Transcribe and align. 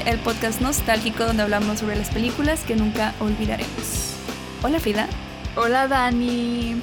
El 0.00 0.18
podcast 0.18 0.60
nostálgico 0.60 1.24
donde 1.24 1.44
hablamos 1.44 1.78
sobre 1.78 1.94
las 1.94 2.10
películas 2.10 2.64
que 2.64 2.74
nunca 2.74 3.14
olvidaremos. 3.20 4.16
Hola 4.62 4.80
Frida. 4.80 5.06
Hola 5.54 5.86
Dani. 5.86 6.82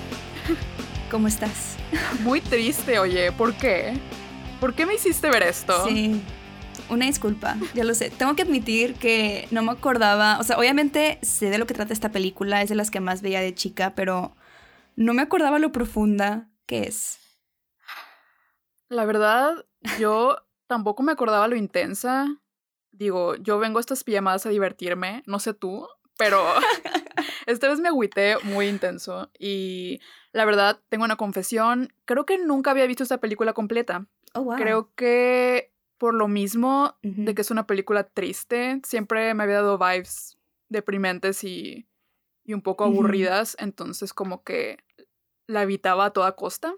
¿Cómo 1.12 1.28
estás? 1.28 1.76
Muy 2.22 2.40
triste, 2.40 3.00
oye, 3.00 3.34
¿por 3.34 3.54
qué? 3.56 4.00
¿Por 4.62 4.74
qué 4.74 4.86
me 4.86 4.96
hiciste 4.96 5.30
ver 5.30 5.44
esto? 5.44 5.86
Sí, 5.86 6.22
una 6.90 7.06
disculpa, 7.06 7.58
ya 7.74 7.84
lo 7.84 7.94
sé. 7.94 8.12
Tengo 8.12 8.34
que 8.36 8.44
admitir 8.44 8.96
que 8.96 9.46
no 9.52 9.62
me 9.62 9.72
acordaba, 9.72 10.40
o 10.40 10.44
sea, 10.44 10.58
obviamente 10.58 11.20
sé 11.22 11.50
de 11.50 11.58
lo 11.58 11.68
que 11.68 11.74
trata 11.74 11.92
esta 11.92 12.12
película, 12.12 12.62
es 12.62 12.70
de 12.70 12.76
las 12.76 12.92
que 12.92 13.02
más 13.02 13.22
veía 13.22 13.42
de 13.42 13.54
chica, 13.54 13.94
pero 13.94 14.38
no 14.96 15.14
me 15.14 15.22
acordaba 15.22 15.60
lo 15.60 15.74
profunda 15.74 16.50
que 16.66 16.84
es. 16.84 17.20
La 18.88 19.04
verdad, 19.04 19.66
yo 20.00 20.38
tampoco 20.68 21.04
me 21.04 21.12
acordaba 21.12 21.50
lo 21.50 21.58
intensa. 21.58 22.41
Digo, 23.02 23.36
yo 23.38 23.58
vengo 23.58 23.80
a 23.80 23.82
estas 23.82 24.04
pijamadas 24.04 24.46
a 24.46 24.50
divertirme, 24.50 25.24
no 25.26 25.40
sé 25.40 25.56
tú, 25.56 25.88
pero 26.20 26.38
esta 27.48 27.68
vez 27.68 27.80
me 27.80 27.88
agüité 27.88 28.36
muy 28.44 28.68
intenso 28.68 29.32
y 29.40 30.00
la 30.34 30.46
verdad, 30.46 30.80
tengo 30.88 31.04
una 31.04 31.16
confesión, 31.16 31.92
creo 32.06 32.28
que 32.28 32.38
nunca 32.38 32.70
había 32.70 32.86
visto 32.86 33.02
esta 33.02 33.20
película 33.20 33.54
completa. 33.54 34.06
Oh, 34.36 34.44
wow. 34.44 34.56
Creo 34.56 34.92
que 34.94 35.74
por 35.98 36.14
lo 36.14 36.28
mismo 36.28 36.96
de 37.02 37.34
que 37.34 37.42
es 37.42 37.50
una 37.50 37.66
película 37.66 38.04
triste, 38.04 38.80
siempre 38.86 39.34
me 39.34 39.46
había 39.46 39.56
dado 39.56 39.80
vibes 39.80 40.38
deprimentes 40.70 41.44
y, 41.44 41.88
y 42.44 42.54
un 42.54 42.62
poco 42.62 42.84
aburridas, 42.84 43.58
entonces 43.58 44.14
como 44.14 44.44
que 44.44 44.78
la 45.48 45.64
evitaba 45.64 46.06
a 46.06 46.14
toda 46.14 46.36
costa. 46.36 46.76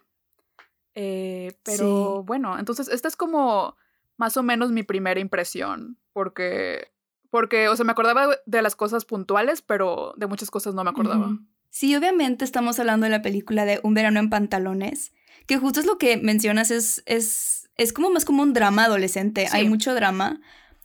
Eh, 0.95 1.51
pero 1.63 2.23
bueno, 2.23 2.57
entonces 2.57 2.87
esta 2.87 3.09
es 3.09 3.17
como 3.17 3.75
más 4.15 4.37
o 4.37 4.43
menos 4.43 4.71
mi 4.71 4.83
primera 4.83 5.19
impresión, 5.19 5.97
porque, 6.13 6.91
porque, 7.29 7.67
o 7.67 7.75
sea, 7.75 7.85
me 7.85 7.91
acordaba 7.91 8.27
de 8.45 8.61
las 8.61 8.75
cosas 8.75 9.05
puntuales, 9.05 9.61
pero 9.61 10.13
de 10.17 10.27
muchas 10.27 10.51
cosas 10.51 10.73
no 10.73 10.83
me 10.83 10.91
acordaba. 10.91 11.37
Sí, 11.69 11.95
obviamente 11.95 12.45
estamos 12.45 12.79
hablando 12.79 13.05
de 13.05 13.09
la 13.09 13.23
película 13.23 13.65
de 13.65 13.79
Un 13.83 13.95
verano 13.95 14.19
en 14.19 14.29
pantalones, 14.29 15.11
que 15.47 15.57
justo 15.57 15.79
es 15.79 15.85
lo 15.85 15.97
que 15.97 16.17
mencionas, 16.17 16.71
es, 16.71 17.01
es, 17.05 17.69
es 17.75 17.91
como 17.91 18.11
más 18.11 18.25
como 18.25 18.43
un 18.43 18.53
drama 18.53 18.85
adolescente, 18.85 19.47
hay 19.51 19.67
mucho 19.67 19.95
drama. 19.95 20.39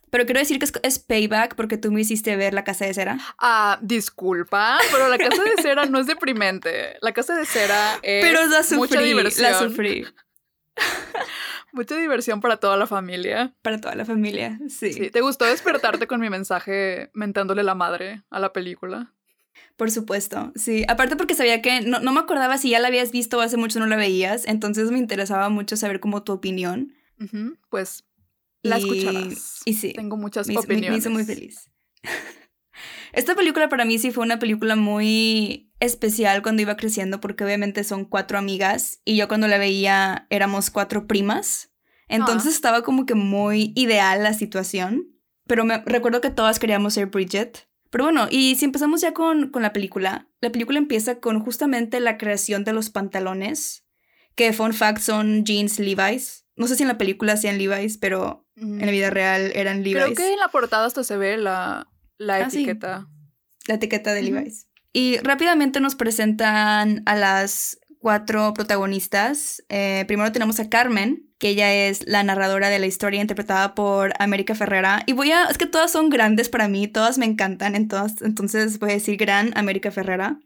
Pero 0.09 0.25
quiero 0.25 0.39
decir 0.39 0.57
que 0.59 0.67
es, 0.81 0.99
payback 0.99 1.55
porque 1.55 1.77
tú 1.77 1.91
me 1.91 2.01
hiciste 2.01 2.35
ver 2.35 2.53
La 2.53 2.63
Casa 2.63 2.85
de 2.85 2.93
Cera. 2.93 3.19
Ah, 3.37 3.77
disculpa, 3.81 4.79
pero 4.91 5.07
La 5.07 5.17
Casa 5.17 5.43
de 5.43 5.61
Cera 5.61 5.85
no 5.85 5.99
es 5.99 6.07
deprimente. 6.07 6.97
La 7.01 7.13
Casa 7.13 7.35
de 7.35 7.45
Cera 7.45 7.99
es 8.01 8.25
pero 8.25 8.47
la 8.47 8.63
sufrí, 8.63 8.77
mucha 8.77 9.01
diversión. 9.01 9.51
La 9.51 9.59
sufrí. 9.59 10.05
Mucha 11.73 11.95
diversión 11.97 12.41
para 12.41 12.57
toda 12.57 12.77
la 12.77 12.87
familia. 12.87 13.55
Para 13.61 13.79
toda 13.79 13.95
la 13.95 14.05
familia, 14.05 14.59
sí. 14.69 14.93
sí. 14.93 15.09
¿Te 15.09 15.21
gustó 15.21 15.45
despertarte 15.45 16.07
con 16.07 16.19
mi 16.19 16.29
mensaje 16.29 17.11
mentándole 17.13 17.63
la 17.63 17.75
madre 17.75 18.23
a 18.29 18.39
la 18.39 18.53
película? 18.53 19.13
Por 19.75 19.91
supuesto, 19.91 20.51
sí. 20.55 20.83
Aparte 20.87 21.15
porque 21.15 21.35
sabía 21.35 21.61
que 21.61 21.81
no, 21.81 21.99
me 22.01 22.19
acordaba 22.19 22.57
si 22.57 22.71
ya 22.71 22.79
la 22.79 22.89
habías 22.89 23.11
visto 23.11 23.37
o 23.37 23.41
hace 23.41 23.57
mucho 23.57 23.79
no 23.79 23.85
la 23.85 23.95
veías, 23.95 24.45
entonces 24.45 24.91
me 24.91 24.99
interesaba 24.99 25.49
mucho 25.49 25.77
saber 25.77 25.99
como 25.99 26.23
tu 26.23 26.33
opinión. 26.33 26.93
Pues 27.69 28.05
la 28.61 28.77
escucharás. 28.77 29.61
Y 29.65 29.73
sí. 29.73 29.93
Tengo 29.93 30.17
muchas 30.17 30.49
opiniones. 30.49 30.91
Me, 30.91 30.97
hizo 30.97 31.09
muy 31.09 31.23
feliz. 31.23 31.69
Esta 33.13 33.35
película 33.35 33.69
para 33.69 33.85
mí 33.85 33.99
sí 33.99 34.11
fue 34.11 34.23
una 34.23 34.39
película 34.39 34.75
muy 34.75 35.68
especial 35.79 36.41
cuando 36.41 36.61
iba 36.61 36.77
creciendo 36.77 37.19
porque 37.19 37.43
obviamente 37.43 37.83
son 37.83 38.05
cuatro 38.05 38.37
amigas 38.37 39.01
y 39.05 39.15
yo 39.15 39.27
cuando 39.27 39.47
la 39.47 39.57
veía 39.57 40.27
éramos 40.29 40.69
cuatro 40.69 41.07
primas. 41.07 41.71
Entonces 42.07 42.53
ah. 42.53 42.55
estaba 42.55 42.81
como 42.81 43.05
que 43.05 43.15
muy 43.15 43.71
ideal 43.75 44.23
la 44.23 44.33
situación. 44.33 45.15
Pero 45.47 45.65
me 45.65 45.81
recuerdo 45.85 46.21
que 46.21 46.29
todas 46.29 46.59
queríamos 46.59 46.93
ser 46.93 47.07
Bridget. 47.07 47.67
Pero 47.89 48.03
bueno, 48.03 48.27
y 48.29 48.55
si 48.55 48.65
empezamos 48.65 49.01
ya 49.01 49.13
con, 49.13 49.49
con 49.49 49.63
la 49.63 49.73
película, 49.73 50.29
la 50.41 50.51
película 50.51 50.77
empieza 50.77 51.19
con 51.19 51.39
justamente 51.39 51.99
la 51.99 52.17
creación 52.17 52.63
de 52.63 52.73
los 52.73 52.91
pantalones, 52.91 53.83
que 54.35 54.53
fun 54.53 54.73
fact 54.73 54.99
son 54.99 55.43
jeans 55.43 55.79
Levi's. 55.79 56.45
No 56.55 56.67
sé 56.67 56.75
si 56.75 56.83
en 56.83 56.89
la 56.89 56.99
película 56.99 57.33
hacían 57.33 57.57
Levi's, 57.57 57.97
pero 57.97 58.47
en 58.55 58.85
la 58.85 58.91
vida 58.91 59.09
real 59.09 59.51
eran 59.55 59.83
Levi's. 59.83 60.03
Creo 60.03 60.15
que 60.15 60.33
en 60.33 60.39
la 60.39 60.49
portada 60.49 60.85
hasta 60.85 61.03
se 61.03 61.17
ve 61.17 61.37
la, 61.37 61.87
la 62.17 62.35
ah, 62.35 62.41
etiqueta. 62.41 63.07
La 63.67 63.75
etiqueta 63.75 64.13
de 64.13 64.21
Levi's. 64.21 64.68
Y 64.91 65.17
rápidamente 65.19 65.79
nos 65.79 65.95
presentan 65.95 67.03
a 67.05 67.15
las 67.15 67.79
cuatro 67.99 68.53
protagonistas. 68.53 69.63
Eh, 69.69 70.05
primero 70.07 70.31
tenemos 70.31 70.59
a 70.59 70.69
Carmen, 70.69 71.29
que 71.37 71.49
ella 71.49 71.73
es 71.73 72.07
la 72.07 72.23
narradora 72.23 72.69
de 72.69 72.79
la 72.79 72.87
historia 72.87 73.21
interpretada 73.21 73.75
por 73.75 74.13
América 74.19 74.55
Ferrera. 74.55 75.03
Y 75.05 75.13
voy 75.13 75.31
a, 75.31 75.45
es 75.45 75.57
que 75.57 75.67
todas 75.67 75.91
son 75.91 76.09
grandes 76.09 76.49
para 76.49 76.67
mí, 76.67 76.87
todas 76.87 77.17
me 77.17 77.25
encantan, 77.25 77.75
entonces 77.75 78.79
voy 78.79 78.91
a 78.91 78.93
decir 78.93 79.17
gran 79.17 79.55
América 79.57 79.91
Ferrera, 79.91 80.39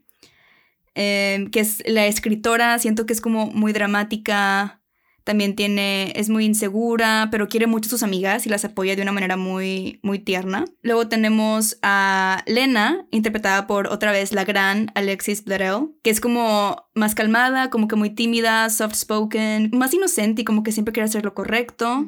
eh, 0.94 1.46
que 1.50 1.60
es 1.60 1.82
la 1.86 2.06
escritora, 2.06 2.78
siento 2.78 3.06
que 3.06 3.12
es 3.12 3.20
como 3.20 3.46
muy 3.46 3.72
dramática, 3.72 4.80
también 5.24 5.56
tiene, 5.56 6.12
es 6.16 6.28
muy 6.28 6.44
insegura, 6.44 7.28
pero 7.30 7.48
quiere 7.48 7.66
mucho 7.66 7.88
a 7.88 7.90
sus 7.90 8.02
amigas 8.02 8.46
y 8.46 8.50
las 8.50 8.64
apoya 8.64 8.94
de 8.94 9.02
una 9.02 9.12
manera 9.12 9.38
muy, 9.38 9.98
muy 10.02 10.18
tierna. 10.18 10.66
Luego 10.82 11.08
tenemos 11.08 11.78
a 11.82 12.44
Lena, 12.46 13.06
interpretada 13.10 13.66
por 13.66 13.88
otra 13.88 14.12
vez 14.12 14.32
la 14.32 14.44
gran 14.44 14.92
Alexis 14.94 15.42
Bledel, 15.42 15.88
que 16.02 16.10
es 16.10 16.20
como 16.20 16.84
más 16.94 17.14
calmada, 17.14 17.70
como 17.70 17.88
que 17.88 17.96
muy 17.96 18.10
tímida, 18.10 18.68
soft 18.68 18.96
spoken, 18.96 19.70
más 19.72 19.94
inocente 19.94 20.42
y 20.42 20.44
como 20.44 20.62
que 20.62 20.72
siempre 20.72 20.92
quiere 20.92 21.06
hacer 21.06 21.24
lo 21.24 21.32
correcto. 21.32 22.06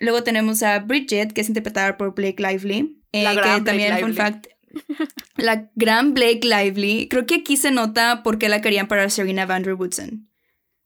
Luego 0.00 0.22
tenemos 0.22 0.62
a 0.62 0.78
Bridget, 0.78 1.32
que 1.32 1.42
es 1.42 1.48
interpretada 1.48 1.98
por 1.98 2.14
Blake 2.14 2.42
Lively. 2.42 2.98
Eh, 3.12 3.22
la 3.22 3.34
gran 3.34 3.58
que 3.60 3.66
también, 3.66 3.90
Blake 3.90 4.04
fun 4.04 4.14
fact, 4.14 4.46
la 5.36 5.70
gran 5.74 6.14
Blake 6.14 6.40
Lively. 6.42 7.08
Creo 7.08 7.26
que 7.26 7.36
aquí 7.36 7.58
se 7.58 7.70
nota 7.70 8.22
por 8.22 8.38
qué 8.38 8.48
la 8.48 8.62
querían 8.62 8.88
para 8.88 9.08
Serena 9.10 9.44
Van 9.44 9.62
Der 9.62 9.74
Woodson 9.74 10.28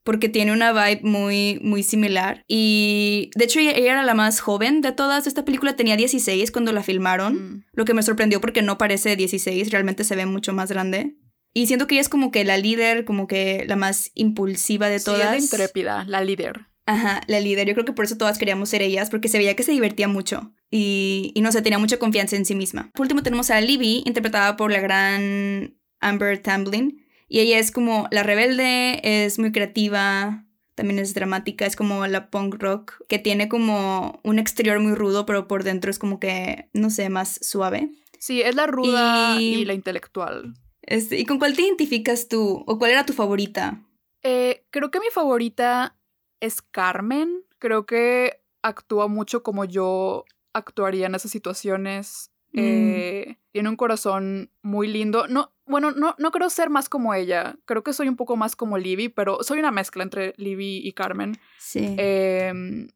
porque 0.09 0.31
tiene 0.31 0.53
una 0.53 0.73
vibe 0.73 1.03
muy, 1.03 1.59
muy 1.61 1.83
similar. 1.83 2.43
Y 2.49 3.29
de 3.35 3.45
hecho 3.45 3.61
ella, 3.61 3.73
era 3.73 4.03
la 4.03 4.15
más 4.15 4.41
joven 4.41 4.81
de 4.81 4.93
todas. 4.93 5.27
Esta 5.27 5.45
película 5.45 5.77
tenía 5.77 5.99
16 5.99 6.51
cuando 6.51 6.73
la 6.73 6.83
filmaron, 6.83 7.35
mm. 7.35 7.65
lo 7.75 7.85
que 7.85 7.93
me 7.93 8.03
sorprendió 8.03 8.41
porque 8.41 8.63
no 8.63 8.79
parece 8.79 9.17
16, 9.17 9.71
realmente 9.71 10.05
se 10.05 10.17
ve 10.17 10.25
mucho 10.25 10.55
más 10.55 10.73
grande. 10.73 11.19
Y 11.53 11.67
siento 11.67 11.87
que 11.87 11.97
ella 11.97 12.01
es 12.01 12.09
como 12.09 12.31
que 12.31 12.43
la 12.47 12.57
líder, 12.57 13.05
como 13.05 13.27
que 13.27 13.67
la 13.69 13.77
más 13.77 14.11
impulsiva 14.15 14.89
de 14.89 14.99
todas. 14.99 15.21
Sí, 15.21 15.27
la 15.27 15.37
intrépida, 15.37 16.05
la 16.07 16.25
líder. 16.25 16.69
Ajá, 16.87 17.21
la 17.27 17.41
líder. 17.41 17.69
Yo 17.69 17.75
creo 17.75 17.85
que 17.85 17.93
por 17.93 18.07
eso 18.07 18.17
todas 18.17 18.39
queríamos 18.39 18.71
ser 18.71 18.81
ellas, 18.81 19.11
porque 19.11 19.29
se 19.29 19.37
veía 19.37 19.57
que 19.57 19.63
se 19.63 19.73
divertía 19.73 20.09
mucho. 20.09 20.55
Y, 20.71 21.33
y 21.35 21.43
no 21.43 21.53
sé, 21.53 21.61
tenía 21.61 21.79
mucha 21.79 21.99
confianza 21.99 22.35
en 22.35 22.47
sí 22.47 22.55
misma. 22.55 22.91
Por 22.95 23.05
último 23.05 23.23
tenemos 23.23 23.51
a 23.51 23.61
Libby, 23.61 24.05
interpretada 24.07 24.57
por 24.57 24.73
la 24.73 24.81
gran 24.81 25.77
Amber 26.01 26.39
Tamblyn 26.39 27.05
y 27.29 27.41
ella 27.41 27.59
es 27.59 27.71
como 27.71 28.09
la 28.11 28.23
rebelde, 28.23 29.01
es 29.03 29.39
muy 29.39 29.53
creativa, 29.53 30.45
también 30.75 30.99
es 30.99 31.13
dramática, 31.13 31.67
es 31.67 31.77
como 31.77 32.07
la 32.07 32.31
punk 32.31 32.55
rock, 32.59 32.95
que 33.09 33.19
tiene 33.19 33.49
como 33.49 34.21
un 34.25 34.39
exterior 34.39 34.81
muy 34.81 34.95
rudo, 34.95 35.27
pero 35.27 35.49
por 35.49 35.65
dentro 35.65 35.91
es 35.91 35.99
como 35.99 36.21
que, 36.21 36.69
no 36.73 36.89
sé, 36.91 37.09
más 37.11 37.39
suave. 37.43 37.91
Sí, 38.19 38.43
es 38.43 38.55
la 38.55 38.67
ruda 38.67 39.41
y, 39.41 39.65
la 39.65 39.75
intelectual. 39.75 40.55
Este, 40.83 41.19
¿Y 41.19 41.27
con 41.27 41.39
cuál 41.39 41.55
te 41.55 41.63
identificas 41.63 42.29
tú? 42.29 42.65
¿O 42.67 42.79
cuál 42.79 42.93
era 42.93 43.05
tu 43.05 43.13
favorita? 43.13 43.83
Eh, 44.23 44.65
creo 44.71 44.91
que 44.91 45.01
mi 45.01 45.11
favorita 45.13 45.97
es 46.41 46.63
Carmen. 46.63 47.45
Creo 47.59 47.85
que 47.85 48.41
actúa 48.63 49.07
mucho 49.09 49.43
como 49.43 49.65
yo 49.65 50.25
actuaría 50.53 51.07
en 51.07 51.15
esas 51.15 51.31
situaciones. 51.31 52.31
Mm. 52.53 52.59
Eh, 52.61 53.39
tiene 53.53 53.69
un 53.69 53.77
corazón 53.77 54.51
muy 54.63 54.89
lindo. 54.89 55.29
No, 55.29 55.53
bueno, 55.69 55.91
no, 55.93 56.15
no 56.19 56.31
creo 56.31 56.51
ser 56.51 56.71
más 56.71 56.89
como 56.89 57.15
ella. 57.15 57.57
Creo 57.65 57.83
que 57.83 57.93
soy 57.93 58.09
un 58.09 58.17
poco 58.17 58.37
más 58.37 58.57
como 58.57 58.79
Libby, 58.79 59.09
pero 59.09 59.43
soy 59.43 59.59
una 59.59 59.71
mezcla 59.71 60.03
entre 60.03 60.35
Libby 60.37 60.79
y 60.79 60.93
Carmen. 60.93 61.39
Sí. 61.59 61.95
Em, 61.99 62.89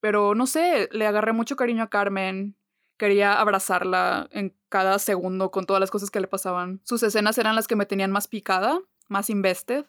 pero 0.00 0.34
no 0.34 0.46
sé, 0.46 0.88
le 0.92 1.06
agarré 1.06 1.32
mucho 1.32 1.56
cariño 1.56 1.82
a 1.82 1.90
Carmen. 1.90 2.56
Quería 2.96 3.40
abrazarla 3.40 4.28
en 4.32 4.54
cada 4.68 4.98
segundo 4.98 5.50
con 5.50 5.66
todas 5.66 5.80
las 5.80 5.90
cosas 5.90 6.10
que 6.10 6.20
le 6.20 6.28
pasaban. 6.28 6.80
Sus 6.84 7.02
escenas 7.02 7.38
eran 7.38 7.56
las 7.56 7.66
que 7.66 7.76
me 7.76 7.86
tenían 7.86 8.10
más 8.10 8.28
picada, 8.28 8.78
más 9.08 9.30
invested. 9.30 9.84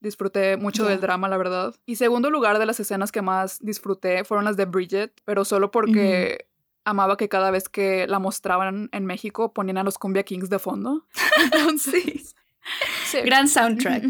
Disfruté 0.00 0.56
mucho 0.56 0.84
del 0.84 1.00
drama, 1.00 1.28
la 1.28 1.38
verdad. 1.38 1.74
Y 1.86 1.96
segundo 1.96 2.30
lugar 2.30 2.58
de 2.58 2.66
las 2.66 2.78
escenas 2.80 3.12
que 3.12 3.22
más 3.22 3.58
disfruté 3.60 4.24
fueron 4.24 4.44
las 4.44 4.56
de 4.56 4.66
Bridget, 4.66 5.20
pero 5.24 5.44
solo 5.44 5.70
porque 5.70 6.45
amaba 6.86 7.16
que 7.16 7.28
cada 7.28 7.50
vez 7.50 7.68
que 7.68 8.06
la 8.06 8.18
mostraban 8.18 8.88
en 8.92 9.04
México 9.04 9.52
ponían 9.52 9.76
a 9.76 9.82
los 9.82 9.98
Cumbia 9.98 10.22
Kings 10.22 10.48
de 10.48 10.58
fondo. 10.58 11.04
Entonces, 11.42 12.34
sí. 13.04 13.18
Gran 13.24 13.48
soundtrack. 13.48 14.04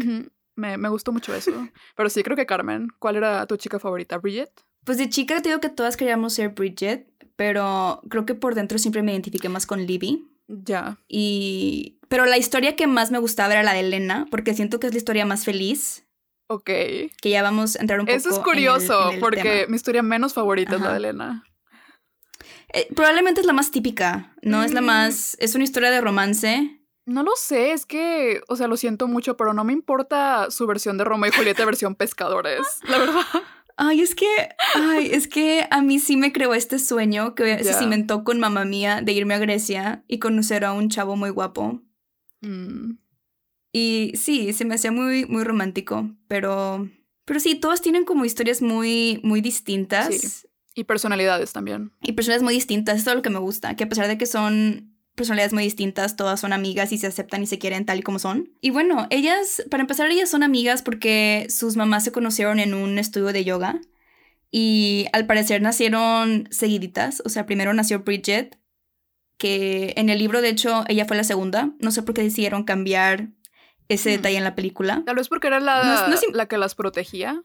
me, 0.55 0.77
me, 0.77 0.89
gustó 0.89 1.11
mucho 1.11 1.33
eso. 1.33 1.67
Pero 1.95 2.09
sí, 2.09 2.23
creo 2.23 2.37
que 2.37 2.45
Carmen. 2.45 2.89
¿Cuál 2.99 3.17
era 3.17 3.45
tu 3.47 3.57
chica 3.57 3.79
favorita? 3.79 4.19
¿Bridget? 4.19 4.51
Pues 4.85 4.99
de 4.99 5.09
chica 5.09 5.41
te 5.41 5.49
digo 5.49 5.59
que 5.59 5.69
todas 5.69 5.97
queríamos 5.97 6.33
ser 6.33 6.49
Bridget, 6.49 7.07
pero 7.35 8.01
creo 8.09 8.25
que 8.25 8.35
por 8.35 8.53
dentro 8.53 8.77
siempre 8.77 9.01
me 9.01 9.11
identifiqué 9.11 9.49
más 9.49 9.65
con 9.65 9.85
Libby. 9.85 10.27
Ya. 10.47 10.99
Y. 11.07 11.97
Pero 12.07 12.25
la 12.25 12.37
historia 12.37 12.75
que 12.75 12.87
más 12.87 13.11
me 13.11 13.17
gustaba 13.17 13.53
era 13.53 13.63
la 13.63 13.73
de 13.73 13.81
Elena, 13.81 14.27
porque 14.29 14.53
siento 14.53 14.79
que 14.79 14.87
es 14.87 14.93
la 14.93 14.99
historia 14.99 15.25
más 15.25 15.43
feliz. 15.43 16.05
Ok. 16.47 16.65
Que 16.65 17.29
ya 17.29 17.41
vamos 17.41 17.75
a 17.75 17.81
entrar 17.81 17.99
un 17.99 18.05
poco. 18.05 18.15
Eso 18.15 18.29
es 18.29 18.39
curioso, 18.39 19.11
porque 19.19 19.65
mi 19.67 19.75
historia 19.75 20.03
menos 20.03 20.33
favorita 20.33 20.75
es 20.75 20.81
la 20.81 20.91
de 20.91 20.97
Elena. 20.97 21.43
Eh, 22.73 22.87
probablemente 22.95 23.41
es 23.41 23.47
la 23.47 23.53
más 23.53 23.71
típica, 23.71 24.35
¿no? 24.41 24.63
Es 24.63 24.73
la 24.73 24.81
mm. 24.81 24.85
más. 24.85 25.37
Es 25.39 25.55
una 25.55 25.63
historia 25.63 25.91
de 25.91 26.01
romance. 26.01 26.77
No 27.05 27.23
lo 27.23 27.31
sé, 27.37 27.71
es 27.71 27.85
que, 27.85 28.41
o 28.49 28.57
sea, 28.57 28.67
lo 28.67 28.75
siento 28.75 29.07
mucho, 29.07 29.37
pero 29.37 29.53
no 29.53 29.63
me 29.63 29.71
importa 29.71 30.51
su 30.51 30.67
versión 30.67 30.97
de 30.97 31.05
Roma 31.05 31.29
y 31.29 31.31
Julieta 31.31 31.63
versión 31.63 31.95
pescadores, 31.95 32.67
la 32.83 32.97
verdad. 32.97 33.21
Ay, 33.77 34.01
es 34.01 34.15
que, 34.15 34.25
ay, 34.73 35.09
es 35.11 35.27
que 35.27 35.67
a 35.69 35.81
mí 35.81 35.99
sí 35.99 36.17
me 36.17 36.33
creó 36.33 36.55
este 36.55 36.79
sueño 36.79 37.35
que 37.35 37.63
se 37.63 37.75
cimentó 37.75 38.23
con 38.23 38.39
mamá 38.39 38.65
mía 38.65 39.01
de 39.03 39.13
irme 39.13 39.35
a 39.35 39.39
Grecia 39.39 40.03
y 40.07 40.17
conocer 40.17 40.65
a 40.65 40.73
un 40.73 40.89
chavo 40.89 41.15
muy 41.15 41.29
guapo. 41.29 41.81
Mm. 42.41 42.97
Y 43.71 44.13
sí, 44.15 44.51
se 44.53 44.65
me 44.65 44.75
hacía 44.75 44.91
muy, 44.91 45.25
muy 45.25 45.43
romántico, 45.43 46.09
pero, 46.27 46.89
pero 47.23 47.39
sí, 47.39 47.55
todos 47.55 47.81
tienen 47.81 48.03
como 48.03 48.25
historias 48.25 48.63
muy, 48.63 49.19
muy 49.23 49.41
distintas. 49.41 50.47
Y 50.77 50.83
personalidades 50.83 51.53
también. 51.53 51.91
Y 52.03 52.11
personalidades 52.11 52.43
muy 52.43 52.53
distintas, 52.53 52.99
es 52.99 53.03
todo 53.03 53.15
lo 53.15 53.23
que 53.23 53.31
me 53.31 53.39
gusta, 53.39 53.75
que 53.75 53.85
a 53.85 53.89
pesar 53.89 54.07
de 54.07 54.19
que 54.19 54.27
son 54.27 54.95
personalidades 55.15 55.51
muy 55.51 55.63
distintas, 55.63 56.15
todas 56.15 56.39
son 56.39 56.53
amigas 56.53 56.91
y 56.91 56.99
se 56.99 57.07
aceptan 57.07 57.41
y 57.41 57.47
se 57.47 57.57
quieren 57.57 57.83
tal 57.83 57.97
y 57.97 58.03
como 58.03 58.19
son. 58.19 58.51
Y 58.61 58.69
bueno, 58.69 59.07
ellas, 59.09 59.63
para 59.71 59.81
empezar, 59.81 60.11
ellas 60.11 60.29
son 60.29 60.43
amigas 60.43 60.83
porque 60.83 61.47
sus 61.49 61.75
mamás 61.77 62.03
se 62.03 62.11
conocieron 62.11 62.59
en 62.59 62.75
un 62.75 62.99
estudio 62.99 63.33
de 63.33 63.43
yoga 63.43 63.81
y 64.51 65.07
al 65.13 65.25
parecer 65.25 65.63
nacieron 65.63 66.47
seguiditas, 66.51 67.23
o 67.25 67.29
sea, 67.29 67.47
primero 67.47 67.73
nació 67.73 68.01
Bridget, 68.01 68.59
que 69.39 69.95
en 69.97 70.09
el 70.09 70.19
libro 70.19 70.41
de 70.41 70.49
hecho 70.49 70.83
ella 70.87 71.05
fue 71.05 71.17
la 71.17 71.23
segunda, 71.23 71.71
no 71.79 71.89
sé 71.89 72.03
por 72.03 72.13
qué 72.13 72.21
decidieron 72.21 72.65
cambiar 72.65 73.29
ese 73.89 74.09
hmm. 74.09 74.13
detalle 74.13 74.37
en 74.37 74.43
la 74.43 74.53
película. 74.53 75.01
Tal 75.07 75.15
vez 75.15 75.27
porque 75.27 75.47
era 75.47 75.59
la, 75.59 76.07
la 76.33 76.45
que 76.45 76.59
las 76.59 76.75
protegía. 76.75 77.43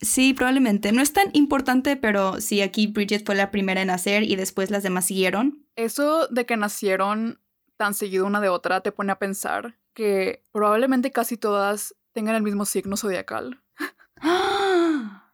Sí, 0.00 0.32
probablemente. 0.32 0.92
No 0.92 1.02
es 1.02 1.12
tan 1.12 1.28
importante, 1.34 1.96
pero 1.96 2.40
sí, 2.40 2.62
aquí 2.62 2.86
Bridget 2.86 3.24
fue 3.24 3.34
la 3.34 3.50
primera 3.50 3.82
en 3.82 3.88
nacer 3.88 4.22
y 4.22 4.36
después 4.36 4.70
las 4.70 4.82
demás 4.82 5.06
siguieron. 5.06 5.66
Eso 5.76 6.26
de 6.28 6.46
que 6.46 6.56
nacieron 6.56 7.40
tan 7.76 7.94
seguido 7.94 8.26
una 8.26 8.40
de 8.40 8.48
otra 8.48 8.82
te 8.82 8.92
pone 8.92 9.12
a 9.12 9.18
pensar 9.18 9.78
que 9.94 10.44
probablemente 10.52 11.10
casi 11.10 11.36
todas 11.36 11.94
tengan 12.12 12.34
el 12.34 12.42
mismo 12.42 12.64
signo 12.64 12.96
zodiacal. 12.96 13.62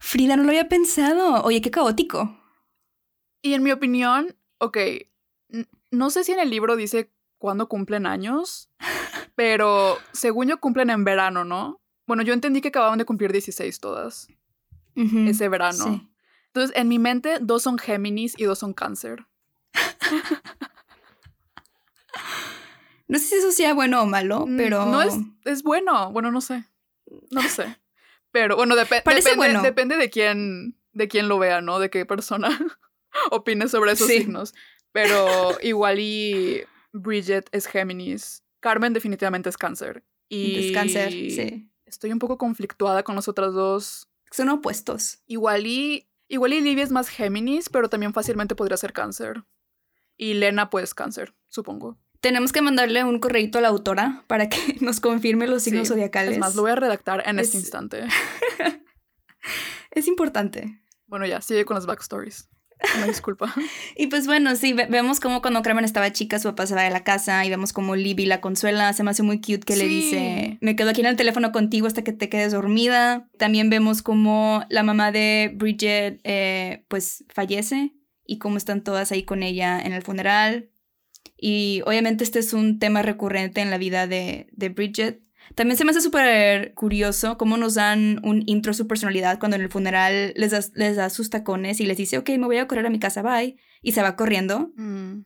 Frida 0.00 0.36
no 0.36 0.44
lo 0.44 0.50
había 0.50 0.68
pensado. 0.68 1.42
Oye, 1.42 1.60
qué 1.60 1.70
caótico. 1.70 2.38
Y 3.42 3.54
en 3.54 3.62
mi 3.62 3.72
opinión, 3.72 4.36
ok, 4.58 4.78
no 5.90 6.10
sé 6.10 6.24
si 6.24 6.32
en 6.32 6.40
el 6.40 6.50
libro 6.50 6.76
dice 6.76 7.12
cuándo 7.38 7.68
cumplen 7.68 8.06
años, 8.06 8.70
pero 9.34 9.98
según 10.12 10.48
yo 10.48 10.58
cumplen 10.58 10.90
en 10.90 11.04
verano, 11.04 11.44
¿no? 11.44 11.80
Bueno, 12.06 12.22
yo 12.22 12.32
entendí 12.32 12.60
que 12.60 12.68
acababan 12.68 12.98
de 12.98 13.04
cumplir 13.04 13.32
16 13.32 13.80
todas. 13.80 14.28
Ese 14.94 15.48
verano. 15.48 16.08
Entonces, 16.46 16.74
en 16.74 16.88
mi 16.88 16.98
mente, 16.98 17.36
dos 17.40 17.62
son 17.62 17.78
Géminis 17.78 18.34
y 18.38 18.44
dos 18.44 18.60
son 18.60 18.72
Cáncer. 18.72 19.26
no 23.08 23.18
sé 23.18 23.26
si 23.26 23.34
eso 23.34 23.52
sea 23.52 23.74
bueno 23.74 24.00
o 24.00 24.06
malo, 24.06 24.46
mm, 24.46 24.56
pero. 24.56 24.86
No 24.86 25.02
es, 25.02 25.14
es 25.44 25.62
bueno. 25.62 26.10
Bueno, 26.12 26.30
no 26.30 26.40
sé. 26.40 26.64
No 27.30 27.42
lo 27.42 27.48
sé. 27.50 27.76
Pero 28.30 28.56
bueno, 28.56 28.74
depende, 28.76 29.20
depende 29.62 29.96
de 29.96 30.08
quién, 30.08 30.78
de 30.92 31.08
quién 31.08 31.28
lo 31.28 31.38
vea, 31.38 31.60
¿no? 31.60 31.78
De 31.78 31.90
qué 31.90 32.06
persona 32.06 32.48
opine 33.30 33.68
sobre 33.68 33.92
esos 33.92 34.08
signos. 34.08 34.54
Pero 34.92 35.58
igual 35.62 36.00
y 36.00 36.62
Bridget 36.92 37.50
es 37.52 37.66
Géminis. 37.66 38.42
Carmen 38.60 38.94
definitivamente 38.94 39.50
es 39.50 39.58
cáncer. 39.58 40.04
Y 40.28 40.68
es 40.68 40.72
cáncer, 40.72 41.10
sí. 41.10 41.70
Estoy 41.86 42.12
un 42.12 42.18
poco 42.18 42.36
conflictuada 42.36 43.04
con 43.04 43.14
los 43.14 43.28
otros 43.28 43.54
dos. 43.54 44.08
Son 44.30 44.48
opuestos. 44.48 45.22
Igual 45.26 45.66
y, 45.66 46.08
igual 46.28 46.52
y 46.52 46.60
Livia 46.60 46.84
es 46.84 46.90
más 46.90 47.08
Géminis, 47.08 47.68
pero 47.68 47.88
también 47.88 48.12
fácilmente 48.12 48.56
podría 48.56 48.76
ser 48.76 48.92
cáncer. 48.92 49.44
Y 50.16 50.34
Lena, 50.34 50.68
pues 50.68 50.94
cáncer, 50.94 51.34
supongo. 51.48 51.96
Tenemos 52.20 52.52
que 52.52 52.60
mandarle 52.60 53.04
un 53.04 53.20
correito 53.20 53.58
a 53.58 53.60
la 53.60 53.68
autora 53.68 54.24
para 54.26 54.48
que 54.48 54.58
nos 54.80 55.00
confirme 55.00 55.46
los 55.46 55.62
signos 55.62 55.88
zodiacales. 55.88 56.32
Es 56.32 56.38
más, 56.38 56.56
lo 56.56 56.62
voy 56.62 56.72
a 56.72 56.76
redactar 56.76 57.22
en 57.26 57.38
este 57.38 57.56
instante. 57.56 58.04
es 59.92 60.08
importante. 60.08 60.82
Bueno, 61.06 61.24
ya, 61.26 61.40
sigue 61.40 61.64
con 61.64 61.76
las 61.76 61.86
backstories. 61.86 62.48
Una 62.96 63.06
disculpa. 63.06 63.54
y 63.96 64.08
pues 64.08 64.26
bueno, 64.26 64.54
sí, 64.56 64.72
vemos 64.72 65.20
como 65.20 65.40
cuando 65.40 65.62
Carmen 65.62 65.84
estaba 65.84 66.12
chica, 66.12 66.38
su 66.38 66.48
papá 66.48 66.66
se 66.66 66.74
va 66.74 66.82
de 66.82 66.90
la 66.90 67.04
casa 67.04 67.44
y 67.44 67.50
vemos 67.50 67.72
como 67.72 67.96
Libby 67.96 68.26
la 68.26 68.40
consuela. 68.40 68.92
Se 68.92 69.02
me 69.02 69.10
hace 69.10 69.22
muy 69.22 69.40
cute 69.40 69.60
que 69.60 69.76
le 69.76 69.86
dice: 69.86 70.58
Me 70.60 70.76
quedo 70.76 70.90
aquí 70.90 71.00
en 71.00 71.06
el 71.06 71.16
teléfono 71.16 71.52
contigo 71.52 71.86
hasta 71.86 72.04
que 72.04 72.12
te 72.12 72.28
quedes 72.28 72.52
dormida. 72.52 73.28
También 73.38 73.70
vemos 73.70 74.02
como 74.02 74.64
la 74.68 74.82
mamá 74.82 75.10
de 75.12 75.52
Bridget, 75.54 76.20
eh, 76.24 76.84
pues 76.88 77.24
fallece 77.28 77.92
y 78.26 78.38
cómo 78.38 78.56
están 78.56 78.82
todas 78.82 79.12
ahí 79.12 79.22
con 79.22 79.42
ella 79.42 79.80
en 79.80 79.92
el 79.92 80.02
funeral. 80.02 80.70
Y 81.38 81.82
obviamente 81.86 82.24
este 82.24 82.38
es 82.38 82.52
un 82.52 82.78
tema 82.78 83.02
recurrente 83.02 83.60
en 83.60 83.70
la 83.70 83.78
vida 83.78 84.06
de, 84.06 84.48
de 84.52 84.68
Bridget. 84.68 85.20
También 85.54 85.76
se 85.76 85.84
me 85.84 85.90
hace 85.90 86.00
súper 86.00 86.74
curioso 86.74 87.38
cómo 87.38 87.56
nos 87.56 87.74
dan 87.74 88.20
un 88.24 88.42
intro 88.46 88.70
a 88.70 88.74
su 88.74 88.86
personalidad 88.86 89.38
cuando 89.38 89.56
en 89.56 89.62
el 89.62 89.68
funeral 89.68 90.32
les 90.36 90.50
da, 90.50 90.60
les 90.74 90.96
da 90.96 91.10
sus 91.10 91.30
tacones 91.30 91.80
y 91.80 91.86
les 91.86 91.96
dice, 91.96 92.18
ok, 92.18 92.30
me 92.30 92.46
voy 92.46 92.58
a 92.58 92.66
correr 92.66 92.86
a 92.86 92.90
mi 92.90 92.98
casa, 92.98 93.22
bye. 93.22 93.56
Y 93.82 93.92
se 93.92 94.02
va 94.02 94.16
corriendo, 94.16 94.72
mm. 94.76 95.20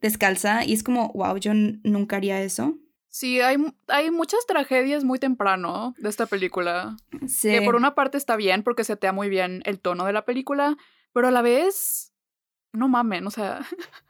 descalza. 0.00 0.64
Y 0.64 0.72
es 0.72 0.82
como, 0.82 1.12
wow, 1.14 1.36
yo 1.38 1.52
nunca 1.54 2.16
haría 2.16 2.40
eso. 2.42 2.78
Sí, 3.08 3.40
hay, 3.40 3.56
hay 3.88 4.10
muchas 4.10 4.44
tragedias 4.46 5.02
muy 5.02 5.18
temprano 5.18 5.94
de 5.98 6.08
esta 6.08 6.26
película. 6.26 6.96
Sí. 7.26 7.50
Que 7.50 7.62
por 7.62 7.74
una 7.74 7.94
parte 7.94 8.18
está 8.18 8.36
bien 8.36 8.62
porque 8.62 8.84
se 8.84 8.92
setea 8.92 9.12
muy 9.12 9.30
bien 9.30 9.62
el 9.64 9.80
tono 9.80 10.04
de 10.04 10.12
la 10.12 10.26
película, 10.26 10.76
pero 11.14 11.28
a 11.28 11.30
la 11.30 11.40
vez 11.40 12.12
no 12.76 12.88
mamen, 12.88 13.26
o 13.26 13.30
sea, 13.30 13.66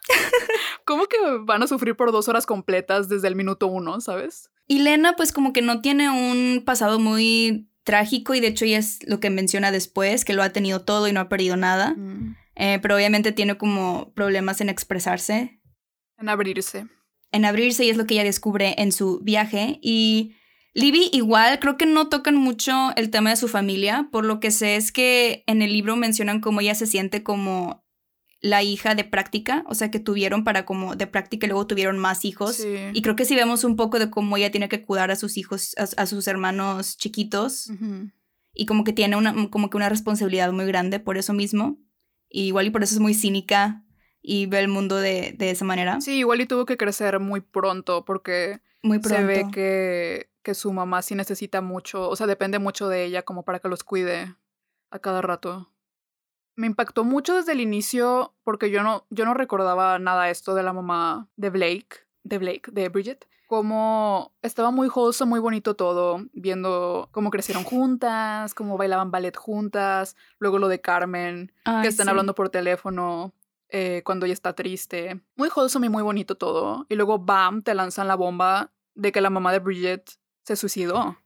¿cómo 0.85 1.07
que 1.07 1.17
van 1.41 1.63
a 1.63 1.67
sufrir 1.67 1.97
por 1.97 2.13
dos 2.13 2.29
horas 2.29 2.47
completas 2.47 3.09
desde 3.09 3.29
el 3.29 3.37
minuto 3.37 3.67
uno, 3.67 4.01
sabes? 4.01 4.51
Y 4.67 4.81
Lena, 4.81 5.15
pues 5.17 5.33
como 5.33 5.53
que 5.53 5.63
no 5.63 5.81
tiene 5.81 6.11
un 6.11 6.63
pasado 6.65 6.99
muy 6.99 7.71
trágico 7.85 8.35
y 8.35 8.41
de 8.41 8.49
hecho 8.49 8.65
ella 8.65 8.79
es 8.79 8.99
lo 9.07 9.21
que 9.21 9.31
menciona 9.31 9.71
después, 9.71 10.25
que 10.25 10.35
lo 10.35 10.43
ha 10.43 10.51
tenido 10.51 10.83
todo 10.83 11.09
y 11.09 11.13
no 11.13 11.21
ha 11.21 11.29
perdido 11.29 11.57
nada. 11.57 11.95
Mm. 11.97 12.37
Eh, 12.57 12.79
pero 12.83 12.97
obviamente 12.97 13.33
tiene 13.33 13.57
como 13.57 14.13
problemas 14.15 14.61
en 14.61 14.69
expresarse. 14.69 15.61
En 16.19 16.29
abrirse. 16.29 16.87
En 17.31 17.45
abrirse 17.45 17.85
y 17.85 17.91
es 17.91 17.97
lo 17.97 18.07
que 18.07 18.15
ella 18.15 18.25
descubre 18.25 18.75
en 18.79 18.93
su 18.93 19.21
viaje. 19.21 19.79
Y 19.83 20.35
Libby 20.75 21.11
igual 21.13 21.59
creo 21.61 21.77
que 21.77 21.87
no 21.87 22.09
tocan 22.09 22.35
mucho 22.35 22.91
el 22.97 23.11
tema 23.11 23.31
de 23.31 23.37
su 23.37 23.49
familia, 23.49 24.09
por 24.11 24.25
lo 24.25 24.41
que 24.41 24.51
sé 24.51 24.77
es 24.77 24.91
que 24.91 25.45
en 25.47 25.63
el 25.63 25.73
libro 25.73 25.97
mencionan 25.97 26.41
cómo 26.41 26.61
ella 26.61 26.75
se 26.75 26.87
siente 26.87 27.23
como 27.23 27.86
la 28.41 28.63
hija 28.63 28.95
de 28.95 29.05
práctica, 29.05 29.65
o 29.67 29.75
sea, 29.75 29.91
que 29.91 29.99
tuvieron 29.99 30.45
para 30.45 30.65
como 30.65 30.95
de 30.95 31.07
práctica 31.07 31.47
y 31.47 31.49
luego 31.49 31.67
tuvieron 31.67 31.99
más 31.99 32.25
hijos. 32.25 32.65
Y 32.93 33.03
creo 33.03 33.17
que 33.17 33.25
si 33.25 33.35
vemos 33.35 33.65
un 33.65 33.77
poco 33.77 33.99
de 33.99 34.11
cómo 34.11 34.37
ella 34.37 34.51
tiene 34.51 34.69
que 34.69 34.83
cuidar 34.83 35.11
a 35.11 35.17
sus 35.17 35.37
hijos, 35.37 35.75
a, 35.77 36.07
sus 36.07 36.27
hermanos 36.29 36.97
chiquitos. 36.97 37.71
Y 38.53 38.67
como 38.67 38.85
que 38.85 38.93
tiene 38.93 39.17
una, 39.17 39.51
como 39.51 39.71
que 39.71 39.77
una 39.77 39.89
responsabilidad 39.89 40.53
muy 40.53 40.67
grande 40.67 41.01
por 41.01 41.17
eso 41.19 41.33
mismo. 41.33 41.79
Y 42.29 42.45
igual 42.45 42.67
y 42.67 42.71
por 42.71 42.83
eso 42.83 42.95
es 42.95 43.01
muy 43.01 43.15
cínica 43.15 43.85
y 44.21 44.47
ve 44.47 44.59
el 44.59 44.69
mundo 44.69 44.97
de, 44.97 45.35
de 45.39 45.51
esa 45.51 45.65
manera. 45.65 46.01
Sí, 46.01 46.19
igual 46.19 46.41
y 46.41 46.47
tuvo 46.47 46.67
que 46.67 46.77
crecer 46.77 47.21
muy 47.21 47.41
pronto 47.41 48.05
porque 48.05 48.61
muy 48.83 48.99
pronto. 48.99 49.19
se 49.19 49.25
ve 49.25 49.47
que, 49.53 50.31
que 50.43 50.55
su 50.55 50.73
mamá 50.73 51.03
sí 51.03 51.15
necesita 51.15 51.61
mucho, 51.61 52.09
o 52.09 52.17
sea, 52.17 52.27
depende 52.27 52.59
mucho 52.59 52.89
de 52.89 53.05
ella 53.05 53.23
como 53.23 53.45
para 53.45 53.61
que 53.61 53.69
los 53.69 53.85
cuide 53.85 54.35
a 54.91 54.99
cada 54.99 55.23
rato 55.23 55.73
me 56.57 56.67
impactó 56.67 57.05
mucho 57.05 57.37
desde 57.37 57.53
el 57.53 57.61
inicio 57.61 58.35
porque 58.43 58.71
yo 58.71 58.83
no, 58.83 59.07
yo 59.11 59.25
no 59.25 59.35
recordaba 59.35 59.99
nada 59.99 60.31
esto 60.31 60.55
de 60.55 60.63
la 60.63 60.73
mamá 60.73 61.29
de 61.37 61.51
Blake, 61.51 62.07
de 62.25 62.39
Blake, 62.39 62.71
de 62.73 62.89
Bridget. 62.89 63.29
Como 63.47 64.33
estaba 64.43 64.73
muy 64.73 64.89
wholesome, 64.93 65.31
muy 65.31 65.41
bonito 65.41 65.77
todo, 65.77 66.25
viendo 66.33 67.09
cómo 67.13 67.31
crecieron 67.31 67.63
juntas, 67.63 68.55
cómo 68.55 68.77
bailaban 68.77 69.13
ballet 69.13 69.37
juntas, 69.37 70.17
luego 70.41 70.59
lo 70.59 70.67
de 70.67 70.81
Carmen, 70.81 71.53
que 71.83 71.87
están 71.87 72.09
hablando 72.09 72.35
por 72.35 72.49
teléfono 72.49 73.33
eh, 73.69 74.03
cuando 74.05 74.27
ella 74.27 74.33
está 74.33 74.55
triste. 74.55 75.21
Muy 75.37 75.49
wholesome 75.55 75.87
y 75.87 75.91
muy 75.91 76.03
bonito 76.03 76.35
todo. 76.35 76.87
Y 76.89 76.97
luego, 76.97 77.21
bam, 77.21 77.63
te 77.63 77.75
lanzan 77.75 78.09
la 78.09 78.17
bomba 78.17 78.73
de 78.97 79.13
que 79.13 79.21
la 79.21 79.31
mamá 79.31 79.53
de 79.53 79.61
Bridget 79.61 80.11
se 80.43 80.57
suicidó. 80.57 81.17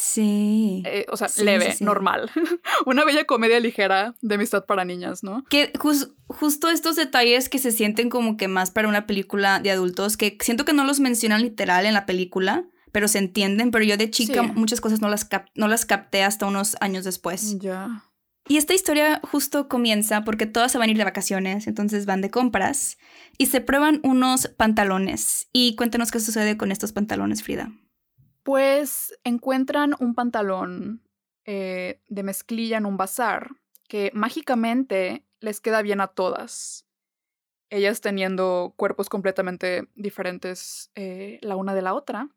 Sí. 0.00 0.82
Eh, 0.86 1.04
o 1.10 1.16
sea, 1.16 1.28
leve, 1.42 1.76
normal. 1.80 2.30
Una 2.86 3.04
bella 3.04 3.24
comedia 3.24 3.60
ligera 3.60 4.14
de 4.22 4.34
amistad 4.36 4.64
para 4.64 4.84
niñas, 4.84 5.22
¿no? 5.22 5.44
Que 5.50 5.72
justo 5.78 6.70
estos 6.70 6.96
detalles 6.96 7.48
que 7.48 7.58
se 7.58 7.70
sienten 7.70 8.08
como 8.08 8.36
que 8.36 8.48
más 8.48 8.70
para 8.70 8.88
una 8.88 9.06
película 9.06 9.60
de 9.60 9.70
adultos, 9.70 10.16
que 10.16 10.38
siento 10.40 10.64
que 10.64 10.72
no 10.72 10.84
los 10.84 11.00
mencionan 11.00 11.42
literal 11.42 11.84
en 11.84 11.94
la 11.94 12.06
película, 12.06 12.64
pero 12.92 13.08
se 13.08 13.18
entienden, 13.18 13.70
pero 13.70 13.84
yo 13.84 13.96
de 13.96 14.10
chica 14.10 14.42
muchas 14.42 14.80
cosas 14.80 15.00
no 15.00 15.08
las, 15.08 15.28
no 15.54 15.68
las 15.68 15.84
capté 15.84 16.22
hasta 16.22 16.46
unos 16.46 16.76
años 16.80 17.04
después. 17.04 17.58
Ya. 17.58 18.04
Y 18.48 18.56
esta 18.56 18.74
historia 18.74 19.20
justo 19.30 19.68
comienza 19.68 20.24
porque 20.24 20.46
todas 20.46 20.72
se 20.72 20.78
van 20.78 20.88
a 20.88 20.92
ir 20.92 20.98
de 20.98 21.04
vacaciones, 21.04 21.66
entonces 21.66 22.06
van 22.06 22.20
de 22.20 22.30
compras 22.30 22.96
y 23.38 23.46
se 23.46 23.60
prueban 23.60 24.00
unos 24.02 24.48
pantalones. 24.48 25.48
Y 25.52 25.76
cuéntanos 25.76 26.10
qué 26.10 26.20
sucede 26.20 26.56
con 26.56 26.72
estos 26.72 26.92
pantalones, 26.92 27.42
Frida. 27.42 27.70
Pues 28.42 29.18
encuentran 29.24 29.94
un 29.98 30.14
pantalón 30.14 31.02
eh, 31.44 32.00
de 32.08 32.22
mezclilla 32.22 32.78
en 32.78 32.86
un 32.86 32.96
bazar 32.96 33.50
que 33.88 34.10
mágicamente 34.14 35.24
les 35.40 35.60
queda 35.60 35.82
bien 35.82 36.00
a 36.00 36.08
todas. 36.08 36.86
Ellas 37.70 38.00
teniendo 38.00 38.74
cuerpos 38.76 39.08
completamente 39.08 39.88
diferentes 39.94 40.90
eh, 40.94 41.38
la 41.42 41.56
una 41.56 41.74
de 41.74 41.82
la 41.82 41.94
otra. 41.94 42.28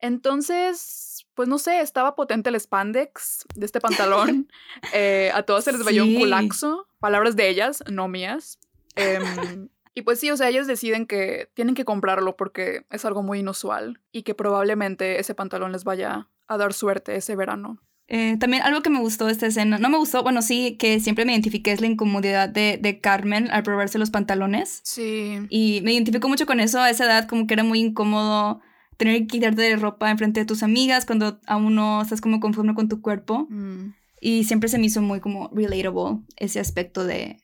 Entonces, 0.00 1.26
pues 1.34 1.48
no 1.48 1.58
sé, 1.58 1.80
estaba 1.80 2.14
potente 2.14 2.50
el 2.50 2.60
spandex 2.60 3.44
de 3.54 3.66
este 3.66 3.80
pantalón. 3.80 4.48
Eh, 4.92 5.30
a 5.34 5.42
todas 5.42 5.64
se 5.64 5.72
les 5.72 5.84
veía 5.84 6.04
un 6.04 6.14
culaxo. 6.14 6.86
Palabras 7.00 7.36
de 7.36 7.48
ellas, 7.48 7.82
no 7.90 8.08
mías. 8.08 8.58
Em, 8.96 9.68
y 9.94 10.02
pues 10.02 10.18
sí, 10.18 10.30
o 10.30 10.36
sea, 10.36 10.48
ellos 10.48 10.66
deciden 10.66 11.06
que 11.06 11.48
tienen 11.54 11.74
que 11.74 11.84
comprarlo 11.84 12.36
porque 12.36 12.84
es 12.90 13.04
algo 13.04 13.22
muy 13.22 13.38
inusual 13.40 14.00
y 14.10 14.22
que 14.22 14.34
probablemente 14.34 15.20
ese 15.20 15.34
pantalón 15.34 15.72
les 15.72 15.84
vaya 15.84 16.28
a 16.48 16.56
dar 16.56 16.72
suerte 16.72 17.14
ese 17.16 17.36
verano. 17.36 17.78
Eh, 18.06 18.36
también 18.38 18.62
algo 18.62 18.82
que 18.82 18.90
me 18.90 18.98
gustó 18.98 19.26
de 19.26 19.32
esta 19.32 19.46
escena, 19.46 19.78
no 19.78 19.88
me 19.88 19.96
gustó, 19.96 20.22
bueno, 20.22 20.42
sí, 20.42 20.76
que 20.78 21.00
siempre 21.00 21.24
me 21.24 21.32
identifiqué 21.32 21.72
es 21.72 21.80
la 21.80 21.86
incomodidad 21.86 22.48
de, 22.48 22.78
de 22.80 23.00
Carmen 23.00 23.50
al 23.50 23.62
probarse 23.62 23.98
los 23.98 24.10
pantalones. 24.10 24.80
Sí. 24.84 25.38
Y 25.48 25.80
me 25.84 25.92
identifico 25.92 26.28
mucho 26.28 26.44
con 26.44 26.60
eso 26.60 26.80
a 26.80 26.90
esa 26.90 27.04
edad, 27.06 27.28
como 27.28 27.46
que 27.46 27.54
era 27.54 27.64
muy 27.64 27.80
incómodo 27.80 28.60
tener 28.96 29.20
que 29.20 29.26
quitarte 29.26 29.62
de 29.62 29.76
ropa 29.76 30.10
enfrente 30.10 30.40
de 30.40 30.46
tus 30.46 30.62
amigas 30.62 31.06
cuando 31.06 31.40
aún 31.46 31.74
no 31.74 32.02
estás 32.02 32.20
como 32.20 32.40
conforme 32.40 32.74
con 32.74 32.88
tu 32.88 33.00
cuerpo. 33.00 33.46
Mm. 33.48 33.94
Y 34.20 34.44
siempre 34.44 34.68
se 34.68 34.78
me 34.78 34.86
hizo 34.86 35.02
muy 35.02 35.20
como 35.20 35.50
relatable 35.52 36.20
ese 36.36 36.60
aspecto 36.60 37.04
de, 37.04 37.43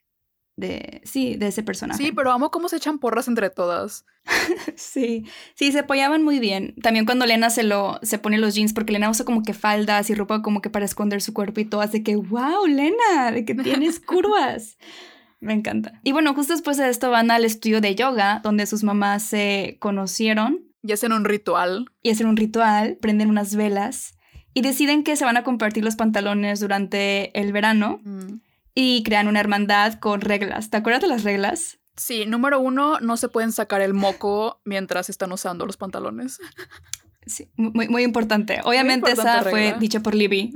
de, 0.61 1.00
sí, 1.05 1.35
de 1.37 1.49
ese 1.49 1.62
personaje. 1.62 2.02
Sí, 2.02 2.12
pero 2.12 2.31
amo 2.31 2.50
cómo 2.50 2.69
se 2.69 2.76
echan 2.76 2.99
porras 2.99 3.26
entre 3.26 3.50
todas. 3.50 4.05
sí, 4.76 5.25
sí, 5.55 5.73
se 5.73 5.81
apoyaban 5.81 6.23
muy 6.23 6.38
bien. 6.38 6.75
También 6.83 7.07
cuando 7.07 7.26
Lena 7.26 7.50
se 7.50 7.64
lo, 7.64 7.99
se 8.02 8.19
pone 8.19 8.38
los 8.38 8.55
jeans, 8.55 8.73
porque 8.73 8.93
Lena 8.93 9.11
usa 9.11 9.25
como 9.25 9.43
que 9.43 9.55
faldas 9.55 10.11
y 10.11 10.14
ropa 10.14 10.43
como 10.43 10.62
que 10.62 10.71
para 10.71 10.85
esconder 10.85 11.23
su 11.23 11.35
cuerpo 11.35 11.61
y 11.61 11.64
todo, 11.64 11.81
hace 11.81 12.02
que, 12.02 12.17
wow, 12.17 12.67
Lena, 12.67 13.33
de 13.33 13.45
que 13.45 13.55
tienes 13.55 13.99
curvas. 14.07 14.79
Me 15.40 15.55
encanta. 15.55 16.00
Y 16.05 16.12
bueno, 16.12 16.35
justo 16.35 16.52
después 16.52 16.76
de 16.76 16.88
esto 16.88 17.11
van 17.11 17.31
al 17.31 17.45
estudio 17.45 17.81
de 17.81 17.95
yoga, 17.95 18.40
donde 18.45 18.67
sus 18.67 18.85
mamás 18.85 19.23
se 19.23 19.79
conocieron. 19.81 20.61
Y 20.83 20.93
hacen 20.93 21.12
un 21.12 21.25
ritual. 21.25 21.90
Y 22.02 22.11
hacen 22.11 22.26
un 22.26 22.37
ritual, 22.37 22.97
prenden 23.00 23.29
unas 23.29 23.57
velas 23.57 24.14
y 24.55 24.62
deciden 24.62 25.05
que 25.05 25.17
se 25.17 25.25
van 25.25 25.37
a 25.37 25.45
compartir 25.45 25.85
los 25.85 25.97
pantalones 25.97 26.61
durante 26.61 27.38
el 27.38 27.52
verano 27.52 28.00
Mm. 28.05 28.40
Y 28.75 29.03
crean 29.03 29.29
una 29.29 29.41
hermandad 29.41 29.95
con 29.95 30.21
reglas. 30.21 30.71
¿Te 30.71 30.77
acuerdas 30.77 31.03
de 31.03 31.09
las 31.09 31.25
reglas? 31.25 31.79
Sí, 31.97 32.25
número 32.25 32.61
uno, 32.61 32.99
no 33.00 33.17
se 33.17 33.29
pueden 33.29 33.53
sacar 33.53 33.81
el 33.83 33.95
moco 33.95 34.61
mientras 34.65 35.11
están 35.11 35.33
usando 35.33 35.67
los 35.67 35.77
pantalones. 35.77 36.39
Sí, 37.27 37.50
muy, 37.57 37.89
muy 37.89 38.03
importante. 38.03 38.61
Obviamente 38.65 39.11
importante 39.11 39.41
esa 39.41 39.50
fue 39.50 39.77
dicha 39.79 40.00
por 40.00 40.15
Libby. 40.15 40.53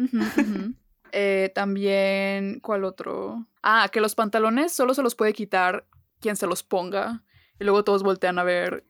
Eh, 1.16 1.52
también, 1.54 2.59
¿cuál 2.61 2.83
otro? 2.83 3.47
Ah, 3.62 3.88
que 3.92 4.00
los 4.00 4.16
pantalones 4.16 4.73
solo 4.73 4.94
se 4.94 5.02
los 5.02 5.14
puede 5.14 5.33
quitar 5.33 5.87
quien 6.18 6.35
se 6.35 6.49
los 6.49 6.64
ponga. 6.64 7.23
Y 7.61 7.64
luego 7.64 7.85
todos 7.85 8.02
voltean 8.02 8.38
a 8.40 8.42
ver 8.42 8.85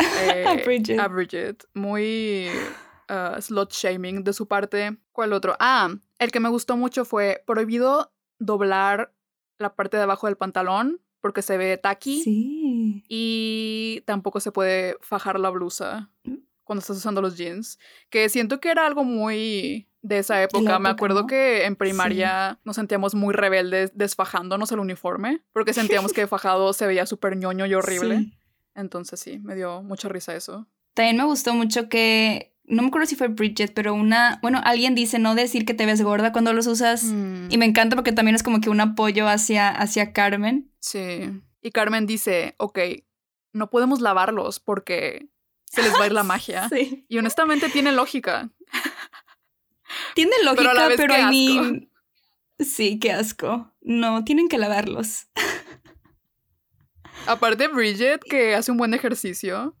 eh, 0.00 0.44
A 0.48 0.54
Bridget. 0.64 0.98
a 0.98 1.06
Bridget. 1.06 1.64
Muy 1.74 2.48
ah, 3.08 3.36
slot 3.40 3.72
shaming 3.72 4.24
de 4.24 4.32
su 4.32 4.48
parte. 4.48 4.96
¿Cuál 5.12 5.32
otro? 5.32 5.54
Ah, 5.60 5.94
el 6.24 6.30
que 6.32 6.40
me 6.40 6.48
gustó 6.48 6.76
mucho 6.76 7.04
fue 7.04 7.42
prohibido 7.46 8.12
doblar 8.38 9.12
la 9.58 9.74
parte 9.74 9.96
de 9.96 10.02
abajo 10.04 10.26
del 10.26 10.36
pantalón 10.36 11.00
porque 11.20 11.42
se 11.42 11.56
ve 11.56 11.76
tacky. 11.78 12.22
Sí. 12.22 13.04
Y 13.08 14.02
tampoco 14.06 14.40
se 14.40 14.52
puede 14.52 14.96
fajar 15.00 15.38
la 15.38 15.50
blusa 15.50 16.10
Mm. 16.24 16.36
cuando 16.64 16.80
estás 16.80 16.96
usando 16.96 17.22
los 17.22 17.36
jeans. 17.36 17.78
Que 18.10 18.28
siento 18.28 18.60
que 18.60 18.70
era 18.70 18.86
algo 18.86 19.04
muy 19.04 19.88
de 20.02 20.18
esa 20.18 20.42
época. 20.42 20.78
Me 20.80 20.88
acuerdo 20.88 21.22
¿no? 21.22 21.26
que 21.28 21.64
en 21.64 21.76
primaria 21.76 22.58
nos 22.64 22.76
sentíamos 22.76 23.14
muy 23.14 23.34
rebeldes 23.34 23.92
desfajándonos 23.94 24.72
el 24.72 24.80
uniforme. 24.80 25.42
Porque 25.52 25.72
sentíamos 25.72 26.12
que 26.12 26.26
fajado 26.26 26.72
se 26.72 26.86
veía 26.86 27.06
súper 27.06 27.36
ñoño 27.36 27.66
y 27.66 27.74
horrible. 27.74 28.18
Sí. 28.18 28.32
Entonces 28.74 29.20
sí, 29.20 29.38
me 29.38 29.54
dio 29.54 29.82
mucha 29.82 30.08
risa 30.08 30.34
eso. 30.34 30.66
También 30.94 31.16
me 31.18 31.24
gustó 31.24 31.54
mucho 31.54 31.88
que, 31.88 32.51
no 32.64 32.82
me 32.82 32.88
acuerdo 32.88 33.06
si 33.06 33.16
fue 33.16 33.28
Bridget, 33.28 33.74
pero 33.74 33.92
una, 33.94 34.38
bueno, 34.42 34.60
alguien 34.64 34.94
dice 34.94 35.18
no 35.18 35.34
decir 35.34 35.64
que 35.64 35.74
te 35.74 35.84
ves 35.86 36.00
gorda 36.02 36.32
cuando 36.32 36.52
los 36.52 36.66
usas. 36.66 37.04
Mm, 37.04 37.48
Y 37.50 37.58
me 37.58 37.64
encanta 37.66 37.96
porque 37.96 38.12
también 38.12 38.34
es 38.34 38.42
como 38.42 38.60
que 38.60 38.70
un 38.70 38.80
apoyo 38.80 39.28
hacia, 39.28 39.68
hacia 39.68 40.12
Carmen. 40.12 40.70
Sí. 40.78 41.30
Y 41.60 41.70
Carmen 41.70 42.06
dice, 42.06 42.54
ok, 42.58 42.78
no 43.52 43.68
podemos 43.70 44.00
lavarlos 44.00 44.60
porque 44.60 45.28
se 45.64 45.82
les 45.82 45.92
va 45.94 46.04
a 46.04 46.06
ir 46.06 46.12
la 46.12 46.22
magia. 46.24 46.68
Sí. 46.68 47.04
Y 47.08 47.18
honestamente 47.18 47.68
tiene 47.68 47.92
lógica. 47.92 48.50
Tiene 50.14 50.32
lógica, 50.42 50.70
a 50.70 50.74
la 50.74 50.88
vez, 50.88 50.96
pero 50.96 51.12
asco. 51.12 51.28
mean, 51.30 51.90
Sí, 52.58 52.98
qué 52.98 53.12
asco. 53.12 53.70
No, 53.82 54.24
tienen 54.24 54.48
que 54.48 54.56
lavarlos. 54.56 55.26
Aparte 57.26 57.68
Bridget, 57.68 58.22
que 58.24 58.54
hace 58.54 58.70
un 58.70 58.78
buen 58.78 58.94
ejercicio. 58.94 59.76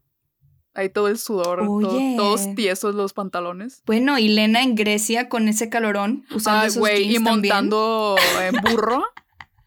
Ahí 0.74 0.88
todo 0.88 1.08
el 1.08 1.18
sudor, 1.18 1.58
todo- 1.66 1.98
todos 2.16 2.54
tiesos 2.54 2.94
los 2.94 3.12
pantalones. 3.12 3.82
Bueno, 3.84 4.18
y 4.18 4.28
Lena 4.28 4.62
en 4.62 4.74
Grecia 4.74 5.28
con 5.28 5.48
ese 5.48 5.68
calorón, 5.68 6.24
usando 6.34 6.62
Ay, 6.62 6.68
esos 6.68 6.88
jeans 6.88 7.00
y 7.00 7.14
también. 7.24 7.24
montando 7.54 8.16
en 8.40 8.54
burro, 8.62 9.04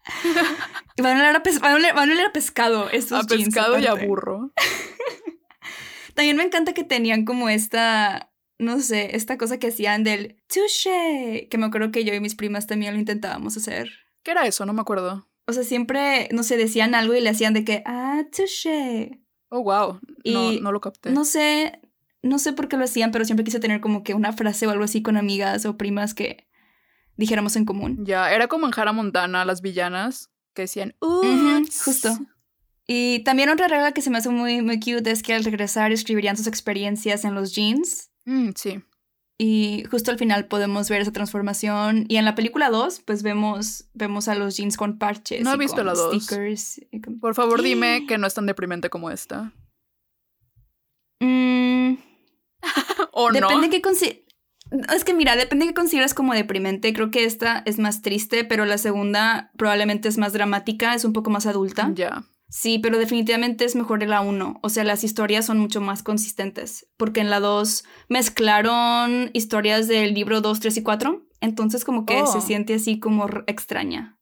Van 1.02 1.16
a 1.18 1.30
a, 1.30 1.42
van 1.60 1.84
a 1.84 1.92
van 1.92 2.08
a 2.10 2.12
oler 2.12 2.26
a 2.26 2.32
pescado 2.32 2.86
a 2.86 2.90
jeans, 2.92 3.26
pescado 3.26 3.78
y 3.78 3.86
a 3.86 3.94
burro. 3.94 4.52
También 6.14 6.36
me 6.36 6.44
encanta 6.44 6.72
que 6.72 6.84
tenían 6.84 7.24
como 7.26 7.48
esta, 7.50 8.32
no 8.58 8.80
sé, 8.80 9.14
esta 9.16 9.36
cosa 9.36 9.58
que 9.58 9.66
hacían 9.68 10.02
del 10.02 10.40
touché, 10.52 11.48
que 11.50 11.58
me 11.58 11.66
acuerdo 11.66 11.90
que 11.92 12.04
yo 12.04 12.14
y 12.14 12.20
mis 12.20 12.34
primas 12.34 12.66
también 12.66 12.94
lo 12.94 12.98
intentábamos 13.00 13.56
hacer. 13.58 13.90
¿Qué 14.22 14.30
era 14.30 14.46
eso? 14.46 14.64
No 14.64 14.72
me 14.72 14.80
acuerdo. 14.80 15.28
O 15.46 15.52
sea, 15.52 15.62
siempre, 15.62 16.28
no 16.32 16.42
sé, 16.42 16.56
decían 16.56 16.94
algo 16.94 17.14
y 17.14 17.20
le 17.20 17.28
hacían 17.28 17.52
de 17.52 17.64
que, 17.64 17.82
ah, 17.84 18.22
touché. 18.34 19.20
Oh, 19.56 19.62
wow. 19.62 20.00
No, 20.24 20.52
Y 20.52 20.60
no 20.60 20.70
lo 20.70 20.80
capté. 20.80 21.10
No 21.10 21.24
sé, 21.24 21.80
no 22.22 22.38
sé 22.38 22.52
por 22.52 22.68
qué 22.68 22.76
lo 22.76 22.84
hacían, 22.84 23.10
pero 23.10 23.24
siempre 23.24 23.44
quise 23.44 23.58
tener 23.58 23.80
como 23.80 24.02
que 24.02 24.12
una 24.12 24.32
frase 24.34 24.66
o 24.66 24.70
algo 24.70 24.84
así 24.84 25.02
con 25.02 25.16
amigas 25.16 25.64
o 25.64 25.78
primas 25.78 26.12
que 26.12 26.46
dijéramos 27.16 27.56
en 27.56 27.64
común. 27.64 28.04
Ya, 28.04 28.30
era 28.32 28.48
como 28.48 28.66
en 28.66 28.72
Hannah 28.76 28.92
Montana, 28.92 29.44
las 29.46 29.62
villanas 29.62 30.30
que 30.52 30.62
decían, 30.62 30.94
"Uts". 31.00 31.82
justo. 31.84 32.18
Y 32.86 33.20
también 33.20 33.48
otra 33.48 33.66
regla 33.66 33.92
que 33.92 34.02
se 34.02 34.10
me 34.10 34.18
hace 34.18 34.28
muy, 34.28 34.60
muy 34.60 34.78
cute 34.78 35.10
es 35.10 35.22
que 35.22 35.32
al 35.34 35.44
regresar 35.44 35.90
escribirían 35.90 36.36
sus 36.36 36.46
experiencias 36.46 37.24
en 37.24 37.34
los 37.34 37.54
jeans. 37.54 38.10
Mm, 38.26 38.50
sí. 38.54 38.82
Y 39.38 39.84
justo 39.90 40.10
al 40.10 40.18
final 40.18 40.46
podemos 40.46 40.88
ver 40.88 41.02
esa 41.02 41.12
transformación. 41.12 42.06
Y 42.08 42.16
en 42.16 42.24
la 42.24 42.34
película 42.34 42.70
2, 42.70 43.00
pues 43.04 43.22
vemos, 43.22 43.84
vemos 43.92 44.28
a 44.28 44.34
los 44.34 44.56
jeans 44.56 44.76
con 44.78 44.96
parches. 44.98 45.42
No 45.42 45.52
he 45.52 45.58
visto 45.58 45.84
la 45.84 45.92
dos. 45.92 46.24
Stickers. 46.24 46.80
y 46.90 47.00
con- 47.02 47.20
Por 47.20 47.34
favor, 47.34 47.60
dime 47.62 48.06
que 48.06 48.16
no 48.16 48.26
es 48.26 48.32
tan 48.34 48.46
deprimente 48.46 48.88
como 48.88 49.10
esta. 49.10 49.52
Mm, 51.20 51.96
¿O 53.12 53.30
no? 53.30 53.40
depende 53.48 53.70
que 53.70 53.82
consi- 53.82 54.24
Es 54.94 55.04
que 55.04 55.14
mira, 55.14 55.36
depende 55.36 55.66
que 55.66 55.74
consideras 55.74 56.14
como 56.14 56.32
deprimente. 56.34 56.92
Creo 56.92 57.10
que 57.10 57.24
esta 57.24 57.62
es 57.66 57.78
más 57.78 58.02
triste, 58.02 58.44
pero 58.44 58.64
la 58.64 58.78
segunda 58.78 59.50
probablemente 59.58 60.08
es 60.08 60.16
más 60.18 60.32
dramática, 60.32 60.94
es 60.94 61.04
un 61.04 61.12
poco 61.12 61.30
más 61.30 61.46
adulta. 61.46 61.90
Ya. 61.94 62.24
Sí, 62.48 62.78
pero 62.78 62.98
definitivamente 62.98 63.64
es 63.64 63.74
mejor 63.74 64.02
la 64.06 64.20
1. 64.20 64.60
O 64.62 64.68
sea, 64.68 64.84
las 64.84 65.02
historias 65.04 65.44
son 65.46 65.58
mucho 65.58 65.80
más 65.80 66.02
consistentes. 66.02 66.86
Porque 66.96 67.20
en 67.20 67.28
la 67.30 67.40
2 67.40 67.84
mezclaron 68.08 69.30
historias 69.32 69.88
del 69.88 70.14
libro 70.14 70.40
2, 70.40 70.60
3 70.60 70.76
y 70.76 70.82
4. 70.82 71.26
Entonces 71.40 71.84
como 71.84 72.06
que 72.06 72.22
Oh. 72.22 72.26
se 72.26 72.40
siente 72.40 72.74
así 72.74 72.98
como 73.00 73.26
extraña. 73.46 74.18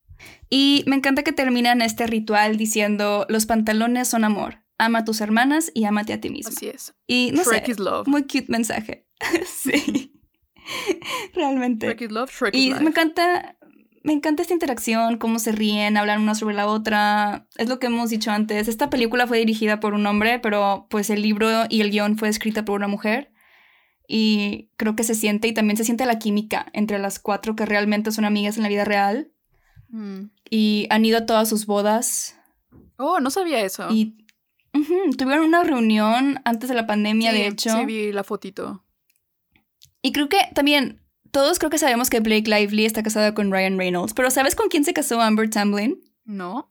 Y 0.49 0.85
me 0.87 0.97
encanta 0.97 1.23
que 1.23 1.33
terminan 1.33 1.83
este 1.83 2.07
ritual 2.07 2.57
diciendo, 2.57 3.26
los 3.28 3.47
pantalones 3.47 4.09
son 4.09 4.25
amor. 4.25 4.62
Ama 4.78 5.00
a 5.00 5.04
tus 5.04 5.21
hermanas 5.21 5.71
y 5.75 5.85
ámate 5.85 6.12
a 6.14 6.21
ti 6.21 6.31
mismo. 6.31 6.52
Así 6.57 6.69
es. 6.69 6.95
Y 7.07 7.31
no 7.35 7.43
Shrek 7.45 7.66
sé, 7.66 7.71
is 7.73 7.78
love. 7.78 8.07
muy 8.09 8.23
cute 8.23 8.47
mensaje. 8.49 9.07
sí. 9.47 10.12
Realmente. 11.35 11.87
Shrek 11.88 12.00
is 12.02 12.11
love, 12.11 12.31
Shrek 12.31 12.54
is 12.54 12.61
Y 12.61 12.71
life. 12.71 12.83
me 12.83 12.90
encanta, 12.90 13.57
me 14.04 14.12
encanta 14.12 14.42
esta 14.42 14.52
interacción, 14.52 15.16
cómo 15.16 15.38
se 15.38 15.50
ríen, 15.50 15.96
hablan 15.96 16.20
una 16.20 16.34
sobre 16.34 16.54
la 16.54 16.66
otra. 16.66 17.49
Es 17.56 17.70
lo 17.70 17.78
que 17.78 17.87
hemos 17.87 18.11
dicho 18.11 18.30
antes. 18.30 18.68
Esta 18.68 18.90
película 18.90 19.26
fue 19.26 19.38
dirigida 19.38 19.80
por 19.80 19.94
un 19.94 20.06
hombre, 20.06 20.38
pero 20.38 20.87
pues 20.90 21.08
el 21.08 21.23
libro 21.23 21.49
y 21.70 21.80
el 21.80 21.90
guion 21.90 22.18
fue 22.18 22.28
escrita 22.28 22.66
por 22.66 22.76
una 22.76 22.87
mujer. 22.87 23.32
Y 24.06 24.68
creo 24.76 24.94
que 24.94 25.04
se 25.04 25.14
siente, 25.14 25.49
y 25.49 25.54
también 25.54 25.78
se 25.78 25.84
siente 25.84 26.04
la 26.04 26.18
química 26.18 26.66
entre 26.75 26.99
las 26.99 27.18
cuatro 27.18 27.56
que 27.56 27.64
realmente 27.64 28.12
son 28.12 28.26
amigas 28.26 28.58
en 28.58 28.64
la 28.64 28.68
vida 28.68 28.84
real. 28.84 29.32
Mm. 29.88 30.25
Y 30.50 30.87
han 30.90 31.02
ido 31.06 31.18
a 31.18 31.26
todas 31.26 31.49
sus 31.49 31.64
bodas. 31.64 32.38
Oh, 32.99 33.20
no 33.20 33.30
sabía 33.30 33.62
eso. 33.62 33.88
Y 33.90 34.18
tuvieron 35.16 35.46
una 35.46 35.64
reunión 35.64 36.42
antes 36.44 36.68
de 36.68 36.75
la 36.75 36.87
pandemia, 36.87 37.30
Sí, 37.30 37.38
de 37.38 37.46
hecho. 37.46 37.70
Sí, 37.70 37.84
vi 37.87 38.12
la 38.12 38.23
fotito. 38.23 38.84
Y 40.02 40.12
creo 40.12 40.28
que 40.28 40.37
también, 40.54 41.00
todos 41.34 41.58
creo 41.58 41.68
que 41.68 41.76
sabemos 41.78 42.08
que 42.08 42.20
Blake 42.20 42.48
Lively 42.48 42.86
está 42.86 43.02
casada 43.02 43.34
con 43.34 43.50
Ryan 43.52 43.76
Reynolds, 43.76 44.14
pero 44.14 44.30
¿sabes 44.30 44.54
con 44.54 44.68
quién 44.68 44.84
se 44.84 44.94
casó 44.94 45.20
Amber 45.20 45.50
Tamblyn? 45.50 46.00
¿No? 46.24 46.70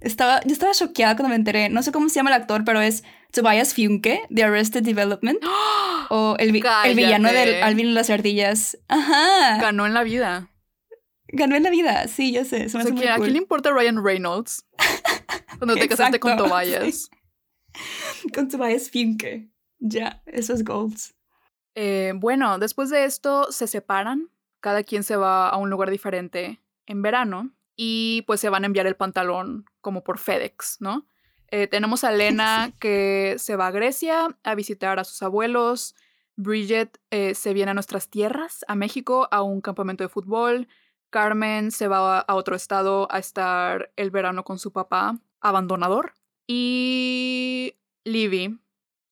Estaba, 0.00 0.40
yo 0.44 0.52
estaba 0.52 0.72
choqueada 0.72 1.14
cuando 1.14 1.28
me 1.30 1.36
enteré. 1.36 1.68
No 1.68 1.82
sé 1.82 1.92
cómo 1.92 2.08
se 2.08 2.16
llama 2.16 2.30
el 2.34 2.42
actor, 2.42 2.64
pero 2.64 2.80
es 2.80 3.04
Tobias 3.30 3.72
Funke 3.72 4.20
de 4.28 4.42
Arrested 4.42 4.82
Development. 4.82 5.38
O 6.10 6.36
el, 6.38 6.52
vi- 6.52 6.60
el 6.84 6.94
villano 6.96 7.28
del 7.32 7.62
Alvin 7.62 7.86
y 7.86 7.92
las 7.92 8.10
ardillas. 8.10 8.76
Ajá. 8.88 9.56
Ganó 9.58 9.86
en 9.86 9.94
la 9.94 10.02
vida. 10.02 10.50
Ganó 11.28 11.56
en 11.56 11.62
la 11.62 11.70
vida, 11.70 12.06
sí, 12.08 12.32
ya 12.32 12.44
sé. 12.44 12.68
¿A 13.08 13.14
quién 13.16 13.32
le 13.32 13.38
importa 13.38 13.70
Ryan 13.70 14.04
Reynolds? 14.04 14.66
Cuando 15.58 15.74
te 15.74 15.88
casaste 15.88 16.20
con 16.20 16.36
Tobias. 16.36 17.08
Con 18.34 18.48
Tobias 18.48 18.90
Finke. 18.90 19.48
Ya, 19.78 20.22
esos 20.26 20.62
goals. 20.64 21.14
Eh, 21.74 22.12
bueno, 22.14 22.58
después 22.58 22.90
de 22.90 23.04
esto 23.04 23.50
se 23.50 23.66
separan. 23.66 24.30
Cada 24.60 24.84
quien 24.84 25.02
se 25.02 25.16
va 25.16 25.48
a 25.48 25.56
un 25.56 25.70
lugar 25.70 25.90
diferente 25.90 26.62
en 26.86 27.02
verano. 27.02 27.50
Y 27.76 28.22
pues 28.26 28.40
se 28.40 28.48
van 28.48 28.64
a 28.64 28.66
enviar 28.66 28.86
el 28.86 28.96
pantalón 28.96 29.64
como 29.80 30.04
por 30.04 30.18
FedEx, 30.18 30.76
¿no? 30.80 31.06
Eh, 31.48 31.66
tenemos 31.66 32.04
a 32.04 32.10
Lena 32.12 32.72
que 32.80 33.36
se 33.38 33.56
va 33.56 33.68
a 33.68 33.70
Grecia 33.70 34.36
a 34.42 34.54
visitar 34.54 34.98
a 34.98 35.04
sus 35.04 35.22
abuelos. 35.22 35.94
Bridget 36.36 36.98
eh, 37.10 37.34
se 37.34 37.52
viene 37.52 37.72
a 37.72 37.74
nuestras 37.74 38.08
tierras, 38.08 38.64
a 38.68 38.74
México, 38.74 39.28
a 39.30 39.42
un 39.42 39.60
campamento 39.60 40.04
de 40.04 40.08
fútbol. 40.08 40.68
Carmen 41.10 41.70
se 41.70 41.88
va 41.88 42.20
a 42.20 42.34
otro 42.34 42.56
estado 42.56 43.06
a 43.10 43.18
estar 43.18 43.92
el 43.96 44.10
verano 44.10 44.44
con 44.44 44.58
su 44.58 44.72
papá, 44.72 45.18
abandonador. 45.40 46.14
Y 46.46 47.74
Livy 48.04 48.58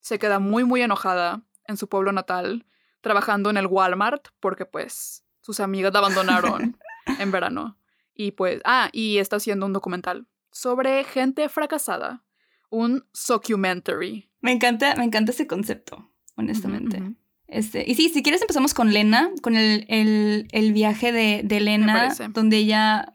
se 0.01 0.19
queda 0.19 0.39
muy, 0.39 0.65
muy 0.65 0.81
enojada 0.81 1.43
en 1.71 1.77
su 1.77 1.89
pueblo 1.89 2.13
natal, 2.13 2.67
trabajando 3.01 3.51
en 3.51 3.57
el 3.57 3.67
Walmart, 3.67 4.29
porque 4.41 4.67
pues 4.67 5.25
sus 5.41 5.61
amigas 5.61 5.93
la 5.93 6.01
abandonaron 6.01 6.77
en 7.19 7.31
verano. 7.31 7.79
Y 8.15 8.33
pues, 8.33 8.61
ah, 8.65 8.91
y 8.93 9.19
está 9.19 9.37
haciendo 9.37 9.67
un 9.67 9.73
documental 9.73 10.27
sobre 10.53 11.05
gente 11.05 11.49
fracasada, 11.49 12.23
un 12.69 13.05
documentary. 13.29 14.29
Me 14.41 14.53
encanta, 14.53 14.95
me 14.97 15.05
encanta 15.05 15.33
ese 15.33 15.47
concepto, 15.47 16.11
honestamente. 16.37 17.03
Este, 17.47 17.85
y 17.87 17.95
sí, 17.95 18.11
si 18.11 18.23
quieres 18.23 18.43
empezamos 18.43 18.75
con 18.75 18.93
Lena, 18.93 19.31
con 19.43 19.57
el, 19.57 19.87
el, 19.89 20.73
viaje 20.73 21.13
de, 21.13 21.43
de 21.45 21.61
Lena, 21.61 22.15
donde 22.33 22.59
ella 22.59 23.15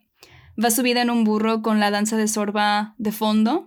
va 0.62 0.72
subida 0.72 1.02
en 1.02 1.10
un 1.10 1.24
burro 1.24 1.62
con 1.62 1.80
la 1.80 1.92
danza 1.92 2.18
de 2.18 2.28
sorba 2.28 2.96
de 2.98 3.12
fondo. 3.12 3.66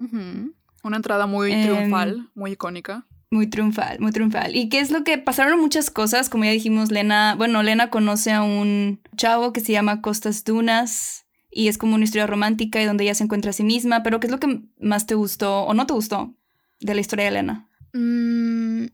Una 0.82 0.96
entrada 0.96 1.26
muy 1.26 1.52
em, 1.52 1.62
triunfal, 1.62 2.30
muy 2.34 2.52
icónica. 2.52 3.06
Muy 3.30 3.46
triunfal, 3.46 4.00
muy 4.00 4.10
triunfal. 4.12 4.56
¿Y 4.56 4.68
qué 4.68 4.80
es 4.80 4.90
lo 4.90 5.04
que 5.04 5.18
pasaron 5.18 5.60
muchas 5.60 5.90
cosas? 5.90 6.30
Como 6.30 6.44
ya 6.44 6.50
dijimos, 6.50 6.90
Lena, 6.90 7.34
bueno, 7.36 7.62
Lena 7.62 7.90
conoce 7.90 8.32
a 8.32 8.42
un 8.42 9.00
chavo 9.16 9.52
que 9.52 9.60
se 9.60 9.72
llama 9.72 10.00
Costas 10.00 10.44
Dunas 10.44 11.26
y 11.50 11.68
es 11.68 11.76
como 11.76 11.94
una 11.94 12.04
historia 12.04 12.26
romántica 12.26 12.80
y 12.80 12.86
donde 12.86 13.04
ella 13.04 13.14
se 13.14 13.24
encuentra 13.24 13.50
a 13.50 13.54
sí 13.54 13.64
misma, 13.64 14.02
pero 14.02 14.20
¿qué 14.20 14.28
es 14.28 14.30
lo 14.30 14.38
que 14.38 14.62
más 14.78 15.06
te 15.06 15.14
gustó 15.14 15.62
o 15.62 15.74
no 15.74 15.86
te 15.86 15.92
gustó 15.92 16.34
de 16.80 16.94
la 16.94 17.00
historia 17.00 17.26
de 17.26 17.30
Lena? 17.32 17.68
Mm, 17.92 18.86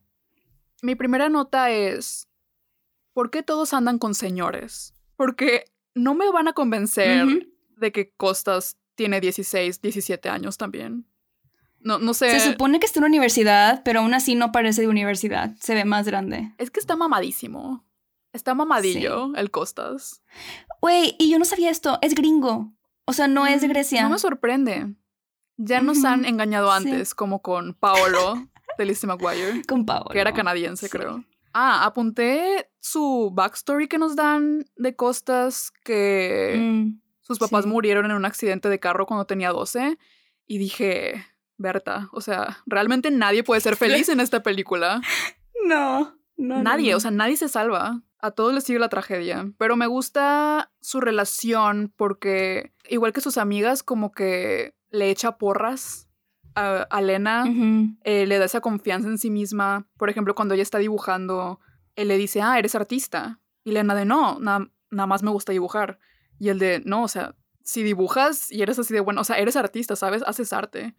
mi 0.82 0.94
primera 0.94 1.28
nota 1.28 1.70
es, 1.70 2.28
¿por 3.12 3.30
qué 3.30 3.42
todos 3.42 3.72
andan 3.72 3.98
con 3.98 4.14
señores? 4.14 4.94
Porque 5.16 5.64
no 5.94 6.14
me 6.14 6.30
van 6.30 6.48
a 6.48 6.52
convencer 6.52 7.48
de 7.76 7.92
que 7.92 8.12
Costas 8.16 8.78
tiene 8.94 9.20
16, 9.20 9.80
17 9.80 10.28
años 10.28 10.58
también. 10.58 11.06
No, 11.84 11.98
no 11.98 12.14
sé. 12.14 12.40
Se 12.40 12.52
supone 12.52 12.80
que 12.80 12.86
está 12.86 12.98
en 12.98 13.04
universidad, 13.04 13.82
pero 13.84 14.00
aún 14.00 14.14
así 14.14 14.34
no 14.34 14.50
parece 14.52 14.80
de 14.80 14.88
universidad. 14.88 15.54
Se 15.60 15.74
ve 15.74 15.84
más 15.84 16.06
grande. 16.06 16.52
Es 16.58 16.70
que 16.70 16.80
está 16.80 16.96
mamadísimo. 16.96 17.84
Está 18.32 18.54
mamadillo 18.54 19.32
el 19.36 19.50
Costas. 19.50 20.22
Güey, 20.80 21.14
y 21.18 21.30
yo 21.30 21.38
no 21.38 21.44
sabía 21.44 21.70
esto. 21.70 21.98
Es 22.02 22.14
gringo. 22.14 22.74
O 23.04 23.12
sea, 23.12 23.28
no 23.28 23.46
es 23.46 23.60
de 23.60 23.68
Grecia. 23.68 24.02
No 24.02 24.10
me 24.10 24.18
sorprende. 24.18 24.94
Ya 25.56 25.80
nos 25.82 26.04
han 26.04 26.24
engañado 26.24 26.72
antes, 26.72 27.14
como 27.14 27.42
con 27.42 27.74
Paolo 27.74 28.48
de 28.78 28.84
Lizzie 28.86 29.06
McGuire. 29.06 29.62
Con 29.68 29.86
Paolo. 29.86 30.10
Que 30.10 30.18
era 30.18 30.32
canadiense, 30.32 30.88
creo. 30.88 31.22
Ah, 31.52 31.84
apunté 31.84 32.70
su 32.80 33.30
backstory 33.32 33.86
que 33.86 33.98
nos 33.98 34.16
dan 34.16 34.64
de 34.74 34.96
Costas, 34.96 35.70
que 35.84 36.56
mm, 36.58 37.00
sus 37.20 37.38
papás 37.38 37.66
murieron 37.66 38.06
en 38.06 38.16
un 38.16 38.24
accidente 38.24 38.68
de 38.68 38.80
carro 38.80 39.06
cuando 39.06 39.26
tenía 39.26 39.50
12. 39.50 39.96
Y 40.46 40.58
dije, 40.58 41.24
Berta, 41.56 42.08
o 42.12 42.20
sea, 42.20 42.58
realmente 42.66 43.10
nadie 43.10 43.44
puede 43.44 43.60
ser 43.60 43.76
feliz 43.76 44.08
en 44.08 44.20
esta 44.20 44.42
película. 44.42 45.00
No, 45.66 46.18
no. 46.36 46.62
Nadie, 46.62 46.94
o 46.94 47.00
sea, 47.00 47.10
nadie 47.10 47.38
se 47.38 47.48
salva. 47.48 48.02
A 48.18 48.32
todos 48.32 48.52
les 48.52 48.64
sigue 48.64 48.78
la 48.78 48.90
tragedia. 48.90 49.50
Pero 49.56 49.76
me 49.76 49.86
gusta 49.86 50.70
su 50.82 51.00
relación 51.00 51.90
porque, 51.96 52.74
igual 52.90 53.14
que 53.14 53.22
sus 53.22 53.38
amigas, 53.38 53.82
como 53.82 54.12
que 54.12 54.74
le 54.90 55.08
echa 55.08 55.38
porras 55.38 56.08
a, 56.54 57.00
Lena, 57.00 57.44
eh, 58.04 58.26
le 58.26 58.38
da 58.38 58.44
esa 58.44 58.60
confianza 58.60 59.08
en 59.08 59.16
sí 59.16 59.30
misma. 59.30 59.88
Por 59.96 60.10
ejemplo, 60.10 60.34
cuando 60.34 60.52
ella 60.54 60.62
está 60.62 60.78
dibujando, 60.78 61.60
él 61.96 62.08
le 62.08 62.18
dice, 62.18 62.42
ah, 62.42 62.58
eres 62.58 62.74
artista. 62.74 63.40
Y 63.64 63.72
Lena 63.72 63.94
de, 63.94 64.04
no, 64.04 64.38
nada 64.40 64.68
más 64.90 65.22
me 65.22 65.30
gusta 65.30 65.52
dibujar. 65.52 65.98
Y 66.38 66.48
el 66.50 66.58
de, 66.58 66.82
no, 66.84 67.04
o 67.04 67.08
sea, 67.08 67.34
si 67.62 67.82
dibujas 67.82 68.52
y 68.52 68.62
eres 68.62 68.78
así 68.78 68.92
de 68.92 69.00
bueno, 69.00 69.22
o 69.22 69.24
sea, 69.24 69.38
eres 69.38 69.56
artista, 69.56 69.96
¿sabes? 69.96 70.22
Haces 70.26 70.52
arte. 70.52 70.94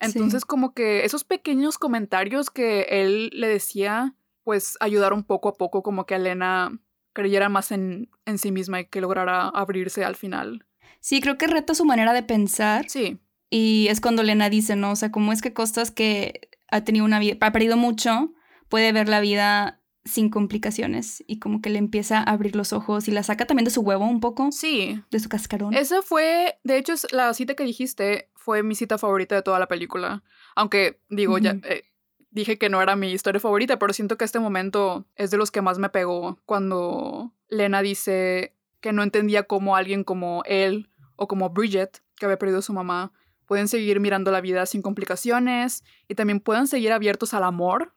Entonces, 0.00 0.44
como 0.44 0.74
que 0.74 1.04
esos 1.04 1.24
pequeños 1.24 1.78
comentarios 1.78 2.50
que 2.50 2.82
él 2.88 3.30
le 3.32 3.48
decía, 3.48 4.14
pues 4.44 4.76
ayudaron 4.80 5.24
poco 5.24 5.48
a 5.48 5.54
poco 5.54 5.82
como 5.82 6.06
que 6.06 6.14
a 6.14 6.18
Lena 6.18 6.78
creyera 7.12 7.48
más 7.48 7.72
en, 7.72 8.08
en 8.26 8.38
sí 8.38 8.52
misma 8.52 8.80
y 8.80 8.86
que 8.86 9.00
lograra 9.00 9.48
abrirse 9.48 10.04
al 10.04 10.14
final. 10.14 10.64
Sí, 11.00 11.20
creo 11.20 11.36
que 11.36 11.46
reta 11.46 11.74
su 11.74 11.84
manera 11.84 12.12
de 12.12 12.22
pensar. 12.22 12.88
Sí. 12.88 13.18
Y 13.50 13.88
es 13.88 14.00
cuando 14.00 14.22
Lena 14.22 14.50
dice, 14.50 14.76
¿no? 14.76 14.92
O 14.92 14.96
sea, 14.96 15.10
¿cómo 15.10 15.32
es 15.32 15.42
que 15.42 15.52
Costas 15.52 15.90
que 15.90 16.48
ha 16.70 16.82
tenido 16.82 17.04
una 17.04 17.18
vida, 17.18 17.36
ha 17.40 17.52
perdido 17.52 17.76
mucho, 17.76 18.32
puede 18.68 18.92
ver 18.92 19.08
la 19.08 19.20
vida 19.20 19.80
sin 20.04 20.30
complicaciones 20.30 21.22
y 21.26 21.38
como 21.38 21.60
que 21.60 21.70
le 21.70 21.78
empieza 21.78 22.18
a 22.18 22.22
abrir 22.22 22.56
los 22.56 22.72
ojos 22.72 23.08
y 23.08 23.10
la 23.10 23.22
saca 23.22 23.46
también 23.46 23.64
de 23.64 23.70
su 23.70 23.82
huevo 23.82 24.06
un 24.06 24.20
poco. 24.20 24.50
Sí. 24.52 25.02
De 25.10 25.20
su 25.20 25.28
cascarón. 25.28 25.74
Esa 25.74 26.02
fue, 26.02 26.58
de 26.64 26.78
hecho, 26.78 26.94
la 27.12 27.32
cita 27.34 27.54
que 27.54 27.64
dijiste 27.64 28.30
fue 28.48 28.62
mi 28.62 28.74
cita 28.74 28.96
favorita 28.96 29.34
de 29.34 29.42
toda 29.42 29.58
la 29.58 29.68
película. 29.68 30.22
Aunque, 30.56 31.02
digo, 31.10 31.36
ya 31.36 31.58
eh, 31.64 31.84
dije 32.30 32.56
que 32.56 32.70
no 32.70 32.80
era 32.80 32.96
mi 32.96 33.12
historia 33.12 33.40
favorita, 33.40 33.78
pero 33.78 33.92
siento 33.92 34.16
que 34.16 34.24
este 34.24 34.38
momento 34.38 35.04
es 35.16 35.30
de 35.30 35.36
los 35.36 35.50
que 35.50 35.60
más 35.60 35.78
me 35.78 35.90
pegó 35.90 36.38
cuando 36.46 37.34
Lena 37.50 37.82
dice 37.82 38.56
que 38.80 38.94
no 38.94 39.02
entendía 39.02 39.42
cómo 39.42 39.76
alguien 39.76 40.02
como 40.02 40.44
él 40.46 40.88
o 41.16 41.28
como 41.28 41.50
Bridget, 41.50 42.02
que 42.16 42.24
había 42.24 42.38
perdido 42.38 42.60
a 42.60 42.62
su 42.62 42.72
mamá, 42.72 43.12
pueden 43.44 43.68
seguir 43.68 44.00
mirando 44.00 44.30
la 44.30 44.40
vida 44.40 44.64
sin 44.64 44.80
complicaciones 44.80 45.84
y 46.08 46.14
también 46.14 46.40
pueden 46.40 46.68
seguir 46.68 46.92
abiertos 46.92 47.34
al 47.34 47.44
amor. 47.44 47.92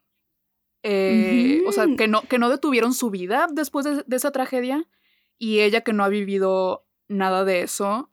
Eh, 0.84 1.62
o 1.66 1.72
sea, 1.72 1.86
que 1.98 2.10
no, 2.10 2.24
que 2.24 2.40
no 2.40 2.50
detuvieron 2.50 2.94
su 2.94 3.10
vida 3.10 3.48
después 3.50 3.86
de, 3.86 4.04
esa 4.14 4.32
tragedia 4.32 4.86
y 5.38 5.62
ella 5.62 5.80
que 5.80 5.94
no 5.94 6.04
ha 6.04 6.10
vivido 6.10 6.86
nada 7.08 7.46
de 7.46 7.62
eso, 7.62 8.11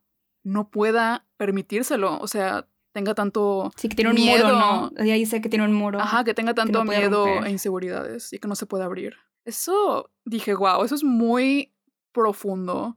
no 0.49 0.71
pueda 0.71 1.27
permitírselo. 1.37 2.19
O 2.19 2.27
sea, 2.27 2.67
tenga 2.93 3.15
tanto 3.15 3.71
sí, 3.77 3.89
que 3.89 3.97
tiene 3.97 4.11
un 4.11 4.17
miedo, 4.17 4.47
muro, 4.47 4.59
¿no? 4.59 4.93
Ella 4.99 5.15
dice 5.15 5.41
que 5.41 5.49
tiene 5.49 5.65
un 5.65 5.75
muro. 5.75 6.01
Ajá, 6.01 6.25
que 6.25 6.35
tenga 6.35 6.55
tanto 6.55 6.85
miedo 6.85 7.45
e 7.45 7.51
inseguridades 7.51 8.33
y 8.33 8.39
que 8.39 8.49
no 8.49 8.57
se 8.57 8.67
puede 8.67 8.85
abrir. 8.85 9.17
Eso 9.45 10.11
dije, 10.25 10.55
wow, 10.55 10.85
eso 10.85 10.95
es 10.95 11.05
muy 11.05 11.73
profundo 12.13 12.97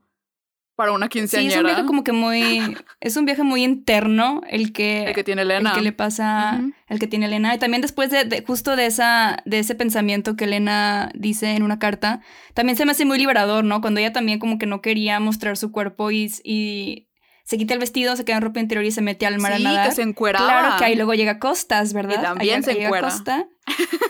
para 0.74 0.92
una 0.92 1.08
quinceañera. 1.08 1.52
Sí, 1.52 1.54
es 1.54 1.60
un 1.60 1.66
viaje 1.66 1.86
como 1.86 2.04
que 2.04 2.12
muy... 2.12 2.60
es 3.00 3.16
un 3.16 3.24
viaje 3.24 3.42
muy 3.42 3.62
interno 3.62 4.40
el 4.48 4.72
que... 4.72 5.04
El 5.04 5.14
que 5.14 5.24
tiene 5.24 5.42
Elena. 5.42 5.70
El 5.70 5.76
que 5.76 5.82
le 5.82 5.92
pasa... 5.92 6.60
El 6.88 6.98
que 6.98 7.06
tiene 7.06 7.26
Elena. 7.26 7.54
Y 7.54 7.58
también 7.58 7.82
después 7.82 8.10
de, 8.10 8.44
justo 8.46 8.74
de, 8.74 8.86
esa, 8.86 9.42
de 9.44 9.58
ese 9.58 9.74
pensamiento 9.74 10.34
que 10.34 10.44
Elena 10.44 11.10
dice 11.14 11.54
en 11.54 11.62
una 11.62 11.78
carta, 11.78 12.20
también 12.54 12.76
se 12.76 12.84
me 12.84 12.92
hace 12.92 13.04
muy 13.04 13.18
liberador, 13.18 13.64
¿no? 13.64 13.80
Cuando 13.80 14.00
ella 14.00 14.12
también 14.12 14.38
como 14.38 14.58
que 14.58 14.66
no 14.66 14.80
quería 14.80 15.20
mostrar 15.20 15.56
su 15.56 15.70
cuerpo 15.70 16.10
y... 16.10 16.32
y 16.42 17.08
se 17.44 17.58
quita 17.58 17.74
el 17.74 17.80
vestido, 17.80 18.16
se 18.16 18.24
queda 18.24 18.36
en 18.36 18.42
ropa 18.42 18.60
interior 18.60 18.84
y 18.84 18.92
se 18.92 19.02
mete 19.02 19.26
al 19.26 19.38
mar 19.38 19.52
a 19.52 19.58
nadar. 19.58 19.88
que 19.88 19.94
se 19.94 20.02
encueraba. 20.02 20.46
Claro 20.46 20.76
que 20.78 20.84
ahí 20.84 20.94
luego 20.94 21.14
llega 21.14 21.38
Costas, 21.38 21.92
¿verdad? 21.92 22.18
Y 22.20 22.22
también 22.22 22.62
se 22.62 22.82
encuera. 22.82 23.08
Costa, 23.08 23.48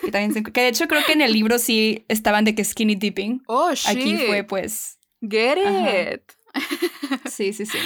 y 0.03 0.11
también 0.11 0.35
se 0.35 0.43
Que 0.43 0.63
de 0.63 0.69
hecho 0.69 0.89
creo 0.89 1.03
que 1.07 1.13
en 1.13 1.23
el 1.23 1.33
libro 1.33 1.59
sí 1.59 2.05
estaban 2.09 2.45
de 2.45 2.55
que 2.55 2.65
skinny 2.65 2.95
dipping. 2.95 3.43
Oh, 3.47 3.73
shit. 3.73 3.89
Aquí 3.89 4.17
fue 4.27 4.45
pues... 4.45 4.99
Get 5.21 5.59
it. 5.59 6.23
Sí, 7.31 7.53
sí, 7.53 7.67
sí. 7.67 7.79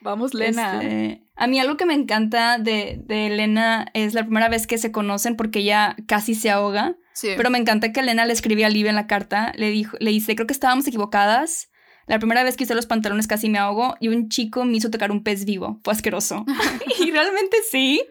Vamos, 0.00 0.34
Lena. 0.34 0.82
Este, 0.82 1.22
a 1.34 1.46
mí 1.46 1.58
algo 1.58 1.76
que 1.76 1.86
me 1.86 1.94
encanta 1.94 2.58
de, 2.58 3.00
de 3.04 3.26
Elena 3.28 3.86
es 3.94 4.14
la 4.14 4.22
primera 4.22 4.48
vez 4.48 4.66
que 4.66 4.78
se 4.78 4.92
conocen 4.92 5.34
porque 5.34 5.60
ella 5.60 5.96
casi 6.06 6.34
se 6.34 6.50
ahoga. 6.50 6.96
Sí. 7.14 7.30
Pero 7.36 7.50
me 7.50 7.58
encanta 7.58 7.90
que 7.92 8.00
Elena 8.00 8.26
le 8.26 8.34
escribía 8.34 8.66
a 8.66 8.70
Liv 8.70 8.86
en 8.86 8.96
la 8.96 9.06
carta. 9.06 9.52
Le, 9.56 9.70
dijo, 9.70 9.96
le 10.00 10.10
dice, 10.10 10.34
creo 10.34 10.46
que 10.46 10.52
estábamos 10.52 10.86
equivocadas. 10.86 11.70
La 12.06 12.18
primera 12.18 12.44
vez 12.44 12.56
que 12.56 12.64
hice 12.64 12.74
los 12.74 12.86
pantalones 12.86 13.26
casi 13.26 13.48
me 13.48 13.58
ahogo 13.58 13.96
y 14.00 14.08
un 14.08 14.28
chico 14.28 14.64
me 14.64 14.76
hizo 14.76 14.90
tocar 14.90 15.10
un 15.10 15.22
pez 15.22 15.44
vivo. 15.44 15.80
Fue 15.82 15.92
asqueroso. 15.92 16.44
y 17.00 17.10
realmente 17.10 17.58
sí. 17.70 18.04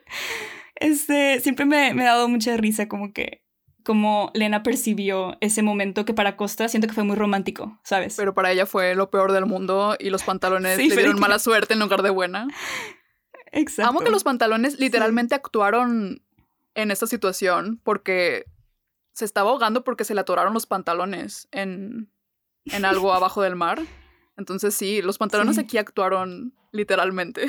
Este, 0.76 1.40
siempre 1.40 1.66
me, 1.66 1.94
me 1.94 2.04
ha 2.04 2.14
dado 2.14 2.28
mucha 2.28 2.58
risa 2.58 2.88
como 2.88 3.14
que 3.14 3.44
cómo 3.84 4.32
Lena 4.34 4.64
percibió 4.64 5.38
ese 5.42 5.62
momento 5.62 6.06
que 6.06 6.14
para 6.14 6.36
Costa 6.38 6.68
siento 6.70 6.88
que 6.88 6.94
fue 6.94 7.04
muy 7.04 7.16
romántico, 7.16 7.80
¿sabes? 7.84 8.16
Pero 8.16 8.34
para 8.34 8.52
ella 8.52 8.66
fue 8.66 8.96
lo 8.96 9.10
peor 9.10 9.32
del 9.32 9.46
mundo 9.46 9.96
y 10.00 10.10
los 10.10 10.24
pantalones 10.24 10.78
le 10.78 10.96
dieron 10.96 11.20
mala 11.20 11.38
suerte 11.38 11.74
en 11.74 11.80
lugar 11.80 12.02
de 12.02 12.10
buena. 12.10 12.48
Exacto. 13.52 13.90
Amo 13.90 14.00
que 14.00 14.10
los 14.10 14.24
pantalones 14.24 14.80
literalmente 14.80 15.36
actuaron 15.36 16.24
en 16.76 16.92
esta 16.92 17.06
situación 17.06 17.80
porque 17.84 18.46
se 19.14 19.26
estaba 19.26 19.52
ahogando 19.52 19.84
porque 19.84 20.06
se 20.06 20.16
le 20.16 20.22
atoraron 20.22 20.54
los 20.54 20.66
pantalones 20.66 21.48
en, 21.52 22.10
en 22.66 22.86
algo 22.86 23.14
abajo 23.14 23.42
del 23.42 23.56
mar. 23.56 23.82
Entonces 24.38 24.74
sí, 24.74 25.02
los 25.02 25.18
pantalones 25.18 25.58
aquí 25.58 25.78
actuaron 25.78 26.54
literalmente. 26.72 27.48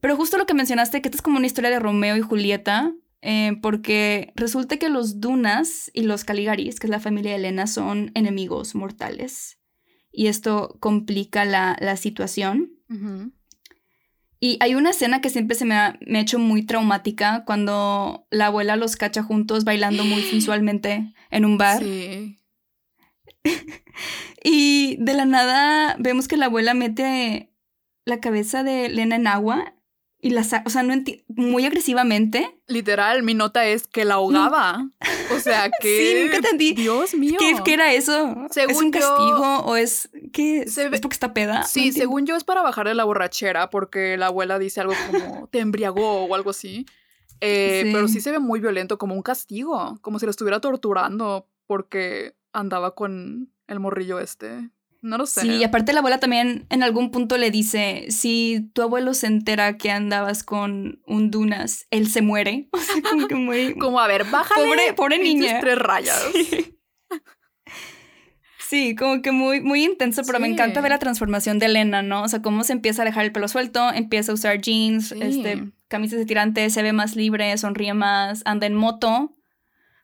Pero 0.00 0.16
justo 0.16 0.38
lo 0.38 0.46
que 0.46 0.54
mencionaste, 0.54 1.02
que 1.02 1.08
esta 1.08 1.16
es 1.16 1.22
como 1.22 1.38
una 1.38 1.46
historia 1.46 1.70
de 1.70 1.80
Romeo 1.80 2.16
y 2.16 2.20
Julieta, 2.20 2.92
eh, 3.20 3.56
porque 3.60 4.32
resulta 4.36 4.76
que 4.76 4.88
los 4.88 5.20
Dunas 5.20 5.90
y 5.92 6.02
los 6.02 6.24
Caligaris, 6.24 6.78
que 6.78 6.86
es 6.86 6.90
la 6.90 7.00
familia 7.00 7.32
de 7.32 7.38
Elena, 7.38 7.66
son 7.66 8.12
enemigos 8.14 8.74
mortales. 8.74 9.58
Y 10.12 10.28
esto 10.28 10.76
complica 10.80 11.44
la, 11.44 11.76
la 11.80 11.96
situación. 11.96 12.72
Y 14.40 14.56
hay 14.60 14.74
una 14.74 14.90
escena 14.90 15.20
que 15.20 15.30
siempre 15.30 15.56
se 15.56 15.64
me 15.64 15.74
ha, 15.74 15.98
me 16.06 16.18
ha, 16.18 16.22
hecho 16.22 16.38
muy 16.38 16.64
traumática 16.64 17.44
cuando 17.44 18.26
la 18.30 18.46
abuela 18.46 18.76
los 18.76 18.96
cacha 18.96 19.22
juntos 19.22 19.64
bailando 19.64 20.04
muy 20.04 20.22
sensualmente 20.30 21.12
en 21.30 21.44
un 21.44 21.58
bar. 21.58 21.82
Sí. 21.82 22.37
y 24.44 24.96
de 25.00 25.14
la 25.14 25.24
nada 25.24 25.96
vemos 25.98 26.28
que 26.28 26.36
la 26.36 26.46
abuela 26.46 26.74
mete 26.74 27.52
la 28.04 28.20
cabeza 28.20 28.62
de 28.62 28.86
Elena 28.86 29.16
en 29.16 29.26
agua 29.26 29.74
y 30.20 30.30
la 30.30 30.40
o 30.64 30.70
sea, 30.70 30.82
no 30.82 30.94
muy 31.28 31.64
agresivamente. 31.64 32.58
Literal, 32.66 33.22
mi 33.22 33.34
nota 33.34 33.66
es 33.66 33.86
que 33.86 34.04
la 34.04 34.14
ahogaba. 34.14 34.90
O 35.32 35.38
sea, 35.38 35.70
que. 35.80 35.98
sí, 35.98 36.22
nunca 36.24 36.38
entendí. 36.38 36.72
Dios 36.72 37.14
mío. 37.14 37.38
¿Qué, 37.38 37.72
era 37.72 37.92
eso? 37.92 38.34
¿Es 38.54 38.76
un 38.76 38.90
castigo 38.90 39.60
o 39.60 39.76
es. 39.76 40.10
¿Qué? 40.32 40.62
¿Es 40.62 40.76
porque 41.00 41.14
está 41.14 41.32
peda? 41.32 41.62
Sí, 41.62 41.92
según 41.92 42.26
yo 42.26 42.34
es 42.34 42.42
para 42.42 42.62
bajarle 42.62 42.94
la 42.94 43.04
borrachera, 43.04 43.70
porque 43.70 44.16
la 44.16 44.26
abuela 44.26 44.58
dice 44.58 44.80
algo 44.80 44.94
como 45.06 45.46
te 45.48 45.60
embriagó 45.60 46.24
o 46.24 46.34
algo 46.34 46.50
así. 46.50 46.84
Eh, 47.40 47.90
pero 47.92 48.08
sí 48.08 48.20
se 48.20 48.32
ve 48.32 48.40
muy 48.40 48.58
violento, 48.58 48.98
como 48.98 49.14
un 49.14 49.22
castigo, 49.22 49.98
como 50.00 50.18
si 50.18 50.26
lo 50.26 50.30
estuviera 50.30 50.60
torturando 50.60 51.46
porque 51.68 52.34
andaba 52.58 52.94
con 52.94 53.52
el 53.66 53.80
morrillo 53.80 54.18
este. 54.18 54.70
No 55.00 55.16
lo 55.16 55.26
sé. 55.26 55.42
Sí, 55.42 55.48
y 55.48 55.64
aparte 55.64 55.92
la 55.92 56.00
abuela 56.00 56.18
también 56.18 56.66
en 56.70 56.82
algún 56.82 57.10
punto 57.10 57.38
le 57.38 57.50
dice, 57.50 58.06
si 58.10 58.68
tu 58.72 58.82
abuelo 58.82 59.14
se 59.14 59.28
entera 59.28 59.76
que 59.76 59.92
andabas 59.92 60.42
con 60.42 61.00
un 61.06 61.30
Dunas, 61.30 61.86
él 61.90 62.08
se 62.08 62.22
muere. 62.22 62.68
O 62.78 62.78
sea, 62.78 63.02
como 63.02 63.28
que 63.28 63.34
muy... 63.34 63.74
como, 63.78 64.00
a 64.00 64.08
ver, 64.08 64.24
bájale. 64.24 64.66
Pobre, 64.66 64.92
pobre 64.94 65.18
niña. 65.18 65.60
Tres 65.60 65.78
rayas. 65.78 66.24
Sí. 68.70 68.94
como 68.96 69.22
que 69.22 69.32
muy, 69.32 69.62
muy 69.62 69.82
intenso, 69.82 70.20
pero 70.26 70.38
me 70.40 70.46
encanta 70.46 70.82
ver 70.82 70.90
la 70.90 70.98
transformación 70.98 71.58
de 71.58 71.64
Elena, 71.64 72.02
¿no? 72.02 72.24
O 72.24 72.28
sea, 72.28 72.42
cómo 72.42 72.64
se 72.64 72.74
empieza 72.74 73.00
a 73.00 73.06
dejar 73.06 73.24
el 73.24 73.32
pelo 73.32 73.48
suelto, 73.48 73.90
empieza 73.94 74.30
a 74.30 74.34
usar 74.34 74.60
jeans, 74.60 75.12
este, 75.12 75.72
camisas 75.88 76.18
de 76.18 76.26
tirante, 76.26 76.68
se 76.68 76.82
ve 76.82 76.92
más 76.92 77.16
libre, 77.16 77.56
sonríe 77.56 77.94
más, 77.94 78.42
anda 78.44 78.66
en 78.66 78.74
moto 78.74 79.37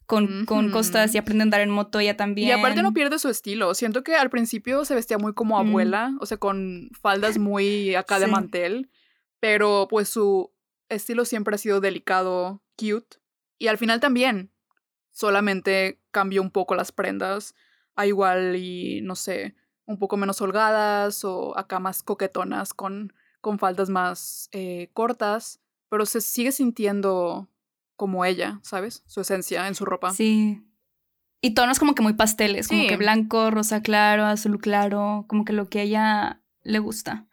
con, 0.07 0.45
con 0.47 0.71
costas 0.71 1.15
y 1.15 1.19
aprende 1.19 1.43
a 1.43 1.45
andar 1.45 1.61
en 1.61 1.71
moto 1.71 1.99
ella 1.99 2.17
también. 2.17 2.49
Y 2.49 2.53
aparte 2.53 2.83
no 2.83 2.93
pierde 2.93 3.19
su 3.19 3.29
estilo. 3.29 3.75
Siento 3.75 4.03
que 4.03 4.17
al 4.17 4.31
principio 4.31 4.85
se 4.85 4.95
vestía 4.95 5.19
muy 5.19 5.35
como 5.35 5.59
abuela, 5.59 6.15
o 6.21 6.27
sea, 6.27 6.37
con 6.37 6.91
faldas 7.01 7.39
muy 7.39 7.95
acá 7.95 8.19
de 8.19 8.27
mantel, 8.27 8.91
pero 9.41 9.87
pues 9.89 10.09
su 10.09 10.53
estilo 10.89 11.25
siempre 11.25 11.55
ha 11.55 11.59
sido 11.59 11.81
delicado, 11.81 12.63
cute. 12.77 13.19
Y 13.59 13.69
al 13.69 13.79
final 13.79 14.01
también, 14.01 14.51
solamente 15.11 16.01
cambió 16.11 16.43
un 16.43 16.51
poco 16.51 16.75
las 16.75 16.93
prendas, 16.93 17.55
a 17.97 18.07
igual 18.07 18.57
y 18.57 19.01
no 19.03 19.15
sé, 19.15 19.55
un 19.87 19.99
poco 19.99 20.17
menos 20.17 20.41
holgadas 20.41 21.25
o 21.25 21.57
acá 21.57 21.79
más 21.79 22.03
coquetonas 22.03 22.75
con, 22.75 23.13
con 23.41 23.59
faldas 23.59 23.91
más 23.91 24.49
eh, 24.53 24.91
cortas, 24.93 25.61
pero 25.89 26.07
se 26.07 26.21
sigue 26.21 26.53
sintiendo 26.53 27.49
como 27.97 28.25
ella, 28.25 28.61
¿sabes? 28.63 29.03
Su 29.07 29.21
esencia 29.21 29.69
en 29.69 29.75
su 29.75 29.85
ropa. 29.85 30.13
Sí. 30.13 30.63
Y 31.41 31.55
tonos 31.55 31.79
como 31.79 31.95
que 31.95 32.03
muy 32.03 32.15
pasteles, 32.15 32.69
como 32.69 32.87
que 32.87 32.97
blanco, 32.97 33.51
rosa 33.51 33.83
claro, 33.83 34.25
azul 34.25 34.59
claro, 34.59 35.27
como 35.29 35.45
que 35.45 35.53
lo 35.53 35.69
que 35.69 35.81
a 35.81 35.83
ella 35.83 36.43
le 36.63 36.79
gusta. 36.79 37.27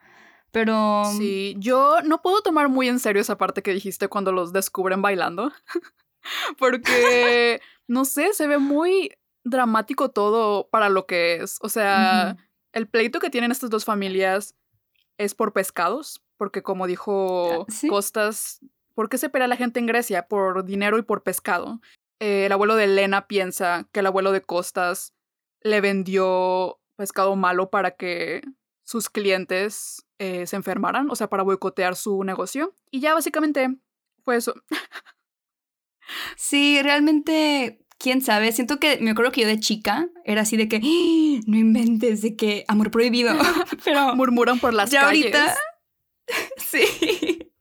Pero... 0.51 1.03
Sí, 1.17 1.55
yo 1.57 2.01
no 2.03 2.21
puedo 2.21 2.41
tomar 2.41 2.67
muy 2.67 2.89
en 2.89 2.99
serio 2.99 3.21
esa 3.21 3.37
parte 3.37 3.63
que 3.63 3.73
dijiste 3.73 4.09
cuando 4.09 4.33
los 4.33 4.51
descubren 4.51 5.01
bailando. 5.01 5.53
Porque, 6.57 7.61
no 7.87 8.05
sé, 8.05 8.33
se 8.33 8.47
ve 8.47 8.57
muy 8.57 9.11
dramático 9.43 10.09
todo 10.09 10.67
para 10.69 10.89
lo 10.89 11.05
que 11.05 11.35
es. 11.35 11.57
O 11.61 11.69
sea, 11.69 12.37
el 12.73 12.87
pleito 12.87 13.19
que 13.19 13.29
tienen 13.29 13.51
estas 13.51 13.69
dos 13.69 13.85
familias 13.85 14.55
es 15.17 15.35
por 15.35 15.53
pescados, 15.53 16.21
porque 16.37 16.63
como 16.63 16.87
dijo 16.87 17.65
ah, 17.67 17.87
Costas, 17.89 18.59
¿Por 18.93 19.09
qué 19.09 19.17
se 19.17 19.29
pelea 19.29 19.47
la 19.47 19.57
gente 19.57 19.79
en 19.79 19.85
Grecia? 19.85 20.27
Por 20.27 20.65
dinero 20.65 20.97
y 20.97 21.01
por 21.01 21.23
pescado. 21.23 21.81
Eh, 22.19 22.45
el 22.45 22.51
abuelo 22.51 22.75
de 22.75 22.85
Elena 22.85 23.27
piensa 23.27 23.87
que 23.91 24.01
el 24.01 24.07
abuelo 24.07 24.31
de 24.31 24.41
Costas 24.41 25.13
le 25.61 25.81
vendió 25.81 26.79
pescado 26.95 27.35
malo 27.35 27.69
para 27.69 27.91
que 27.91 28.41
sus 28.83 29.09
clientes 29.09 30.05
eh, 30.19 30.45
se 30.45 30.55
enfermaran, 30.55 31.09
o 31.09 31.15
sea, 31.15 31.29
para 31.29 31.43
boicotear 31.43 31.95
su 31.95 32.23
negocio. 32.23 32.75
Y 32.91 32.99
ya 32.99 33.13
básicamente 33.13 33.75
fue 34.23 34.37
eso. 34.37 34.53
Sí, 36.35 36.81
realmente, 36.81 37.79
quién 37.97 38.21
sabe. 38.21 38.51
Siento 38.51 38.79
que 38.79 38.97
me 38.99 39.11
acuerdo 39.11 39.31
que 39.31 39.41
yo 39.41 39.47
de 39.47 39.59
chica 39.59 40.09
era 40.25 40.41
así 40.41 40.57
de 40.57 40.67
que 40.67 40.77
¡Ah! 40.77 41.43
no 41.47 41.57
inventes 41.57 42.21
de 42.21 42.35
que 42.35 42.65
amor 42.67 42.91
prohibido. 42.91 43.33
Pero 43.85 44.15
murmuran 44.15 44.59
por 44.59 44.73
las 44.73 44.89
ya 44.89 45.01
calles. 45.01 45.33
Ahorita, 45.33 45.57
sí. 46.57 47.51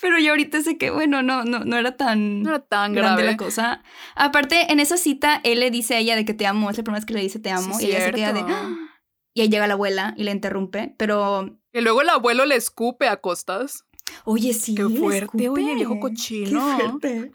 Pero 0.00 0.18
yo 0.18 0.30
ahorita 0.30 0.62
sé 0.62 0.78
que, 0.78 0.90
bueno, 0.90 1.22
no, 1.22 1.44
no, 1.44 1.60
no 1.60 1.76
era 1.76 1.96
tan, 1.96 2.42
no 2.42 2.50
era 2.50 2.60
tan 2.60 2.92
grande 2.92 3.24
la 3.24 3.36
cosa. 3.36 3.82
Aparte, 4.14 4.72
en 4.72 4.80
esa 4.80 4.96
cita, 4.96 5.40
él 5.44 5.60
le 5.60 5.70
dice 5.70 5.94
a 5.94 5.98
ella 5.98 6.16
de 6.16 6.24
que 6.24 6.34
te 6.34 6.46
amo. 6.46 6.70
Es 6.70 6.76
la 6.76 6.84
primera 6.84 7.00
vez 7.00 7.06
que 7.06 7.14
le 7.14 7.20
dice 7.20 7.38
te 7.38 7.50
amo. 7.50 7.78
y 7.80 7.86
ella 7.86 8.04
se 8.04 8.12
queda 8.12 8.32
de. 8.32 8.40
¡Ah! 8.40 8.76
Y 9.34 9.42
ahí 9.42 9.50
llega 9.50 9.66
la 9.66 9.74
abuela 9.74 10.14
y 10.16 10.24
le 10.24 10.30
interrumpe. 10.30 10.94
Pero. 10.96 11.58
Y 11.70 11.82
luego 11.82 12.00
el 12.00 12.08
abuelo 12.08 12.46
le 12.46 12.56
escupe 12.56 13.06
a 13.06 13.18
costas. 13.18 13.84
Oye, 14.24 14.54
sí. 14.54 14.74
Qué 14.74 14.88
fuerte, 14.88 15.50
oye, 15.50 15.74
viejo 15.74 16.00
cochino. 16.00 16.98
Qué 17.02 17.30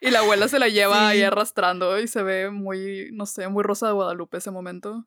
y 0.00 0.10
la 0.10 0.20
abuela 0.20 0.48
se 0.48 0.58
la 0.58 0.68
lleva 0.68 1.08
ahí 1.08 1.22
arrastrando 1.22 1.98
y 1.98 2.08
se 2.08 2.22
ve 2.22 2.50
muy, 2.50 3.10
no 3.12 3.26
sé, 3.26 3.48
muy 3.48 3.62
rosa 3.62 3.86
de 3.88 3.92
Guadalupe 3.94 4.38
ese 4.38 4.50
momento. 4.50 5.06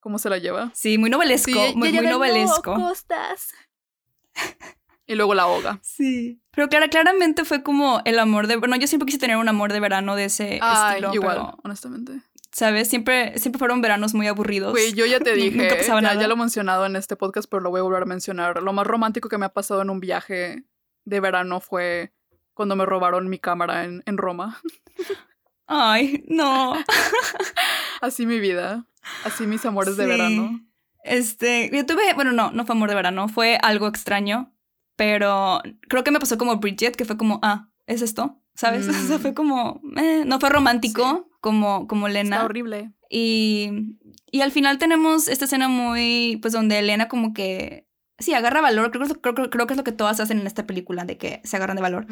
¿Cómo 0.00 0.18
se 0.18 0.28
la 0.28 0.38
lleva? 0.38 0.70
Sí, 0.74 0.98
muy 0.98 1.08
novelesco. 1.08 1.50
muy, 1.74 1.92
muy 1.92 2.06
novelesco. 2.06 2.74
costas. 2.74 3.52
Y 5.06 5.14
luego 5.14 5.34
la 5.34 5.42
ahoga. 5.42 5.78
Sí. 5.82 6.40
Pero 6.52 6.68
claro, 6.68 6.88
claramente 6.88 7.44
fue 7.44 7.62
como 7.62 8.00
el 8.04 8.18
amor 8.18 8.46
de... 8.46 8.56
Bueno, 8.56 8.76
yo 8.76 8.86
siempre 8.86 9.06
quise 9.06 9.18
tener 9.18 9.36
un 9.36 9.48
amor 9.48 9.72
de 9.72 9.80
verano 9.80 10.16
de 10.16 10.26
ese 10.26 10.60
estilo. 10.62 11.12
igual, 11.14 11.54
honestamente. 11.62 12.20
¿Sabes? 12.52 12.88
Siempre, 12.88 13.36
siempre 13.38 13.58
fueron 13.58 13.82
veranos 13.82 14.14
muy 14.14 14.28
aburridos. 14.28 14.72
Güey, 14.72 14.92
yo 14.94 15.06
ya 15.06 15.18
te 15.18 15.32
dije, 15.34 15.68
ya, 15.86 16.14
ya, 16.14 16.28
lo 16.28 16.34
he 16.34 16.38
mencionado 16.38 16.86
en 16.86 16.96
este 16.96 17.16
podcast, 17.16 17.50
pero 17.50 17.60
lo 17.60 17.70
voy 17.70 17.80
a 17.80 17.82
volver 17.82 18.02
a 18.02 18.06
mencionar. 18.06 18.62
Lo 18.62 18.72
más 18.72 18.86
romántico 18.86 19.28
que 19.28 19.38
me 19.38 19.46
ha 19.46 19.52
pasado 19.52 19.82
en 19.82 19.90
un 19.90 20.00
viaje 20.00 20.64
de 21.04 21.20
verano 21.20 21.60
fue 21.60 22.12
cuando 22.54 22.76
me 22.76 22.86
robaron 22.86 23.28
mi 23.28 23.38
cámara 23.38 23.84
en, 23.84 24.02
en 24.06 24.16
Roma. 24.16 24.60
Ay, 25.66 26.24
no. 26.28 26.74
Así 28.00 28.26
mi 28.26 28.38
vida. 28.38 28.86
Así 29.24 29.46
mis 29.46 29.64
amores 29.66 29.96
de 29.96 30.06
verano. 30.06 30.60
Este, 31.02 31.70
yo 31.72 31.84
tuve, 31.84 32.14
bueno, 32.14 32.32
no, 32.32 32.50
no 32.52 32.64
fue 32.64 32.74
amor 32.74 32.88
de 32.88 32.94
verano, 32.94 33.28
fue 33.28 33.58
algo 33.60 33.88
extraño. 33.88 34.53
Pero 34.96 35.60
creo 35.88 36.04
que 36.04 36.10
me 36.10 36.20
pasó 36.20 36.38
como 36.38 36.56
Bridget, 36.56 36.96
que 36.96 37.04
fue 37.04 37.16
como, 37.16 37.40
ah, 37.42 37.68
¿es 37.86 38.02
esto? 38.02 38.40
¿Sabes? 38.54 38.88
O 38.88 38.92
sea, 38.92 39.18
fue 39.18 39.32
mm. 39.32 39.34
como, 39.34 39.80
eh, 39.96 40.24
no 40.26 40.38
fue 40.40 40.50
romántico 40.50 41.28
como, 41.40 41.86
como 41.86 42.08
Lena. 42.08 42.36
Está 42.36 42.46
horrible. 42.46 42.92
Y, 43.10 43.98
y 44.30 44.40
al 44.40 44.50
final 44.50 44.78
tenemos 44.78 45.28
esta 45.28 45.44
escena 45.44 45.68
muy, 45.68 46.38
pues 46.40 46.52
donde 46.52 46.78
Elena 46.78 47.08
como 47.08 47.34
que, 47.34 47.86
sí, 48.18 48.34
agarra 48.34 48.60
valor. 48.60 48.90
Creo, 48.90 49.06
creo, 49.20 49.50
creo, 49.50 49.66
que 49.66 49.74
es 49.74 49.78
lo 49.78 49.84
que 49.84 49.92
todas 49.92 50.20
hacen 50.20 50.40
en 50.40 50.46
esta 50.46 50.66
película, 50.66 51.04
de 51.04 51.18
que 51.18 51.40
se 51.44 51.56
agarran 51.56 51.76
de 51.76 51.82
valor. 51.82 52.06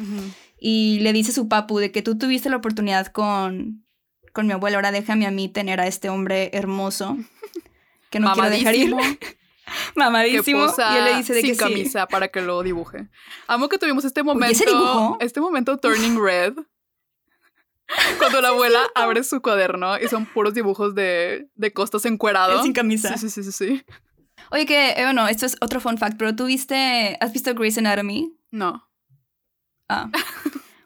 Y 0.59 0.99
le 1.01 1.13
dice 1.13 1.31
a 1.31 1.35
su 1.35 1.47
papu 1.47 1.79
de 1.79 1.91
que 1.91 2.01
tú 2.01 2.17
tuviste 2.17 2.49
la 2.49 2.57
oportunidad 2.57 3.07
con, 3.07 3.85
con 4.33 4.47
mi 4.47 4.53
abuelo, 4.53 4.77
ahora 4.77 4.91
déjame 4.91 5.25
a 5.25 5.31
mí 5.31 5.49
tener 5.49 5.79
a 5.79 5.87
este 5.87 6.09
hombre 6.09 6.51
hermoso 6.53 7.17
que 8.09 8.19
no 8.19 8.31
quiero 8.33 8.49
dejar 8.49 8.75
ir. 8.75 8.95
mamadísimo. 9.95 10.65
y 10.65 10.97
él 10.97 11.05
le 11.05 11.15
dice 11.17 11.33
de 11.33 11.41
sin 11.41 11.51
que 11.51 11.57
camisa 11.57 12.07
para 12.07 12.27
que 12.27 12.41
lo 12.41 12.61
dibuje. 12.63 13.09
Amo 13.47 13.69
que 13.69 13.77
tuvimos 13.77 14.05
este 14.05 14.23
momento. 14.23 15.17
Este 15.19 15.41
momento 15.41 15.77
turning 15.77 16.21
red. 16.21 16.53
Cuando 18.17 18.41
la 18.41 18.49
abuela 18.49 18.81
abre 18.95 19.23
su 19.23 19.41
cuaderno 19.41 19.99
y 19.99 20.07
son 20.07 20.25
puros 20.25 20.53
dibujos 20.53 20.95
de, 20.95 21.49
de 21.55 21.73
costas 21.73 22.05
encuerados. 22.05 22.63
Sin 22.63 22.73
camisa. 22.73 23.17
Sí, 23.17 23.29
sí, 23.29 23.43
sí, 23.43 23.51
sí. 23.51 23.85
Oye, 24.51 24.65
que, 24.65 24.91
eh, 24.91 25.03
bueno, 25.03 25.27
esto 25.27 25.45
es 25.45 25.55
otro 25.61 25.79
fun 25.79 25.97
fact, 25.97 26.17
pero 26.17 26.35
¿tú 26.35 26.45
viste, 26.45 27.17
has 27.19 27.33
visto 27.33 27.53
Grey's 27.53 27.77
Anatomy? 27.77 28.33
No. 28.51 28.87
Ah. 29.89 30.09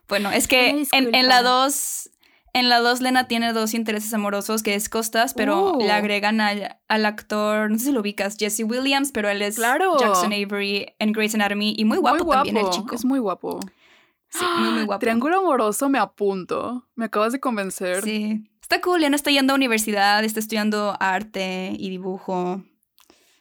Bueno, 0.07 0.31
es 0.31 0.47
que 0.47 0.69
en, 0.69 1.13
en, 1.13 1.27
la 1.27 1.41
2 1.41 2.11
en 2.57 2.69
la 2.69 2.79
2, 2.79 3.01
Lena 3.01 3.27
tiene 3.27 3.53
dos 3.53 3.73
intereses 3.73 4.13
amorosos, 4.13 4.63
que 4.63 4.75
es 4.75 4.89
Costas, 4.89 5.33
pero 5.33 5.77
le 5.79 5.87
uh. 5.87 5.91
agregan 5.91 6.41
al, 6.41 7.05
actor, 7.05 7.69
no 7.69 7.77
sé 7.77 7.85
si 7.85 7.91
lo 7.91 8.01
ubicas, 8.01 8.35
Jesse 8.37 8.63
Williams, 8.63 9.11
pero 9.11 9.29
él 9.29 9.41
es 9.41 9.57
Jackson 9.57 10.33
Avery 10.33 10.93
en 10.99 11.11
Grey's 11.11 11.35
Anatomy 11.35 11.75
y 11.77 11.85
muy 11.85 11.97
guapo, 11.97 12.25
también 12.31 12.57
el 12.57 12.69
chico. 12.69 12.95
Es 12.95 13.05
muy 13.05 13.19
guapo. 13.19 13.59
Sí, 14.29 14.45
muy, 14.59 14.71
muy 14.71 14.85
guapo. 14.85 14.99
Triángulo 14.99 15.39
amoroso 15.39 15.87
me 15.89 15.99
apunto. 15.99 16.85
Me 16.95 17.05
acabas 17.05 17.31
de 17.31 17.39
convencer. 17.39 18.03
Sí. 18.03 18.49
Está 18.61 18.81
cool, 18.81 19.01
no 19.09 19.15
está 19.15 19.31
yendo 19.31 19.53
a 19.53 19.55
universidad, 19.55 20.23
está 20.23 20.39
estudiando 20.39 20.97
arte 20.99 21.71
y 21.77 21.89
dibujo. 21.89 22.61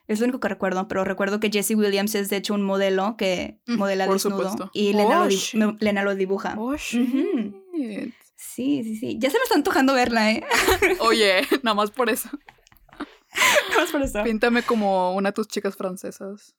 Es 0.07 0.21
lo 0.21 0.25
único 0.27 0.39
que 0.39 0.49
recuerdo, 0.49 0.87
pero 0.87 1.03
recuerdo 1.05 1.41
que 1.41 1.51
Jesse 1.51 1.73
Williams 1.73 2.15
es 2.15 2.29
de 2.29 2.37
hecho 2.37 2.55
un 2.55 2.63
modelo 2.63 3.17
que 3.17 3.59
Mm, 3.67 3.77
modela 3.77 4.07
por 4.07 4.15
desnudo 4.15 4.37
supuesto. 4.37 4.71
y 4.73 4.93
Lena, 4.93 5.23
Oh, 5.23 5.29
lo, 5.55 5.77
Lena 5.81 6.05
lo 6.05 6.15
dibuja. 6.15 6.55
Oh, 6.57 6.77
shit. 6.77 8.15
Sí, 8.37 8.83
sí, 8.85 8.97
sí. 8.97 9.17
Ya 9.19 9.31
se 9.31 9.39
me 9.39 9.43
está 9.45 9.55
antojando 9.55 9.95
verla, 9.95 10.31
¿eh? 10.31 10.45
Oye, 11.01 11.43
nada 11.63 11.75
más 11.75 11.91
por 11.91 12.11
eso. 12.11 12.29
Vamos 13.75 13.91
por 13.91 14.03
eso. 14.03 14.23
Píntame 14.23 14.63
como 14.63 15.15
una 15.15 15.31
de 15.31 15.35
tus 15.35 15.49
chicas 15.49 15.77
francesas. 15.77 16.55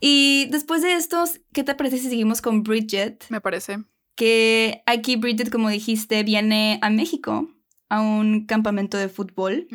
Y 0.00 0.48
después 0.50 0.80
de 0.80 0.94
esto, 0.94 1.24
¿qué 1.52 1.62
te 1.62 1.74
parece 1.74 1.98
si 1.98 2.08
seguimos 2.08 2.40
con 2.40 2.62
Bridget? 2.62 3.26
Me 3.28 3.40
parece. 3.40 3.84
Que 4.16 4.82
aquí 4.86 5.16
Bridget, 5.16 5.50
como 5.50 5.68
dijiste, 5.68 6.22
viene 6.22 6.78
a 6.82 6.88
México 6.88 7.48
a 7.90 8.00
un 8.00 8.46
campamento 8.46 8.96
de 8.96 9.10
fútbol. 9.10 9.68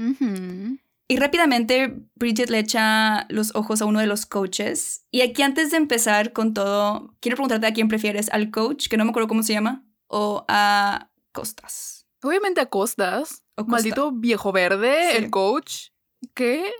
Y 1.08 1.18
rápidamente 1.18 2.08
Bridget 2.16 2.50
le 2.50 2.60
echa 2.60 3.28
los 3.30 3.54
ojos 3.54 3.82
a 3.82 3.86
uno 3.86 4.00
de 4.00 4.08
los 4.08 4.26
coaches. 4.26 5.06
Y 5.12 5.22
aquí 5.22 5.44
antes 5.44 5.70
de 5.70 5.78
empezar 5.78 6.34
con 6.34 6.56
todo, 6.56 7.16
quiero 7.20 7.36
preguntarte 7.36 7.68
a 7.68 7.74
quién 7.74 7.88
prefieres, 7.88 8.30
al 8.32 8.50
coach, 8.50 8.88
que 8.88 8.98
no 8.98 9.06
me 9.06 9.12
acuerdo 9.12 9.28
cómo 9.28 9.44
se 9.44 9.54
llama, 9.54 9.85
o 10.08 10.46
a 10.48 11.10
Costas. 11.32 12.08
Obviamente 12.24 12.62
a 12.62 12.68
Costas. 12.68 13.44
O 13.56 13.64
Costa. 13.64 13.72
Maldito 13.72 14.12
viejo 14.12 14.52
verde, 14.52 15.12
Sí. 15.12 15.18
el 15.18 15.30
coach. 15.30 15.90
¿Qué? 16.34 16.72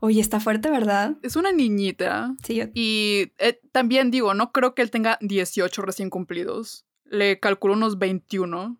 Oye, 0.00 0.20
está 0.20 0.40
fuerte, 0.40 0.70
¿verdad? 0.70 1.16
Es 1.22 1.36
una 1.36 1.52
niñita. 1.52 2.34
Sí, 2.44 2.56
yo... 2.56 2.64
Y 2.74 3.32
eh, 3.38 3.60
también 3.72 4.10
digo, 4.10 4.34
no 4.34 4.52
creo 4.52 4.74
que 4.74 4.82
él 4.82 4.90
tenga 4.90 5.18
18 5.20 5.82
recién 5.82 6.10
cumplidos. 6.10 6.84
Le 7.04 7.40
calculo 7.40 7.74
unos 7.74 7.98
21, 7.98 8.78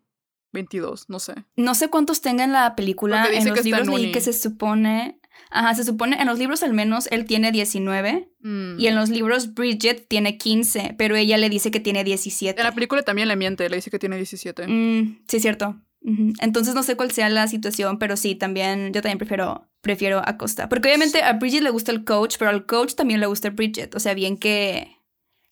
22, 0.53 1.09
no 1.09 1.19
sé. 1.19 1.45
No 1.55 1.73
sé 1.73 1.89
cuántos 1.89 2.21
tenga 2.21 2.43
en 2.43 2.51
la 2.51 2.75
película. 2.75 3.25
En 3.31 3.47
los 3.49 3.63
libros 3.63 3.87
leí 3.87 4.11
que 4.11 4.21
se 4.21 4.33
supone... 4.33 5.19
Ajá, 5.49 5.73
se 5.75 5.83
supone, 5.83 6.19
en 6.19 6.27
los 6.27 6.39
libros 6.39 6.63
al 6.63 6.73
menos, 6.73 7.07
él 7.11 7.25
tiene 7.25 7.51
19. 7.51 8.29
Mm. 8.41 8.79
Y 8.79 8.87
en 8.87 8.95
los 8.95 9.09
libros 9.09 9.53
Bridget 9.53 10.07
tiene 10.07 10.37
15, 10.37 10.95
pero 10.97 11.15
ella 11.15 11.37
le 11.37 11.49
dice 11.49 11.71
que 11.71 11.79
tiene 11.79 12.03
17. 12.03 12.59
En 12.59 12.65
la 12.65 12.73
película 12.73 13.03
también 13.03 13.27
le 13.27 13.35
miente, 13.35 13.69
le 13.69 13.77
dice 13.77 13.89
que 13.89 13.99
tiene 13.99 14.17
17. 14.17 14.67
Mm, 14.67 15.23
sí, 15.27 15.39
cierto. 15.39 15.75
Entonces 16.39 16.73
no 16.73 16.83
sé 16.83 16.95
cuál 16.95 17.11
sea 17.11 17.27
la 17.27 17.47
situación, 17.47 17.99
pero 17.99 18.15
sí, 18.15 18.35
también 18.35 18.93
yo 18.93 19.01
también 19.01 19.17
prefiero, 19.17 19.67
prefiero 19.81 20.21
a 20.25 20.37
Costa. 20.37 20.69
Porque 20.69 20.87
obviamente 20.87 21.21
a 21.21 21.33
Bridget 21.33 21.63
le 21.63 21.69
gusta 21.69 21.91
el 21.91 22.05
coach, 22.05 22.37
pero 22.39 22.49
al 22.49 22.65
coach 22.65 22.93
también 22.93 23.19
le 23.19 23.25
gusta 23.25 23.49
Bridget. 23.49 23.93
O 23.93 23.99
sea, 23.99 24.13
bien 24.13 24.37
que 24.37 24.95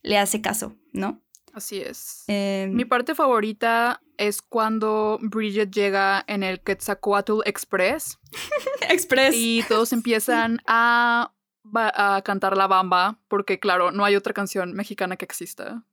le 0.02 0.18
hace 0.18 0.40
caso, 0.42 0.78
¿no? 0.94 1.22
Así 1.52 1.78
es. 1.78 2.24
Em, 2.28 2.74
Mi 2.74 2.86
parte 2.86 3.16
favorita 3.16 4.02
es 4.18 4.42
cuando 4.42 5.20
Bridget 5.22 5.72
llega 5.72 6.24
en 6.28 6.44
el 6.44 6.60
Quetzalcoatl 6.62 7.42
Express 7.46 8.20
Express. 8.90 9.34
y 9.36 9.64
todos 9.68 9.94
empiezan 9.94 10.62
a, 10.68 11.32
a 11.74 12.22
cantar 12.24 12.58
la 12.58 12.68
bamba, 12.68 13.20
porque 13.28 13.60
claro, 13.60 13.92
no 13.92 14.06
hay 14.06 14.16
otra 14.16 14.34
canción 14.34 14.74
mexicana 14.74 15.18
que 15.18 15.26
exista. 15.26 15.84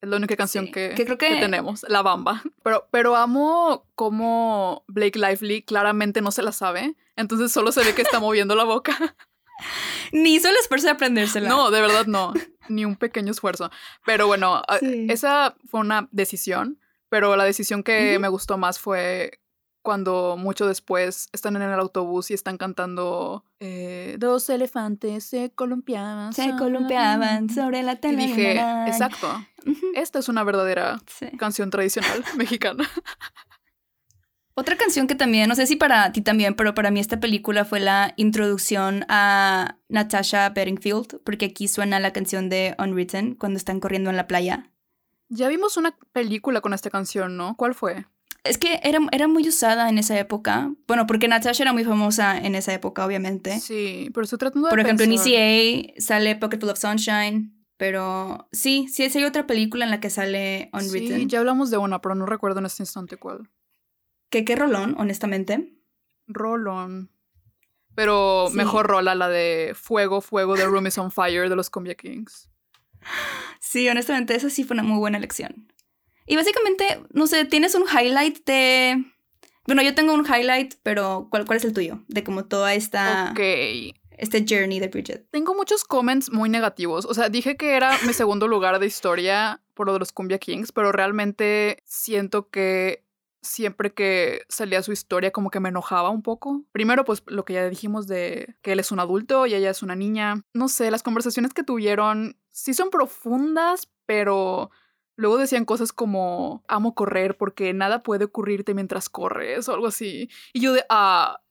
Es 0.00 0.08
la 0.08 0.16
única 0.16 0.34
canción 0.36 0.66
Sí, 0.66 0.72
que, 0.72 0.94
que 0.96 1.04
creo 1.04 1.16
que- 1.18 1.28
que 1.28 1.36
tenemos, 1.40 1.84
la 1.88 2.02
bamba. 2.02 2.42
Pero, 2.64 2.88
pero 2.90 3.16
amo 3.16 3.86
cómo 3.94 4.84
Blake 4.88 5.18
Lively 5.18 5.62
claramente 5.62 6.20
no 6.20 6.30
se 6.32 6.42
la 6.42 6.52
sabe, 6.52 6.96
entonces 7.16 7.52
solo 7.52 7.70
se 7.72 7.84
ve 7.84 7.94
que 7.94 8.02
está 8.02 8.18
moviendo 8.20 8.54
la 8.56 8.64
boca. 8.64 8.96
Ni 10.12 10.34
hizo 10.34 10.48
el 10.48 10.56
esfuerzo 10.56 10.86
de 10.86 10.92
aprendérsela. 10.92 11.48
No, 11.48 11.70
de 11.70 11.80
verdad 11.80 12.06
no, 12.06 12.32
ni 12.68 12.84
un 12.84 12.96
pequeño 12.96 13.30
esfuerzo. 13.30 13.70
Pero 14.04 14.26
bueno, 14.26 14.62
Sí. 14.80 15.06
esa 15.08 15.54
fue 15.70 15.80
una 15.80 16.08
decisión, 16.10 16.78
pero 17.12 17.36
la 17.36 17.44
decisión 17.44 17.82
que 17.82 18.18
me 18.18 18.28
gustó 18.28 18.56
más 18.56 18.78
fue 18.78 19.42
cuando 19.82 20.38
mucho 20.38 20.66
después 20.66 21.28
están 21.34 21.56
en 21.56 21.60
el 21.60 21.78
autobús 21.78 22.30
y 22.30 22.34
están 22.34 22.56
cantando 22.56 23.44
eh, 23.60 24.16
Dos 24.18 24.48
elefantes 24.48 25.22
se 25.24 25.50
columpiaban. 25.50 26.32
Se 26.32 26.56
columpiaban 26.56 27.50
sobre 27.50 27.82
la 27.82 27.92
Y 27.92 27.96
tele. 27.96 28.26
dije, 28.28 28.52
exacto, 28.86 29.28
esta 29.94 30.20
es 30.20 30.30
una 30.30 30.42
verdadera 30.42 31.00
sí. 31.06 31.26
canción 31.36 31.68
tradicional 31.68 32.24
mexicana. 32.38 32.88
Otra 34.54 34.78
canción 34.78 35.06
que 35.06 35.14
también, 35.14 35.50
no 35.50 35.54
sé 35.54 35.66
si 35.66 35.76
para 35.76 36.12
ti 36.12 36.22
también, 36.22 36.54
pero 36.54 36.74
para 36.74 36.90
mí 36.90 36.98
esta 36.98 37.20
película 37.20 37.66
fue 37.66 37.80
la 37.80 38.14
introducción 38.16 39.04
a 39.10 39.76
Natasha 39.90 40.48
Bedingfield, 40.48 41.20
porque 41.24 41.44
aquí 41.44 41.68
suena 41.68 42.00
la 42.00 42.14
canción 42.14 42.48
de 42.48 42.74
Unwritten 42.78 43.34
cuando 43.34 43.58
están 43.58 43.80
corriendo 43.80 44.08
en 44.08 44.16
la 44.16 44.26
playa. 44.26 44.71
Ya 45.34 45.48
vimos 45.48 45.76
una 45.78 45.96
película 46.12 46.60
con 46.60 46.74
esta 46.74 46.90
canción, 46.90 47.36
¿no? 47.38 47.56
¿Cuál 47.56 47.74
fue? 47.74 48.04
Es 48.44 48.58
que 48.58 48.80
era, 48.82 48.98
era 49.12 49.28
muy 49.28 49.48
usada 49.48 49.88
en 49.88 49.96
esa 49.98 50.18
época. 50.18 50.72
Bueno, 50.86 51.06
porque 51.06 51.26
Natasha 51.28 51.62
era 51.62 51.72
muy 51.72 51.84
famosa 51.84 52.36
en 52.36 52.54
esa 52.54 52.74
época, 52.74 53.06
obviamente. 53.06 53.58
Sí, 53.60 54.10
pero 54.12 54.24
estoy 54.24 54.38
tratando 54.38 54.66
de 54.68 54.70
Por 54.70 54.80
ejemplo, 54.80 55.04
en 55.04 55.10
pensar. 55.10 55.28
ECA 55.32 55.94
sale 56.00 56.36
Pocket 56.36 56.58
Full 56.60 56.68
of 56.70 56.78
Sunshine. 56.78 57.56
Pero 57.78 58.48
sí, 58.52 58.88
sí, 58.92 59.04
hay 59.04 59.24
otra 59.24 59.46
película 59.46 59.84
en 59.86 59.90
la 59.90 60.00
que 60.00 60.10
sale 60.10 60.68
Unwritten. 60.72 61.20
Sí, 61.20 61.26
ya 61.28 61.38
hablamos 61.38 61.70
de 61.70 61.78
una, 61.78 62.00
pero 62.00 62.14
no 62.14 62.26
recuerdo 62.26 62.58
en 62.60 62.66
este 62.66 62.82
instante 62.82 63.16
cuál. 63.16 63.48
Que 64.28 64.44
qué 64.44 64.54
rolón, 64.54 64.94
honestamente. 64.98 65.72
Rolón. 66.26 67.10
Pero 67.94 68.48
Sí. 68.50 68.56
mejor 68.56 68.86
rola 68.86 69.14
la 69.14 69.28
de 69.28 69.72
Fuego, 69.74 70.20
Fuego 70.20 70.56
de 70.56 70.64
Room 70.66 70.86
is 70.88 70.98
on 70.98 71.10
Fire 71.10 71.48
de 71.48 71.56
los 71.56 71.70
Cumbia 71.70 71.94
Kings. 71.94 72.50
Sí, 73.72 73.88
honestamente, 73.88 74.34
esa 74.34 74.50
sí 74.50 74.64
fue 74.64 74.74
una 74.74 74.82
muy 74.82 74.98
buena 74.98 75.16
elección. 75.16 75.72
Y 76.26 76.36
básicamente, 76.36 77.00
no 77.14 77.26
sé, 77.26 77.46
tienes 77.46 77.74
un 77.74 77.84
highlight 77.84 78.44
de. 78.44 79.02
Bueno, 79.66 79.80
yo 79.80 79.94
tengo 79.94 80.12
un 80.12 80.26
highlight, 80.26 80.74
pero 80.82 81.28
¿cuál, 81.30 81.46
cuál 81.46 81.56
es 81.56 81.64
el 81.64 81.72
tuyo? 81.72 82.04
De 82.06 82.22
como 82.22 82.44
toda 82.44 82.74
esta. 82.74 83.30
Ok. 83.30 83.40
Este 84.10 84.44
journey 84.46 84.78
de 84.78 84.88
Bridget. 84.88 85.26
Tengo 85.30 85.54
muchos 85.54 85.84
comments 85.84 86.30
muy 86.30 86.50
negativos. 86.50 87.06
O 87.06 87.14
sea, 87.14 87.30
dije 87.30 87.56
que 87.56 87.74
era 87.74 87.96
mi 88.06 88.12
segundo 88.12 88.46
lugar 88.46 88.78
de 88.78 88.84
historia 88.84 89.62
por 89.72 89.86
lo 89.86 89.94
de 89.94 90.00
los 90.00 90.12
Cumbia 90.12 90.36
Kings, 90.36 90.70
pero 90.70 90.92
realmente 90.92 91.78
siento 91.86 92.50
que 92.50 93.06
siempre 93.42 93.92
que 93.92 94.42
salía 94.48 94.82
su 94.82 94.92
historia 94.92 95.32
como 95.32 95.50
que 95.50 95.60
me 95.60 95.68
enojaba 95.68 96.10
un 96.10 96.22
poco. 96.22 96.64
Primero, 96.72 97.04
pues 97.04 97.22
lo 97.26 97.44
que 97.44 97.54
ya 97.54 97.68
dijimos 97.68 98.06
de 98.06 98.56
que 98.62 98.72
él 98.72 98.80
es 98.80 98.92
un 98.92 99.00
adulto 99.00 99.46
y 99.46 99.54
ella 99.54 99.70
es 99.70 99.82
una 99.82 99.96
niña. 99.96 100.42
No 100.54 100.68
sé, 100.68 100.90
las 100.90 101.02
conversaciones 101.02 101.52
que 101.52 101.64
tuvieron 101.64 102.36
sí 102.50 102.72
son 102.72 102.90
profundas, 102.90 103.90
pero 104.06 104.70
luego 105.16 105.38
decían 105.38 105.64
cosas 105.64 105.92
como 105.92 106.64
amo 106.68 106.94
correr 106.94 107.36
porque 107.36 107.74
nada 107.74 108.02
puede 108.02 108.26
ocurrirte 108.26 108.74
mientras 108.74 109.08
corres 109.08 109.68
o 109.68 109.74
algo 109.74 109.88
así. 109.88 110.30
Y 110.52 110.60
yo 110.60 110.72
de, 110.72 110.84
ah, 110.88 111.42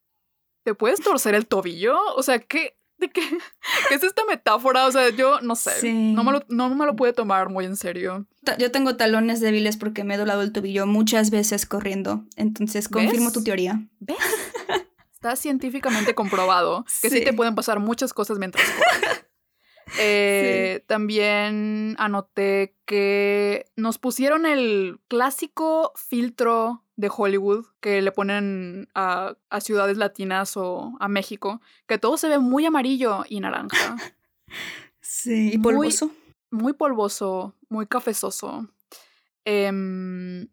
¿te 0.64 0.74
puedes 0.74 1.02
torcer 1.02 1.36
el 1.36 1.48
tobillo? 1.48 1.98
O 2.16 2.24
sea, 2.24 2.40
¿qué? 2.40 2.78
¿De 3.02 3.10
qué? 3.10 3.22
¿Qué 3.90 3.96
es 3.96 4.04
esta 4.04 4.24
metáfora? 4.26 4.86
O 4.86 4.92
sea, 4.92 5.10
yo 5.10 5.42
no 5.42 5.56
sé. 5.56 5.72
Sí. 5.72 5.92
No, 5.92 6.24
me 6.24 6.32
lo, 6.32 6.46
no 6.48 6.74
me 6.74 6.86
lo 6.86 6.96
pude 6.96 7.12
tomar 7.12 7.50
muy 7.50 7.66
en 7.66 7.76
serio. 7.76 8.28
Yo 8.58 8.72
tengo 8.72 8.96
talones 8.96 9.42
débiles 9.42 9.76
porque 9.76 10.04
me 10.04 10.14
he 10.14 10.18
doblado 10.18 10.44
el 10.44 10.52
tobillo 10.52 10.86
muchas 10.86 11.32
veces 11.32 11.66
corriendo. 11.66 12.24
Entonces, 12.38 12.88
confirmo 12.88 13.26
¿Ves? 13.26 13.34
tu 13.34 13.44
teoría. 13.44 13.82
Está 15.14 15.36
científicamente 15.36 16.16
comprobado 16.16 16.86
que 17.02 17.10
sí. 17.10 17.18
Sí. 17.18 17.24
te 17.24 17.34
pueden 17.34 17.56
pasar 17.56 17.80
muchas 17.80 18.14
cosas 18.14 18.38
mientras 18.40 18.66
corres. 18.70 19.26
Eh, 20.00 20.84
También 20.88 21.96
anoté 22.00 22.76
que 22.86 23.66
nos 23.76 23.98
pusieron 23.98 24.46
el 24.46 25.00
clásico 25.08 25.92
filtro 25.96 26.84
de 26.96 27.10
Hollywood 27.16 27.66
que 27.82 28.02
le 28.02 28.12
ponen 28.12 28.88
a, 28.94 29.36
a 29.50 29.62
ciudades 29.62 29.98
latinas 29.98 30.56
o 30.56 30.96
a 31.00 31.08
México, 31.08 31.62
que 31.88 31.98
todo 31.98 32.16
se 32.18 32.30
ve 32.30 32.40
muy 32.40 32.66
amarillo 32.66 33.24
y 33.28 33.40
naranja. 33.40 33.96
Sí, 35.04 35.52
y 35.54 35.58
Muy- 35.58 35.64
polvoso. 35.76 36.12
muy 36.52 36.74
polvoso, 36.74 37.56
muy 37.70 37.88
cafezoso. 37.88 38.68
Em, 39.46 40.48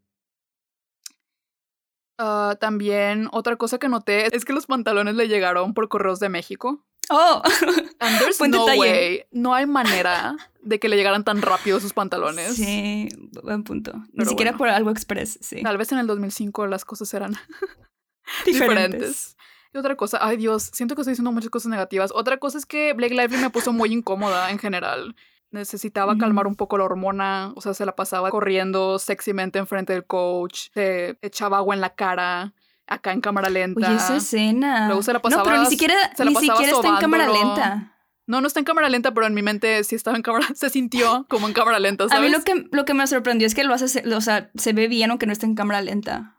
ah, 2.19 2.57
también 2.61 3.29
otra 3.33 3.57
cosa 3.57 3.79
que 3.79 3.89
noté 3.89 4.35
es 4.35 4.45
que 4.45 4.53
los 4.53 4.67
pantalones 4.67 5.15
le 5.17 5.29
llegaron 5.29 5.75
por 5.75 5.89
correos 5.89 6.19
de 6.21 6.29
México. 6.29 6.85
Oh, 7.11 7.43
And 8.01 8.21
no 8.51 8.65
detalle. 8.67 8.79
way, 8.79 9.23
no 9.33 9.55
hay 9.55 9.67
manera 9.67 10.37
de 10.63 10.79
que 10.79 10.89
le 10.89 10.97
llegaran 10.97 11.25
tan 11.25 11.41
rápido 11.43 11.81
sus 11.81 11.93
pantalones. 11.93 12.57
sí, 12.57 13.09
buen 13.43 13.65
punto. 13.65 13.93
Ni 14.13 14.25
siquiera 14.27 14.57
por 14.57 14.69
algo 14.69 14.91
express, 14.91 15.39
sí. 15.41 15.63
Tal 15.63 15.79
vez 15.79 15.91
en 15.93 15.99
el 15.99 16.07
2005 16.07 16.67
las 16.67 16.85
cosas 16.85 17.13
eran 17.15 17.35
diferentes. 18.47 19.37
Y 19.75 19.79
otra 19.79 19.97
cosa, 19.97 20.19
ay 20.23 20.37
Dios, 20.37 20.71
siento 20.73 20.95
que 20.95 21.03
estoy 21.03 21.13
diciendo 21.13 21.33
muchas 21.33 21.51
cosas 21.51 21.71
negativas. 21.71 22.11
Otra 22.15 22.39
cosa 22.39 22.59
es 22.59 22.67
que 22.67 22.93
Blake 22.95 23.15
Lively 23.15 23.37
me 23.41 23.51
puso 23.51 23.73
muy 23.73 23.93
incómoda 23.93 24.51
en 24.51 24.59
general. 24.59 25.15
Necesitaba 25.51 26.13
Ujú. 26.13 26.21
calmar 26.21 26.47
un 26.47 26.57
poco 26.57 26.77
la 26.79 26.85
hormona, 26.85 27.53
o 27.57 27.61
sea, 27.61 27.73
se 27.75 27.87
la 27.87 27.97
pasaba 27.97 28.31
corriendo 28.31 28.99
sexymente 28.99 29.59
enfrente 29.59 29.93
del 29.95 30.05
coach, 30.05 30.69
se 30.75 31.19
echaba 31.23 31.59
agua 31.59 31.75
en 31.75 31.81
la 31.81 31.95
cara, 31.95 32.53
acá 32.89 33.13
en 33.13 33.21
cámara 33.21 33.49
lenta. 33.51 33.87
Oye, 33.87 33.97
esa 33.97 34.17
escena. 34.17 34.87
Luego 34.87 35.03
se 35.03 35.13
la 35.13 35.21
No, 35.23 35.43
pero 35.43 35.59
ni 35.59 35.67
siquiera, 35.67 35.95
se 36.17 36.25
la 36.25 36.31
ni 36.31 36.35
pasaba 36.35 36.57
siquiera 36.59 36.77
está 36.77 36.89
en 36.89 36.97
cámara 36.97 37.29
lenta. 37.29 37.95
No, 38.27 38.43
no 38.43 38.47
está 38.47 38.61
en 38.61 38.65
cámara 38.67 38.89
lenta, 38.91 39.15
pero 39.15 39.27
en 39.27 39.33
mi 39.33 39.41
mente 39.43 39.83
sí 39.85 39.95
estaba 39.95 40.17
en 40.17 40.23
cámara, 40.23 40.47
se 40.55 40.69
sintió 40.69 41.27
como 41.31 41.47
en 41.49 41.55
cámara 41.55 41.79
lenta, 41.79 42.05
A 42.11 42.21
mí 42.21 42.29
lo 42.29 42.43
que, 42.43 42.67
lo 42.73 42.85
que 42.85 42.93
me 42.95 43.07
sorprendió 43.07 43.47
es 43.47 43.55
que 43.55 43.65
lo 43.65 43.73
hace, 43.73 44.03
o 44.15 44.21
sea, 44.21 44.51
se 44.55 44.73
ve 44.75 44.87
bien 44.89 45.11
aunque 45.11 45.25
no 45.27 45.33
esté 45.33 45.47
en 45.47 45.55
cámara 45.55 45.81
lenta. 45.81 46.35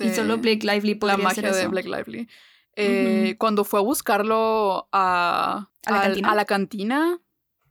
Y 0.00 0.10
solo 0.10 0.38
Blake 0.38 0.66
Lively 0.66 0.94
podría 0.94 1.18
La 1.18 1.24
magia 1.24 1.40
hacer 1.42 1.54
de 1.54 1.60
eso. 1.60 1.70
Blake 1.70 1.88
Lively. 1.88 2.28
Eh, 2.76 3.36
Cuando 3.38 3.64
fue 3.64 3.80
a 3.80 3.82
buscarlo 3.82 4.88
a, 4.92 5.68
¿A 5.86 5.90
la 5.90 5.96
al- 6.00 6.02
cantina? 6.08 6.30
a 6.30 6.34
la 6.34 6.44
cantina, 6.44 7.18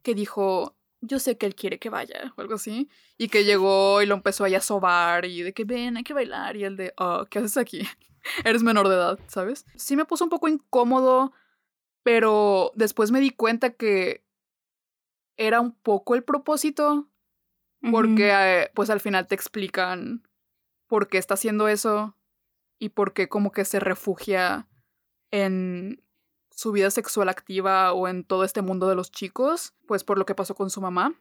que 0.04 0.14
dijo, 0.16 0.77
yo 1.08 1.20
sé 1.20 1.38
que 1.38 1.46
él 1.46 1.56
quiere 1.56 1.80
que 1.80 1.90
vaya, 1.90 2.34
o 2.38 2.42
algo 2.42 2.56
así. 2.56 2.90
Y 3.18 3.30
que 3.30 3.44
llegó 3.44 4.02
y 4.02 4.06
lo 4.06 4.16
empezó 4.16 4.44
ahí 4.44 4.56
a 4.56 4.62
sobar 4.62 5.26
y 5.26 5.42
de 5.42 5.54
que 5.54 5.64
ven, 5.66 5.98
hay 5.98 6.04
que 6.04 6.14
bailar. 6.14 6.56
Y 6.56 6.64
el 6.64 6.78
de, 6.78 6.94
"Ah, 6.98 7.26
¿qué 7.30 7.40
haces 7.40 7.58
aquí? 7.58 7.80
Eres 8.46 8.64
menor 8.64 8.88
de 8.90 8.96
edad, 8.96 9.20
¿sabes? 9.28 9.66
Sí 9.76 9.96
me 9.96 10.06
puso 10.06 10.24
un 10.24 10.30
poco 10.30 10.48
incómodo, 10.48 11.34
pero 12.04 12.72
después 12.76 13.12
me 13.12 13.20
di 13.20 13.32
cuenta 13.32 13.72
que 13.72 14.24
era 15.38 15.62
un 15.62 15.72
poco 15.72 16.16
el 16.16 16.24
propósito 16.24 17.08
porque 17.92 18.32
eh, 18.34 18.72
pues 18.74 18.90
al 18.90 19.00
final 19.00 19.28
te 19.28 19.36
explican 19.36 20.28
por 20.88 21.08
qué 21.08 21.18
está 21.20 21.36
haciendo 21.36 21.68
eso 21.68 22.16
y 22.80 22.90
por 22.90 23.14
qué 23.14 23.30
como 23.30 23.52
que 23.52 23.66
se 23.66 23.80
refugia 23.80 24.68
en 25.32 26.02
su 26.58 26.72
vida 26.72 26.90
sexual 26.90 27.30
activa 27.30 27.94
o 27.94 28.08
en 28.08 28.24
todo 28.24 28.44
este 28.44 28.64
mundo 28.64 28.90
de 28.90 28.96
los 28.96 29.12
chicos, 29.12 29.76
pues 29.86 30.04
por 30.04 30.18
lo 30.18 30.26
que 30.26 30.34
pasó 30.34 30.56
con 30.56 30.72
su 30.72 30.82
mamá. 30.82 31.14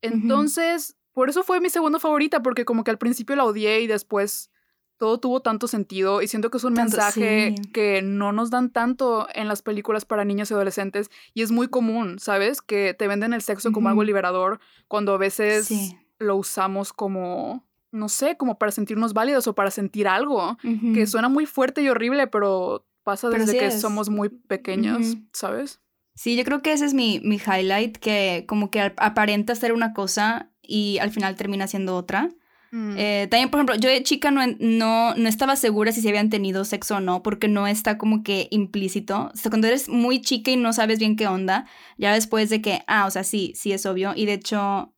Entonces, 0.00 0.96
por 1.12 1.28
eso 1.28 1.42
fue 1.42 1.60
mi 1.60 1.68
segunda 1.68 1.98
favorita, 1.98 2.40
porque 2.42 2.64
como 2.64 2.82
que 2.82 2.90
al 2.90 2.96
principio 2.96 3.36
la 3.36 3.44
odié 3.44 3.82
y 3.82 3.86
después 3.86 4.50
todo 4.96 5.20
tuvo 5.20 5.40
tanto 5.42 5.68
sentido 5.68 6.22
y 6.22 6.28
siento 6.28 6.50
que 6.50 6.56
es 6.56 6.64
un 6.64 6.74
Tanto- 6.74 6.96
mensaje 6.96 7.54
sí. 7.56 7.70
que 7.72 8.00
no 8.02 8.32
nos 8.32 8.48
dan 8.50 8.70
tanto 8.70 9.28
en 9.34 9.48
las 9.48 9.60
películas 9.60 10.06
para 10.06 10.24
niños 10.24 10.50
y 10.50 10.54
adolescentes 10.54 11.10
y 11.34 11.42
es 11.42 11.50
muy 11.52 11.68
común, 11.68 12.18
¿sabes? 12.18 12.62
Que 12.62 12.94
te 12.94 13.06
venden 13.06 13.34
el 13.34 13.42
sexo 13.42 13.70
como 13.70 13.90
algo 13.90 14.02
liberador 14.02 14.60
cuando 14.88 15.12
a 15.14 15.18
veces 15.18 15.66
Sí. 15.66 15.96
lo 16.18 16.36
usamos 16.36 16.92
como, 16.94 17.64
no 17.92 18.08
sé, 18.08 18.36
como 18.38 18.58
para 18.58 18.72
sentirnos 18.72 19.12
válidos 19.12 19.46
o 19.46 19.54
para 19.54 19.70
sentir 19.70 20.08
algo, 20.08 20.56
que 20.94 21.06
suena 21.06 21.28
muy 21.28 21.44
fuerte 21.46 21.82
y 21.82 21.88
horrible, 21.90 22.26
pero 22.26 22.84
pasa 23.08 23.28
desde 23.30 23.52
sí 23.52 23.58
que 23.58 23.66
es. 23.66 23.80
somos 23.80 24.10
muy 24.10 24.28
pequeños. 24.28 25.16
¿sabes? 25.32 25.80
Sí, 26.14 26.36
yo 26.36 26.44
creo 26.44 26.60
que 26.62 26.72
ese 26.72 26.84
es 26.84 26.94
mi, 26.94 27.20
mi 27.20 27.36
highlight, 27.36 27.96
que 27.96 28.44
como 28.48 28.70
que 28.70 28.80
ap- 28.80 28.98
aparenta 29.00 29.54
ser 29.54 29.72
una 29.72 29.92
cosa 29.94 30.50
y 30.62 30.98
al 30.98 31.10
final 31.10 31.36
termina 31.36 31.66
siendo 31.66 31.96
otra. 31.96 32.28
Mm. 32.70 32.94
Eh, 32.98 33.28
también, 33.30 33.48
por 33.50 33.58
ejemplo, 33.60 33.76
yo 33.76 33.88
de 33.88 34.02
chica 34.02 34.30
no, 34.30 34.40
no, 34.58 35.14
no 35.14 35.28
estaba 35.28 35.56
segura 35.56 35.90
si 35.92 36.02
se 36.02 36.08
habían 36.10 36.28
tenido 36.28 36.64
sexo 36.64 36.96
o 36.96 37.00
no, 37.00 37.22
porque 37.22 37.48
no 37.48 37.66
está 37.66 37.96
como 37.96 38.22
que 38.22 38.48
implícito. 38.50 39.30
O 39.32 39.36
sea, 39.36 39.50
cuando 39.50 39.68
eres 39.68 39.88
muy 39.88 40.20
chica 40.20 40.50
y 40.50 40.56
no 40.56 40.72
sabes 40.74 40.98
bien 40.98 41.16
qué 41.16 41.26
onda, 41.28 41.66
ya 41.96 42.12
después 42.12 42.50
de 42.50 42.60
que, 42.60 42.82
ah, 42.86 43.06
o 43.06 43.10
sea, 43.10 43.24
sí, 43.24 43.52
sí 43.54 43.72
es 43.72 43.86
obvio. 43.86 44.12
Y 44.14 44.26
de 44.26 44.34
hecho, 44.34 44.94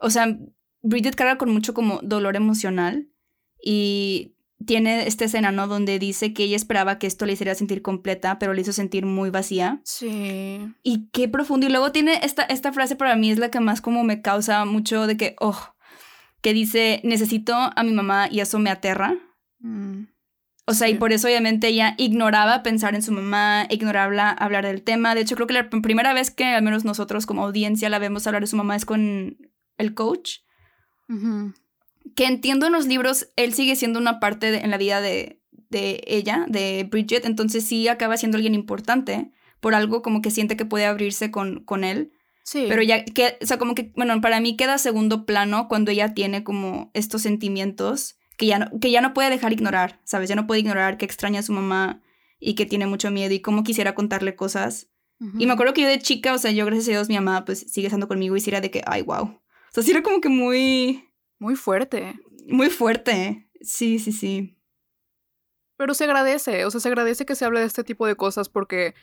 o 0.00 0.08
sea, 0.10 0.38
Bridget 0.80 1.14
carga 1.16 1.36
con 1.38 1.50
mucho 1.50 1.74
como 1.74 2.00
dolor 2.02 2.34
emocional 2.36 3.08
y 3.62 4.31
tiene 4.66 5.06
esta 5.06 5.24
escena, 5.24 5.52
¿no? 5.52 5.66
Donde 5.66 5.98
dice 5.98 6.32
que 6.32 6.44
ella 6.44 6.56
esperaba 6.56 6.98
que 6.98 7.06
esto 7.06 7.26
le 7.26 7.32
hiciera 7.32 7.54
sentir 7.54 7.82
completa, 7.82 8.38
pero 8.38 8.54
le 8.54 8.62
hizo 8.62 8.72
sentir 8.72 9.06
muy 9.06 9.30
vacía. 9.30 9.80
Sí. 9.84 10.72
Y 10.82 11.08
qué 11.12 11.28
profundo. 11.28 11.66
Y 11.66 11.70
luego 11.70 11.92
tiene 11.92 12.20
esta, 12.22 12.42
esta 12.42 12.72
frase 12.72 12.96
para 12.96 13.16
mí 13.16 13.30
es 13.30 13.38
la 13.38 13.50
que 13.50 13.60
más 13.60 13.80
como 13.80 14.04
me 14.04 14.22
causa 14.22 14.64
mucho 14.64 15.06
de 15.06 15.16
que, 15.16 15.36
oh, 15.40 15.74
que 16.40 16.52
dice, 16.52 17.00
necesito 17.04 17.54
a 17.54 17.82
mi 17.82 17.92
mamá 17.92 18.28
y 18.30 18.40
eso 18.40 18.58
me 18.58 18.70
aterra. 18.70 19.16
Mm. 19.60 20.04
O 20.64 20.74
sea, 20.74 20.88
y 20.88 20.94
por 20.94 21.12
eso 21.12 21.26
obviamente 21.26 21.68
ella 21.68 21.94
ignoraba 21.98 22.62
pensar 22.62 22.94
en 22.94 23.02
su 23.02 23.10
mamá, 23.10 23.66
ignoraba 23.68 24.30
hablar 24.30 24.64
del 24.64 24.82
tema. 24.82 25.14
De 25.14 25.22
hecho, 25.22 25.34
creo 25.34 25.48
que 25.48 25.54
la 25.54 25.68
primera 25.68 26.14
vez 26.14 26.30
que 26.30 26.44
al 26.44 26.62
menos 26.62 26.84
nosotros 26.84 27.26
como 27.26 27.44
audiencia 27.44 27.88
la 27.88 27.98
vemos 27.98 28.26
hablar 28.26 28.42
de 28.42 28.46
su 28.46 28.56
mamá 28.56 28.76
es 28.76 28.84
con 28.84 29.36
el 29.76 29.94
coach. 29.94 30.38
Que 32.16 32.26
entiendo 32.26 32.66
en 32.66 32.72
los 32.72 32.86
libros, 32.86 33.28
él 33.36 33.52
sigue 33.54 33.76
siendo 33.76 33.98
una 33.98 34.20
parte 34.20 34.50
de- 34.50 34.58
en 34.58 34.70
la 34.70 34.78
vida 34.78 35.00
de, 35.00 35.40
de 35.70 36.02
ella, 36.06 36.44
de 36.48 36.86
Bridget, 36.90 37.24
entonces 37.24 37.64
sí 37.64 37.88
acaba 37.88 38.16
siendo 38.16 38.36
alguien 38.36 38.54
importante 38.54 39.30
por 39.60 39.74
algo 39.74 40.02
como 40.02 40.20
que 40.22 40.30
siente 40.30 40.56
que 40.56 40.64
puede 40.64 40.84
abrirse 40.86 41.30
con, 41.30 41.64
con 41.64 41.84
él. 41.84 42.12
Sí. 42.44 42.66
Pero 42.68 42.82
ya, 42.82 43.04
que, 43.04 43.38
o 43.40 43.46
sea, 43.46 43.58
como 43.58 43.74
que, 43.74 43.92
bueno, 43.96 44.20
para 44.20 44.40
mí 44.40 44.56
queda 44.56 44.76
segundo 44.78 45.24
plano 45.26 45.68
cuando 45.68 45.90
ella 45.92 46.12
tiene 46.14 46.42
como 46.42 46.90
estos 46.94 47.22
sentimientos 47.22 48.16
que 48.36 48.46
ya 48.46 48.58
no, 48.58 48.78
que 48.80 48.90
ya 48.90 49.00
no 49.00 49.14
puede 49.14 49.30
dejar 49.30 49.52
ignorar, 49.52 50.00
¿sabes? 50.04 50.28
Ya 50.28 50.34
no 50.34 50.46
puede 50.48 50.60
ignorar 50.60 50.98
que 50.98 51.04
extraña 51.04 51.40
a 51.40 51.42
su 51.44 51.52
mamá 51.52 52.02
y 52.40 52.54
que 52.54 52.66
tiene 52.66 52.86
mucho 52.86 53.10
miedo 53.12 53.32
y 53.32 53.40
cómo 53.40 53.62
quisiera 53.62 53.94
contarle 53.94 54.34
cosas. 54.34 54.88
Y 55.38 55.46
me 55.46 55.52
acuerdo 55.52 55.72
que 55.72 55.82
yo 55.82 55.86
de 55.88 56.00
chica, 56.00 56.34
o 56.34 56.38
sea, 56.38 56.50
yo 56.50 56.66
gracias 56.66 56.88
a 56.88 56.90
Dios 56.90 57.08
mi 57.08 57.14
mamá 57.14 57.44
pues 57.44 57.60
sigue 57.70 57.86
estando 57.86 58.08
conmigo 58.08 58.36
y 58.36 58.40
sí 58.40 58.50
era 58.50 58.60
de 58.60 58.72
que, 58.72 58.82
ay, 58.86 59.02
wow. 59.02 59.22
O 59.22 59.40
sea, 59.72 59.84
sí 59.84 59.92
era 59.92 60.02
como 60.02 60.20
que 60.20 60.28
muy, 60.28 61.04
Muy 61.42 61.56
fuerte. 61.56 62.14
muy 62.46 62.70
fuerte. 62.70 63.48
Sí, 63.62 63.98
sí, 63.98 64.12
sí. 64.12 64.56
Pero 65.76 65.92
se 65.94 66.04
agradece, 66.04 66.64
o 66.64 66.70
sea, 66.70 66.80
se 66.80 66.86
agradece 66.88 67.26
que 67.26 67.34
se 67.34 67.44
hable 67.44 67.58
de 67.60 67.66
este 67.66 67.82
tipo 67.82 68.06
de 68.06 68.14
cosas 68.14 68.48
porque 68.48 68.94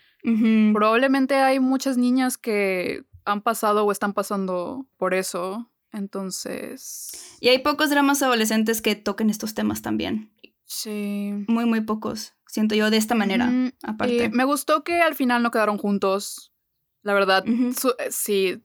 probablemente 0.74 1.36
hay 1.36 1.60
muchas 1.60 1.98
niñas 1.98 2.38
que 2.38 3.04
han 3.26 3.42
pasado 3.42 3.86
o 3.86 3.92
están 3.92 4.14
pasando 4.14 4.88
por 4.98 5.14
eso. 5.14 5.70
Entonces. 5.92 7.12
Y 7.42 7.50
hay 7.50 7.60
pocos 7.60 7.90
dramas 7.90 8.22
adolescentes 8.22 8.82
que 8.82 8.96
toquen 8.96 9.30
estos 9.30 9.54
temas 9.54 9.82
también. 9.82 10.32
Sí. 10.64 11.32
Muy, 11.48 11.66
muy 11.66 11.82
pocos. 11.82 12.36
Siento 12.48 12.76
yo 12.76 12.90
de 12.90 12.98
esta 12.98 13.16
manera, 13.16 13.52
aparte. 13.84 14.26
Eh, 14.26 14.30
me 14.30 14.46
gustó 14.46 14.84
que 14.86 15.02
al 15.02 15.16
final 15.16 15.44
no 15.44 15.52
quedaron 15.52 15.78
juntos. 15.78 16.54
La 17.02 17.14
verdad, 17.14 17.44
su- 17.78 17.96
eh, 18.00 18.12
sí. 18.12 18.64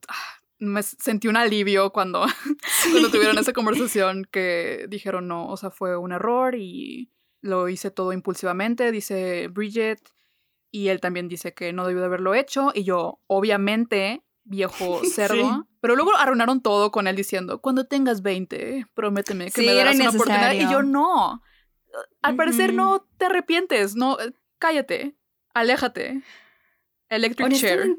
Me 0.59 0.83
sentí 0.83 1.29
un 1.29 1.37
alivio 1.37 1.91
cuando, 1.91 2.25
cuando 2.93 3.11
tuvieron 3.11 3.39
esa 3.39 3.53
conversación 3.55 4.27
que 4.31 4.87
dijeron 4.89 5.29
no, 5.29 5.49
o 5.49 5.57
sea, 5.57 5.71
fue 5.71 5.97
un 5.97 6.13
error 6.13 6.55
y 6.55 7.11
lo 7.41 7.69
hice 7.69 7.91
todo 7.91 8.13
impulsivamente, 8.13 8.91
dice 8.91 9.49
Bridget, 9.49 10.01
y 10.71 10.89
él 10.89 11.01
también 11.01 11.29
dice 11.29 11.53
que 11.55 11.73
no 11.73 11.87
debió 11.87 12.01
de 12.01 12.07
haberlo 12.07 12.35
hecho, 12.35 12.73
y 12.75 12.85
yo, 12.85 13.21
obviamente, 13.27 14.23
viejo 14.45 15.01
cerdo, 15.05 15.37
Sí. 15.37 15.77
pero 15.81 15.95
luego 15.97 16.17
arruinaron 16.17 16.63
todo 16.63 16.91
con 16.91 17.07
él 17.07 17.17
diciendo, 17.17 17.61
cuando 17.61 17.85
tengas 17.87 18.23
20, 18.23 18.87
prométeme 18.95 19.47
que 19.47 19.61
Sí, 19.61 19.67
me 19.67 19.75
darás 19.75 19.97
una 19.97 20.11
oportunidad, 20.11 20.53
y 20.55 20.71
yo 20.71 20.83
no. 20.83 21.43
Al 22.23 22.37
parecer 22.37 22.73
no 22.73 23.07
te 23.19 23.27
arrepientes, 23.27 23.95
no, 23.95 24.19
eh, 24.19 24.33
cállate, 24.59 25.15
aléjate. 25.53 26.23
Electric 27.11 27.53
Chair. 27.53 27.97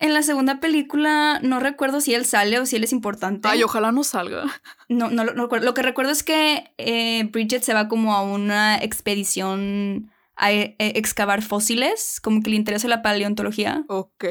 En 0.00 0.14
la 0.14 0.22
segunda 0.22 0.60
película 0.60 1.40
no 1.42 1.58
recuerdo 1.58 2.00
si 2.00 2.14
él 2.14 2.24
sale 2.24 2.60
o 2.60 2.66
si 2.66 2.76
él 2.76 2.84
es 2.84 2.92
importante. 2.92 3.48
Ay, 3.48 3.62
ojalá 3.64 3.90
no 3.90 4.04
salga. 4.04 4.44
No, 4.88 5.10
no, 5.10 5.24
lo- 5.24 5.34
no 5.34 5.42
recuerdo. 5.44 5.64
Lo 5.66 5.74
que 5.74 5.82
recuerdo 5.82 6.12
es 6.12 6.22
que 6.22 6.72
eh, 6.78 7.24
Bridget 7.32 7.62
se 7.62 7.74
va 7.74 7.88
como 7.88 8.14
a 8.14 8.22
una 8.22 8.76
expedición 8.78 10.10
a 10.36 10.52
eh, 10.52 10.76
excavar 10.78 11.42
fósiles, 11.42 12.20
como 12.22 12.42
que 12.42 12.50
le 12.50 12.56
interesa 12.56 12.86
la 12.86 13.02
paleontología. 13.02 13.84
Ok. 13.88 14.24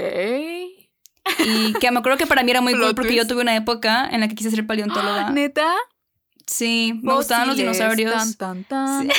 Y 1.39 1.73
que 1.73 1.91
me 1.91 1.99
acuerdo 1.99 2.17
que 2.17 2.27
para 2.27 2.43
mí 2.43 2.51
era 2.51 2.61
muy 2.61 2.73
cool 2.73 2.95
porque 2.95 3.13
yo 3.13 3.27
tuve 3.27 3.41
una 3.41 3.55
época 3.57 4.07
en 4.09 4.21
la 4.21 4.29
que 4.29 4.35
quise 4.35 4.49
ser 4.51 4.65
paleontóloga. 4.65 5.29
¿Neta? 5.31 5.73
Sí, 6.45 6.97
me 7.03 7.13
gustaban 7.13 7.49
los 7.49 7.57
dinosaurios. 7.57 8.13
Tan, 8.37 8.63
tan, 8.63 8.63
tan. 8.63 9.01
Sí. 9.11 9.17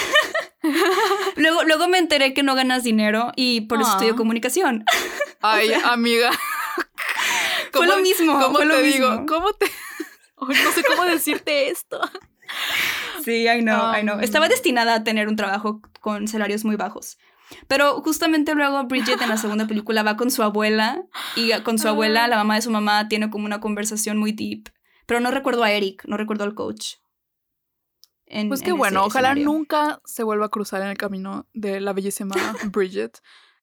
Luego, 1.36 1.62
luego 1.64 1.86
me 1.88 1.98
enteré 1.98 2.34
que 2.34 2.42
no 2.42 2.54
ganas 2.54 2.82
dinero 2.82 3.32
y 3.36 3.62
por 3.62 3.80
eso 3.80 3.90
Ah. 3.90 3.92
estudio 3.92 4.16
comunicación. 4.16 4.84
Ay, 5.40 5.72
amiga. 5.84 6.30
Fue 7.72 7.86
lo 7.86 7.98
mismo, 7.98 8.32
¿Cómo 8.40 8.56
fue 8.56 8.64
lo 8.66 8.76
te 8.76 8.82
digo? 8.82 9.10
mismo. 9.10 9.26
¿Cómo 9.26 9.52
te.? 9.52 9.66
No 10.40 10.72
sé 10.72 10.84
cómo 10.84 11.04
decirte 11.04 11.68
esto. 11.68 12.00
Sí, 13.24 13.46
I 13.48 13.60
know, 13.60 13.92
I 13.94 14.02
know. 14.02 14.16
Um. 14.16 14.22
Estaba 14.22 14.48
destinada 14.48 14.94
a 14.94 15.04
tener 15.04 15.26
un 15.28 15.34
trabajo 15.36 15.80
con 16.00 16.28
salarios 16.28 16.64
muy 16.64 16.76
bajos. 16.76 17.18
Pero 17.66 18.00
justamente 18.02 18.54
luego 18.54 18.84
Bridget 18.84 19.20
en 19.20 19.28
la 19.30 19.36
segunda 19.36 19.66
película 19.66 20.02
va 20.04 20.16
con 20.16 20.30
su 20.30 20.42
abuela 20.42 21.02
y 21.34 21.50
con 21.62 21.78
su 21.78 21.88
abuela, 21.88 22.24
Ah. 22.24 22.28
la 22.28 22.36
mamá 22.36 22.54
de 22.54 22.62
su 22.62 22.70
mamá, 22.70 23.08
tiene 23.08 23.30
como 23.30 23.46
una 23.46 23.58
conversación 23.60 24.16
muy 24.16 24.32
deep. 24.32 24.68
Pero 25.06 25.18
no 25.20 25.30
recuerdo 25.32 25.64
a 25.64 25.72
Eric, 25.72 26.04
no 26.06 26.16
recuerdo 26.16 26.44
al 26.44 26.54
coach. 26.54 26.94
En- 28.26 28.48
Pues 28.48 28.62
qué 28.62 28.72
bueno, 28.72 29.04
ojalá 29.04 29.28
escenario. 29.30 29.44
nunca 29.52 30.00
se 30.04 30.22
vuelva 30.22 30.46
a 30.46 30.50
cruzar 30.50 30.82
en 30.82 30.88
el 30.88 30.96
camino 30.98 31.48
de 31.52 31.80
la 31.80 31.92
bellísima 31.94 32.34
Bridget. 32.72 33.18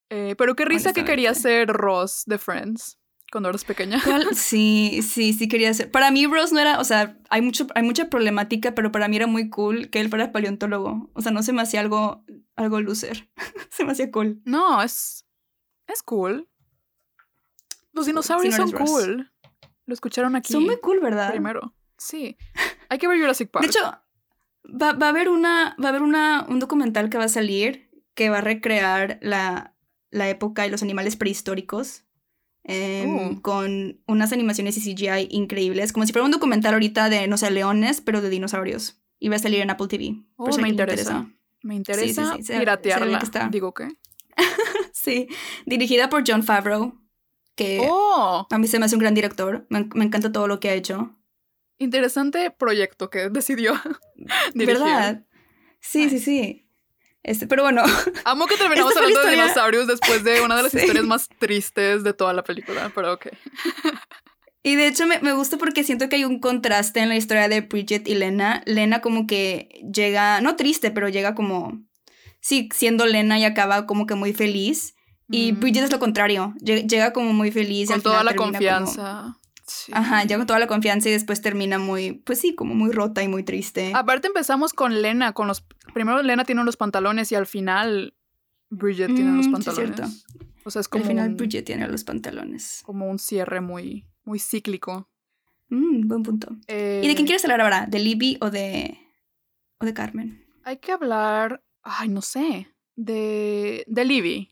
Eh, 0.10 0.36
pero 0.38 0.56
qué 0.56 0.66
risa 0.66 0.94
que 0.94 1.04
quería 1.04 1.34
ser 1.34 1.68
Ross 1.70 2.24
de 2.26 2.38
Friends 2.38 3.00
cuando 3.32 3.50
eras 3.50 3.66
pequeña. 3.66 4.02
¿Cuál? 4.04 4.28
Sí, 4.34 5.02
sí, 5.02 5.34
sí 5.34 5.48
quería 5.48 5.74
ser. 5.74 5.92
Para 5.92 6.12
mí 6.12 6.26
Ross 6.26 6.54
no 6.54 6.60
era, 6.60 6.80
o 6.80 6.84
sea, 6.84 7.18
hay, 7.30 7.42
mucho, 7.42 7.68
hay 7.76 7.84
mucha 7.84 8.10
problemática, 8.10 8.74
pero 8.74 8.92
para 8.92 9.08
mí 9.08 9.18
era 9.18 9.28
muy 9.28 9.50
cool 9.50 9.90
que 9.90 10.00
él 10.00 10.10
fuera 10.10 10.32
paleontólogo. 10.32 11.10
O 11.14 11.22
sea, 11.22 11.32
no 11.32 11.44
se 11.44 11.52
me 11.52 11.62
hacía 11.62 11.82
algo, 11.82 12.24
algo 12.56 12.80
loser. 12.80 13.30
se 13.72 13.84
me 13.84 13.92
hacía 13.92 14.12
cool. 14.12 14.42
No, 14.46 14.82
es. 14.82 15.26
Es 15.88 16.02
cool. 16.02 16.48
Los 17.92 18.06
dinosaurios 18.06 18.56
Si 18.56 18.62
no 18.62 18.68
eres 18.68 18.72
son 18.72 18.80
Ross. 18.80 18.90
cool. 18.90 19.32
Lo 19.86 19.94
escucharon 19.94 20.36
aquí 20.36 20.54
Son 20.54 20.64
muy 20.64 20.80
cool, 20.80 21.00
¿verdad? 21.00 21.32
primero. 21.32 21.76
Sí. 21.98 22.38
Hay 22.90 22.98
que 22.98 23.08
ver 23.08 23.20
Jurassic 23.20 23.52
Park. 23.52 23.64
De 23.64 23.68
hecho, 23.68 23.82
va, 24.82 24.94
va 24.94 25.08
a 25.08 25.10
haber, 25.10 25.30
una, 25.30 25.76
va 25.82 25.88
a 25.88 25.90
haber 25.90 26.02
una, 26.02 26.46
un 26.48 26.60
documental 26.60 27.10
que 27.10 27.18
va 27.18 27.26
a 27.26 27.30
salir 27.30 27.90
que 28.14 28.30
va 28.30 28.38
a 28.38 28.42
recrear 28.42 29.20
la, 29.22 29.75
la 30.16 30.30
época 30.30 30.66
y 30.66 30.70
los 30.70 30.82
animales 30.82 31.16
prehistóricos. 31.16 32.04
em, 32.64 33.16
Uh. 33.16 33.42
Con 33.42 34.02
unas 34.08 34.32
animaciones 34.34 34.76
y 34.78 34.82
CGI 34.82 35.28
increíbles, 35.30 35.94
como 35.94 36.06
si 36.06 36.14
fuera 36.14 36.26
un 36.26 36.32
documental 36.32 36.74
ahorita 36.74 37.10
de, 37.10 37.28
no 37.28 37.38
sé, 37.38 37.52
leones, 37.52 38.02
pero 38.02 38.22
de 38.22 38.30
dinosaurios. 38.30 39.00
Y 39.20 39.30
va 39.30 39.36
a 39.36 39.40
salir 39.40 39.62
en 39.62 39.70
Apple 39.70 39.88
TV. 39.88 40.16
Oh, 40.36 40.58
me 40.58 40.70
interesa. 40.70 41.28
Me 41.62 41.76
interesa 41.76 42.38
piratearla. 42.38 43.50
Digo 43.52 43.74
qué. 43.74 43.90
sí. 44.94 45.28
Dirigida 45.66 46.10
por 46.10 46.24
John 46.26 46.44
Favreau. 46.44 47.00
Que 47.56 47.88
oh. 47.90 48.48
a 48.50 48.58
mí 48.58 48.68
se 48.68 48.80
me 48.80 48.86
hace 48.86 48.96
un 48.96 49.02
gran 49.02 49.14
director. 49.14 49.66
Me, 49.70 49.80
encanta 50.04 50.32
todo 50.32 50.48
lo 50.48 50.60
que 50.60 50.70
ha 50.70 50.74
hecho. 50.74 51.16
Interesante 51.78 52.52
proyecto 52.52 53.10
que 53.10 53.30
decidió 53.30 53.74
dirigir. 54.54 54.80
¿Verdad? 54.80 55.26
Sí, 55.80 56.10
sí, 56.10 56.20
sí. 56.20 56.65
Este, 57.26 57.48
pero 57.48 57.64
bueno. 57.64 57.84
Amo 58.26 58.46
que 58.46 58.56
terminamos 58.56 58.96
hablando 58.96 59.24
de 59.24 59.32
dinosaurios 59.32 59.88
después 59.88 60.24
de 60.24 60.42
una 60.42 60.56
de 60.56 60.64
las 60.64 60.74
historias 60.76 61.06
más 61.06 61.28
tristes 61.40 62.04
de 62.04 62.14
toda 62.14 62.34
la 62.34 62.44
película, 62.44 62.92
pero 62.94 63.14
ok. 63.14 63.28
Y 64.64 64.76
de 64.78 64.88
hecho 64.88 65.06
me, 65.06 65.20
me, 65.20 65.32
gusta 65.34 65.60
porque 65.60 65.84
siento 65.84 66.10
que 66.10 66.16
hay 66.16 66.26
un 66.26 66.40
contraste 66.40 67.00
en 67.00 67.10
la 67.10 67.16
historia 67.16 67.48
de 67.48 67.62
Bridget 67.62 68.08
y 68.08 68.16
Lena. 68.16 68.64
Lena 68.66 69.00
como 69.00 69.28
que 69.28 69.70
llega, 69.94 70.42
no 70.42 70.56
triste, 70.56 70.90
pero 70.90 71.08
llega 71.08 71.36
como, 71.36 71.84
sí, 72.42 72.70
siendo 72.74 73.06
Lena 73.06 73.38
y 73.38 73.44
acaba 73.44 73.86
como 73.86 74.08
que 74.08 74.16
muy 74.16 74.34
feliz. 74.34 74.96
Y 75.30 75.52
mm. 75.52 75.60
Bridget 75.60 75.84
es 75.84 75.92
lo 75.92 76.00
contrario, 76.00 76.56
llega 76.62 77.14
como 77.14 77.32
muy 77.32 77.52
feliz. 77.52 77.92
Con 77.92 78.02
toda 78.02 78.24
la 78.24 78.34
confianza. 78.34 79.38
Ajá, 79.92 80.24
llega 80.24 80.38
con 80.38 80.48
toda 80.48 80.60
la 80.60 80.68
confianza 80.68 81.10
y 81.10 81.12
después 81.12 81.42
termina 81.42 81.80
muy, 81.80 82.14
pues 82.14 82.40
sí, 82.40 82.54
como 82.54 82.76
muy 82.76 82.92
rota 82.92 83.24
y 83.24 83.28
muy 83.28 83.44
triste. 83.44 83.92
Aparte 83.96 84.28
empezamos 84.28 84.74
con 84.74 85.02
Lena, 85.02 85.34
con 85.34 85.48
los... 85.48 85.64
Primero 85.96 86.22
Lena 86.22 86.44
tiene 86.44 86.62
los 86.66 86.76
pantalones 86.76 87.32
y 87.32 87.36
al 87.36 87.46
final 87.48 88.14
Bridget 88.70 89.16
tiene 89.16 89.32
los 89.32 89.48
mm, 89.48 89.52
pantalones. 89.54 90.26
o 90.66 90.70
sea, 90.70 90.82
es 90.82 90.90
como... 90.90 91.06
Al 91.06 91.10
final 91.10 91.36
Bridget 91.36 91.64
tiene 91.64 91.88
los 91.88 92.04
pantalones. 92.04 92.82
Como 92.84 93.10
un 93.10 93.18
cierre 93.18 93.62
muy 93.62 94.06
muy 94.26 94.40
cíclico. 94.40 95.10
Mm, 95.70 96.08
buen 96.10 96.24
punto. 96.24 96.50
¿Y 96.68 96.74
de 96.74 97.00
quién 97.02 97.20
eh, 97.20 97.26
quieres 97.26 97.46
hablar 97.46 97.62
ahora? 97.62 97.86
¿De 97.88 98.00
Libby 98.00 98.38
o 98.42 98.50
de, 98.50 98.98
o 99.80 99.86
de 99.86 99.94
Carmen? 99.94 100.46
Hay 100.66 100.78
que 100.78 100.92
hablar, 100.92 101.64
ay, 101.82 102.10
no 102.10 102.22
sé, 102.22 102.68
de, 102.98 103.86
de 103.88 104.06
Libby. 104.06 104.52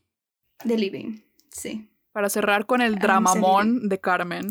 De 0.64 0.78
Libby, 0.78 1.22
sí. 1.50 1.90
Para 2.12 2.30
cerrar 2.30 2.64
con 2.64 2.80
el 2.80 2.96
dramamón 2.96 3.88
de 3.88 4.00
Carmen. 4.00 4.46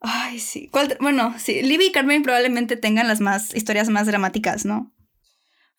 Ay, 0.00 0.40
sí. 0.40 0.70
Bueno, 1.00 1.34
sí, 1.38 1.62
Libby 1.62 1.86
y 1.86 1.92
Carmen 1.92 2.22
probablemente 2.22 2.76
tengan 2.76 3.08
las 3.08 3.20
más 3.20 3.54
historias 3.54 3.88
más 3.88 4.06
dramáticas, 4.06 4.66
¿no? 4.66 4.92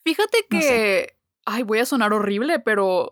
Fíjate 0.08 0.45
que, 0.49 1.18
ay, 1.43 1.64
voy 1.64 1.80
a 1.80 1.86
sonar 1.86 2.14
horrible, 2.14 2.62
pero 2.62 3.10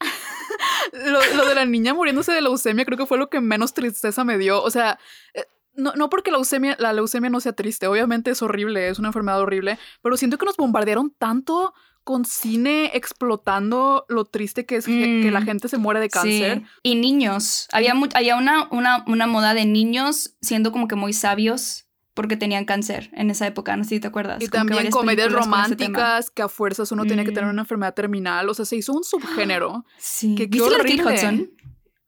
lo, 0.92 1.46
de 1.48 1.54
la 1.54 1.64
niña 1.64 1.94
muriéndose 1.94 2.30
de 2.30 2.42
leucemia 2.42 2.84
creo 2.84 2.98
que 2.98 3.06
fue 3.06 3.16
lo 3.16 3.30
que 3.30 3.40
menos 3.40 3.72
tristeza 3.72 4.22
me 4.22 4.36
dio. 4.36 4.62
O 4.62 4.70
sea, 4.70 4.98
eh, 5.32 5.46
no, 5.72 5.94
no 5.94 6.10
porque 6.10 6.30
la 6.30 6.36
leucemia, 6.36 6.76
la 6.78 6.92
leucemia 6.92 7.30
no 7.30 7.40
sea 7.40 7.54
triste, 7.54 7.86
obviamente 7.86 8.32
es 8.32 8.42
horrible, 8.42 8.90
es 8.90 8.98
una 8.98 9.08
enfermedad 9.08 9.40
horrible, 9.40 9.78
pero 10.02 10.18
siento 10.18 10.36
que 10.36 10.44
nos 10.44 10.58
bombardearon 10.58 11.10
tanto 11.18 11.72
con 12.04 12.26
cine 12.26 12.90
explotando 12.92 14.04
lo 14.10 14.26
triste 14.26 14.66
que 14.66 14.76
es 14.76 14.84
que, 14.84 15.30
la 15.32 15.40
mm, 15.40 15.44
gente 15.44 15.68
se 15.68 15.78
muere 15.78 16.00
de 16.00 16.10
cáncer. 16.10 16.64
Y 16.82 16.96
niños. 16.96 17.66
Había, 17.72 17.94
había 18.12 18.36
una, 18.36 18.68
una, 18.70 19.04
una 19.06 19.26
moda 19.26 19.54
de 19.54 19.64
niños 19.64 20.36
siendo 20.42 20.70
como 20.70 20.86
que 20.86 20.96
muy 20.96 21.14
sabios 21.14 21.85
porque 22.16 22.38
tenían 22.38 22.64
cáncer 22.64 23.10
en 23.12 23.30
esa 23.30 23.46
época, 23.46 23.76
no 23.76 23.84
sé 23.84 23.90
si 23.90 24.00
te 24.00 24.08
acuerdas. 24.08 24.42
Y 24.42 24.48
también 24.48 24.90
comedias 24.90 25.30
románticas 25.30 26.30
que 26.30 26.40
a 26.40 26.48
fuerzas 26.48 26.90
uno 26.90 27.04
tiene 27.04 27.26
que 27.26 27.30
tener 27.30 27.44
mm. 27.44 27.52
una 27.52 27.62
enfermedad 27.62 27.92
terminal, 27.92 28.48
o 28.48 28.54
sea, 28.54 28.64
se 28.64 28.74
hizo 28.74 28.94
un 28.94 29.04
subgénero. 29.04 29.84
Sí. 29.98 30.34
Que, 30.34 30.46
¿Viste 30.46 30.70
la 30.70 30.78
de 30.78 30.96
Kate 30.96 31.04
Hudson? 31.04 31.50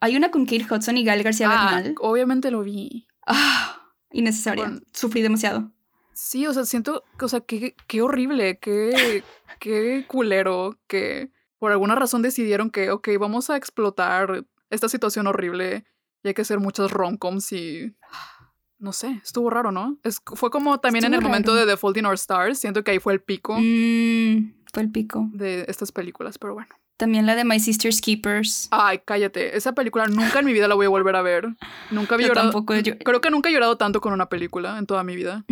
Hay 0.01 0.17
una 0.17 0.31
con 0.31 0.47
Kate 0.47 0.67
Hudson 0.69 0.97
y 0.97 1.05
Gael 1.05 1.23
García 1.23 1.51
ah, 1.51 1.75
Bernal. 1.75 1.95
Obviamente 2.01 2.51
lo 2.51 2.63
vi. 2.63 3.07
Ah, 3.27 3.93
innecesaria. 4.11 4.81
Sufrí 4.95 5.21
demasiado. 5.21 5.73
Sí, 6.15 6.47
o 6.47 6.55
sea, 6.55 6.65
siento, 6.65 7.05
o 7.21 7.29
sea, 7.29 7.41
qué, 7.41 7.77
qué 7.87 8.01
horrible, 8.01 8.59
qué, 8.59 9.23
qué 9.61 10.07
culero 10.09 10.79
que 10.87 11.31
por 11.59 11.71
alguna 11.71 11.97
razón 11.97 12.23
decidieron 12.23 12.71
que, 12.71 12.91
ok, 12.91 13.11
vamos 13.21 13.51
a 13.51 13.57
explotar 13.57 14.47
esta 14.71 14.89
situación 14.89 15.27
horrible 15.27 15.85
y 16.23 16.29
hay 16.29 16.35
que 16.35 16.43
hacer 16.43 16.61
muchas 16.61 16.91
romcoms 16.91 17.53
y 17.53 17.95
no 18.79 18.93
sé, 18.93 19.21
estuvo 19.25 19.51
raro, 19.51 19.73
¿no? 19.73 19.99
Es, 20.05 20.21
fue 20.25 20.51
como 20.51 20.79
también 20.79 21.05
en 21.05 21.15
el 21.15 21.21
momento 21.21 21.55
de 21.55 21.67
The 21.67 21.77
Fault 21.77 21.97
in 21.97 22.07
Our 22.07 22.15
Stars, 22.15 22.59
siento 22.59 22.85
que 22.85 22.93
ahí 22.93 22.99
fue 22.99 23.13
el 23.13 23.21
pico. 23.21 23.57
Mm, 23.59 24.53
fue 24.73 24.83
el 24.83 24.91
pico. 24.91 25.29
De 25.33 25.65
estas 25.69 25.93
películas, 25.93 26.39
pero 26.39 26.55
bueno. 26.55 26.69
También 26.97 27.27
la 27.27 27.37
de 27.37 27.45
My 27.45 27.61
Sister's 27.61 28.01
Keepers. 28.01 28.69
Ay, 28.73 29.01
cállate. 29.05 29.57
Esa 29.57 29.73
película 29.73 30.07
nunca 30.07 30.41
en 30.41 30.47
mi 30.47 30.53
vida 30.53 30.67
la 30.67 30.75
voy 30.75 30.87
a 30.87 30.89
volver 30.89 31.15
a 31.15 31.23
ver. 31.23 31.47
Nunca 31.93 32.17
había 32.17 32.27
llorado. 32.27 32.51
Tampoco, 32.51 32.75
Creo 33.05 33.21
que 33.21 33.31
nunca 33.31 33.49
he 33.49 33.53
llorado 33.53 33.77
tanto 33.77 34.01
con 34.01 34.13
una 34.13 34.29
película 34.29 34.79
en 34.79 34.87
toda 34.87 35.05
mi 35.05 35.15
vida. 35.15 35.45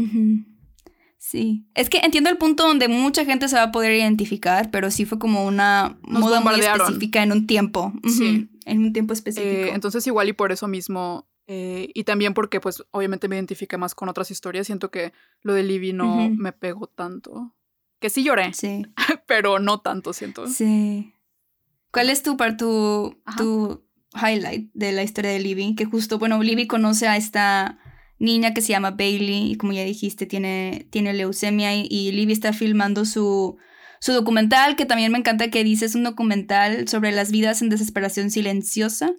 Sí. 1.18 1.64
Es 1.74 1.88
que 1.88 1.98
entiendo 1.98 2.30
el 2.30 2.36
punto 2.36 2.66
donde 2.66 2.88
mucha 2.88 3.24
gente 3.24 3.48
se 3.48 3.56
va 3.56 3.62
a 3.62 3.72
poder 3.72 3.92
identificar, 3.94 4.70
pero 4.72 4.90
sí 4.90 5.04
fue 5.04 5.20
como 5.20 5.46
una 5.46 5.96
moda 6.02 6.40
muy 6.40 6.58
específica 6.58 7.22
en 7.22 7.30
un 7.30 7.46
tiempo. 7.46 7.92
Sí. 8.04 8.50
En 8.64 8.80
un 8.80 8.92
tiempo 8.92 9.12
específico. 9.12 9.48
Eh, 9.48 9.70
entonces, 9.72 10.04
igual 10.08 10.28
y 10.28 10.32
por 10.32 10.50
eso 10.50 10.66
mismo 10.66 11.28
eh, 11.46 11.90
y 11.94 12.04
también 12.04 12.34
porque, 12.34 12.60
pues, 12.60 12.84
obviamente 12.90 13.28
me 13.28 13.36
identifique 13.36 13.76
más 13.76 13.94
con 13.94 14.08
otras 14.08 14.30
historias. 14.30 14.66
Siento 14.66 14.90
que 14.90 15.12
lo 15.42 15.54
de 15.54 15.62
Libby 15.62 15.92
no 15.92 16.28
me 16.30 16.52
pegó 16.52 16.88
tanto. 16.88 17.54
Que 18.00 18.10
sí 18.10 18.24
lloré. 18.24 18.52
Sí. 18.52 18.82
pero 19.26 19.58
no 19.58 19.80
tanto, 19.80 20.12
siento. 20.12 20.48
Sí. 20.48 21.12
¿Cuál 21.92 22.10
es 22.10 22.22
tu, 22.22 22.36
tu, 22.58 23.16
tu 23.36 23.84
highlight 24.14 24.70
de 24.74 24.92
la 24.92 25.02
historia 25.02 25.30
de 25.30 25.38
Libby? 25.38 25.74
Que 25.76 25.84
justo, 25.84 26.18
bueno, 26.18 26.42
Libby 26.42 26.66
conoce 26.66 27.06
a 27.06 27.16
esta 27.16 27.78
niña 28.18 28.52
que 28.52 28.60
se 28.60 28.68
llama 28.68 28.90
Bailey 28.90 29.52
y 29.52 29.56
como 29.56 29.72
ya 29.72 29.84
dijiste, 29.84 30.26
tiene, 30.26 30.88
tiene 30.90 31.14
leucemia 31.14 31.74
y, 31.74 31.86
y 31.88 32.12
Libby 32.12 32.32
está 32.32 32.52
filmando 32.52 33.04
su, 33.04 33.56
su 34.00 34.12
documental, 34.12 34.74
que 34.74 34.84
también 34.86 35.12
me 35.12 35.18
encanta 35.18 35.50
que 35.50 35.64
dice, 35.64 35.84
es 35.84 35.94
un 35.94 36.04
documental 36.04 36.88
sobre 36.88 37.12
las 37.12 37.30
vidas 37.30 37.62
en 37.62 37.68
desesperación 37.68 38.30
silenciosa 38.30 39.14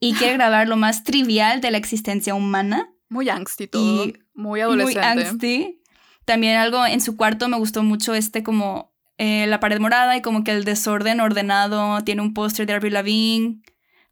y 0.00 0.14
quiere 0.14 0.34
grabar 0.38 0.68
lo 0.68 0.76
más 0.76 1.04
trivial 1.04 1.60
de 1.60 1.70
la 1.70 1.78
existencia 1.78 2.34
humana. 2.34 2.92
Muy 3.08 3.28
angsty 3.28 3.66
todo, 3.68 4.06
muy 4.34 4.60
adolescente. 4.60 5.14
Muy 5.14 5.22
angsty. 5.24 5.82
También 6.24 6.56
algo 6.58 6.84
en 6.84 7.00
su 7.00 7.16
cuarto 7.16 7.48
me 7.48 7.56
gustó 7.56 7.82
mucho 7.82 8.14
este 8.14 8.42
como 8.42 8.94
eh, 9.16 9.46
la 9.46 9.60
pared 9.60 9.80
morada 9.80 10.16
y 10.16 10.22
como 10.22 10.44
que 10.44 10.52
el 10.52 10.64
desorden 10.64 11.20
ordenado, 11.20 12.02
tiene 12.04 12.22
un 12.22 12.34
póster 12.34 12.66
de 12.66 12.74
Avril 12.74 12.94
Lavigne. 12.94 13.62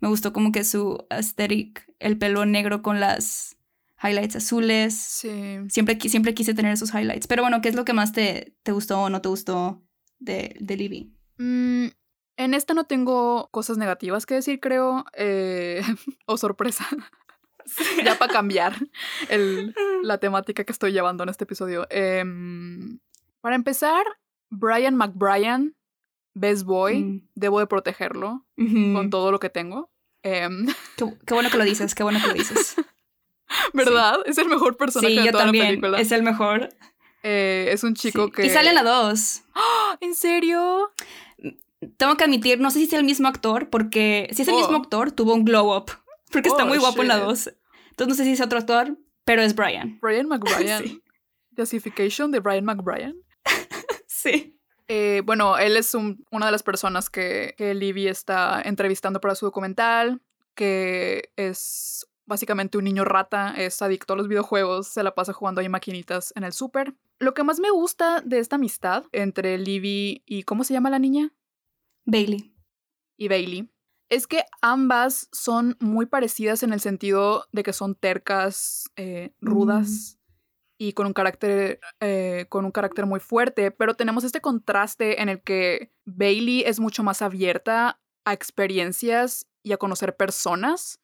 Me 0.00 0.08
gustó 0.08 0.32
como 0.32 0.50
que 0.50 0.64
su 0.64 1.06
aesthetic, 1.10 1.86
el 1.98 2.18
pelo 2.18 2.44
negro 2.44 2.82
con 2.82 3.00
las 3.00 3.56
highlights 4.02 4.36
azules. 4.36 4.94
Sí. 4.94 5.58
Siempre, 5.68 5.98
siempre 6.00 6.34
quise 6.34 6.54
tener 6.54 6.72
esos 6.72 6.92
highlights. 6.92 7.26
Pero 7.26 7.42
bueno, 7.42 7.60
¿qué 7.60 7.68
es 7.68 7.74
lo 7.74 7.84
que 7.84 7.92
más 7.92 8.12
te, 8.12 8.56
te 8.62 8.72
gustó 8.72 9.02
o 9.02 9.10
no 9.10 9.22
te 9.22 9.28
gustó 9.28 9.82
de, 10.18 10.56
de 10.58 10.76
Libby? 10.76 11.14
Mm, 11.38 11.86
en 12.36 12.54
esta 12.54 12.74
no 12.74 12.84
tengo 12.84 13.48
cosas 13.50 13.78
negativas 13.78 14.26
que 14.26 14.34
decir, 14.34 14.60
creo, 14.60 15.04
eh, 15.14 15.82
o 16.26 16.36
sorpresa. 16.36 16.86
ya 18.04 18.16
para 18.16 18.32
cambiar 18.32 18.76
la 20.02 20.18
temática 20.18 20.64
que 20.64 20.72
estoy 20.72 20.92
llevando 20.92 21.22
en 21.24 21.28
este 21.28 21.44
episodio. 21.44 21.86
Em, 21.90 22.98
para 23.40 23.56
empezar, 23.56 24.04
Brian 24.50 24.96
McBrien, 24.96 25.76
Best 26.34 26.64
Boy, 26.64 27.02
mm. 27.02 27.28
debo 27.34 27.60
de 27.60 27.66
protegerlo 27.66 28.44
con 28.56 29.10
todo 29.10 29.32
lo 29.32 29.40
que 29.40 29.50
tengo. 29.50 29.90
Em, 30.22 30.66
qué, 30.96 31.34
bueno 31.34 31.50
que 31.50 31.56
lo 31.56 31.64
dices, 31.64 31.94
qué 31.94 32.02
bueno 32.02 32.20
que 32.20 32.28
lo 32.28 32.34
dices. 32.34 32.76
¿Verdad? 33.72 34.18
Es 34.26 34.38
el 34.38 34.48
mejor 34.48 34.76
personaje 34.76 35.14
de 35.14 35.30
toda 35.30 35.44
también. 35.44 35.64
la 35.64 35.70
película. 35.70 36.00
Es 36.00 36.12
el 36.12 36.22
mejor. 36.22 36.68
Eh, 37.22 37.68
es 37.72 37.84
un 37.84 37.94
chico 37.94 38.30
que. 38.30 38.46
Y 38.46 38.50
sale 38.50 38.68
en 38.68 38.74
la 38.74 38.82
2. 38.82 39.42
¿En 40.00 40.14
serio? 40.14 40.90
Tengo 41.96 42.16
que 42.16 42.24
admitir, 42.24 42.60
no 42.60 42.70
sé 42.70 42.78
si 42.78 42.84
es 42.84 42.92
el 42.92 43.04
mismo 43.04 43.28
actor, 43.28 43.68
porque 43.70 44.28
si 44.32 44.42
es 44.42 44.48
el 44.48 44.54
mismo 44.54 44.76
oh. 44.76 44.80
actor, 44.80 45.12
tuvo 45.12 45.34
un 45.34 45.44
glow 45.44 45.76
up. 45.76 45.90
Porque 46.30 46.48
está 46.48 46.64
oh, 46.64 46.66
muy 46.66 46.78
guapo 46.78 47.02
en 47.02 47.08
la 47.08 47.18
2. 47.18 47.50
Entonces 47.90 48.08
no 48.08 48.14
sé 48.14 48.24
si 48.24 48.32
es 48.32 48.40
otro 48.40 48.58
actor, 48.58 48.96
pero 49.24 49.42
es 49.42 49.54
Brian. 49.54 49.98
Brian 50.00 50.28
McBrien. 50.28 50.82
sí. 50.82 51.02
Justification 51.56 52.30
de 52.30 52.40
Brian 52.40 52.64
McBrien. 52.64 53.16
sí. 54.06 54.58
Eh, 54.88 55.22
bueno, 55.24 55.58
él 55.58 55.76
es 55.76 55.94
una 55.94 56.46
de 56.46 56.52
las 56.52 56.62
personas 56.62 57.10
que, 57.10 57.54
que 57.56 57.74
Libby 57.74 58.06
está 58.06 58.60
entrevistando 58.62 59.20
para 59.20 59.34
su 59.34 59.46
documental, 59.46 60.20
que 60.54 61.30
es 61.36 62.06
básicamente 62.26 62.76
un 62.76 62.84
niño 62.84 63.04
rata, 63.04 63.54
es 63.56 63.80
adicto 63.82 64.12
a 64.12 64.16
los 64.16 64.28
videojuegos, 64.28 64.88
se 64.88 65.02
la 65.02 65.14
pasa 65.14 65.32
jugando 65.32 65.60
ahí 65.60 65.68
maquinitas 65.68 66.32
en 66.36 66.44
el 66.44 66.52
súper. 66.52 66.94
Lo 67.18 67.34
que 67.34 67.44
más 67.44 67.58
me 67.58 67.70
gusta 67.70 68.20
de 68.24 68.38
esta 68.38 68.56
amistad 68.56 69.04
entre 69.12 69.56
Libby 69.58 70.22
y 70.26 70.42
¿cómo 70.42 70.64
se 70.64 70.74
llama 70.74 70.90
la 70.90 70.98
niña? 70.98 71.32
Bailey. 72.06 72.54
Y 73.18 73.28
Bailey. 73.28 73.70
Es 74.08 74.26
que 74.26 74.44
ambas 74.62 75.28
son 75.32 75.76
muy 75.80 76.06
parecidas 76.06 76.62
en 76.62 76.72
el 76.72 76.80
sentido 76.80 77.44
de 77.52 77.64
que 77.64 77.72
son 77.72 77.96
tercas, 77.96 78.84
eh, 78.96 79.34
rudas 79.40 80.16
mm. 80.16 80.74
y 80.78 80.92
con 80.92 81.06
un 81.08 81.12
carácter. 81.12 81.80
Eh, 82.00 82.46
con 82.48 82.64
un 82.64 82.70
carácter 82.70 83.04
muy 83.04 83.20
fuerte. 83.20 83.72
Pero 83.72 83.94
tenemos 83.94 84.24
este 84.24 84.40
contraste 84.40 85.20
en 85.20 85.28
el 85.28 85.42
que 85.42 85.92
Bailey 86.04 86.62
es 86.62 86.80
mucho 86.80 87.02
más 87.02 87.20
abierta 87.20 88.00
a 88.24 88.32
experiencias 88.32 89.46
y 89.62 89.72
a 89.72 89.76
conocer 89.76 90.16
personas. 90.16 91.00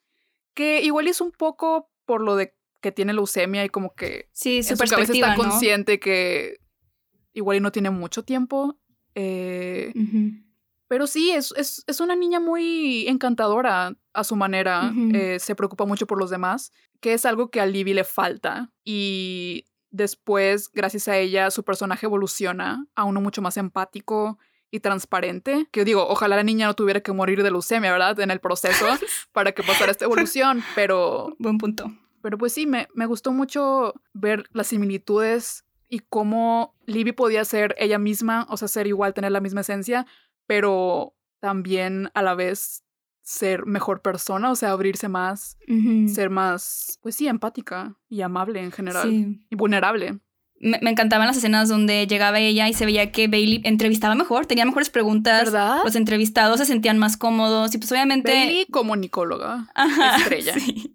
Que 0.54 0.82
igual 0.82 1.08
es 1.08 1.20
un 1.20 1.32
poco 1.32 1.90
por 2.04 2.20
lo 2.22 2.36
de 2.36 2.54
que 2.80 2.92
tiene 2.92 3.14
leucemia 3.14 3.64
y 3.64 3.68
como 3.68 3.94
que 3.94 4.28
sí, 4.32 4.62
su, 4.62 4.74
está 4.74 5.34
consciente 5.36 5.98
que 5.98 6.58
igual 7.32 7.56
y 7.56 7.60
no 7.60 7.72
tiene 7.72 7.90
mucho 7.90 8.24
tiempo. 8.24 8.78
Eh, 9.14 9.92
pero 10.92 11.06
sí, 11.06 11.30
es, 11.30 11.54
es, 11.56 11.84
es, 11.86 12.00
una 12.00 12.14
niña 12.14 12.38
muy 12.38 13.08
encantadora 13.08 13.96
a 14.12 14.24
su 14.24 14.36
manera. 14.36 14.92
Eh, 15.14 15.38
se 15.40 15.54
preocupa 15.54 15.86
mucho 15.86 16.06
por 16.06 16.18
los 16.18 16.28
demás, 16.28 16.70
que 17.00 17.14
es 17.14 17.24
algo 17.24 17.50
que 17.50 17.62
a 17.62 17.64
Libby 17.64 17.94
le 17.94 18.04
falta. 18.04 18.70
Y 18.84 19.64
después, 19.90 20.70
gracias 20.70 21.08
a 21.08 21.16
ella, 21.16 21.50
su 21.50 21.64
personaje 21.64 22.04
evoluciona 22.04 22.86
a 22.94 23.04
uno 23.04 23.22
mucho 23.22 23.40
más 23.40 23.56
empático 23.56 24.36
y 24.70 24.80
transparente. 24.80 25.66
Que 25.70 25.86
digo, 25.86 26.06
ojalá 26.06 26.36
la 26.36 26.42
niña 26.42 26.66
no 26.66 26.74
tuviera 26.74 27.00
que 27.00 27.12
morir 27.12 27.42
de 27.42 27.50
leucemia, 27.50 27.90
¿verdad? 27.90 28.20
En 28.20 28.30
el 28.30 28.40
proceso 28.40 28.84
para 29.32 29.52
que 29.52 29.62
pasara 29.62 29.92
esta 29.92 30.04
evolución, 30.04 30.62
pero... 30.74 31.34
Buen 31.38 31.56
punto. 31.56 31.90
Pero 32.20 32.36
pues 32.36 32.52
sí, 32.52 32.66
me, 32.66 32.88
me 32.92 33.06
gustó 33.06 33.32
mucho 33.32 33.94
ver 34.12 34.44
las 34.52 34.66
similitudes 34.66 35.64
y 35.88 36.00
cómo 36.00 36.74
Libby 36.84 37.12
podía 37.12 37.46
ser 37.46 37.74
ella 37.78 37.98
misma, 37.98 38.46
o 38.50 38.58
sea, 38.58 38.68
ser 38.68 38.86
igual, 38.86 39.14
tener 39.14 39.32
la 39.32 39.40
misma 39.40 39.62
esencia, 39.62 40.06
pero 40.46 41.14
también 41.40 42.10
a 42.14 42.22
la 42.22 42.34
vez 42.34 42.84
ser 43.22 43.66
mejor 43.66 44.02
persona, 44.02 44.50
o 44.50 44.56
sea, 44.56 44.70
abrirse 44.70 45.08
más, 45.08 45.56
ser 46.12 46.30
más, 46.30 46.98
pues 47.02 47.14
sí, 47.14 47.28
empática 47.28 47.96
y 48.08 48.22
amable 48.22 48.60
en 48.60 48.72
general 48.72 49.40
y 49.48 49.54
vulnerable. 49.54 50.18
Me, 50.60 50.78
encantaban 50.90 51.26
las 51.26 51.36
escenas 51.36 51.68
donde 51.68 52.06
llegaba 52.06 52.38
ella 52.38 52.68
y 52.68 52.72
se 52.72 52.86
veía 52.86 53.10
que 53.10 53.26
Bailey 53.26 53.62
entrevistaba 53.64 54.14
mejor, 54.14 54.46
tenía 54.46 54.64
mejores 54.64 54.90
preguntas. 54.90 55.46
¿Verdad? 55.46 55.80
Los 55.82 55.96
entrevistados 55.96 56.58
se 56.58 56.66
sentían 56.66 56.98
más 56.98 57.16
cómodos 57.16 57.74
y 57.74 57.78
pues 57.78 57.90
obviamente... 57.90 58.32
Bailey 58.32 58.66
comunicóloga, 58.66 59.68
estrella. 60.18 60.54
Sí, 60.58 60.94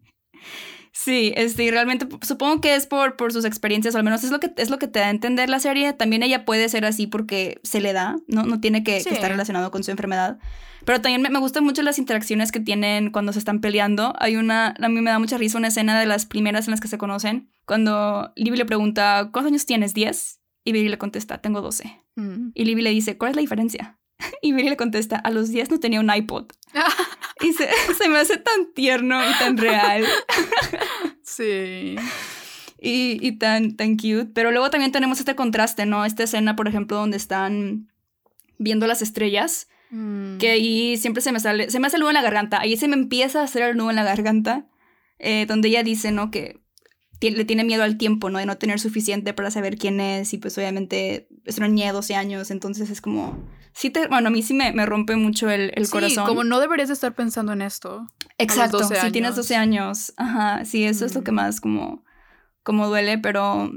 este, 1.06 1.70
realmente 1.72 2.08
supongo 2.22 2.62
que 2.62 2.76
es 2.76 2.88
por, 2.88 3.16
por 3.16 3.32
sus 3.32 3.46
experiencias, 3.46 3.94
o 3.96 3.98
al 3.98 4.04
menos 4.04 4.24
es 4.24 4.32
lo, 4.32 4.40
que, 4.40 4.52
es 4.58 4.70
lo 4.70 4.80
que 4.80 4.88
te 4.88 5.00
da 5.00 5.08
a 5.08 5.12
entender 5.12 5.50
la 5.50 5.60
serie. 5.60 5.94
También 5.94 6.24
ella 6.24 6.46
puede 6.46 6.68
ser 6.70 6.86
así 6.86 7.08
porque 7.08 7.60
se 7.64 7.82
le 7.82 7.94
da, 7.94 8.18
¿no? 8.28 8.44
No 8.44 8.60
tiene 8.60 8.84
que, 8.84 8.98
estar 8.98 9.30
relacionado 9.30 9.72
con 9.72 9.84
su 9.84 9.92
enfermedad. 9.92 10.40
Pero 10.86 11.02
también 11.02 11.22
me, 11.22 11.30
me, 11.30 11.40
gustan 11.40 11.64
mucho 11.64 11.82
las 11.82 12.00
interacciones 12.00 12.52
que 12.52 12.60
tienen 12.60 13.12
cuando 13.12 13.34
se 13.34 13.40
están 13.40 13.62
peleando. 13.62 14.14
Hay 14.20 14.38
una, 14.38 14.74
a 14.80 14.90
mí 14.90 15.02
me 15.02 15.12
da 15.12 15.20
mucha 15.20 15.38
risa 15.38 15.58
una 15.58 15.68
escena 15.68 16.00
de 16.00 16.06
las 16.06 16.26
primeras 16.26 16.68
en 16.68 16.72
las 16.72 16.80
que 16.80 16.88
se 16.88 16.98
conocen, 16.98 17.52
cuando 17.68 18.32
Libby 18.38 18.58
le 18.58 18.66
pregunta, 18.66 19.30
¿cuántos 19.34 19.52
años 19.52 19.66
tienes? 19.66 19.94
¿10? 19.94 20.40
Y 20.64 20.72
Billy 20.72 20.88
le 20.90 20.98
contesta, 20.98 21.40
tengo 21.40 21.62
12. 21.62 22.02
Mm. 22.16 22.52
Y 22.54 22.66
Libby 22.66 22.82
le 22.82 22.90
dice, 22.92 23.18
¿cuál 23.18 23.32
es 23.32 23.36
la 23.36 23.42
diferencia? 23.42 24.00
Y 24.42 24.54
Billy 24.54 24.70
le 24.70 24.78
contesta, 24.78 25.18
a 25.18 25.30
los 25.30 25.50
10 25.50 25.70
no 25.72 25.80
tenía 25.80 26.00
un 26.00 26.10
iPod. 26.10 26.48
y 27.42 27.54
se, 27.54 27.70
se, 27.98 28.10
me 28.10 28.20
hace 28.20 28.38
tan 28.38 28.74
tierno 28.74 29.20
y 29.22 29.34
tan 29.40 29.58
real. 29.58 30.06
sí. 31.24 31.96
Y, 32.80 33.18
y, 33.26 33.32
tan, 33.38 33.76
tan 33.76 33.96
cute. 33.96 34.28
Pero 34.34 34.52
luego 34.52 34.70
también 34.70 34.92
tenemos 34.92 35.20
este 35.20 35.36
contraste, 35.36 35.86
¿no? 35.86 36.06
Esta 36.06 36.24
escena, 36.24 36.56
por 36.56 36.68
ejemplo, 36.68 36.98
donde 36.98 37.18
están 37.18 37.92
viendo 38.58 38.88
las 38.88 39.02
estrellas. 39.02 39.68
Mm. 39.90 40.38
Que 40.38 40.52
ahí 40.52 40.98
siempre 40.98 41.22
se 41.22 41.32
me 41.32 41.40
sale, 41.40 41.70
se 41.70 41.80
me 41.80 41.88
hace 41.88 41.96
el 41.96 42.02
nudo 42.02 42.12
en 42.12 42.16
la 42.16 42.22
garganta. 42.22 42.60
Ahí 42.60 42.78
se 42.78 42.88
me 42.88 42.96
empieza 42.96 43.42
a 43.42 43.44
hacer 43.46 43.64
el 43.64 43.78
nudo 43.78 43.90
en 43.90 43.96
la 43.96 44.04
garganta. 44.04 44.68
Eh, 45.20 45.46
donde 45.48 45.70
ella 45.70 45.84
dice, 45.84 46.12
¿no? 46.12 46.30
Que 46.30 46.62
le 47.22 47.46
tiene 47.46 47.64
miedo 47.64 47.84
al 47.84 47.98
tiempo, 47.98 48.30
¿no? 48.30 48.40
De 48.40 48.46
no 48.46 48.58
tener 48.58 48.80
suficiente 48.80 49.34
para 49.34 49.50
saber 49.52 49.78
quién 49.78 50.00
es 50.00 50.34
y 50.34 50.38
pues 50.38 50.58
obviamente 50.58 51.28
es 51.46 51.58
una 51.58 51.68
niña 51.68 51.88
de 51.88 51.94
12 51.94 52.16
años, 52.16 52.52
entonces 52.52 52.90
es 52.90 53.02
como... 53.02 53.38
Sí 53.78 53.92
te, 53.92 54.08
bueno, 54.08 54.30
a 54.30 54.32
mí 54.32 54.42
sí 54.42 54.56
me, 54.56 54.74
me 54.74 54.88
rompe 54.88 55.16
mucho 55.18 55.52
el, 55.52 55.72
el 55.76 55.86
sí, 55.86 55.92
corazón. 55.92 56.26
como 56.26 56.44
no 56.44 56.60
deberías 56.60 56.90
estar 56.90 57.14
pensando 57.14 57.54
en 57.54 57.62
esto. 57.62 58.08
Exacto, 58.40 58.84
si 58.84 59.12
tienes 59.12 59.36
12 59.36 59.56
años. 59.56 60.14
Ajá, 60.18 60.66
sí, 60.66 60.84
eso 60.84 61.06
es 61.06 61.14
lo 61.14 61.24
que 61.24 61.32
mm. 61.32 61.36
más 61.36 61.62
como, 61.62 62.04
como 62.64 62.88
duele, 62.88 63.20
pero 63.20 63.72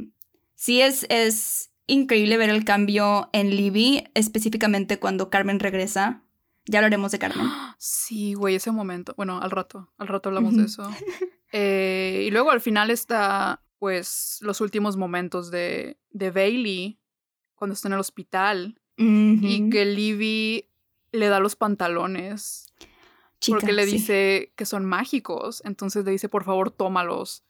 sí 0.55 0.80
es, 0.80 1.05
es 1.11 1.70
increíble 1.86 2.38
ver 2.38 2.48
el 2.48 2.64
cambio 2.64 3.28
en 3.34 3.55
Libby, 3.55 4.05
específicamente 4.14 4.98
cuando 4.98 5.28
Carmen 5.28 5.61
regresa. 5.61 6.22
Ya 6.64 6.78
hablaremos 6.78 7.12
de 7.12 7.18
Carmen. 7.18 7.46
Sí, 7.76 8.32
güey, 8.32 8.55
ese 8.55 8.70
momento. 8.70 9.12
Bueno, 9.18 9.38
al 9.42 9.51
rato, 9.51 9.92
al 9.98 10.09
rato 10.09 10.30
hablamos 10.30 10.57
de 10.57 10.64
eso. 10.64 10.90
Eh, 11.53 12.26
y 12.28 12.30
luego 12.30 12.53
al 12.53 12.61
final 12.61 12.90
está, 12.90 13.61
pues, 13.80 14.38
los 14.40 14.61
últimos 14.61 14.96
momentos 14.96 15.51
de, 15.51 15.98
de 16.11 16.30
Bailey, 16.30 17.01
cuando 17.57 17.74
está 17.74 17.88
en 17.88 17.94
el 17.94 17.98
hospital, 17.98 18.80
y 19.01 19.70
que 19.70 19.84
Libby 19.84 20.68
le 21.12 21.28
da 21.28 21.40
los 21.40 21.57
pantalones. 21.57 22.66
porque 23.48 23.72
le 23.72 23.86
dice 23.86 24.53
que 24.57 24.66
son 24.66 24.84
mágicos. 24.84 25.62
Entonces 25.64 26.05
le 26.05 26.11
dice, 26.11 26.28
por 26.28 26.44
favor, 26.44 26.70
tómalos 26.70 27.42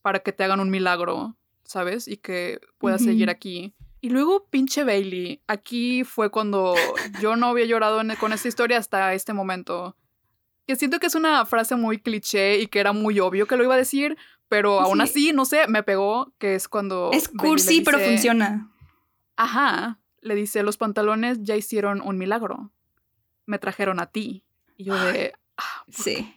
para 0.00 0.20
que 0.20 0.32
te 0.32 0.44
hagan 0.44 0.60
un 0.60 0.70
milagro, 0.70 1.36
¿sabes? 1.64 2.08
Y 2.08 2.16
que 2.16 2.60
puedas 2.78 3.02
seguir 3.02 3.28
aquí. 3.28 3.74
Y 4.00 4.10
luego, 4.10 4.46
pinche 4.48 4.84
Bailey, 4.84 5.42
aquí 5.46 6.04
fue 6.04 6.30
cuando 6.30 6.74
yo 7.20 7.36
no 7.36 7.46
había 7.46 7.66
llorado 7.66 8.00
con 8.18 8.32
esta 8.32 8.48
historia 8.48 8.78
hasta 8.78 9.14
este 9.14 9.32
momento 9.32 9.96
que 10.66 10.76
siento 10.76 10.98
que 10.98 11.06
es 11.06 11.14
una 11.14 11.44
frase 11.46 11.76
muy 11.76 11.98
cliché 11.98 12.58
y 12.58 12.66
que 12.66 12.80
era 12.80 12.92
muy 12.92 13.20
obvio 13.20 13.46
que 13.46 13.56
lo 13.56 13.64
iba 13.64 13.74
a 13.74 13.78
decir, 13.78 14.16
pero 14.48 14.80
aún 14.80 15.00
así, 15.00 15.32
no 15.32 15.44
sé, 15.44 15.68
me 15.68 15.82
pegó, 15.82 16.32
que 16.38 16.54
es 16.54 16.68
cuando... 16.68 17.10
Es 17.12 17.28
cursi, 17.28 17.82
pero 17.82 17.98
funciona. 17.98 18.68
Ajá, 19.36 20.00
le 20.26 20.34
dice, 20.34 20.62
los 20.62 20.76
pantalones 20.76 21.38
ya 21.42 21.56
hicieron 21.56 22.00
un 22.00 22.18
milagro, 22.18 22.72
me 23.46 23.58
trajeron 23.58 24.00
a 24.00 24.06
ti. 24.06 24.42
Y 24.76 24.84
yo 24.84 24.94
de... 24.96 25.32
Ah, 25.56 25.84
sí. 25.88 26.34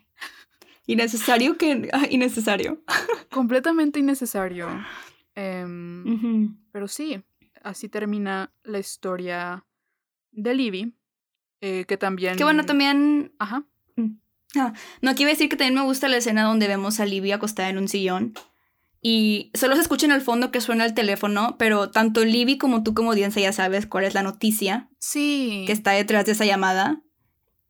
Innecesario 0.85 1.57
que... 1.57 1.89
Ah, 1.91 2.05
innecesario. 2.09 2.81
Completamente 3.31 3.99
innecesario. 3.99 4.67
Em, 5.35 6.55
pero 6.71 6.87
sí, 6.87 7.21
así 7.63 7.89
termina 7.89 8.51
la 8.63 8.79
historia 8.79 9.65
de 10.31 10.53
Libby, 10.53 10.93
eh, 11.61 11.85
que 11.85 11.97
también... 11.97 12.37
Que 12.37 12.43
bueno, 12.43 12.65
también... 12.65 13.33
Ajá. 13.39 13.65
Ah, 14.55 14.73
no, 15.01 15.11
aquí 15.11 15.23
iba 15.23 15.29
a 15.29 15.33
decir 15.33 15.49
que 15.49 15.57
también 15.57 15.75
me 15.75 15.83
gusta 15.83 16.07
la 16.07 16.17
escena 16.17 16.43
donde 16.43 16.67
vemos 16.67 16.99
a 16.99 17.05
Libby 17.05 17.31
acostada 17.31 17.69
en 17.69 17.77
un 17.77 17.87
sillón. 17.87 18.33
Y 19.01 19.51
solo 19.53 19.75
se 19.75 19.81
escucha 19.81 20.05
en 20.05 20.11
el 20.11 20.21
fondo 20.21 20.51
que 20.51 20.61
suena 20.61 20.85
el 20.85 20.93
teléfono, 20.93 21.55
pero 21.57 21.89
tanto 21.89 22.25
Libby 22.25 22.57
como 22.57 22.83
tú 22.83 22.93
como 22.93 23.11
audiencia 23.11 23.41
ya 23.41 23.53
sabes 23.53 23.85
cuál 23.85 24.03
es 24.03 24.13
la 24.13 24.23
noticia. 24.23 24.89
Sí. 24.99 25.63
Que 25.65 25.71
está 25.71 25.91
detrás 25.91 26.25
de 26.25 26.33
esa 26.33 26.45
llamada. 26.45 27.01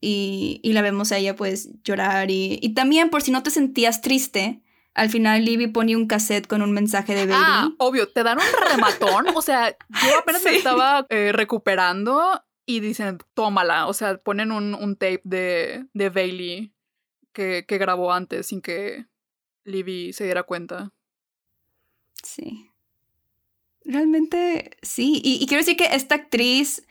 Y, 0.02 0.62
y 0.64 0.74
la 0.74 0.82
vemos 0.82 1.12
a 1.12 1.18
ella 1.18 1.36
pues 1.36 1.70
llorar. 1.84 2.32
Y, 2.32 2.58
y 2.62 2.74
también 2.74 3.10
por 3.10 3.22
si 3.22 3.32
no 3.32 3.44
te 3.44 3.52
sentías 3.52 4.02
triste, 4.02 4.64
al 4.94 5.10
final 5.10 5.46
Libby 5.46 5.68
pone 5.68 5.96
un 5.96 6.08
cassette 6.08 6.48
con 6.48 6.62
un 6.62 6.72
mensaje 6.72 7.14
de 7.14 7.26
Baby. 7.26 7.42
Ah, 7.42 7.70
obvio, 7.78 8.08
te 8.10 8.24
dan 8.24 8.38
un 8.40 8.70
rematón. 8.70 9.28
o 9.36 9.42
sea, 9.42 9.70
yo 9.72 10.20
apenas 10.20 10.44
me 10.44 10.56
estaba 10.56 11.06
eh, 11.10 11.32
recuperando 11.32 12.44
y 12.66 12.80
dicen, 12.80 13.20
tómala. 13.34 13.88
O 13.88 13.94
sea, 13.94 14.18
ponen 14.18 14.52
un, 14.52 14.74
un 14.74 14.96
tape 14.96 15.22
de, 15.24 15.86
de 15.94 16.10
Bailey 16.10 16.74
que, 17.34 17.66
que, 17.68 17.78
grabó 17.78 18.12
antes 18.12 18.48
sin 18.48 18.62
que 18.62 19.06
Libby 19.64 20.14
se 20.14 20.26
diera 20.26 20.44
cuenta. 20.44 20.92
Sí. 22.24 22.70
Realmente 23.86 24.78
sí. 24.82 25.22
Y, 25.24 25.46
quiero 25.48 25.62
decir 25.62 25.78
que 25.78 25.96
esta 25.96 26.16
actriz, 26.16 26.86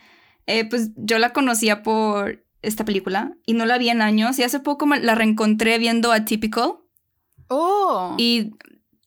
eh, 0.46 0.64
pues 0.68 0.90
yo 0.96 1.18
la 1.18 1.32
conocía 1.32 1.82
por 1.82 2.44
esta 2.62 2.84
película 2.84 3.36
y 3.46 3.54
no 3.54 3.66
la 3.66 3.78
vi 3.78 3.90
en 3.90 4.02
años. 4.02 4.38
Y 4.38 4.42
hace 4.42 4.60
poco 4.60 4.86
la 4.86 5.14
reencontré 5.14 5.78
viendo 5.78 6.12
a 6.12 6.24
Typical. 6.24 6.78
Oh. 7.48 8.14
Y 8.18 8.52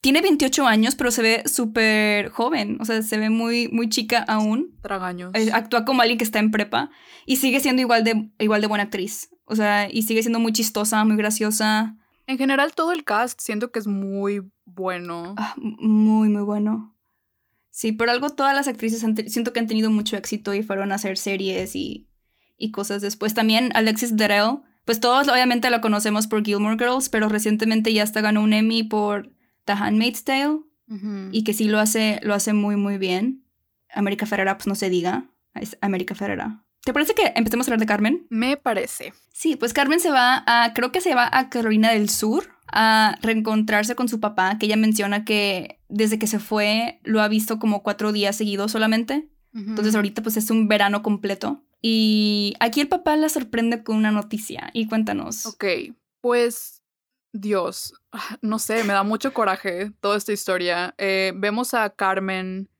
tiene 0.00 0.20
28 0.20 0.66
años, 0.66 0.94
pero 0.96 1.10
se 1.10 1.22
ve 1.22 1.42
súper 1.46 2.30
joven. 2.30 2.78
O 2.80 2.84
sea, 2.84 3.02
se 3.02 3.18
ve 3.18 3.30
muy, 3.30 3.68
muy 3.68 3.88
chica 3.88 4.24
aún. 4.26 4.76
Tragaños. 4.82 5.32
Eh, 5.34 5.50
actúa 5.52 5.84
como 5.84 6.02
alguien 6.02 6.18
que 6.18 6.24
está 6.24 6.38
en 6.38 6.50
prepa. 6.50 6.90
Y 7.24 7.36
sigue 7.36 7.60
siendo 7.60 7.82
igual 7.82 8.04
de, 8.04 8.30
igual 8.38 8.60
de 8.60 8.66
buena 8.66 8.84
actriz. 8.84 9.30
O 9.44 9.54
sea, 9.54 9.88
y 9.90 10.02
sigue 10.02 10.22
siendo 10.22 10.40
muy 10.40 10.52
chistosa, 10.52 11.04
muy 11.04 11.16
graciosa. 11.16 11.96
En 12.26 12.38
general, 12.38 12.74
todo 12.74 12.92
el 12.92 13.04
cast 13.04 13.40
siento 13.40 13.72
que 13.72 13.78
es 13.78 13.86
muy 13.86 14.50
bueno. 14.64 15.34
Ah, 15.36 15.54
muy, 15.56 16.28
muy 16.28 16.42
bueno. 16.42 16.96
Sí, 17.70 17.92
por 17.92 18.10
algo 18.10 18.30
todas 18.30 18.54
las 18.54 18.68
actrices 18.68 19.00
siento 19.28 19.52
que 19.52 19.60
han 19.60 19.66
tenido 19.66 19.90
mucho 19.90 20.16
éxito 20.16 20.52
y 20.54 20.62
fueron 20.62 20.92
a 20.92 20.96
hacer 20.96 21.16
series 21.16 21.74
y, 21.74 22.06
y 22.58 22.70
cosas 22.70 23.00
después. 23.00 23.34
También 23.34 23.70
Alexis 23.74 24.16
Darrell, 24.16 24.58
pues 24.84 25.00
todos 25.00 25.28
obviamente 25.28 25.70
la 25.70 25.80
conocemos 25.80 26.26
por 26.26 26.44
Gilmore 26.44 26.76
Girls, 26.76 27.08
pero 27.08 27.28
recientemente 27.28 27.92
ya 27.92 28.02
hasta 28.02 28.20
ganó 28.20 28.42
un 28.42 28.52
Emmy 28.52 28.82
por 28.82 29.32
The 29.64 29.72
Handmaid's 29.72 30.24
Tale 30.24 30.60
y 31.30 31.44
que 31.44 31.54
sí 31.54 31.68
lo 31.68 31.78
hace, 31.78 32.20
lo 32.22 32.34
hace 32.34 32.52
muy, 32.52 32.76
muy 32.76 32.98
bien. 32.98 33.46
América 33.94 34.26
Ferrera, 34.26 34.58
pues 34.58 34.66
no 34.66 34.74
se 34.74 34.90
diga, 34.90 35.30
es 35.54 35.78
América 35.80 36.14
Ferrera. 36.14 36.61
¿Te 36.84 36.92
parece 36.92 37.14
que 37.14 37.32
empecemos 37.36 37.66
a 37.66 37.70
hablar 37.70 37.80
de 37.80 37.86
Carmen? 37.86 38.26
Me 38.28 38.56
parece. 38.56 39.14
Sí, 39.32 39.56
pues 39.56 39.72
Carmen 39.72 40.00
se 40.00 40.10
va 40.10 40.42
a, 40.46 40.72
creo 40.74 40.90
que 40.90 41.00
se 41.00 41.14
va 41.14 41.28
a 41.32 41.48
Carolina 41.48 41.92
del 41.92 42.08
Sur 42.08 42.48
a 42.72 43.16
reencontrarse 43.22 43.94
con 43.94 44.08
su 44.08 44.18
papá, 44.18 44.58
que 44.58 44.66
ella 44.66 44.76
menciona 44.76 45.24
que 45.24 45.80
desde 45.88 46.18
que 46.18 46.26
se 46.26 46.38
fue 46.38 47.00
lo 47.04 47.20
ha 47.20 47.28
visto 47.28 47.58
como 47.58 47.82
cuatro 47.82 48.12
días 48.12 48.36
seguidos 48.36 48.72
solamente. 48.72 49.28
Entonces 49.54 49.94
ahorita 49.94 50.22
pues 50.22 50.38
es 50.38 50.50
un 50.50 50.66
verano 50.66 51.02
completo. 51.02 51.62
Y 51.82 52.54
aquí 52.58 52.80
el 52.80 52.88
papá 52.88 53.16
la 53.16 53.28
sorprende 53.28 53.84
con 53.84 53.96
una 53.96 54.10
noticia. 54.10 54.70
Y 54.72 54.86
cuéntanos. 54.86 55.44
Ok, 55.46 55.64
pues 56.20 56.82
Dios, 57.32 57.94
no 58.40 58.58
sé, 58.58 58.82
me 58.84 58.94
da 58.94 59.02
mucho 59.02 59.32
coraje 59.32 59.92
toda 60.00 60.16
esta 60.16 60.32
historia. 60.32 60.94
Eh, 60.98 61.32
vemos 61.36 61.74
a 61.74 61.90
Carmen 61.90 62.70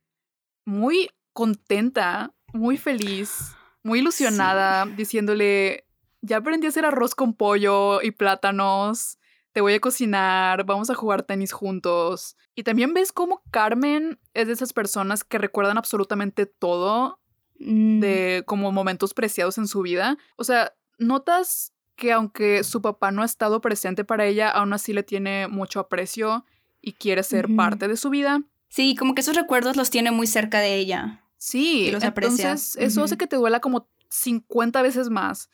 muy 0.64 1.10
contenta, 1.34 2.32
muy 2.52 2.78
feliz, 2.78 3.54
muy 3.82 4.00
ilusionada, 4.00 4.86
diciéndole, 4.86 5.86
ya 6.20 6.38
aprendí 6.38 6.66
a 6.66 6.70
hacer 6.70 6.84
arroz 6.84 7.14
con 7.14 7.34
pollo 7.34 8.02
y 8.02 8.10
plátanos, 8.12 9.18
te 9.52 9.60
voy 9.60 9.74
a 9.74 9.80
cocinar, 9.80 10.64
vamos 10.64 10.90
a 10.90 10.94
jugar 10.94 11.22
tenis 11.22 11.52
juntos. 11.52 12.36
Y 12.54 12.62
también 12.62 12.94
ves 12.94 13.12
cómo 13.12 13.42
Carmen 13.50 14.18
es 14.34 14.46
de 14.46 14.52
esas 14.52 14.72
personas 14.72 15.24
que 15.24 15.38
recuerdan 15.38 15.78
absolutamente 15.78 16.46
todo 16.46 17.18
Mm, 17.64 18.00
de 18.00 18.42
como 18.46 18.72
momentos 18.72 19.14
preciados 19.14 19.58
en 19.58 19.68
su 19.68 19.82
vida. 19.82 20.18
O 20.36 20.44
sea, 20.44 20.72
notas 20.98 21.72
que 21.96 22.12
aunque 22.12 22.64
su 22.64 22.82
papá 22.82 23.10
no 23.10 23.22
ha 23.22 23.26
estado 23.26 23.60
presente 23.60 24.04
para 24.04 24.26
ella, 24.26 24.50
aún 24.50 24.72
así 24.72 24.92
le 24.92 25.02
tiene 25.02 25.46
mucho 25.46 25.78
aprecio 25.78 26.44
y 26.80 26.94
quiere 26.94 27.22
ser 27.22 27.54
parte 27.54 27.86
de 27.86 27.96
su 27.96 28.10
vida. 28.10 28.42
Sí, 28.68 28.96
como 28.96 29.14
que 29.14 29.20
esos 29.20 29.36
recuerdos 29.36 29.76
los 29.76 29.90
tiene 29.90 30.10
muy 30.10 30.26
cerca 30.26 30.58
de 30.58 30.74
ella. 30.76 31.21
Sí, 31.44 31.88
Y 31.88 31.90
los 31.90 32.04
aprecia. 32.04 32.50
entonces 32.50 32.76
eso 32.76 33.02
hace 33.02 33.18
que 33.18 33.26
te 33.26 33.34
duela 33.34 33.58
como 33.58 33.88
50 34.10 34.80
veces 34.80 35.10
más 35.10 35.50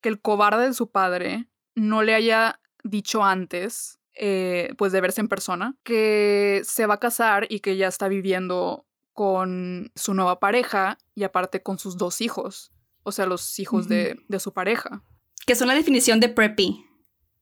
que 0.00 0.08
el 0.08 0.18
cobarde 0.18 0.68
de 0.68 0.72
su 0.72 0.90
padre 0.90 1.46
no 1.74 2.02
le 2.02 2.14
haya 2.14 2.58
dicho 2.84 3.22
antes, 3.22 3.98
eh, 4.14 4.72
pues 4.78 4.92
de 4.92 5.02
verse 5.02 5.20
en 5.20 5.28
persona, 5.28 5.76
que 5.82 6.62
se 6.64 6.86
va 6.86 6.94
a 6.94 7.00
casar 7.00 7.46
y 7.50 7.60
que 7.60 7.76
ya 7.76 7.86
está 7.86 8.08
viviendo 8.08 8.86
con 9.12 9.92
su 9.94 10.14
nueva 10.14 10.40
pareja 10.40 10.96
y 11.14 11.24
aparte 11.24 11.62
con 11.62 11.78
sus 11.78 11.98
dos 11.98 12.22
hijos, 12.22 12.72
o 13.02 13.12
sea, 13.12 13.26
los 13.26 13.58
hijos 13.58 13.88
de, 13.88 14.18
de 14.28 14.40
su 14.40 14.54
pareja. 14.54 15.02
Que 15.44 15.54
son 15.54 15.68
la 15.68 15.74
definición 15.74 16.18
de 16.18 16.30
preppy. 16.30 16.86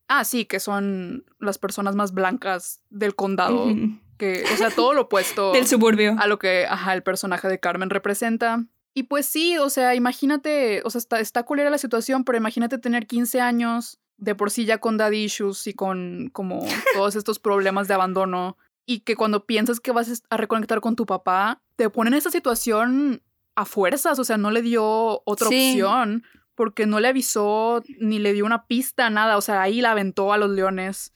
Ah, 0.09 0.24
sí, 0.24 0.47
que 0.47 0.59
son 0.59 1.26
las 1.38 1.59
personas 1.59 1.95
más 1.95 2.12
blancas 2.12 2.80
del 2.90 3.14
condado. 3.14 3.68
Que, 4.18 4.44
o 4.52 4.56
sea, 4.56 4.70
todo 4.70 4.94
lo 4.94 5.02
opuesto 5.02 5.52
Del 5.52 5.66
suburbio. 5.66 6.16
a 6.18 6.26
lo 6.26 6.38
que 6.38 6.66
ajá, 6.66 6.94
el 6.94 7.02
personaje 7.02 7.48
de 7.48 7.58
Carmen 7.60 7.90
representa. 7.90 8.64
Y 8.94 9.04
pues 9.04 9.26
sí, 9.26 9.58
o 9.58 9.70
sea, 9.70 9.94
imagínate, 9.94 10.82
o 10.84 10.90
sea, 10.90 10.98
está, 11.00 11.18
está 11.20 11.42
culera 11.42 11.68
la 11.70 11.78
situación, 11.78 12.24
pero 12.24 12.38
imagínate 12.38 12.78
tener 12.78 13.06
15 13.06 13.40
años, 13.40 13.98
de 14.18 14.34
por 14.36 14.50
sí 14.50 14.64
ya 14.64 14.78
con 14.78 14.96
daddy 14.96 15.24
issues 15.24 15.66
y 15.66 15.74
con 15.74 16.30
como 16.32 16.60
todos 16.94 17.16
estos 17.16 17.38
problemas 17.40 17.88
de 17.88 17.94
abandono, 17.94 18.56
y 18.86 19.00
que 19.00 19.16
cuando 19.16 19.46
piensas 19.46 19.80
que 19.80 19.90
vas 19.92 20.22
a 20.30 20.36
reconectar 20.36 20.80
con 20.80 20.94
tu 20.94 21.06
papá, 21.06 21.60
te 21.76 21.88
ponen 21.90 22.12
en 22.14 22.18
esa 22.18 22.30
situación 22.30 23.22
a 23.56 23.64
fuerzas, 23.64 24.18
o 24.18 24.24
sea, 24.24 24.36
no 24.36 24.50
le 24.50 24.62
dio 24.62 25.22
otra 25.24 25.48
Sí. 25.48 25.80
opción, 25.82 26.22
porque 26.54 26.86
no 26.86 27.00
le 27.00 27.08
avisó 27.08 27.82
ni 27.98 28.18
le 28.20 28.32
dio 28.32 28.44
una 28.44 28.66
pista, 28.66 29.10
nada, 29.10 29.36
o 29.36 29.40
sea, 29.40 29.62
ahí 29.62 29.80
la 29.80 29.90
aventó 29.92 30.32
a 30.32 30.38
los 30.38 30.50
leones. 30.50 31.13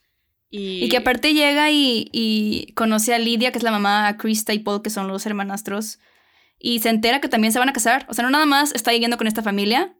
Y, 0.50 0.84
Y 0.84 0.88
que 0.88 0.96
aparte 0.96 1.34
llega 1.34 1.70
y, 1.70 2.08
y 2.12 2.72
conoce 2.74 3.14
a 3.14 3.18
Lidia, 3.18 3.52
que 3.52 3.58
es 3.58 3.64
la 3.64 3.70
mamá, 3.70 4.08
a 4.08 4.16
Krista 4.16 4.54
y 4.54 4.60
Paul, 4.60 4.82
que 4.82 4.90
son 4.90 5.08
los 5.08 5.26
hermanastros, 5.26 5.98
y 6.58 6.80
se 6.80 6.88
entera 6.88 7.20
que 7.20 7.28
también 7.28 7.52
se 7.52 7.58
van 7.58 7.68
a 7.68 7.72
casar. 7.72 8.06
O 8.08 8.14
sea, 8.14 8.24
no 8.24 8.30
nada 8.30 8.46
más 8.46 8.72
está 8.74 8.92
yendo 8.92 9.18
con 9.18 9.26
esta 9.26 9.42
familia, 9.42 9.94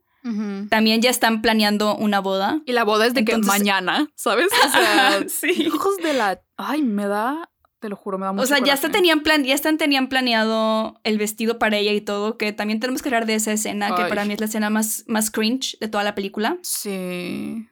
también 0.69 1.01
ya 1.01 1.11
están 1.11 1.41
planeando 1.43 1.97
una 1.97 2.21
boda. 2.21 2.61
Y 2.67 2.73
la 2.73 2.85
boda 2.85 3.07
es 3.07 3.15
de 3.15 3.25
que 3.25 3.39
mañana, 3.39 4.11
¿sabes? 4.15 4.49
O 4.67 4.69
sea, 4.71 5.25
sí. 5.29 5.51
hijos 5.63 5.97
de 5.99 6.13
la. 6.13 6.43
Ay, 6.57 6.83
me 6.83 7.07
da. 7.07 7.51
Te 7.81 7.89
lo 7.89 7.95
juro, 7.95 8.19
me 8.19 8.27
da 8.27 8.33
mucho 8.33 8.43
O 8.43 8.47
sea, 8.47 8.59
ya 8.59 8.75
coraje. 8.75 8.89
tenían 8.89 9.21
plan, 9.21 9.45
ya 9.45 9.55
están 9.55 9.79
tenían 9.79 10.09
planeado 10.09 11.01
el 11.05 11.17
vestido 11.17 11.61
para 11.61 11.77
ella 11.77 11.93
y 11.93 12.01
todo, 12.01 12.37
que 12.37 12.53
también 12.53 12.81
tenemos 12.81 13.03
que 13.03 13.09
hablar 13.09 13.25
de 13.25 13.37
esa 13.37 13.53
escena, 13.53 13.95
que 13.95 14.05
para 14.07 14.25
mí 14.25 14.35
es 14.35 14.41
la 14.41 14.47
escena 14.47 14.69
más, 14.69 15.05
más 15.07 15.31
cringe 15.31 15.79
de 15.81 15.87
toda 15.87 16.03
la 16.03 16.17
película. 16.17 16.59
Sí. 16.63 17.69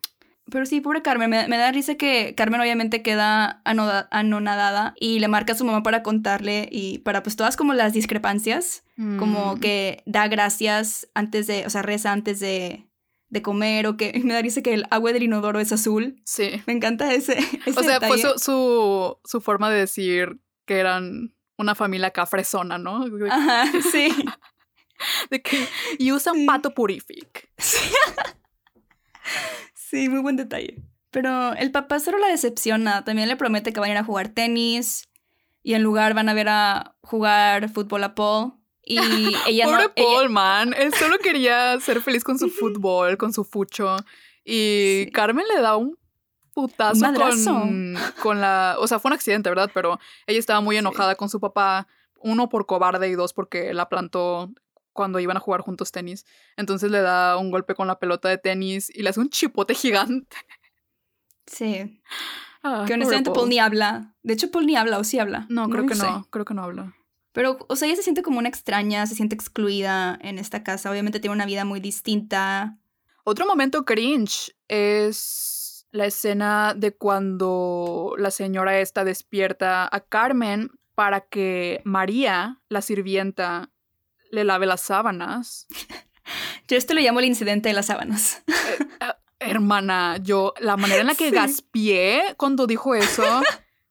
Pero 0.51 0.65
sí, 0.65 0.81
pobre 0.81 1.03
Carmen, 1.03 1.29
me, 1.29 1.49
me 1.49 1.59
da 1.59 1.73
risa 1.73 1.97
que 1.97 2.35
Carmen 2.37 2.61
obviamente 2.61 3.03
queda 3.03 3.61
anoda- 3.65 4.07
anonadada 4.13 4.95
y 5.01 5.19
le 5.19 5.27
marca 5.29 5.55
a 5.55 5.57
su 5.57 5.65
mamá 5.65 5.83
para 5.83 6.03
contarle 6.05 6.69
y 6.71 6.99
para 6.99 7.23
pues 7.25 7.35
todas 7.35 7.57
como 7.57 7.75
las 7.75 7.93
discrepancias, 7.93 8.85
como 9.19 9.57
Mm. 9.57 9.61
que 9.61 10.03
da 10.07 10.29
gracias 10.29 11.09
antes 11.15 11.49
de, 11.49 11.67
o 11.67 11.71
sea, 11.71 11.83
reza 11.83 12.13
antes 12.13 12.39
de, 12.39 12.87
de 13.29 13.43
comer 13.43 13.89
o 13.89 13.97
que 13.97 14.13
me 14.25 14.35
da 14.35 14.41
risa 14.43 14.63
que 14.63 14.73
el 14.75 14.85
agua 14.91 15.13
del 15.13 15.25
inodoro 15.25 15.59
es 15.59 15.73
azul. 15.73 16.23
Sí. 16.25 16.63
Me 16.67 16.75
encanta 16.75 17.13
ese. 17.13 17.39
ese 17.67 17.79
O 17.81 17.83
sea, 17.83 17.99
detalle. 17.99 18.23
su, 18.23 18.39
su, 18.39 19.19
su 19.25 19.41
forma 19.41 19.69
de 19.69 19.81
decir 19.81 20.39
que 20.65 20.79
eran 20.79 21.35
una 21.59 21.75
familia 21.75 22.09
acá 22.09 22.25
fresona, 22.25 22.79
¿no? 22.79 23.05
Ajá, 23.31 23.65
sí. 23.93 24.15
de 25.31 25.43
que. 25.43 25.67
Y 25.99 26.13
usan 26.13 26.35
Sí. 26.37 26.47
pato 26.47 26.71
purific. 26.73 27.49
Sí, 27.59 27.79
muy 29.93 30.21
buen 30.21 30.37
detalle. 30.37 30.83
Pero 31.11 31.55
el 31.55 31.71
papá 31.71 31.99
solo 32.01 32.19
la 32.19 32.29
decepciona. 32.29 33.05
También 33.05 33.29
le 33.29 33.37
promete 33.37 33.73
que 33.73 33.81
van 33.81 33.89
a 33.91 33.93
ir 33.93 33.99
a 33.99 34.05
jugar 34.05 34.29
tenis. 34.29 35.09
Y 35.63 35.75
en 35.75 35.83
lugar 35.83 36.15
van 36.15 36.29
a 36.29 36.35
ver 36.35 36.49
a 36.49 36.97
jugar 37.03 37.69
fútbol 37.71 38.05
a 38.05 38.15
Paul. 38.15 38.53
Y 38.83 38.99
ella 39.47 39.65
Pobre 39.65 39.85
no. 39.85 39.93
ella- 39.95 39.95
Paul, 39.97 40.31
man. 40.31 40.75
Él 40.77 40.93
solo 40.95 41.19
quería 41.19 41.79
ser 41.81 42.01
feliz 42.01 42.23
con 42.25 42.39
su 42.39 42.49
fútbol, 42.51 43.17
con 43.17 43.33
su 43.33 43.45
fucho. 43.45 43.97
Y 44.45 45.03
Sí. 45.07 45.11
Carmen 45.13 45.45
le 45.55 45.61
da 45.61 45.77
un 45.77 45.97
putazo 46.55 47.05
con, 47.15 47.97
con 48.23 48.41
la. 48.41 48.77
O 48.79 48.87
sea, 48.87 48.99
fue 48.99 49.09
un 49.11 49.15
accidente, 49.15 49.49
¿verdad? 49.49 49.71
Pero 49.75 49.99
ella 50.27 50.39
estaba 50.39 50.61
muy 50.61 50.77
Sí. 50.77 50.81
enojada 50.81 51.15
con 51.17 51.29
su 51.29 51.41
papá. 51.41 51.87
Uno 52.21 52.49
por 52.49 52.67
cobarde 52.67 53.09
y 53.09 53.13
dos 53.15 53.33
porque 53.33 53.75
la 53.75 53.89
plantó 53.89 54.51
cuando 54.97 55.21
iban 55.21 55.37
a 55.37 55.41
jugar 55.41 55.61
juntos 55.61 55.93
tenis. 55.93 56.27
Entonces 56.57 56.91
le 56.91 57.01
da 57.01 57.37
un 57.37 57.53
golpe 57.53 57.77
con 57.77 57.87
la 57.87 58.01
pelota 58.01 58.29
de 58.29 58.39
tenis 58.39 58.91
y 58.93 59.03
le 59.03 59.11
hace 59.11 59.21
un 59.21 59.31
chipote 59.31 59.75
gigante. 59.75 60.37
Sí. 61.47 62.01
Ah, 62.63 62.85
Que 62.87 62.95
honestamente 62.95 63.31
Paul 63.31 63.43
Paul. 63.43 63.49
ni 63.51 63.59
habla. 63.61 64.15
De 64.25 64.33
hecho, 64.35 64.51
Paul 64.51 64.67
ni 64.67 64.75
habla 64.77 64.99
o 64.99 65.05
sí 65.05 65.21
habla. 65.21 65.47
No, 65.49 65.69
creo 65.69 65.87
que 65.87 65.95
sé. 65.95 66.03
no. 66.03 66.27
Creo 66.31 66.45
que 66.45 66.55
no 66.55 66.65
habla. 66.65 66.95
Pero, 67.33 67.59
o 67.69 67.77
sea, 67.77 67.87
ella 67.87 67.97
se 67.97 68.03
siente 68.03 68.23
como 68.23 68.39
una 68.39 68.49
extraña, 68.49 69.07
se 69.07 69.15
siente 69.15 69.35
excluida 69.37 70.19
en 70.23 70.39
esta 70.39 70.65
casa. 70.65 70.91
Obviamente 70.91 71.21
tiene 71.21 71.35
una 71.35 71.47
vida 71.47 71.65
muy 71.65 71.81
distinta. 71.81 72.79
Otro 73.25 73.47
momento 73.47 73.85
cringe 73.85 74.57
es 74.69 75.87
la 75.93 76.07
escena 76.07 76.75
de 76.77 76.97
cuando 76.97 78.15
la 78.19 78.31
señora 78.31 78.79
esta 78.81 79.05
despierta 79.05 79.89
a 79.91 80.01
Carmen 80.01 80.71
para 80.95 81.21
que 81.21 81.83
María, 81.85 82.61
la 82.69 82.81
sirvienta, 82.81 83.71
le 84.31 84.45
lave 84.45 84.67
las 84.67 84.81
sábanas. 84.83 85.67
Yo 86.69 86.77
esto 86.77 86.95
lo 86.95 87.01
llamo 87.01 87.21
el 87.21 87.27
incidente 87.27 87.69
de 87.69 87.75
las 87.75 87.87
sábanas. 87.87 88.43
Hermana, 89.39 90.17
yo, 90.23 90.55
la 90.61 90.77
manera 90.77 91.03
en 91.03 91.07
la 91.07 91.15
que 91.15 91.29
Sí. 91.29 91.35
gaspié 91.35 92.23
cuando 92.37 92.67
dijo 92.67 92.95
eso. 92.95 93.23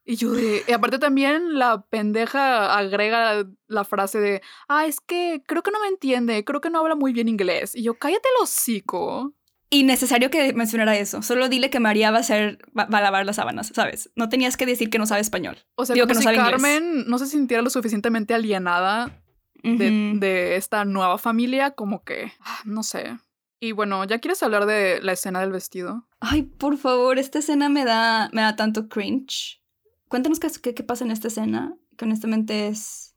Y 0.04 0.18
yo 0.18 0.32
de. 0.32 0.64
Y 0.68 0.72
aparte 0.72 1.00
también 1.00 1.58
la 1.58 1.84
pendeja 1.84 2.78
agrega 2.78 3.46
la 3.68 3.84
frase 3.86 4.20
de. 4.20 4.42
Ah, 4.68 4.86
es 4.86 5.00
que 5.00 5.42
creo 5.48 5.64
que 5.64 5.72
no 5.72 5.80
me 5.80 5.88
entiende, 5.88 6.44
creo 6.44 6.62
que 6.62 6.70
no 6.70 6.80
habla 6.80 6.96
muy 6.96 7.14
bien 7.14 7.28
inglés. 7.30 7.74
Y 7.76 7.84
yo, 7.84 7.94
cállate 7.98 8.28
el 8.38 8.44
hocico. 8.44 9.34
Innecesario 9.70 10.30
que 10.30 10.54
mencionara 10.54 10.96
eso. 10.98 11.22
Solo 11.22 11.50
dile 11.50 11.70
que 11.70 11.80
María 11.80 12.12
va 12.12 12.18
a 12.18 12.22
hacer, 12.22 12.60
va, 12.78 12.86
va 12.86 13.00
a 13.00 13.02
lavar 13.02 13.26
las 13.26 13.38
sábanas, 13.38 13.72
¿sabes? 13.74 14.12
No 14.16 14.30
tenías 14.30 14.58
que 14.58 14.66
decir 14.68 14.90
que 14.90 15.00
no 15.00 15.06
sabe 15.08 15.22
español. 15.22 15.58
O 15.76 15.86
sea, 15.86 15.96
Digo 15.96 16.06
como 16.06 16.10
que 16.10 16.16
no 16.16 16.20
si 16.22 16.24
sabe 16.26 16.38
inglés. 16.38 16.52
Carmen 16.52 17.06
no 17.08 17.18
se 17.18 17.26
sintiera 17.28 17.64
lo 17.64 17.70
suficientemente 17.72 18.34
alienada 18.36 19.24
de, 19.66 20.56
esta 20.56 20.86
nueva 20.86 21.18
familia, 21.18 21.72
como 21.72 22.04
que, 22.04 22.32
ah, 22.40 22.62
no 22.66 22.84
sé. 22.84 23.18
Y 23.60 23.72
bueno, 23.72 24.04
¿ya 24.06 24.20
quieres 24.20 24.44
hablar 24.44 24.66
de 24.66 25.00
la 25.02 25.14
escena 25.14 25.42
del 25.42 25.52
vestido? 25.52 26.08
Ay, 26.20 26.44
por 26.44 26.78
favor, 26.78 27.18
esta 27.18 27.40
escena 27.40 27.70
me 27.70 27.86
da, 27.86 28.30
me 28.34 28.42
da 28.42 28.56
tanto 28.56 28.88
cringe. 28.88 29.62
Cuéntanos 30.08 30.40
qué, 30.40 30.50
qué, 30.62 30.74
qué 30.74 30.84
pasa 30.84 31.04
en 31.04 31.12
esta 31.12 31.30
escena, 31.30 31.76
que 31.98 32.06
honestamente 32.06 32.68
es, 32.68 33.16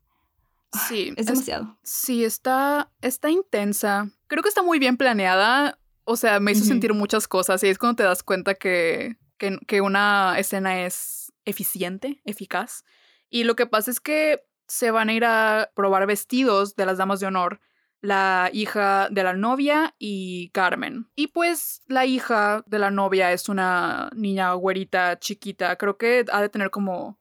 Sí, 0.87 1.13
es 1.15 1.25
demasiado. 1.25 1.77
sí, 1.83 2.23
está, 2.23 2.91
está 3.01 3.29
intensa. 3.29 4.09
Creo 4.27 4.43
que 4.43 4.49
está 4.49 4.61
muy 4.61 4.79
bien 4.79 4.97
planeada. 4.97 5.79
O 6.03 6.15
sea, 6.15 6.39
me 6.39 6.51
hizo 6.51 6.65
sentir 6.65 6.93
muchas 6.93 7.27
cosas 7.27 7.63
y 7.63 7.67
es 7.67 7.77
cuando 7.77 7.97
te 7.97 8.03
das 8.03 8.23
cuenta 8.23 8.55
que, 8.55 9.17
que, 9.37 9.57
que 9.67 9.81
una 9.81 10.35
escena 10.39 10.85
es 10.85 11.31
eficiente, 11.45 12.21
eficaz. 12.25 12.83
Y 13.29 13.43
lo 13.43 13.55
que 13.55 13.67
pasa 13.67 13.91
es 13.91 13.99
que 13.99 14.43
se 14.69 14.91
van 14.91 15.09
a 15.09 15.13
ir 15.13 15.25
a 15.25 15.69
probar 15.75 16.05
vestidos 16.07 16.75
de 16.77 16.85
las 16.85 16.97
damas 16.97 17.19
de 17.19 17.27
honor 17.27 17.59
la 18.01 18.49
hija 18.53 19.09
de 19.11 19.23
la 19.23 19.33
novia 19.33 19.93
y 19.99 20.49
Carmen. 20.51 21.09
Y 21.15 21.27
pues 21.27 21.81
la 21.87 22.05
hija 22.05 22.63
de 22.65 22.79
la 22.79 22.91
novia 22.91 23.33
es 23.33 23.49
una 23.49 24.09
niña 24.15 24.53
güerita 24.53 25.19
chiquita, 25.19 25.75
creo 25.75 25.97
que 25.97 26.25
ha 26.31 26.41
de 26.41 26.47
tener 26.47 26.69
como 26.69 27.19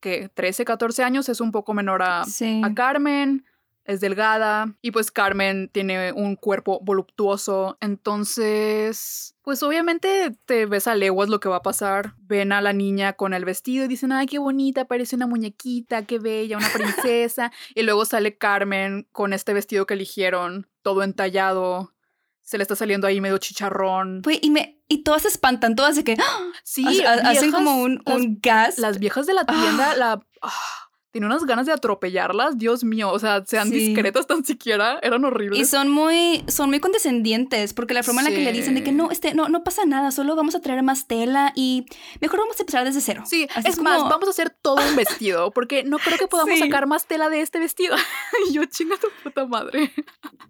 que 0.00 0.28
13, 0.28 0.64
14 0.64 1.04
años, 1.04 1.28
es 1.28 1.40
un 1.40 1.52
poco 1.52 1.74
menor 1.74 2.02
a, 2.02 2.24
Sí. 2.24 2.60
a 2.64 2.74
Carmen, 2.74 3.44
es 3.86 4.00
delgada 4.00 4.74
y 4.82 4.90
pues 4.90 5.10
Carmen 5.10 5.70
tiene 5.72 6.12
un 6.12 6.36
cuerpo 6.36 6.80
voluptuoso, 6.82 7.78
entonces 7.80 9.34
pues 9.42 9.62
obviamente 9.62 10.36
te 10.44 10.66
ves 10.66 10.88
a 10.88 10.94
leguas 10.96 11.28
lo 11.28 11.38
que 11.38 11.48
va 11.48 11.56
a 11.56 11.62
pasar. 11.62 12.14
Ven 12.18 12.50
a 12.52 12.60
la 12.60 12.72
niña 12.72 13.12
con 13.12 13.32
el 13.32 13.44
vestido 13.44 13.84
y 13.84 13.88
dicen, 13.88 14.10
ay, 14.10 14.26
qué 14.26 14.38
bonita, 14.40 14.86
parece 14.86 15.14
una 15.14 15.28
muñequita, 15.28 16.02
qué 16.04 16.18
bella, 16.18 16.56
una 16.56 16.68
princesa. 16.70 17.52
y 17.76 17.82
luego 17.82 18.04
sale 18.04 18.36
Carmen 18.36 19.06
con 19.12 19.32
este 19.32 19.54
vestido 19.54 19.86
que 19.86 19.94
eligieron, 19.94 20.68
todo 20.82 21.04
entallado. 21.04 21.92
Se 22.42 22.58
le 22.58 22.62
está 22.62 22.74
saliendo 22.76 23.06
ahí 23.06 23.20
medio 23.20 23.38
chicharrón. 23.38 24.22
Pues, 24.22 24.38
y, 24.42 24.50
me, 24.50 24.80
y 24.88 25.02
todas 25.04 25.22
se 25.22 25.28
espantan, 25.28 25.74
todas 25.76 25.94
de 25.96 26.02
que 26.04 26.16
¡ah! 26.18 26.50
Sí, 26.64 26.84
Ha- 27.04 27.12
ha- 27.12 27.30
hacen 27.30 27.52
como 27.52 27.80
un, 27.82 28.02
las- 28.04 28.16
un 28.16 28.38
gas. 28.42 28.78
Las 28.78 28.98
viejas 28.98 29.26
de 29.26 29.34
la 29.34 29.44
tienda, 29.46 29.94
la... 29.96 30.20
ah, 30.42 30.85
Tiene 31.16 31.28
unas 31.28 31.46
ganas 31.46 31.64
de 31.64 31.72
atropellarlas, 31.72 32.58
Dios 32.58 32.84
mío, 32.84 33.10
o 33.10 33.18
sea, 33.18 33.42
sean 33.46 33.70
discretas 33.70 34.26
tan 34.26 34.44
siquiera, 34.44 34.98
eran 35.02 35.24
horribles. 35.24 35.58
Y 35.58 35.64
son 35.64 35.88
muy, 35.88 36.44
son 36.46 36.68
muy 36.68 36.78
condescendientes, 36.78 37.72
porque 37.72 37.94
la 37.94 38.02
forma 38.02 38.20
en 38.20 38.26
la 38.26 38.30
que 38.32 38.44
le 38.44 38.52
dicen 38.52 38.74
de 38.74 38.84
que 38.84 38.92
no, 38.92 39.10
este, 39.10 39.32
no, 39.32 39.48
no 39.48 39.64
pasa 39.64 39.86
nada, 39.86 40.10
solo 40.10 40.36
vamos 40.36 40.54
a 40.54 40.60
traer 40.60 40.82
más 40.82 41.06
tela 41.06 41.54
y 41.54 41.86
mejor 42.20 42.40
vamos 42.40 42.58
a 42.58 42.64
empezar 42.64 42.84
desde 42.84 43.00
cero. 43.00 43.22
Sí, 43.24 43.48
es, 43.64 43.80
más, 43.80 44.02
vamos 44.02 44.28
a 44.28 44.30
hacer 44.30 44.50
todo 44.50 44.76
un 44.86 44.94
vestido, 44.94 45.50
porque 45.54 45.84
no 45.84 45.96
creo 45.98 46.18
que 46.18 46.26
podamos 46.26 46.58
sacar 46.58 46.86
más 46.86 47.06
tela 47.06 47.30
de 47.30 47.40
este 47.40 47.60
vestido. 47.60 47.96
y 48.50 48.52
yo, 48.52 48.66
chinga 48.66 48.98
tu 48.98 49.06
puta 49.22 49.46
madre. 49.46 49.90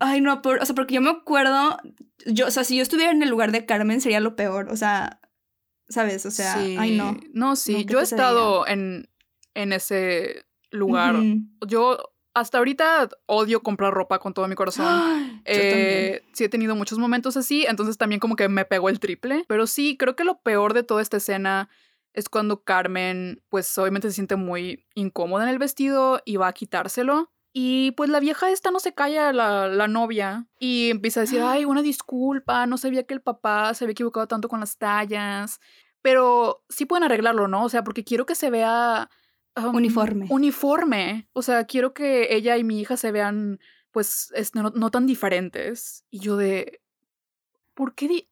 Ay, 0.00 0.20
no, 0.20 0.42
o 0.44 0.64
sea, 0.66 0.74
porque 0.74 0.94
yo 0.94 1.00
me 1.00 1.10
acuerdo, 1.10 1.78
yo, 2.26 2.48
o 2.48 2.50
sea, 2.50 2.64
si 2.64 2.74
yo 2.74 2.82
estuviera 2.82 3.12
en 3.12 3.22
el 3.22 3.28
lugar 3.28 3.52
de 3.52 3.66
Carmen 3.66 4.00
sería 4.00 4.18
lo 4.18 4.34
peor, 4.34 4.66
o 4.72 4.76
sea, 4.76 5.20
¿sabes? 5.88 6.26
O 6.26 6.32
sea, 6.32 6.56
ay 6.56 6.96
no. 6.96 7.16
No, 7.32 7.54
sí, 7.54 7.84
yo 7.84 8.00
he 8.00 8.02
estado 8.02 8.66
en, 8.66 9.08
en 9.54 9.72
ese 9.72 10.44
lugar. 10.70 11.16
Yo 11.66 11.98
hasta 12.36 12.58
ahorita 12.58 13.08
odio 13.24 13.62
comprar 13.62 13.94
ropa 13.94 14.18
con 14.18 14.34
todo 14.34 14.46
mi 14.46 14.54
corazón. 14.54 14.86
Eh, 15.48 16.24
sí 16.32 16.42
he 16.42 16.48
tenido 16.48 16.74
muchos 16.74 16.98
momentos 16.98 17.36
así, 17.36 17.64
entonces 17.68 17.98
también 17.98 18.18
como 18.18 18.34
que 18.34 18.48
me 18.48 18.64
pegó 18.64 18.88
el 18.88 18.98
triple. 18.98 19.44
Pero 19.46 19.68
sí, 19.68 19.96
creo 19.96 20.16
que 20.16 20.24
lo 20.24 20.40
peor 20.40 20.74
de 20.74 20.82
toda 20.82 21.02
esta 21.02 21.18
escena 21.18 21.68
es 22.14 22.28
cuando 22.28 22.64
Carmen, 22.64 23.44
pues 23.48 23.78
obviamente 23.78 24.08
se 24.08 24.14
siente 24.14 24.34
muy 24.34 24.84
incómoda 24.96 25.44
en 25.44 25.50
el 25.50 25.60
vestido 25.60 26.20
y 26.24 26.36
va 26.36 26.48
a 26.48 26.52
quitárselo. 26.52 27.30
Y 27.52 27.92
pues 27.92 28.10
la 28.10 28.18
vieja 28.18 28.50
esta 28.50 28.72
no 28.72 28.80
se 28.80 28.92
calla, 28.92 29.32
la, 29.32 29.68
la 29.68 29.86
novia, 29.86 30.48
y 30.58 30.90
empieza 30.90 31.20
a 31.20 31.22
decir, 31.22 31.40
ay, 31.44 31.64
una 31.64 31.82
disculpa, 31.82 32.66
no 32.66 32.76
sabía 32.76 33.04
que 33.04 33.14
el 33.14 33.22
papá 33.22 33.72
se 33.74 33.84
había 33.84 33.92
equivocado 33.92 34.26
tanto 34.26 34.48
con 34.48 34.58
las 34.58 34.78
tallas, 34.78 35.60
pero 36.02 36.64
sí 36.68 36.86
pueden 36.86 37.04
arreglarlo, 37.04 37.46
¿no? 37.46 37.62
O 37.64 37.68
sea, 37.68 37.84
porque 37.84 38.02
quiero 38.02 38.26
que 38.26 38.34
se 38.34 38.50
vea... 38.50 39.08
uniforme. 39.56 40.26
Uniforme. 40.28 41.28
O 41.32 41.42
sea, 41.42 41.64
quiero 41.64 41.94
que 41.94 42.34
ella 42.34 42.56
y 42.56 42.64
mi 42.64 42.80
hija 42.80 42.96
se 42.96 43.12
vean, 43.12 43.58
pues, 43.90 44.32
no, 44.54 44.70
no, 44.70 44.90
tan 44.90 45.06
diferentes. 45.06 46.04
Y 46.10 46.20
yo 46.20 46.36
de... 46.36 46.80
¿Por 47.74 47.94
qué? 47.94 48.28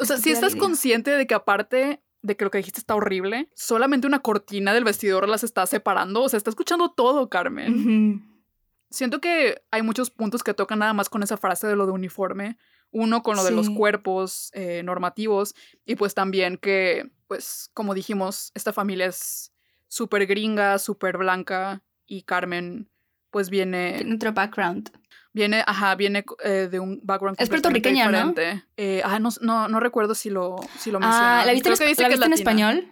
O 0.00 0.04
sea, 0.04 0.16
si 0.16 0.30
estás 0.30 0.56
consciente 0.56 1.10
de 1.12 1.26
que 1.26 1.34
aparte 1.34 2.02
de 2.22 2.36
que 2.36 2.44
lo 2.44 2.50
que 2.50 2.58
dijiste 2.58 2.80
está 2.80 2.94
horrible, 2.96 3.48
solamente 3.54 4.06
una 4.06 4.20
cortina 4.20 4.74
del 4.74 4.84
vestidor 4.84 5.28
las 5.28 5.44
está 5.44 5.64
separando. 5.66 6.22
O 6.22 6.28
sea, 6.28 6.38
está 6.38 6.50
escuchando 6.50 6.90
todo, 6.90 7.28
Carmen. 7.28 8.42
Siento 8.90 9.20
que 9.20 9.62
hay 9.70 9.82
muchos 9.82 10.10
puntos 10.10 10.42
que 10.42 10.54
tocan 10.54 10.80
nada 10.80 10.92
más 10.92 11.08
con 11.08 11.22
esa 11.22 11.36
frase 11.36 11.66
de 11.66 11.76
lo 11.76 11.86
de 11.86 11.92
uniforme. 11.92 12.58
Uno 12.90 13.22
con 13.22 13.36
lo 13.36 13.44
de 13.44 13.50
los 13.50 13.68
cuerpos 13.68 14.50
eh, 14.54 14.82
normativos 14.84 15.54
y 15.84 15.96
pues 15.96 16.14
también 16.14 16.56
que, 16.56 17.10
pues, 17.26 17.68
como 17.74 17.94
dijimos, 17.94 18.52
esta 18.54 18.72
familia 18.72 19.06
es 19.06 19.52
súper 19.88 20.26
gringa, 20.26 20.78
súper 20.78 21.18
blanca 21.18 21.82
y 22.06 22.22
Carmen 22.22 22.90
pues 23.30 23.50
viene... 23.50 23.94
Tiene 23.98 24.14
otro 24.14 24.32
background. 24.32 24.90
Viene, 25.32 25.62
ajá, 25.66 25.94
viene 25.96 26.24
eh, 26.42 26.68
de 26.70 26.80
un 26.80 27.00
background 27.02 27.36
Es 27.38 27.50
puertorriqueña, 27.50 28.06
diferente. 28.06 28.54
¿no? 28.54 28.62
Eh, 28.78 29.02
ah, 29.04 29.18
no, 29.18 29.28
no, 29.42 29.68
no, 29.68 29.80
recuerdo 29.80 30.14
si 30.14 30.30
lo, 30.30 30.56
si 30.78 30.90
lo 30.90 30.98
Ah, 31.02 31.42
¿la 31.44 31.52
viste, 31.52 31.68
en, 31.68 32.32
español? 32.32 32.88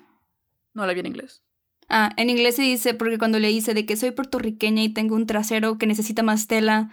No, 0.74 0.86
la 0.86 0.92
vi 0.92 1.00
en 1.00 1.06
inglés. 1.06 1.42
Ah, 1.88 2.12
en 2.18 2.28
inglés 2.28 2.56
se 2.56 2.62
dice, 2.62 2.92
porque 2.92 3.16
cuando 3.16 3.38
le 3.38 3.48
dice 3.48 3.72
de 3.72 3.86
que 3.86 3.96
soy 3.96 4.10
puertorriqueña 4.10 4.82
y 4.82 4.90
tengo 4.90 5.14
un 5.14 5.26
trasero 5.26 5.78
que 5.78 5.86
necesita 5.86 6.22
más 6.22 6.46
tela, 6.46 6.90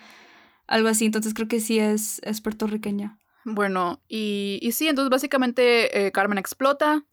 algo 0.68 0.88
así, 0.88 1.06
entonces 1.06 1.34
creo 1.34 1.50
que 1.50 1.60
sí 1.60 1.80
es, 1.80 2.22
es 2.24 2.40
puertorriqueña. 2.40 3.20
Bueno, 3.44 4.02
y, 4.08 4.60
y 4.62 4.72
sí, 4.72 4.88
entonces 4.88 5.10
básicamente 5.10 6.06
eh, 6.06 6.12
Carmen 6.14 6.38
explota, 6.38 7.04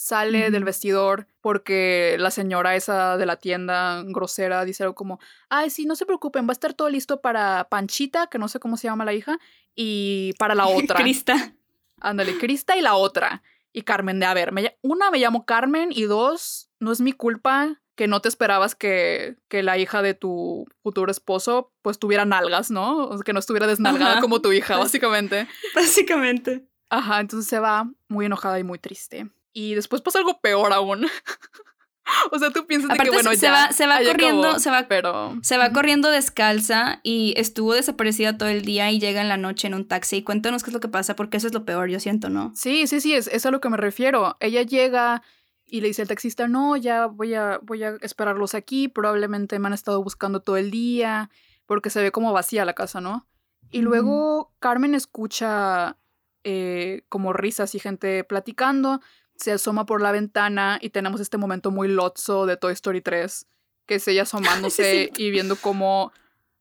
sale 0.00 0.50
del 0.50 0.64
vestidor 0.64 1.26
porque 1.42 2.16
la 2.18 2.30
señora 2.30 2.74
esa 2.74 3.18
de 3.18 3.26
la 3.26 3.36
tienda 3.36 4.02
grosera 4.06 4.64
dice 4.64 4.82
algo 4.82 4.94
como, 4.94 5.20
ay, 5.50 5.68
sí, 5.68 5.84
no 5.84 5.94
se 5.94 6.06
preocupen, 6.06 6.46
va 6.46 6.52
a 6.52 6.52
estar 6.52 6.72
todo 6.72 6.88
listo 6.88 7.20
para 7.20 7.68
Panchita, 7.68 8.28
que 8.28 8.38
no 8.38 8.48
sé 8.48 8.60
cómo 8.60 8.78
se 8.78 8.88
llama 8.88 9.04
la 9.04 9.12
hija, 9.12 9.38
y 9.76 10.32
para 10.38 10.54
la 10.54 10.66
otra. 10.68 10.98
Crista. 10.98 11.52
Ándale, 12.00 12.38
Crista 12.38 12.78
y 12.78 12.80
la 12.80 12.94
otra. 12.94 13.42
Y 13.74 13.82
Carmen 13.82 14.18
de, 14.20 14.24
a 14.24 14.32
ver, 14.32 14.54
una 14.80 15.10
me 15.10 15.18
llamo 15.18 15.44
Carmen 15.44 15.90
y 15.92 16.04
dos, 16.04 16.70
no 16.78 16.92
es 16.92 17.02
mi 17.02 17.12
culpa 17.12 17.82
que 17.94 18.08
no 18.08 18.22
te 18.22 18.30
esperabas 18.30 18.74
que, 18.74 19.36
que 19.48 19.62
la 19.62 19.76
hija 19.76 20.00
de 20.00 20.14
tu 20.14 20.66
futuro 20.82 21.10
esposo 21.10 21.74
pues 21.82 21.98
tuviera 21.98 22.24
nalgas, 22.24 22.70
¿no? 22.70 23.04
O 23.04 23.12
sea, 23.18 23.22
que 23.22 23.34
no 23.34 23.38
estuviera 23.38 23.66
desnalgada 23.66 24.22
como 24.22 24.40
tu 24.40 24.50
hija, 24.50 24.78
básicamente. 24.78 25.46
Básicamente. 25.74 26.66
Ajá, 26.88 27.20
entonces 27.20 27.46
se 27.46 27.58
va 27.58 27.90
muy 28.08 28.24
enojada 28.24 28.58
y 28.58 28.64
muy 28.64 28.78
triste. 28.78 29.28
Y 29.52 29.74
después 29.74 30.02
pasa 30.02 30.18
algo 30.18 30.40
peor 30.40 30.72
aún. 30.72 31.06
o 32.32 32.38
sea, 32.38 32.50
tú 32.50 32.66
piensas 32.66 32.96
que 32.98 33.10
bueno, 33.10 33.30
se 33.30 33.38
ya, 33.38 33.52
va, 33.52 33.72
se 33.72 33.86
va 33.86 33.98
corriendo, 34.04 34.58
se 34.58 34.70
va, 34.70 34.86
pero... 34.88 35.38
se 35.42 35.56
va 35.56 35.70
corriendo 35.72 36.10
descalza 36.10 37.00
y 37.02 37.34
estuvo 37.36 37.74
desaparecida 37.74 38.36
todo 38.38 38.48
el 38.48 38.62
día 38.62 38.90
y 38.90 39.00
llega 39.00 39.20
en 39.20 39.28
la 39.28 39.36
noche 39.36 39.66
en 39.66 39.74
un 39.74 39.86
taxi. 39.86 40.22
Cuéntanos 40.22 40.62
qué 40.62 40.70
es 40.70 40.74
lo 40.74 40.80
que 40.80 40.88
pasa, 40.88 41.16
porque 41.16 41.36
eso 41.36 41.46
es 41.46 41.54
lo 41.54 41.64
peor, 41.64 41.88
yo 41.88 42.00
siento, 42.00 42.30
¿no? 42.30 42.52
Sí, 42.54 42.86
sí, 42.86 43.00
sí, 43.00 43.14
es, 43.14 43.26
es 43.28 43.46
a 43.46 43.50
lo 43.50 43.60
que 43.60 43.68
me 43.68 43.76
refiero. 43.76 44.36
Ella 44.40 44.62
llega 44.62 45.22
y 45.66 45.80
le 45.80 45.88
dice 45.88 46.02
al 46.02 46.08
taxista, 46.08 46.48
no, 46.48 46.76
ya 46.76 47.06
voy 47.06 47.34
a, 47.34 47.58
voy 47.62 47.84
a 47.84 47.96
esperarlos 48.02 48.54
aquí, 48.54 48.88
probablemente 48.88 49.58
me 49.58 49.68
han 49.68 49.72
estado 49.72 50.02
buscando 50.02 50.40
todo 50.40 50.56
el 50.56 50.70
día, 50.70 51.30
porque 51.66 51.90
se 51.90 52.02
ve 52.02 52.10
como 52.10 52.32
vacía 52.32 52.64
la 52.64 52.74
casa, 52.74 53.00
¿no? 53.00 53.28
Y 53.70 53.82
luego 53.82 54.52
Carmen 54.58 54.96
escucha 54.96 55.96
eh, 56.42 57.04
como 57.08 57.32
risas 57.32 57.74
y 57.76 57.78
gente 57.78 58.24
platicando, 58.24 59.00
se 59.40 59.52
asoma 59.52 59.86
por 59.86 60.02
la 60.02 60.12
ventana 60.12 60.78
y 60.80 60.90
tenemos 60.90 61.20
este 61.20 61.38
momento 61.38 61.70
muy 61.70 61.88
lotso 61.88 62.46
de 62.46 62.56
Toy 62.56 62.72
Story 62.72 63.00
3, 63.00 63.46
que 63.86 63.96
es 63.96 64.08
ella 64.08 64.22
asomándose 64.22 65.10
y 65.16 65.30
viendo 65.30 65.56
cómo, 65.56 66.12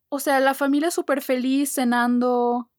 o 0.09 0.19
sea, 0.19 0.39
la 0.39 0.53
familia 0.53 0.91
súper 0.91 1.21
feliz 1.21 1.73
cenando, 1.73 2.69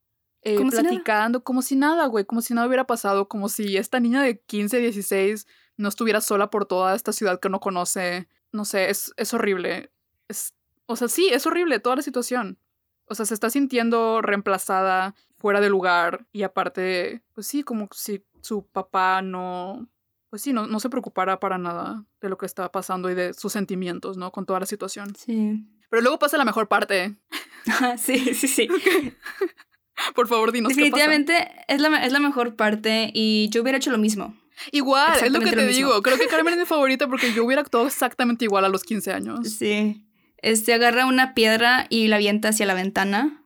eh, 0.42 0.58
platicando, 0.70 1.44
como 1.44 1.62
si 1.62 1.76
nada, 1.76 2.06
güey, 2.06 2.24
como 2.24 2.42
si 2.42 2.54
nada 2.54 2.66
hubiera 2.66 2.86
pasado, 2.86 3.28
como 3.28 3.48
si 3.48 3.76
esta 3.76 4.00
niña 4.00 4.22
de 4.22 4.40
15, 4.40 4.78
16 4.78 5.46
no 5.76 5.88
estuviera 5.88 6.20
sola 6.20 6.50
por 6.50 6.66
toda 6.66 6.94
esta 6.94 7.12
ciudad 7.12 7.40
que 7.40 7.48
no 7.48 7.60
conoce. 7.60 8.28
No 8.52 8.64
sé, 8.64 8.90
es, 8.90 9.12
es 9.16 9.32
horrible. 9.32 9.90
Es, 10.28 10.54
o 10.86 10.96
sea, 10.96 11.08
sí, 11.08 11.28
es 11.30 11.46
horrible 11.46 11.78
toda 11.78 11.96
la 11.96 12.02
situación. 12.02 12.58
O 13.06 13.14
sea, 13.14 13.26
se 13.26 13.34
está 13.34 13.50
sintiendo 13.50 14.22
reemplazada, 14.22 15.14
fuera 15.40 15.60
de 15.60 15.70
lugar 15.70 16.26
y 16.32 16.42
aparte, 16.42 17.22
pues 17.32 17.46
sí, 17.46 17.62
como 17.62 17.88
si 17.92 18.22
su 18.42 18.66
papá 18.66 19.22
no, 19.22 19.88
pues 20.30 20.42
sí, 20.42 20.52
no, 20.52 20.66
no 20.66 20.80
se 20.80 20.88
preocupara 20.90 21.40
para 21.40 21.58
nada 21.58 22.04
de 22.20 22.28
lo 22.28 22.38
que 22.38 22.46
estaba 22.46 22.70
pasando 22.70 23.10
y 23.10 23.14
de 23.14 23.34
sus 23.34 23.52
sentimientos, 23.52 24.16
¿no? 24.16 24.32
Con 24.32 24.46
toda 24.46 24.60
la 24.60 24.66
situación. 24.66 25.14
Sí. 25.16 25.64
Pero 25.90 26.02
luego 26.02 26.18
pasa 26.18 26.38
la 26.38 26.44
mejor 26.44 26.68
parte. 26.68 27.16
sí, 27.98 28.34
sí, 28.34 28.48
sí. 28.48 28.68
Por 30.14 30.28
favor, 30.28 30.52
dinos. 30.52 30.70
Definitivamente 30.70 31.34
qué 31.34 31.44
pasa. 31.44 31.64
Es, 31.68 31.80
la, 31.80 32.04
es 32.06 32.12
la 32.12 32.20
mejor 32.20 32.56
parte 32.56 33.10
y 33.12 33.48
yo 33.50 33.62
hubiera 33.62 33.78
hecho 33.78 33.90
lo 33.90 33.98
mismo. 33.98 34.34
Igual, 34.72 35.18
es 35.22 35.32
lo 35.32 35.40
que 35.40 35.52
te 35.52 35.66
digo. 35.66 36.00
Creo 36.02 36.18
que 36.18 36.26
Carmen 36.26 36.54
es 36.54 36.60
mi 36.60 36.66
favorita 36.66 37.08
porque 37.08 37.32
yo 37.32 37.44
hubiera 37.44 37.62
actuado 37.62 37.86
exactamente 37.86 38.44
igual 38.44 38.64
a 38.64 38.68
los 38.68 38.84
15 38.84 39.12
años. 39.12 39.50
Sí. 39.50 40.06
Este 40.38 40.72
agarra 40.72 41.06
una 41.06 41.34
piedra 41.34 41.86
y 41.90 42.08
la 42.08 42.16
avienta 42.16 42.48
hacia 42.48 42.66
la 42.66 42.74
ventana. 42.74 43.44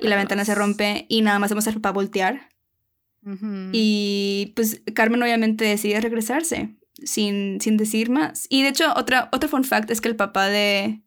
Y 0.00 0.08
la 0.08 0.16
ventana 0.16 0.44
se 0.44 0.54
rompe 0.54 1.06
y 1.08 1.22
nada 1.22 1.38
más 1.38 1.50
hemos 1.50 1.64
para 1.64 1.92
voltear. 1.92 2.48
Y 3.72 4.52
pues 4.56 4.82
Carmen 4.94 5.22
obviamente 5.22 5.64
decide 5.64 6.00
regresarse 6.00 6.76
sin, 7.04 7.60
sin 7.60 7.76
decir 7.76 8.10
más. 8.10 8.46
Y 8.48 8.62
de 8.62 8.68
hecho, 8.68 8.92
otra, 8.96 9.28
otro 9.32 9.48
fun 9.48 9.64
fact 9.64 9.90
es 9.90 10.00
que 10.00 10.08
el 10.08 10.16
papá 10.16 10.48
de... 10.48 11.02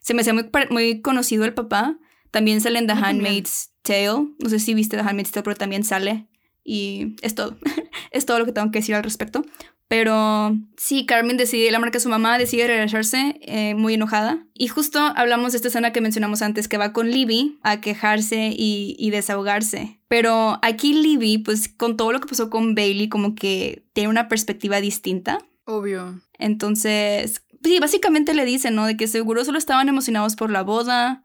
Se 0.00 0.14
me 0.14 0.22
hacía 0.22 0.32
muy, 0.32 0.48
muy 0.70 1.00
conocido 1.00 1.44
el 1.44 1.54
papá. 1.54 1.98
También 2.30 2.60
sale 2.60 2.78
en 2.78 2.86
The 2.86 2.94
Handmaid's 2.94 3.72
Tale. 3.82 4.28
No 4.38 4.48
sé 4.48 4.58
si 4.58 4.74
viste 4.74 4.96
The 4.96 5.02
Handmaid's 5.02 5.30
Tale, 5.30 5.44
pero 5.44 5.56
también 5.56 5.84
sale. 5.84 6.26
Y 6.64 7.16
es 7.22 7.34
todo. 7.34 7.56
es 8.10 8.26
todo 8.26 8.38
lo 8.38 8.46
que 8.46 8.52
tengo 8.52 8.70
que 8.70 8.80
decir 8.80 8.94
al 8.94 9.04
respecto. 9.04 9.44
Pero 9.88 10.56
sí, 10.76 11.04
Carmen 11.04 11.36
decide, 11.36 11.70
la 11.72 11.80
marca 11.80 11.98
su 11.98 12.08
mamá, 12.08 12.38
decide 12.38 12.68
regresarse 12.68 13.40
eh, 13.42 13.74
muy 13.74 13.94
enojada. 13.94 14.46
Y 14.54 14.68
justo 14.68 15.00
hablamos 15.00 15.50
de 15.50 15.56
esta 15.56 15.66
escena 15.66 15.92
que 15.92 16.00
mencionamos 16.00 16.42
antes, 16.42 16.68
que 16.68 16.78
va 16.78 16.92
con 16.92 17.10
Libby 17.10 17.58
a 17.62 17.80
quejarse 17.80 18.54
y, 18.56 18.94
y, 19.00 19.10
desahogarse. 19.10 19.99
Pero 20.10 20.58
aquí 20.62 20.92
Libby, 20.92 21.38
pues 21.38 21.68
con 21.68 21.96
todo 21.96 22.10
lo 22.10 22.18
que 22.18 22.26
pasó 22.26 22.50
con 22.50 22.74
Bailey, 22.74 23.08
como 23.08 23.36
que 23.36 23.86
tiene 23.92 24.08
una 24.08 24.26
perspectiva 24.26 24.80
distinta. 24.80 25.38
Obvio. 25.66 26.20
Entonces, 26.36 27.44
sí, 27.62 27.78
básicamente 27.78 28.34
le 28.34 28.44
dice, 28.44 28.72
¿no? 28.72 28.86
De 28.86 28.96
que 28.96 29.06
seguro 29.06 29.44
solo 29.44 29.56
estaban 29.56 29.88
emocionados 29.88 30.34
por 30.34 30.50
la 30.50 30.62
boda. 30.62 31.22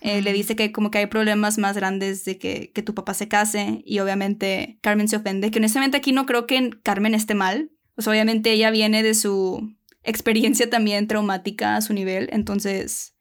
Eh, 0.00 0.22
le 0.22 0.32
dice 0.32 0.56
que 0.56 0.72
como 0.72 0.90
que 0.90 0.98
hay 0.98 1.06
problemas 1.06 1.56
más 1.56 1.76
grandes 1.76 2.24
de 2.24 2.36
que, 2.36 2.72
que, 2.72 2.82
tu 2.82 2.94
papá 2.96 3.14
se 3.14 3.28
case 3.28 3.82
y 3.84 4.00
obviamente 4.00 4.80
Carmen 4.82 5.06
se 5.06 5.14
ofende, 5.14 5.52
que 5.52 5.60
honestamente 5.60 5.96
aquí 5.96 6.10
no 6.10 6.26
creo 6.26 6.48
que 6.48 6.70
Carmen 6.82 7.14
esté 7.14 7.36
mal, 7.36 7.70
pues 7.94 8.08
obviamente 8.08 8.50
ella 8.50 8.72
viene 8.72 9.04
de 9.04 9.14
su 9.14 9.72
experiencia 10.02 10.68
también 10.68 11.06
traumática 11.06 11.76
a 11.76 11.80
su 11.80 11.92
nivel, 11.92 12.28
entonces 12.32 13.15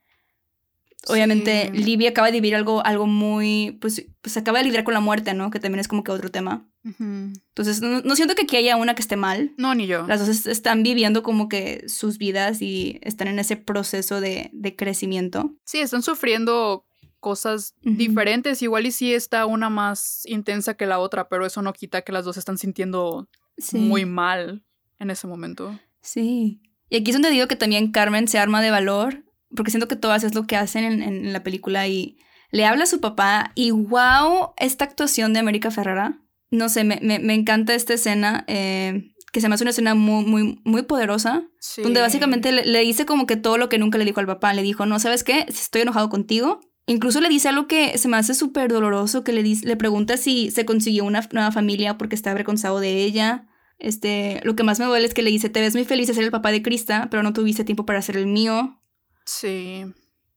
obviamente 1.07 1.71
Libby 1.73 2.07
acaba 2.07 2.27
de 2.27 2.33
vivir 2.33 2.55
algo, 2.55 2.85
algo 2.85 3.07
muy, 3.07 3.77
pues, 3.81 4.05
pues 4.21 4.37
acaba 4.37 4.59
de 4.59 4.65
lidiar 4.65 4.83
con 4.83 4.93
la 4.93 4.99
muerte, 4.99 5.33
¿no? 5.33 5.51
Que 5.51 5.59
también 5.59 5.79
es 5.79 5.87
como 5.87 6.03
que 6.03 6.11
otro 6.11 6.31
tema. 6.31 6.67
Entonces, 6.83 7.81
no, 7.81 8.15
siento 8.15 8.35
que 8.35 8.43
aquí 8.43 8.57
haya 8.57 8.77
una 8.77 8.93
que 8.93 9.01
esté 9.01 9.15
mal. 9.15 9.53
No, 9.57 9.73
ni 9.73 9.87
yo. 9.87 10.05
Las 10.07 10.25
dos 10.25 10.45
están 10.45 10.83
viviendo 10.83 11.23
como 11.23 11.49
que 11.49 11.83
sus 11.87 12.19
vidas 12.19 12.61
y 12.61 12.99
están 13.01 13.27
en 13.27 13.39
ese 13.39 13.57
proceso 13.57 14.21
de, 14.21 14.51
de 14.53 14.75
crecimiento. 14.75 15.55
Sí, 15.65 15.79
están 15.79 16.03
sufriendo 16.03 16.85
cosas 17.19 17.73
diferentes. 17.81 18.61
Igual 18.61 18.85
y 18.85 18.91
sí 18.91 19.15
está 19.15 19.47
una 19.47 19.71
más 19.71 20.27
intensa 20.27 20.75
que 20.75 20.85
la 20.85 20.99
otra, 20.99 21.27
pero 21.27 21.45
eso 21.47 21.63
no 21.63 21.73
quita 21.73 22.03
que 22.03 22.11
las 22.11 22.23
dos 22.23 22.37
están 22.37 22.59
sintiendo 22.59 23.27
muy 23.73 24.05
mal 24.05 24.63
en 24.99 25.09
ese 25.09 25.25
momento. 25.25 25.79
Sí. 26.01 26.61
Y 26.87 26.97
aquí 26.97 27.09
es 27.09 27.15
donde 27.15 27.31
digo 27.31 27.47
que 27.47 27.55
también 27.55 27.91
Carmen 27.91 28.27
se 28.27 28.37
arma 28.37 28.61
de 28.61 28.69
valor, 28.69 29.24
porque 29.55 29.71
siento 29.71 29.87
que 29.87 29.95
todas 29.95 30.23
es 30.23 30.35
lo 30.35 30.45
que 30.47 30.55
hacen 30.55 30.83
en, 30.83 31.01
en 31.01 31.33
la 31.33 31.43
película 31.43 31.87
y 31.87 32.17
le 32.51 32.65
habla 32.65 32.83
a 32.83 32.87
su 32.87 33.01
papá 33.01 33.51
y 33.55 33.71
wow, 33.71 34.53
esta 34.57 34.85
actuación 34.85 35.33
de 35.33 35.39
América 35.39 35.71
Ferrara. 35.71 36.21
No 36.51 36.69
sé, 36.69 36.83
me, 36.83 36.99
me, 37.01 37.33
encanta 37.33 37.73
esta 37.73 37.93
escena. 37.93 38.45
Eh, 38.47 39.11
que 39.35 39.41
se 39.41 39.49
me 39.49 39.55
hace 39.55 39.65
una 39.65 39.71
escena 39.71 39.95
muy, 39.95 40.23
muy, 40.23 40.61
muy 40.63 40.83
poderosa, 40.83 41.43
donde 41.83 41.99
básicamente 41.99 42.53
le, 42.53 42.79
dice 42.79 43.05
como 43.05 43.27
que 43.27 43.35
todo 43.35 43.57
lo 43.57 43.67
que 43.67 43.77
nunca 43.77 43.97
le 43.97 44.05
dijo 44.05 44.21
al 44.21 44.27
papá. 44.27 44.53
Le 44.53 44.63
dijo, 44.63 44.85
no, 44.85 44.97
¿sabes 44.97 45.25
qué? 45.25 45.45
Estoy 45.49 45.81
enojado 45.81 46.09
contigo. 46.09 46.61
Incluso 46.85 47.19
le 47.19 47.27
dice 47.27 47.49
algo 47.49 47.67
que 47.67 47.97
se 47.97 48.07
me 48.07 48.15
hace 48.15 48.33
súper 48.33 48.71
doloroso, 48.71 49.25
que 49.25 49.33
le, 49.33 49.43
dice, 49.43 49.67
le 49.67 49.75
pregunta 49.75 50.15
si 50.15 50.51
se 50.51 50.63
consiguió 50.63 51.03
una 51.03 51.27
nueva 51.33 51.51
familia 51.51 51.97
porque 51.97 52.15
está 52.15 52.31
avergonzado 52.31 52.79
de 52.79 53.03
ella. 53.03 53.45
Este, 53.77 54.39
lo 54.45 54.55
que 54.55 54.63
más 54.63 54.79
me 54.79 54.85
duele 54.85 55.05
es 55.05 55.13
que 55.13 55.21
le 55.21 55.31
dice, 55.31 55.49
te 55.49 55.59
ves 55.59 55.75
muy 55.75 55.83
feliz 55.83 56.07
de 56.07 56.13
ser 56.13 56.23
el 56.23 56.31
papá 56.31 56.53
de 56.53 56.61
Krista, 56.61 57.09
pero 57.11 57.21
no 57.21 57.33
tuviste 57.33 57.65
tiempo 57.65 57.85
para 57.85 58.01
ser 58.01 58.15
el 58.15 58.27
mío. 58.27 58.79
Sí. 59.25 59.85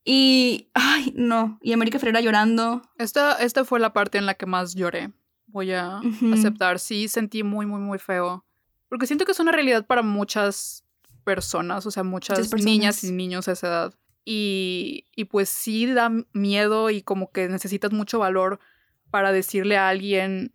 Y, 0.04 0.70
ay, 0.74 1.12
no. 1.16 1.58
Y 1.62 1.72
América 1.72 1.98
Ferreira 1.98 2.20
llorando. 2.20 2.82
Esta, 2.96 3.34
esta 3.34 3.64
fue 3.64 3.78
la 3.78 3.92
parte 3.92 4.18
en 4.18 4.26
la 4.26 4.34
que 4.34 4.46
más 4.46 4.74
lloré. 4.74 5.12
Voy 5.46 5.72
a 5.72 6.00
aceptar. 6.32 6.78
Sí, 6.78 7.08
sentí 7.08 7.42
muy, 7.42 7.66
muy, 7.66 7.80
muy 7.80 7.98
feo. 7.98 8.44
Porque 8.88 9.06
siento 9.06 9.24
que 9.24 9.32
es 9.32 9.40
una 9.40 9.52
realidad 9.52 9.86
para 9.86 10.02
muchas 10.02 10.84
personas, 11.24 11.84
o 11.84 11.90
sea, 11.90 12.04
muchas, 12.04 12.54
niñas 12.54 13.04
y 13.04 13.12
niños 13.12 13.48
a 13.48 13.52
esa 13.52 13.66
edad. 13.66 13.94
Y, 14.24 15.04
y 15.14 15.24
pues 15.24 15.50
sí 15.50 15.86
da 15.86 16.10
miedo 16.32 16.88
y 16.88 17.02
como 17.02 17.30
que 17.30 17.48
necesitas 17.48 17.92
mucho 17.92 18.18
valor 18.18 18.60
para 19.10 19.32
decirle 19.32 19.76
a 19.76 19.88
alguien 19.88 20.54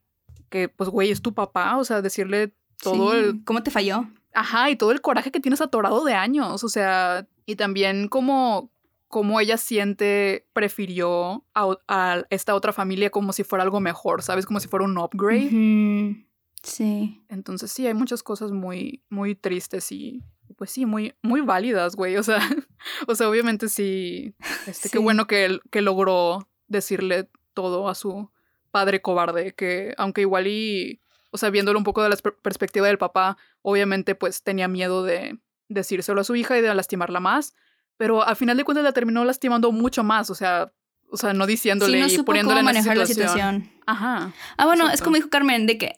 que, 0.50 0.70
pues, 0.70 0.90
güey, 0.90 1.12
es 1.12 1.22
tu 1.22 1.34
papá, 1.34 1.78
o 1.78 1.84
sea, 1.84 2.02
decirle 2.02 2.56
todo 2.82 3.14
el... 3.14 3.44
¿Cómo 3.44 3.62
te 3.64 3.72
falló? 3.72 4.08
Ajá, 4.34 4.70
y 4.70 4.76
todo 4.76 4.92
el 4.92 5.02
coraje 5.02 5.32
que 5.32 5.40
tienes 5.40 5.62
atorado 5.62 6.04
de 6.04 6.14
años, 6.14 6.64
o 6.64 6.70
sea, 6.70 7.28
y 7.46 7.56
también 7.56 8.08
como 8.08 8.72
cómo 9.14 9.40
ella 9.40 9.58
siente, 9.58 10.48
prefirió 10.54 11.46
a, 11.54 12.24
esta 12.32 12.56
otra 12.56 12.74
familia 12.74 13.12
como 13.12 13.32
si 13.32 13.44
fuera 13.44 13.64
algo 13.64 13.80
mejor, 13.80 14.24
¿sabes? 14.24 14.48
Como 14.48 14.60
si 14.60 14.68
fuera 14.68 14.86
un 14.86 14.98
upgrade. 14.98 16.26
Sí. 16.64 17.22
Entonces 17.30 17.72
sí, 17.72 17.86
hay 17.86 17.94
muchas 17.94 18.24
cosas 18.24 18.52
muy, 18.52 19.04
muy 19.10 19.36
tristes 19.36 19.92
y 19.92 20.24
pues 20.58 20.72
sí, 20.72 20.88
muy, 20.88 21.14
muy 21.22 21.42
válidas, 21.42 21.96
güey. 21.96 22.18
O 22.18 22.24
sea, 22.24 22.40
o 23.08 23.14
sea, 23.14 23.30
obviamente 23.30 23.70
sí. 23.70 24.34
Este, 24.66 24.90
Qué 24.90 24.98
bueno 24.98 25.28
que, 25.28 25.60
que 25.70 25.84
logró 25.84 26.48
decirle 26.68 27.30
todo 27.54 27.90
a 27.90 27.94
su 27.94 28.32
padre 28.72 29.04
cobarde, 29.04 29.54
que 29.54 29.94
aunque 30.00 30.22
igual 30.22 30.48
y, 30.48 31.03
o 31.34 31.38
sea, 31.38 31.50
viéndolo 31.50 31.80
un 31.80 31.84
poco 31.84 32.04
de 32.04 32.10
la 32.10 32.18
perspectiva 32.42 32.88
del 32.88 32.98
papá, 32.98 33.38
obviamente 33.62 34.16
pues 34.16 34.44
tenía 34.44 34.68
miedo 34.68 35.04
de 35.04 35.40
decírselo 35.68 36.22
a 36.22 36.24
su 36.24 36.36
hija 36.36 36.58
y 36.58 36.62
de 36.62 36.74
lastimarla 36.74 37.20
más, 37.20 37.54
pero 37.98 38.26
al 38.26 38.36
final 38.36 38.56
de 38.56 38.64
cuentas 38.64 38.84
la 38.84 38.92
terminó 38.92 39.26
lastimando 39.26 39.72
mucho 39.72 40.04
más, 40.04 40.30
o 40.30 40.36
sea, 40.36 40.72
o 41.10 41.18
sea, 41.18 41.34
no 41.34 41.46
diciéndole 41.46 42.00
no 42.00 42.08
y 42.08 42.24
poniéndole 42.24 42.62
cómo 42.62 42.66
manejar 42.66 42.98
la 42.98 43.06
situación. 43.06 43.72
Ajá. 43.86 44.34
Ah, 44.58 44.66
bueno, 44.66 44.90
es 44.90 45.02
como 45.02 45.16
dijo 45.16 45.30
Carmen, 45.30 45.68
de 45.68 45.78
que 45.78 45.94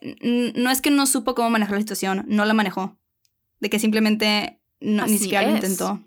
no 0.56 0.70
es 0.70 0.80
que 0.80 0.90
no 0.90 1.06
supo 1.06 1.34
cómo 1.34 1.50
manejar 1.50 1.74
la 1.74 1.80
situación, 1.80 2.24
no 2.28 2.44
la 2.44 2.54
manejó. 2.54 2.98
De 3.60 3.70
que 3.70 3.78
simplemente 3.78 4.60
ni 4.80 5.18
siquiera 5.18 5.48
lo 5.48 5.54
intentó. 5.54 6.02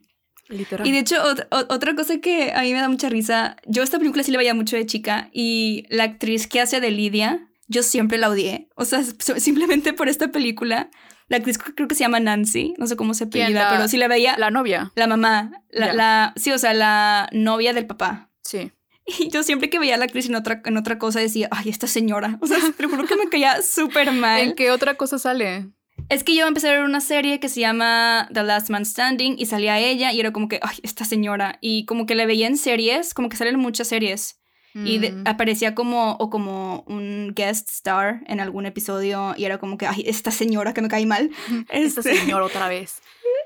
Literal. 0.47 0.87
Y 0.87 0.91
de 0.91 0.99
hecho, 0.99 1.15
otra, 1.51 1.95
cosa 1.95 2.19
que 2.19 2.51
a 2.51 2.61
mí 2.61 2.73
me 2.73 2.79
da 2.79 2.89
mucha 2.89 3.09
risa, 3.09 3.55
yo 3.65 3.83
esta 3.83 3.99
película 3.99 4.23
sí 4.23 4.31
la 4.31 4.39
veía 4.39 4.53
mucho 4.53 4.75
de 4.75 4.85
chica 4.85 5.29
y 5.31 5.85
la 5.89 6.03
actriz 6.03 6.47
que 6.47 6.59
hace 6.59 6.79
de 6.79 6.91
Lidia, 6.91 7.48
yo 7.69 7.83
siempre 7.83 8.17
la 8.17 8.29
odié. 8.29 8.67
O 8.75 8.83
sea, 8.83 9.01
simplemente 9.37 9.93
por 9.93 10.09
esta 10.09 10.27
película 10.29 10.89
la 11.29 11.37
actriz 11.37 11.59
creo 11.59 11.87
que 11.87 11.95
se 11.95 12.01
llama 12.01 12.19
Nancy, 12.19 12.73
no 12.77 12.87
sé 12.87 12.95
cómo 12.95 13.13
se 13.13 13.25
apellida, 13.25 13.69
pero 13.71 13.87
sí 13.87 13.97
la 13.97 14.07
veía. 14.07 14.35
La 14.37 14.49
novia. 14.49 14.91
La 14.95 15.05
mamá. 15.07 15.51
La, 15.69 15.93
la, 15.93 16.33
sí, 16.35 16.51
o 16.51 16.57
sea, 16.57 16.73
la 16.73 17.29
novia 17.31 17.71
del 17.71 17.87
papá. 17.87 18.29
Sí. 18.43 18.71
Y 19.19 19.29
yo 19.31 19.41
siempre 19.41 19.71
que 19.71 19.79
veía 19.79 19.95
a 19.95 19.97
la 19.97 20.05
actriz 20.05 20.27
en 20.27 20.35
otra, 20.35 20.61
en 20.65 20.77
otra 20.77 20.99
cosa 20.99 21.19
decía, 21.19 21.47
ay, 21.49 21.69
esta 21.69 21.87
señora. 21.87 22.37
O 22.41 22.47
sea, 22.47 22.59
te 22.77 22.85
juro 22.85 23.05
que 23.05 23.15
me 23.15 23.27
caía 23.27 23.59
súper 23.63 24.11
mal. 24.11 24.39
¿En 24.39 24.53
qué 24.53 24.69
otra 24.69 24.95
cosa 24.95 25.17
sale? 25.17 25.67
Es 26.09 26.23
que 26.23 26.35
yo 26.35 26.47
empecé 26.47 26.69
a 26.69 26.73
ver 26.73 26.83
una 26.83 27.01
serie 27.01 27.39
que 27.39 27.49
se 27.49 27.59
llama 27.59 28.29
The 28.31 28.43
Last 28.43 28.69
Man 28.69 28.85
Standing 28.85 29.35
y 29.39 29.47
salía 29.47 29.79
ella 29.79 30.13
y 30.13 30.19
era 30.19 30.31
como 30.31 30.47
que, 30.47 30.59
ay, 30.61 30.77
esta 30.83 31.05
señora. 31.05 31.57
Y 31.59 31.85
como 31.85 32.05
que 32.05 32.13
la 32.13 32.27
veía 32.27 32.45
en 32.45 32.57
series, 32.57 33.15
como 33.15 33.29
que 33.29 33.37
salen 33.37 33.57
muchas 33.59 33.87
series. 33.87 34.38
Y 34.75 34.99
mm. 34.99 35.23
aparecía 35.25 35.73
como, 35.73 36.13
o 36.19 36.29
como 36.29 36.83
un 36.87 37.33
guest 37.35 37.69
star 37.69 38.21
en 38.27 38.39
algún 38.39 38.65
episodio 38.65 39.33
y 39.35 39.45
era 39.45 39.57
como 39.57 39.77
que, 39.77 39.87
ay, 39.87 40.03
esta 40.05 40.31
señora 40.31 40.73
que 40.73 40.81
me 40.81 40.87
cae 40.87 41.05
mal. 41.05 41.31
Esta 41.69 42.01
este 42.01 42.15
señora 42.15 42.45
otra 42.45 42.67
vez. 42.69 43.01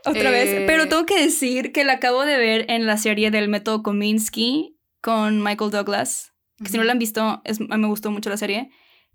otra 0.06 0.32
vez. 0.32 0.64
Pero 0.68 0.84
eh, 0.84 0.88
tengo 0.88 1.06
que 1.06 1.20
decir 1.20 1.72
que 1.72 1.84
la 1.86 1.94
acabo 1.94 2.26
de 2.26 2.38
ver 2.38 2.66
en 2.70 2.86
la 2.86 2.98
serie 2.98 3.32
del 3.32 3.48
método 3.48 3.84
Kominsky 3.84 4.78
con 5.02 5.42
Michael 5.42 5.72
Douglas. 5.72 6.34
Que 6.62 6.70
si 6.70 6.78
no 6.78 6.84
la 6.84 6.92
han 6.92 7.00
visto, 7.00 7.42
es, 7.46 7.60
me 7.60 7.88
gustó 7.88 8.12
mucho 8.12 8.30
la 8.30 8.38
serie. 8.38 8.70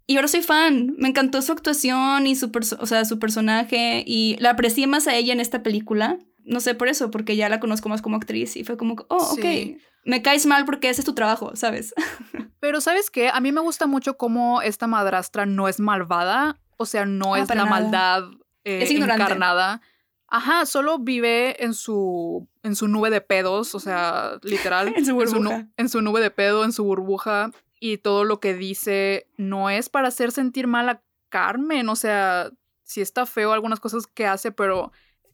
Y 0.07 0.17
ahora 0.17 0.29
soy 0.29 0.43
fan. 0.43 0.95
Me 0.97 1.09
encantó 1.09 1.43
su 1.43 1.53
actuación 1.53 2.27
y 2.27 2.35
su, 2.35 2.51
o 2.81 2.87
sea, 2.87 3.05
su 3.05 3.19
personaje. 3.19 4.03
Y 4.07 4.37
la 4.41 4.51
aprecié 4.51 4.87
más 4.87 5.07
a 5.07 5.15
ella 5.15 5.35
en 5.35 5.41
esta 5.41 5.63
película. 5.63 6.19
No 6.49 6.61
sé 6.61 6.75
por 6.75 6.89
eso, 6.89 7.11
porque 7.11 7.37
ya 7.37 7.49
la 7.49 7.61
conozco 7.61 7.89
más 7.89 8.03
como 8.03 8.17
actriz. 8.17 8.57
Y 8.57 8.65
fue 8.65 8.77
como, 8.77 8.97
oh, 9.09 9.35
ok 9.35 9.79
me 10.09 10.23
caes 10.23 10.47
mal 10.47 10.65
porque 10.65 10.89
ese 10.89 11.03
es 11.03 11.05
tu 11.05 11.15
trabajo, 11.15 11.55
¿sabes? 11.55 11.95
Pero 12.61 12.81
¿sabes 12.81 13.11
qué? 13.11 13.29
A 13.29 13.41
mí 13.41 13.53
me 13.53 13.61
gusta 13.61 13.87
mucho 13.87 14.17
cómo 14.17 14.63
esta 14.63 14.87
madrastra 14.87 15.45
no 15.45 15.69
es 15.69 15.81
malvada, 15.81 16.59
o 16.79 16.87
sea, 16.87 17.05
no 17.05 17.35
ah, 17.35 17.41
es 17.41 17.55
la 17.55 17.67
maldad 17.67 18.25
eh, 18.65 18.83
es 18.83 18.91
encarnada. 18.91 19.83
Ajá, 20.27 20.65
solo 20.65 20.99
vive 20.99 21.63
en 21.63 21.75
su, 21.75 22.49
en 22.63 22.75
su 22.75 22.89
nube 22.89 23.11
de 23.11 23.21
pedos, 23.21 23.75
o 23.75 23.81
sea, 23.81 24.39
literal. 24.43 24.93
en 24.97 25.05
su 25.05 25.15
burbuja. 25.15 25.69
En 25.77 25.89
su, 25.91 26.01
nube 26.01 26.23
de 26.23 26.31
pedo, 26.31 26.65
en 26.65 26.73
su 26.73 26.85
burbuja. 26.85 27.51
Y 27.79 27.99
todo 27.99 28.25
lo 28.25 28.41
que 28.41 28.55
dice 28.55 29.27
no 29.37 29.69
es 29.69 29.91
para 29.91 30.09
hacer 30.09 30.33
sentir 30.33 30.67
mal 30.67 30.89
a 30.89 31.03
Carmen, 31.29 31.87
o 31.91 31.97
sea, 31.97 32.51
sí 32.83 33.03
está 33.03 33.27
feo 33.27 33.53
algunas 33.53 33.79
cosas 33.79 34.07
que 34.07 34.27
hace, 34.27 34.53
pero 34.53 34.91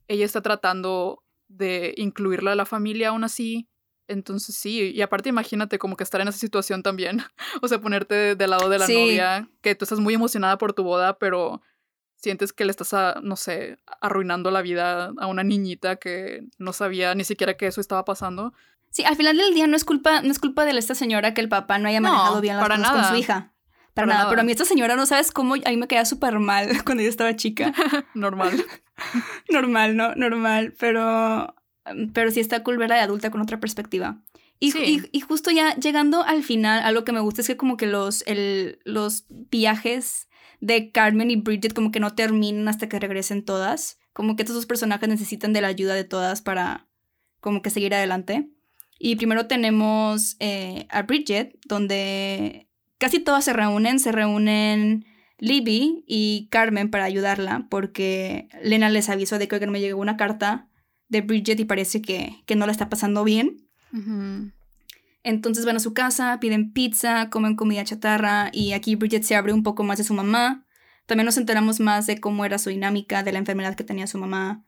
ella 0.08 0.24
está 0.24 0.42
tratando 0.42 1.22
de 1.48 1.94
incluirla 1.96 2.52
a 2.52 2.56
la 2.56 2.66
familia 2.66 3.10
aún 3.10 3.24
así. 3.24 3.68
Entonces 4.06 4.54
sí, 4.56 4.92
y 4.94 5.00
aparte 5.00 5.30
imagínate 5.30 5.78
como 5.78 5.96
que 5.96 6.04
estar 6.04 6.20
en 6.20 6.28
esa 6.28 6.38
situación 6.38 6.82
también, 6.82 7.22
o 7.62 7.68
sea, 7.68 7.80
ponerte 7.80 8.36
del 8.36 8.50
lado 8.50 8.68
de 8.68 8.78
la 8.78 8.86
novia, 8.86 9.48
que 9.62 9.74
tú 9.74 9.84
estás 9.86 9.98
muy 9.98 10.12
emocionada 10.12 10.58
por 10.58 10.74
tu 10.74 10.82
boda, 10.82 11.18
pero 11.18 11.62
sientes 12.16 12.52
que 12.52 12.66
le 12.66 12.70
estás, 12.70 12.92
a, 12.92 13.20
no 13.22 13.36
sé, 13.36 13.78
arruinando 14.00 14.50
la 14.50 14.60
vida 14.60 15.12
a 15.16 15.26
una 15.26 15.42
niñita 15.42 15.96
que 15.96 16.46
no 16.58 16.74
sabía 16.74 17.14
ni 17.14 17.24
siquiera 17.24 17.56
que 17.56 17.66
eso 17.66 17.80
estaba 17.80 18.04
pasando. 18.04 18.52
Sí, 18.90 19.04
al 19.04 19.16
final 19.16 19.38
del 19.38 19.54
día 19.54 19.66
no 19.66 19.76
es 19.76 19.84
culpa, 19.84 20.20
no 20.20 20.30
es 20.30 20.38
culpa 20.38 20.64
de 20.64 20.78
esta 20.78 20.94
señora 20.94 21.32
que 21.32 21.40
el 21.40 21.48
papá 21.48 21.78
no 21.78 21.88
haya 21.88 22.00
manejado 22.00 22.40
bien 22.42 22.56
las 22.56 22.68
cosas 22.68 22.90
con 22.90 23.04
su 23.06 23.16
hija. 23.16 23.53
Para, 23.94 24.08
nada. 24.08 24.28
Pero 24.28 24.40
a 24.40 24.44
mí 24.44 24.52
esta 24.52 24.64
señora 24.64 24.96
no 24.96 25.06
sabes 25.06 25.30
cómo 25.30 25.54
a 25.54 25.70
mí 25.70 25.76
me 25.76 25.86
quedaba 25.88 26.04
súper 26.04 26.38
mal 26.38 26.68
cuando 26.84 27.02
yo 27.02 27.08
estaba 27.08 27.34
chica. 27.36 27.72
normal. 28.14 28.64
normal, 29.48 29.96
¿no? 29.96 30.14
Normal. 30.14 30.74
Pero 30.78 31.54
Em, 31.84 32.12
pero 32.12 32.30
sí 32.30 32.40
está 32.40 32.62
cool 32.62 32.78
verla 32.78 32.96
de 32.96 33.02
adulta 33.02 33.30
con 33.30 33.40
otra 33.40 33.60
perspectiva. 33.60 34.20
Y, 34.60 34.72
y, 35.12 35.20
justo 35.20 35.50
ya 35.50 35.74
llegando 35.76 36.22
al 36.22 36.42
final, 36.42 36.82
algo 36.84 37.04
que 37.04 37.12
me 37.12 37.20
gusta 37.20 37.42
es 37.42 37.48
que 37.48 37.56
como 37.56 37.76
que 37.76 37.86
los, 37.86 38.22
el, 38.26 38.78
los 38.84 39.26
viajes 39.28 40.28
de 40.60 40.90
Carmen 40.90 41.30
y 41.30 41.36
Bridget 41.36 41.74
como 41.74 41.90
que 41.90 42.00
no 42.00 42.14
terminan 42.14 42.68
hasta 42.68 42.88
que 42.88 42.98
regresen 42.98 43.44
todas. 43.44 43.98
Como 44.14 44.36
que 44.36 44.42
estos 44.42 44.54
dos 44.54 44.64
personajes 44.64 45.08
necesitan 45.08 45.52
de 45.52 45.60
la 45.60 45.68
ayuda 45.68 45.94
de 45.94 46.04
todas 46.04 46.40
para 46.40 46.86
como 47.40 47.60
que 47.60 47.68
seguir 47.68 47.94
adelante. 47.94 48.48
Y 48.98 49.16
primero 49.16 49.48
tenemos 49.48 50.36
eh, 50.38 50.86
a 50.88 51.02
Bridget, 51.02 51.58
donde 51.66 52.68
casi 52.98 53.20
todas 53.20 53.44
se 53.44 53.52
reúnen. 53.52 53.98
Se 53.98 54.12
reúnen 54.12 55.06
Libby 55.38 56.04
y 56.06 56.48
Carmen 56.50 56.90
para 56.90 57.04
ayudarla, 57.04 57.66
porque 57.68 58.48
Lena 58.62 58.88
les 58.90 59.08
avisó 59.08 59.38
de 59.38 59.48
que 59.48 59.66
me 59.66 59.80
llegó 59.80 60.00
una 60.00 60.16
carta 60.16 60.68
de 61.08 61.20
Bridget 61.20 61.60
y 61.60 61.64
parece 61.64 62.02
que, 62.02 62.42
no 62.56 62.66
la 62.66 62.72
está 62.72 62.88
pasando 62.88 63.24
bien. 63.24 63.68
Entonces 65.22 65.64
van 65.64 65.76
a 65.76 65.80
su 65.80 65.94
casa, 65.94 66.38
piden 66.40 66.72
pizza, 66.72 67.30
comen 67.30 67.56
comida 67.56 67.84
chatarra 67.84 68.50
y 68.52 68.72
aquí 68.72 68.94
Bridget 68.94 69.22
se 69.22 69.36
abre 69.36 69.52
un 69.52 69.62
poco 69.62 69.82
más 69.84 69.98
de 69.98 70.04
su 70.04 70.14
mamá. 70.14 70.66
También 71.06 71.26
nos 71.26 71.36
enteramos 71.36 71.80
más 71.80 72.06
de 72.06 72.20
cómo 72.20 72.44
era 72.44 72.58
su 72.58 72.70
dinámica, 72.70 73.22
de 73.22 73.32
la 73.32 73.38
enfermedad 73.38 73.74
que 73.74 73.84
tenía 73.84 74.06
su 74.06 74.18
mamá. 74.18 74.64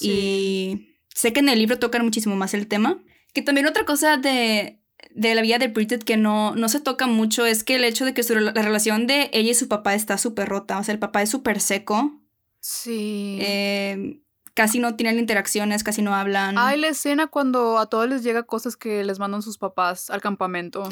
Y 0.00 0.96
sé 1.14 1.32
que 1.32 1.40
en 1.40 1.48
el 1.48 1.58
libro 1.58 1.78
tocan 1.78 2.04
muchísimo 2.04 2.36
más 2.36 2.54
el 2.54 2.66
tema. 2.66 3.02
Que 3.32 3.42
también 3.42 3.66
otra 3.66 3.84
cosa 3.84 4.16
de, 4.16 4.81
de 5.10 5.34
la 5.34 5.42
vida 5.42 5.58
de 5.58 5.68
Bridget 5.68 6.04
que 6.04 6.16
no, 6.16 6.54
no 6.54 6.68
se 6.68 6.80
toca 6.80 7.06
mucho 7.06 7.46
es 7.46 7.64
que 7.64 7.76
el 7.76 7.84
hecho 7.84 8.04
de 8.04 8.14
que 8.14 8.22
la 8.22 8.52
relación 8.52 9.06
de 9.06 9.30
ella 9.32 9.50
y 9.50 9.54
su 9.54 9.68
papá 9.68 9.94
está 9.94 10.18
súper 10.18 10.48
rota. 10.48 10.78
O 10.78 10.84
sea, 10.84 10.92
el 10.92 10.98
papá 10.98 11.22
es 11.22 11.30
súper 11.30 11.60
seco. 11.60 12.12
Sí. 12.60 13.38
Eh, 13.40 14.20
casi 14.54 14.78
no 14.78 14.96
tienen 14.96 15.18
interacciones, 15.18 15.84
casi 15.84 16.02
no 16.02 16.14
hablan. 16.14 16.58
Hay 16.58 16.78
la 16.78 16.88
escena 16.88 17.26
cuando 17.26 17.78
a 17.78 17.86
todos 17.86 18.08
les 18.08 18.22
llega 18.22 18.44
cosas 18.44 18.76
que 18.76 19.04
les 19.04 19.18
mandan 19.18 19.42
sus 19.42 19.58
papás 19.58 20.10
al 20.10 20.20
campamento. 20.20 20.88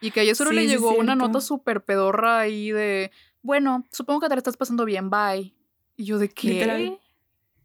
Y 0.00 0.10
que 0.10 0.20
a 0.20 0.22
ella 0.22 0.34
solo 0.34 0.52
le 0.52 0.66
llegó 0.66 0.94
una 0.94 1.14
nota 1.14 1.40
súper 1.40 1.84
pedorra 1.84 2.38
ahí 2.38 2.70
de, 2.70 3.10
bueno, 3.42 3.86
supongo 3.90 4.20
que 4.20 4.28
te 4.28 4.34
la 4.34 4.40
estás 4.40 4.56
pasando 4.56 4.84
bien, 4.84 5.10
bye. 5.10 5.54
Y 5.96 6.04
yo 6.04 6.18
de 6.18 6.28
qué. 6.28 6.98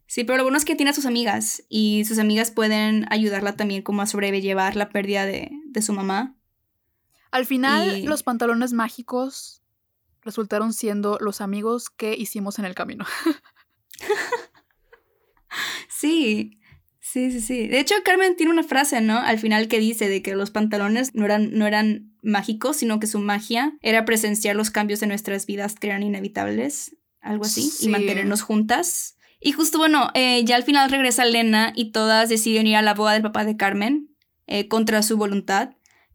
Sí, 0.07 0.23
pero 0.23 0.37
lo 0.37 0.43
bueno 0.43 0.57
es 0.57 0.65
que 0.65 0.75
tiene 0.75 0.91
a 0.91 0.93
sus 0.93 1.05
amigas 1.05 1.63
y 1.67 2.05
sus 2.05 2.19
amigas 2.19 2.51
pueden 2.51 3.07
ayudarla 3.09 3.55
también 3.55 3.81
como 3.81 4.01
a 4.01 4.05
sobrellevar 4.05 4.75
la 4.75 4.89
pérdida 4.89 5.25
de, 5.25 5.51
su 5.81 5.93
mamá. 5.93 6.35
Al 7.31 7.45
final, 7.45 8.05
los 8.05 8.23
pantalones 8.23 8.71
mágicos 8.71 9.61
resultaron 10.21 10.73
siendo 10.73 11.17
los 11.19 11.41
amigos 11.41 11.89
que 11.89 12.15
hicimos 12.15 12.59
en 12.59 12.65
el 12.65 12.75
camino. 12.75 13.05
sí, 15.89 16.59
sí, 16.99 17.31
sí, 17.31 17.41
sí. 17.41 17.67
De 17.67 17.79
hecho, 17.79 17.95
Carmen 18.03 18.35
tiene 18.35 18.51
una 18.51 18.63
frase, 18.63 19.01
¿no? 19.01 19.19
Al 19.19 19.39
final 19.39 19.67
que 19.67 19.79
dice 19.79 20.07
de 20.07 20.21
que 20.21 20.35
los 20.35 20.51
pantalones 20.51 21.13
no 21.13 21.25
eran, 21.25 21.57
no 21.57 21.67
eran 21.67 22.15
mágicos, 22.21 22.77
sino 22.77 22.99
que 22.99 23.07
su 23.07 23.19
magia 23.19 23.77
era 23.81 24.05
presenciar 24.05 24.55
los 24.55 24.71
cambios 24.71 25.01
en 25.01 25.09
nuestras 25.09 25.45
vidas 25.45 25.75
que 25.75 25.87
eran 25.87 26.03
inevitables, 26.03 26.95
algo 27.21 27.45
así, 27.45 27.71
y 27.81 27.89
mantenernos 27.89 28.41
juntas. 28.41 29.17
Y 29.39 29.51
justo, 29.51 29.77
bueno, 29.77 30.09
eh, 30.13 30.43
ya 30.43 30.55
al 30.55 30.63
final 30.63 30.89
regresa 30.89 31.25
Lena 31.25 31.73
y 31.75 31.91
todas 31.91 32.29
deciden 32.29 32.67
ir 32.67 32.75
a 32.75 32.81
la 32.81 32.93
boda 32.93 33.13
del 33.13 33.21
papá 33.21 33.45
de 33.45 33.57
Carmen 33.57 34.09
eh, 34.47 34.67
contra 34.67 35.03
su 35.03 35.17
voluntad. 35.17 35.71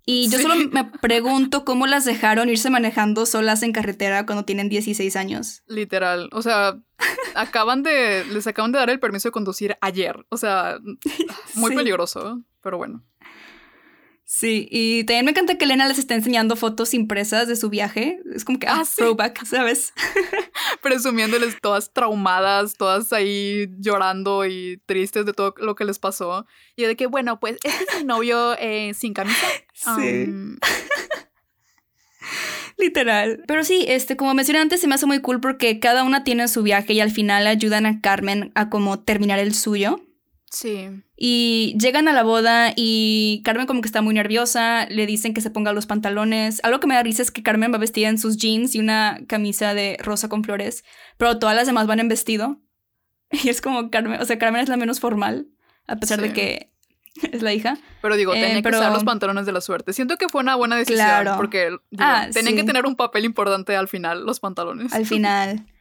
Y 0.06 0.28
yo 0.28 0.38
solo 0.40 0.56
me 0.56 0.84
pregunto 1.00 1.64
cómo 1.64 1.86
las 1.86 2.04
dejaron 2.04 2.48
irse 2.48 2.70
manejando 2.70 3.26
solas 3.26 3.62
en 3.62 3.72
carretera 3.72 4.26
cuando 4.26 4.44
tienen 4.44 4.68
16 4.68 5.14
años. 5.14 5.62
Literal. 5.68 6.30
O 6.32 6.42
sea, 6.42 6.80
acaban 7.34 7.82
de. 7.82 8.24
Les 8.24 8.46
acaban 8.46 8.72
de 8.72 8.78
dar 8.78 8.90
el 8.90 8.98
permiso 8.98 9.28
de 9.28 9.32
conducir 9.32 9.76
ayer. 9.80 10.26
O 10.30 10.36
sea, 10.36 10.78
muy 11.54 11.76
peligroso, 11.76 12.42
pero 12.62 12.78
bueno. 12.78 13.04
Sí, 14.40 14.66
y 14.70 15.04
también 15.04 15.26
me 15.26 15.32
encanta 15.32 15.58
que 15.58 15.66
Elena 15.66 15.86
les 15.86 15.98
está 15.98 16.14
enseñando 16.14 16.56
fotos 16.56 16.94
impresas 16.94 17.46
de 17.46 17.56
su 17.56 17.68
viaje. 17.68 18.22
Es 18.34 18.46
como 18.46 18.58
que, 18.58 18.68
ah, 18.68 18.80
ah 18.80 18.84
throwback, 18.96 19.44
¿sabes? 19.44 19.92
Presumiéndoles 20.82 21.60
todas 21.60 21.92
traumadas, 21.92 22.72
todas 22.78 23.12
ahí 23.12 23.68
llorando 23.78 24.46
y 24.46 24.80
tristes 24.86 25.26
de 25.26 25.34
todo 25.34 25.52
lo 25.58 25.74
que 25.74 25.84
les 25.84 25.98
pasó. 25.98 26.46
Y 26.74 26.84
de 26.84 26.96
que, 26.96 27.06
bueno, 27.06 27.38
pues, 27.38 27.58
este 27.62 27.84
es 27.86 27.98
mi 27.98 28.04
novio 28.04 28.56
eh, 28.58 28.94
sin 28.94 29.12
camisa. 29.12 29.46
Sí. 29.98 30.26
Literal. 32.78 33.44
Pero 33.46 33.62
sí, 33.62 33.84
este, 33.88 34.16
como 34.16 34.32
mencioné 34.32 34.60
antes, 34.60 34.80
se 34.80 34.88
me 34.88 34.94
hace 34.94 35.04
muy 35.04 35.20
cool 35.20 35.42
porque 35.42 35.80
cada 35.80 36.02
una 36.02 36.24
tiene 36.24 36.48
su 36.48 36.62
viaje 36.62 36.94
y 36.94 37.00
al 37.00 37.10
final 37.10 37.46
ayudan 37.46 37.84
a 37.84 38.00
Carmen 38.00 38.52
a 38.54 38.70
como 38.70 39.00
terminar 39.00 39.38
el 39.38 39.54
suyo. 39.54 40.00
Sí. 40.50 40.88
Y 41.16 41.76
llegan 41.78 42.08
a 42.08 42.12
la 42.12 42.24
boda 42.24 42.72
y 42.74 43.40
Carmen 43.44 43.66
como 43.66 43.80
que 43.80 43.86
está 43.86 44.02
muy 44.02 44.14
nerviosa, 44.14 44.86
le 44.86 45.06
dicen 45.06 45.32
que 45.32 45.40
se 45.40 45.50
ponga 45.50 45.72
los 45.72 45.86
pantalones. 45.86 46.60
Algo 46.64 46.80
que 46.80 46.88
me 46.88 46.96
da 46.96 47.02
risa 47.04 47.22
es 47.22 47.30
que 47.30 47.42
Carmen 47.42 47.72
va 47.72 47.78
vestida 47.78 48.08
en 48.08 48.18
sus 48.18 48.36
jeans 48.36 48.74
y 48.74 48.80
una 48.80 49.20
camisa 49.28 49.74
de 49.74 49.96
rosa 50.00 50.28
con 50.28 50.42
flores, 50.42 50.84
pero 51.16 51.38
todas 51.38 51.54
las 51.54 51.66
demás 51.66 51.86
van 51.86 52.00
en 52.00 52.08
vestido. 52.08 52.60
Y 53.44 53.48
es 53.48 53.60
como 53.60 53.90
Carmen, 53.90 54.20
o 54.20 54.24
sea, 54.24 54.38
Carmen 54.38 54.60
es 54.60 54.68
la 54.68 54.76
menos 54.76 54.98
formal, 54.98 55.46
a 55.86 55.96
pesar 55.96 56.20
de 56.20 56.32
que 56.32 56.72
es 57.30 57.42
la 57.42 57.54
hija. 57.54 57.78
Pero 58.02 58.16
digo, 58.16 58.32
tenía 58.32 58.58
eh, 58.58 58.62
que 58.62 58.68
usar 58.68 58.92
los 58.92 59.04
pantalones 59.04 59.46
de 59.46 59.52
la 59.52 59.60
suerte. 59.60 59.92
Siento 59.92 60.16
que 60.16 60.28
fue 60.28 60.40
una 60.40 60.56
buena 60.56 60.74
decisión 60.74 61.28
porque 61.36 61.76
ah, 61.98 62.26
tenían 62.32 62.56
que 62.56 62.64
tener 62.64 62.86
un 62.86 62.96
papel 62.96 63.24
importante 63.24 63.76
al 63.76 63.86
final, 63.86 64.26
los 64.26 64.40
pantalones. 64.40 64.92
Al 64.92 65.06
final. 65.06 65.66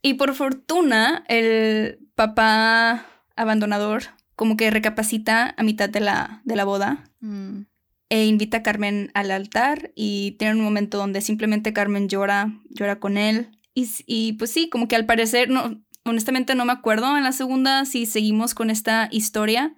Y 0.00 0.14
por 0.14 0.32
fortuna, 0.34 1.24
el 1.26 1.98
papá 2.14 3.04
abandonador, 3.38 4.02
como 4.36 4.56
que 4.56 4.70
recapacita 4.70 5.54
a 5.56 5.62
mitad 5.62 5.88
de 5.88 6.00
la, 6.00 6.42
de 6.44 6.56
la 6.56 6.64
boda. 6.64 7.04
Mm. 7.20 7.62
E 8.10 8.24
invita 8.26 8.58
a 8.58 8.62
Carmen 8.62 9.10
al 9.14 9.30
altar 9.30 9.92
y 9.94 10.32
tiene 10.38 10.54
un 10.54 10.62
momento 10.62 10.96
donde 10.96 11.20
simplemente 11.20 11.74
Carmen 11.74 12.08
llora, 12.08 12.52
llora 12.70 13.00
con 13.00 13.18
él. 13.18 13.50
Y, 13.74 13.88
y 14.06 14.32
pues 14.34 14.50
sí, 14.50 14.70
como 14.70 14.88
que 14.88 14.96
al 14.96 15.04
parecer, 15.04 15.50
no, 15.50 15.82
honestamente 16.04 16.54
no 16.54 16.64
me 16.64 16.72
acuerdo 16.72 17.16
en 17.16 17.24
la 17.24 17.32
segunda 17.32 17.84
si 17.84 18.06
seguimos 18.06 18.54
con 18.54 18.70
esta 18.70 19.08
historia, 19.10 19.74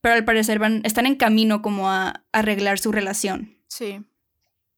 pero 0.00 0.14
al 0.14 0.24
parecer 0.24 0.58
van, 0.58 0.82
están 0.84 1.06
en 1.06 1.14
camino 1.14 1.62
como 1.62 1.90
a, 1.90 2.24
arreglar 2.32 2.78
su 2.78 2.92
relación. 2.92 3.56
Sí. 3.68 4.00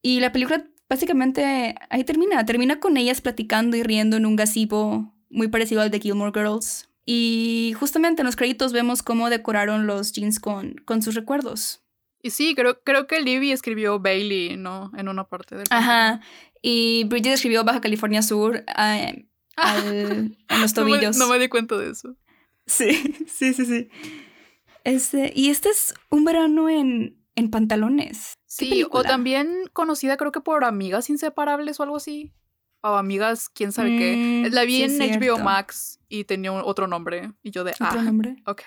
Y 0.02 0.20
la 0.20 0.32
película 0.32 0.64
básicamente 0.88 1.74
ahí 1.88 2.04
termina, 2.04 2.44
termina 2.44 2.78
con 2.78 2.96
ellas 2.96 3.20
platicando 3.20 3.76
y 3.76 3.82
riendo 3.82 4.16
en 4.16 4.26
un 4.26 4.36
gazebo 4.36 5.14
muy 5.30 5.48
parecido 5.48 5.80
al 5.80 5.90
de 5.90 6.00
Gilmore 6.00 6.32
Girls. 6.34 6.88
Y 7.06 7.74
justamente 7.78 8.22
en 8.22 8.26
los 8.26 8.36
créditos 8.36 8.72
vemos 8.72 9.02
cómo 9.02 9.28
decoraron 9.28 9.86
los 9.86 10.12
jeans 10.12 10.40
con, 10.40 10.76
con 10.86 11.02
sus 11.02 11.14
recuerdos. 11.14 11.82
Y 12.22 12.30
sí, 12.30 12.54
creo, 12.54 12.80
creo 12.82 13.06
que 13.06 13.20
Libby 13.20 13.52
escribió 13.52 14.00
Bailey, 14.00 14.56
¿no? 14.56 14.90
En 14.96 15.08
una 15.08 15.28
parte 15.28 15.56
del. 15.56 15.66
Ajá. 15.70 16.20
Y 16.62 17.04
Bridget 17.04 17.34
escribió 17.34 17.62
Baja 17.64 17.82
California 17.82 18.22
Sur 18.22 18.64
eh, 18.78 19.26
en 19.58 20.60
los 20.60 20.72
tobillos. 20.72 21.18
No 21.18 21.28
me, 21.28 21.38
di 21.38 21.48
cuenta 21.48 21.76
de 21.76 21.90
eso. 21.90 22.16
Sí, 22.66 22.90
sí, 23.28 23.52
sí, 23.52 23.66
sí. 23.66 23.90
Este, 24.84 25.32
y 25.36 25.50
este 25.50 25.68
es 25.68 25.92
un 26.08 26.24
verano 26.24 26.70
en, 26.70 27.22
en 27.34 27.50
pantalones. 27.50 28.38
Sí, 28.46 28.84
o 28.90 29.02
también 29.02 29.68
conocida 29.74 30.16
creo 30.16 30.32
que 30.32 30.40
por 30.40 30.64
Amigas 30.64 31.10
Inseparables 31.10 31.78
o 31.78 31.82
algo 31.82 31.96
así 31.96 32.32
o 32.84 32.96
amigas, 32.96 33.48
quién 33.48 33.72
sabe 33.72 33.96
qué. 33.96 34.16
Mm, 34.16 34.52
la 34.52 34.64
vi 34.64 34.82
en 34.82 34.98
HBO 34.98 35.38
Max 35.38 35.98
y 36.08 36.24
tenía 36.24 36.52
otro 36.52 36.86
nombre. 36.86 37.32
Y 37.42 37.50
yo 37.50 37.64
de, 37.64 37.72
¿Otro 37.72 38.00
ah, 38.00 38.02
nombre? 38.02 38.36
ok. 38.46 38.62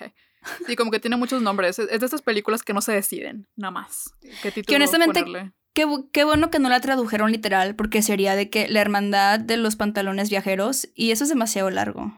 Sí, 0.66 0.76
como 0.76 0.90
que 0.90 0.98
tiene 0.98 1.16
muchos 1.16 1.40
nombres. 1.40 1.78
Es 1.78 2.00
de 2.00 2.04
estas 2.04 2.22
películas 2.22 2.62
que 2.62 2.72
no 2.72 2.80
se 2.80 2.92
deciden, 2.92 3.46
nada 3.54 3.70
más. 3.70 4.12
¿Qué 4.42 4.50
título 4.50 4.66
que 4.66 4.76
honestamente, 4.76 5.52
qué, 5.72 5.86
qué, 6.12 6.24
bueno 6.24 6.50
que 6.50 6.58
no 6.58 6.68
la 6.68 6.80
tradujeron 6.80 7.30
literal, 7.30 7.76
porque 7.76 8.02
sería 8.02 8.34
de 8.34 8.50
que 8.50 8.68
la 8.68 8.80
hermandad 8.80 9.38
de 9.38 9.56
los 9.56 9.76
pantalones 9.76 10.30
viajeros, 10.30 10.88
y 10.94 11.12
eso 11.12 11.24
es 11.24 11.30
demasiado 11.30 11.70
largo. 11.70 12.12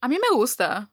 A 0.00 0.08
mí 0.08 0.16
me 0.16 0.36
gusta. 0.36 0.92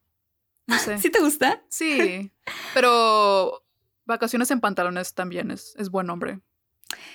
No 0.66 0.78
sé. 0.80 0.98
¿Sí 1.00 1.12
te 1.12 1.20
gusta? 1.20 1.62
Sí. 1.70 2.32
Pero 2.74 3.64
Vacaciones 4.08 4.50
en 4.52 4.62
pantalones 4.62 5.14
también 5.14 5.52
es, 5.52 5.76
es 5.78 5.92
buen 5.92 6.08
nombre. 6.08 6.40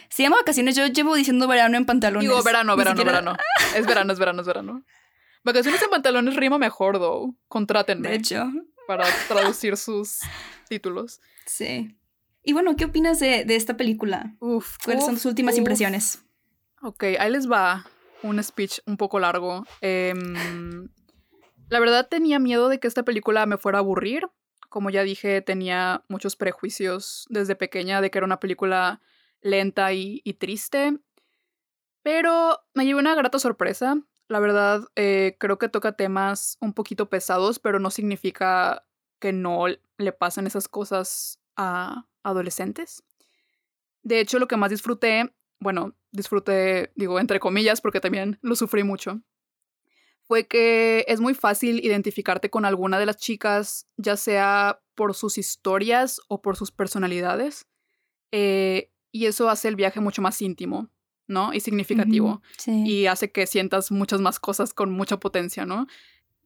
Se 0.09 0.23
llama 0.23 0.37
vacaciones, 0.37 0.77
yo 0.77 0.87
llevo 0.87 1.15
diciendo 1.15 1.49
verano 1.49 1.77
en 1.77 1.87
pantalones. 1.87 2.29
Digo 2.29 2.43
verano, 2.43 2.77
verano, 2.77 3.05
verano. 3.05 3.37
Es 3.75 3.87
verano, 3.87 4.13
es 4.13 4.19
verano, 4.19 4.41
es 4.43 4.47
verano. 4.47 4.85
Vacaciones 5.45 5.83
en 5.83 5.91
pantalones 5.91 6.37
rima 6.37 6.59
mejor, 6.59 6.99
though. 6.99 7.35
Contrátenme. 7.49 8.11
De 8.11 8.15
hecho. 8.17 8.51
Para 8.87 9.05
traducir 9.29 9.77
sus 9.77 10.21
títulos. 10.69 11.21
Sí. 11.47 11.97
Y 12.43 12.53
bueno, 12.53 12.77
¿qué 12.77 12.85
opinas 12.85 13.21
de, 13.21 13.45
esta 13.49 13.77
película? 13.77 14.35
Uf. 14.41 14.77
¿Cuáles 14.85 15.05
son 15.05 15.15
tus 15.15 15.27
últimas 15.27 15.57
impresiones? 15.57 16.25
Ok, 16.83 17.05
ahí 17.19 17.31
les 17.31 17.51
va 17.51 17.87
un 18.23 18.43
speech 18.43 18.81
un 18.87 18.97
poco 18.97 19.21
largo. 19.21 19.65
Em, 19.81 20.89
la 21.69 21.81
verdad 21.81 22.09
tenía 22.09 22.39
miedo 22.39 22.69
de 22.69 22.81
que 22.81 22.89
esta 22.89 23.05
película 23.05 23.47
me 23.47 23.59
fuera 23.59 23.79
a 23.79 23.81
aburrir. 23.81 24.29
Como 24.69 24.91
ya 24.91 25.03
dije, 25.03 25.43
tenía 25.43 26.05
muchos 26.09 26.35
prejuicios 26.35 27.27
desde 27.29 27.55
pequeña 27.55 28.01
de 28.01 28.11
que 28.11 28.19
era 28.19 28.27
una 28.27 28.41
película 28.41 29.01
lenta 29.43 29.93
y, 29.93 30.21
triste. 30.39 30.99
Pero 32.03 32.61
me 32.75 32.85
llevé 32.85 33.01
una 33.01 33.15
grata 33.15 33.39
sorpresa. 33.39 34.01
La 34.29 34.41
verdad, 34.41 34.85
eh, 34.97 35.37
creo 35.39 35.59
que 35.59 35.69
toca 35.69 35.93
temas 35.93 36.57
un 36.61 36.73
poquito 36.73 37.11
pesados, 37.11 37.59
pero 37.59 37.79
no 37.79 37.91
significa 37.91 38.87
que 39.21 39.33
no 39.33 39.67
le 39.99 40.13
pasen 40.13 40.47
esas 40.47 40.69
cosas 40.69 41.39
a 41.57 42.07
adolescentes. 42.23 43.05
De 44.03 44.21
hecho, 44.21 44.39
lo 44.39 44.49
que 44.49 44.57
más 44.57 44.71
disfruté, 44.71 45.33
bueno, 45.61 45.95
disfruté, 46.11 46.93
digo, 46.97 47.21
entre 47.21 47.41
comillas, 47.41 47.81
porque 47.81 48.01
también 48.01 48.39
lo 48.43 48.57
sufrí 48.57 48.83
mucho, 48.83 49.23
fue 50.23 50.47
que 50.47 51.05
es 51.09 51.21
muy 51.21 51.35
fácil 51.35 51.85
identificarte 51.85 52.51
con 52.51 52.65
alguna 52.65 52.99
de 52.99 53.07
las 53.07 53.17
chicas, 53.17 53.87
ya 53.97 54.17
sea 54.17 54.81
por 54.95 55.15
sus 55.15 55.37
historias 55.37 56.21
o 56.29 56.43
por 56.43 56.57
sus 56.57 56.71
personalidades. 56.71 57.67
Eh, 58.31 58.92
y 59.13 59.27
eso 59.27 59.51
hace 59.51 59.69
el 59.69 59.77
viaje 59.77 60.01
mucho 60.01 60.23
más 60.23 60.41
íntimo, 60.43 60.89
¿no? 61.29 61.53
Y 61.53 61.61
significativo. 61.61 62.43
Y 62.67 63.07
hace 63.07 63.31
que 63.31 63.47
sientas 63.47 63.93
muchas 63.93 64.21
más 64.21 64.41
cosas 64.41 64.73
con 64.73 64.91
mucha 64.91 65.21
potencia, 65.21 65.67
¿no? 65.67 65.87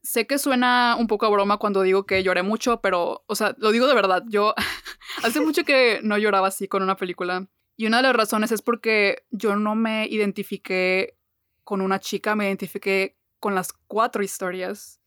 Sé 0.03 0.27
que 0.27 0.37
suena 0.37 0.95
un 0.99 1.07
poco 1.07 1.25
a 1.25 1.29
broma 1.29 1.57
cuando 1.57 1.81
digo 1.81 2.05
que 2.05 2.21
lloré 2.23 2.43
mucho, 2.43 2.81
pero, 2.81 3.23
o 3.25 3.35
sea, 3.35 3.55
lo 3.57 3.71
digo 3.71 3.87
de 3.87 3.95
verdad. 3.95 4.23
Yo 4.27 4.53
hace 5.23 5.41
mucho 5.41 5.63
que 5.63 6.01
no 6.03 6.17
lloraba 6.17 6.49
así 6.49 6.67
con 6.67 6.83
una 6.83 6.97
película. 6.97 7.47
Y 7.77 7.87
una 7.87 7.97
de 7.97 8.03
las 8.03 8.15
razones 8.15 8.51
es 8.51 8.61
porque 8.61 9.23
yo 9.31 9.55
no 9.55 9.75
me 9.75 10.07
identifiqué 10.07 11.17
con 11.63 11.81
una 11.81 11.99
chica, 11.99 12.35
me 12.35 12.47
identifiqué 12.47 13.17
con 13.39 13.55
las 13.55 13.71
cuatro 13.87 14.23
historias. 14.23 14.99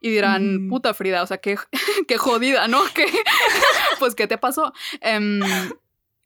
Y 0.00 0.10
dirán, 0.10 0.66
mm. 0.66 0.68
puta 0.68 0.94
Frida, 0.94 1.22
o 1.24 1.26
sea, 1.26 1.38
qué, 1.38 1.56
qué 2.06 2.16
jodida, 2.18 2.68
¿no? 2.68 2.82
¿Qué? 2.94 3.06
pues, 3.98 4.14
¿qué 4.14 4.28
te 4.28 4.38
pasó? 4.38 4.72
Um, 5.02 5.40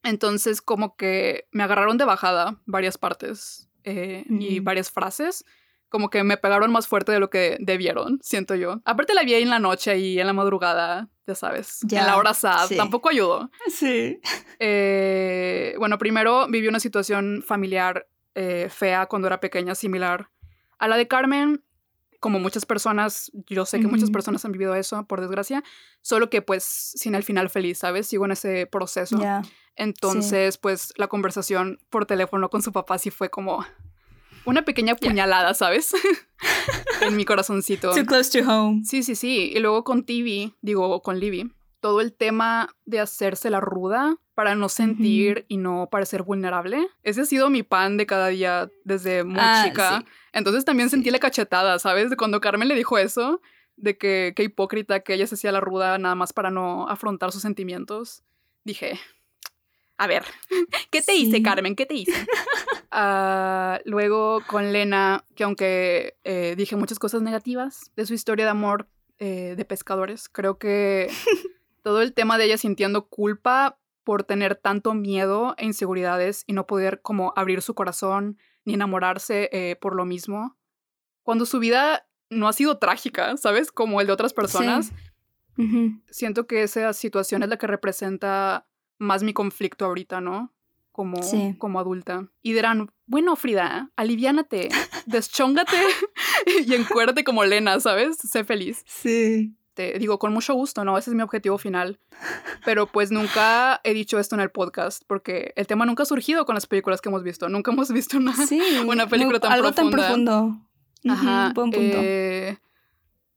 Entonces 0.03 0.63
como 0.63 0.97
que 0.97 1.49
me 1.53 1.63
agarraron 1.63 1.99
de 1.99 2.05
bajada 2.05 2.61
varias 2.67 2.99
partes 2.99 3.69
eh, 3.85 4.25
y 4.29 4.61
varias 4.61 4.91
frases. 4.91 5.45
Como 5.89 6.09
que 6.09 6.25
me 6.25 6.39
pegaron 6.39 6.73
más 6.73 6.89
fuerte 6.89 7.13
de 7.13 7.21
lo 7.21 7.29
que 7.29 7.59
debieron, 7.61 8.19
siento 8.23 8.55
yo. 8.55 8.81
Aparte 8.87 9.13
la 9.13 9.25
vi 9.25 9.35
ahí 9.35 9.43
en 9.43 9.51
la 9.51 9.59
noche 9.59 9.99
y 9.99 10.19
en 10.19 10.27
la 10.27 10.33
madrugada, 10.33 11.11
ya 11.27 11.35
sabes, 11.35 11.81
ya, 11.83 12.01
en 12.01 12.07
la 12.07 12.17
hora 12.17 12.33
sad, 12.33 12.71
tampoco 12.77 13.11
ayudó. 13.11 13.51
Sí. 13.69 14.21
Eh, 14.65 15.75
bueno, 15.81 15.99
primero 15.99 16.47
viví 16.49 16.69
una 16.69 16.79
situación 16.79 17.43
familiar 17.45 18.07
eh, 18.37 18.69
fea 18.71 19.07
cuando 19.07 19.27
era 19.27 19.41
pequeña, 19.41 19.75
similar 19.75 20.31
a 20.79 20.87
la 20.87 20.97
de 20.97 21.09
Carmen. 21.09 21.65
Como 22.23 22.39
muchas 22.39 22.67
personas, 22.67 23.33
yo 23.49 23.67
sé 23.67 23.81
que 23.81 23.89
muchas 23.89 24.13
personas 24.13 24.45
han 24.45 24.53
vivido 24.53 24.77
eso, 24.77 25.05
por 25.09 25.21
desgracia, 25.21 25.65
solo 26.03 26.31
que 26.31 26.41
pues 26.41 26.63
sin 26.63 27.17
el 27.17 27.25
final 27.25 27.51
feliz, 27.51 27.79
¿sabes? 27.79 28.07
Sigo 28.07 28.27
en 28.27 28.31
ese 28.31 28.67
proceso. 28.67 29.19
Entonces, 29.75 30.57
pues 30.57 30.93
la 30.97 31.09
conversación 31.09 31.81
por 31.91 32.07
teléfono 32.07 32.49
con 32.49 32.63
su 32.63 32.71
papá 32.71 32.99
sí 32.99 33.11
fue 33.11 33.29
como 33.29 33.67
una 34.45 34.65
pequeña 34.65 34.95
puñalada, 34.95 35.53
¿sabes? 35.55 35.95
en 37.01 37.17
mi 37.17 37.25
corazoncito. 37.25 37.93
Too 37.93 38.07
close 38.07 38.31
to 38.31 38.49
home. 38.49 38.85
Sí, 38.85 39.03
sí, 39.03 39.17
sí. 39.17 39.51
Y 39.53 39.59
luego 39.59 39.83
con 39.83 40.05
Tibi, 40.05 40.55
digo, 40.63 41.03
con 41.03 41.19
Libby, 41.19 41.53
todo 41.83 42.01
el 42.01 42.15
tema 42.15 42.75
de 42.87 43.01
hacerse 43.01 43.51
la 43.51 43.61
ruda 43.61 44.17
para 44.35 44.55
no 44.55 44.69
sentir 44.69 45.45
y 45.49 45.57
no 45.57 45.89
parecer 45.91 46.23
vulnerable. 46.23 46.87
Ese 47.03 47.23
ha 47.23 47.25
sido 47.27 47.51
mi 47.51 47.65
pan 47.65 47.97
de 47.97 48.07
cada 48.07 48.29
día 48.29 48.71
desde 48.85 49.25
muy 49.25 49.41
ah, 49.41 49.65
chica. 49.67 50.05
Entonces 50.33 50.65
también 50.65 50.89
sentí 50.89 51.11
la 51.11 51.19
cachetada, 51.19 51.79
¿sabes? 51.81 52.09
De 52.09 52.17
cuando 52.17 52.41
Carmen 52.41 52.69
le 52.69 52.77
dijo 52.77 52.99
eso, 52.99 53.43
de 53.77 53.99
que 53.99 54.33
qué 54.37 54.45
hipócrita 54.45 55.01
que 55.01 55.15
ella 55.15 55.27
se 55.27 55.35
hacía 55.35 55.51
la 55.51 55.61
ruda 55.61 55.99
nada 55.99 56.15
más 56.15 56.33
para 56.33 56.51
no 56.51 56.89
afrontar 56.89 57.33
sus 57.33 57.43
sentimientos. 57.43 58.23
Dije, 58.63 58.99
a 59.99 60.07
ver, 60.07 60.23
¿qué 60.91 61.03
te 61.03 61.15
hice, 61.15 61.43
Carmen? 61.43 61.75
¿Qué 61.75 61.85
te 61.85 61.95
hice? 61.95 62.13
Ah, 62.95 63.81
luego 63.87 64.43
con 64.47 64.71
Lena, 64.71 65.25
que 65.35 65.45
aunque 65.45 66.19
eh, 66.25 66.53
dije 66.59 66.77
muchas 66.77 66.99
cosas 66.99 67.23
negativas 67.23 67.91
de 67.97 68.05
su 68.05 68.13
historia 68.13 68.45
de 68.45 68.51
amor 68.51 68.87
eh, 69.19 69.55
de 69.57 69.65
pescadores, 69.65 70.29
creo 70.29 70.59
que 70.59 71.09
todo 71.83 72.03
el 72.03 72.15
tema 72.15 72.39
de 72.39 72.45
ella 72.47 72.59
sintiendo 72.59 73.09
culpa 73.09 73.79
por 74.05 74.25
tener 74.25 74.57
tanto 74.57 74.95
miedo 74.95 75.55
e 75.59 75.65
inseguridades 75.65 76.45
y 76.47 76.53
no 76.53 76.67
poder 76.67 77.03
como 77.03 77.33
abrir 77.37 77.63
su 77.63 77.75
corazón 77.75 78.39
ni 78.65 78.75
enamorarse 78.75 79.49
eh, 79.53 79.77
por 79.77 79.95
lo 79.95 80.05
mismo. 80.05 80.57
Cuando 81.23 81.47
su 81.47 81.59
vida 81.59 82.07
no 82.31 82.49
ha 82.49 82.53
sido 82.53 82.79
trágica, 82.79 83.37
¿sabes? 83.37 83.71
Como 83.71 84.01
el 84.01 84.07
de 84.07 84.13
otras 84.13 84.33
personas. 84.33 84.93
Siento 86.11 86.47
que 86.47 86.63
esa 86.63 86.93
situación 86.93 87.43
es 87.43 87.49
la 87.49 87.59
que 87.59 87.67
representa 87.67 88.67
más 88.99 89.23
mi 89.23 89.33
conflicto 89.33 89.85
ahorita, 89.85 90.21
¿no? 90.21 90.53
Como, 90.93 91.21
como 91.59 91.81
adulta. 91.81 92.29
Y 92.43 92.53
dirán, 92.53 92.91
bueno, 93.07 93.37
Frida, 93.37 93.91
aliviánate, 93.97 94.69
deschóngate 95.07 95.77
y 96.67 96.75
encuérdate 96.75 97.25
como 97.25 97.45
Lena, 97.45 97.81
¿sabes? 97.81 98.17
Sé 98.17 98.45
feliz. 98.45 98.83
Sí. 98.87 99.55
Te 99.75 99.99
digo, 99.99 100.19
con 100.19 100.33
mucho 100.33 100.55
gusto, 100.55 100.85
¿no? 100.85 100.99
Ese 100.99 101.11
es 101.11 101.17
mi 101.17 101.23
objetivo 101.23 101.57
final. 101.57 101.99
Pero 102.65 102.87
pues 102.87 103.11
nunca 103.11 103.81
he 103.85 103.95
dicho 103.95 104.19
esto 104.19 104.35
en 104.35 104.43
el 104.43 104.51
podcast, 104.51 105.03
porque 105.07 105.53
el 105.57 105.67
tema 105.67 105.87
nunca 105.87 106.03
ha 106.03 106.07
surgido 106.07 106.45
con 106.45 106.55
las 106.55 106.67
películas 106.67 107.01
que 107.01 107.09
hemos 107.09 107.23
visto. 107.23 107.49
Nunca 107.49 107.73
hemos 107.73 107.91
visto 107.91 108.19
una, 108.19 108.35
una 108.87 109.07
película 109.07 109.41
tan 109.41 109.53
algo 109.53 109.73
tan 109.73 109.91
profundo. 109.91 110.59
Ajá. 111.09 111.53
buen 111.55 111.71
punto. 111.71 111.99
Eh, 112.01 112.59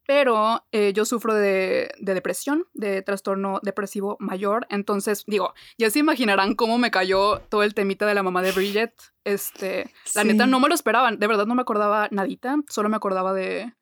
pero 0.06 0.64
eh, 0.72 0.94
yo 0.94 1.04
sufro 1.06 1.34
de, 1.34 1.92
depresión, 2.00 2.66
de 2.74 3.02
trastorno 3.02 3.60
depresivo 3.64 4.18
mayor. 4.20 4.68
Entonces, 4.70 5.24
digo, 5.26 5.54
ya 5.78 5.90
se 5.90 6.00
imaginarán 6.00 6.54
cómo 6.56 6.78
me 6.78 6.92
cayó 6.92 7.40
todo 7.50 7.64
el 7.64 7.74
temita 7.74 8.06
de 8.06 8.14
la 8.14 8.24
mamá 8.24 8.42
de 8.42 8.52
Bridget. 8.52 8.94
Este, 9.24 9.90
la 10.14 10.24
neta 10.24 10.46
no 10.46 10.60
me 10.60 10.68
lo 10.68 10.76
esperaban, 10.76 11.18
de 11.18 11.26
verdad 11.28 11.48
no 11.48 11.56
me 11.56 11.64
acordaba 11.64 12.08
nadita, 12.12 12.58
solo 12.70 12.90
me 12.90 12.98
acordaba 12.98 13.34
de, 13.34 13.74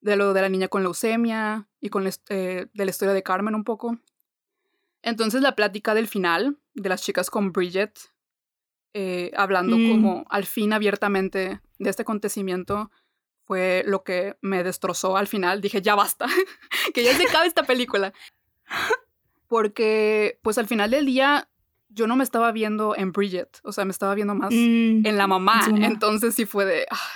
de 0.00 0.16
lo 0.16 0.32
de 0.32 0.42
la 0.42 0.48
niña 0.48 0.66
con 0.66 0.82
leucemia 0.82 1.67
y 1.80 1.90
con 1.90 2.06
eh, 2.06 2.66
de 2.72 2.84
la 2.84 2.90
historia 2.90 3.14
de 3.14 3.22
Carmen 3.22 3.54
un 3.54 3.64
poco. 3.64 3.98
Entonces, 5.02 5.42
la 5.42 5.54
plática 5.54 5.94
del 5.94 6.08
final 6.08 6.58
de 6.74 6.88
las 6.88 7.02
chicas 7.02 7.30
con 7.30 7.52
Bridget, 7.52 7.98
eh, 8.94 9.30
hablando 9.36 9.76
mm. 9.76 9.90
como 9.90 10.24
al 10.28 10.44
fin 10.44 10.72
abiertamente 10.72 11.60
de 11.78 11.90
este 11.90 12.02
acontecimiento 12.02 12.90
fue 13.44 13.82
lo 13.86 14.02
que 14.02 14.36
me 14.40 14.62
destrozó 14.62 15.16
al 15.16 15.26
final. 15.26 15.60
Dije, 15.60 15.80
ya 15.80 15.94
basta, 15.94 16.26
que 16.94 17.04
ya 17.04 17.16
se 17.16 17.24
acabe 17.24 17.46
esta 17.46 17.62
película. 17.62 18.12
Porque, 19.46 20.38
pues 20.42 20.58
al 20.58 20.66
final 20.66 20.90
del 20.90 21.06
día, 21.06 21.48
yo 21.88 22.06
no 22.06 22.16
me 22.16 22.24
estaba 22.24 22.52
viendo 22.52 22.94
en 22.94 23.12
Bridget, 23.12 23.60
o 23.62 23.72
sea, 23.72 23.86
me 23.86 23.92
estaba 23.92 24.14
viendo 24.14 24.34
más 24.34 24.52
mm, 24.52 25.06
en 25.06 25.16
la 25.16 25.26
mamá. 25.26 25.66
Entonces 25.68 26.34
sí 26.34 26.44
fue 26.44 26.66
de... 26.66 26.86
Ah, 26.90 27.10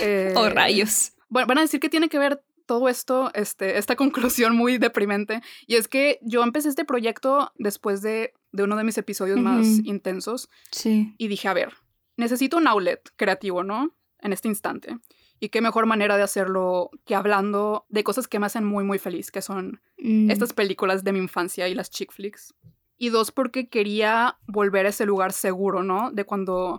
eh, 0.00 0.32
oh, 0.34 0.48
rayos. 0.48 1.12
Bueno, 1.28 1.46
van 1.48 1.58
a 1.58 1.62
decir 1.62 1.80
que 1.80 1.90
tiene 1.90 2.08
que 2.08 2.18
ver 2.18 2.42
todo 2.66 2.88
esto, 2.88 3.30
este, 3.34 3.78
esta 3.78 3.96
conclusión 3.96 4.56
muy 4.56 4.78
deprimente. 4.78 5.42
Y 5.66 5.76
es 5.76 5.88
que 5.88 6.18
yo 6.22 6.42
empecé 6.42 6.68
este 6.68 6.84
proyecto 6.84 7.52
después 7.56 8.02
de, 8.02 8.32
de 8.52 8.62
uno 8.62 8.76
de 8.76 8.84
mis 8.84 8.98
episodios 8.98 9.38
más 9.38 9.66
intensos. 9.84 10.48
Sí. 10.70 11.14
Y 11.18 11.28
dije, 11.28 11.48
a 11.48 11.54
ver, 11.54 11.74
necesito 12.16 12.56
un 12.56 12.66
outlet 12.66 13.10
creativo, 13.16 13.62
¿no? 13.62 13.94
en 14.24 14.32
este 14.32 14.48
instante. 14.48 14.98
Y 15.38 15.50
qué 15.50 15.60
mejor 15.60 15.86
manera 15.86 16.16
de 16.16 16.22
hacerlo 16.22 16.90
que 17.04 17.14
hablando 17.14 17.84
de 17.90 18.02
cosas 18.02 18.26
que 18.26 18.40
me 18.40 18.46
hacen 18.46 18.64
muy, 18.64 18.82
muy 18.82 18.98
feliz, 18.98 19.30
que 19.30 19.42
son 19.42 19.80
mm. 19.98 20.30
estas 20.30 20.52
películas 20.52 21.04
de 21.04 21.12
mi 21.12 21.18
infancia 21.18 21.68
y 21.68 21.74
las 21.74 21.90
chick 21.90 22.10
flicks. 22.10 22.54
Y 22.96 23.10
dos, 23.10 23.30
porque 23.30 23.68
quería 23.68 24.38
volver 24.46 24.86
a 24.86 24.88
ese 24.88 25.04
lugar 25.04 25.32
seguro, 25.32 25.82
¿no? 25.82 26.10
De 26.10 26.24
cuando 26.24 26.78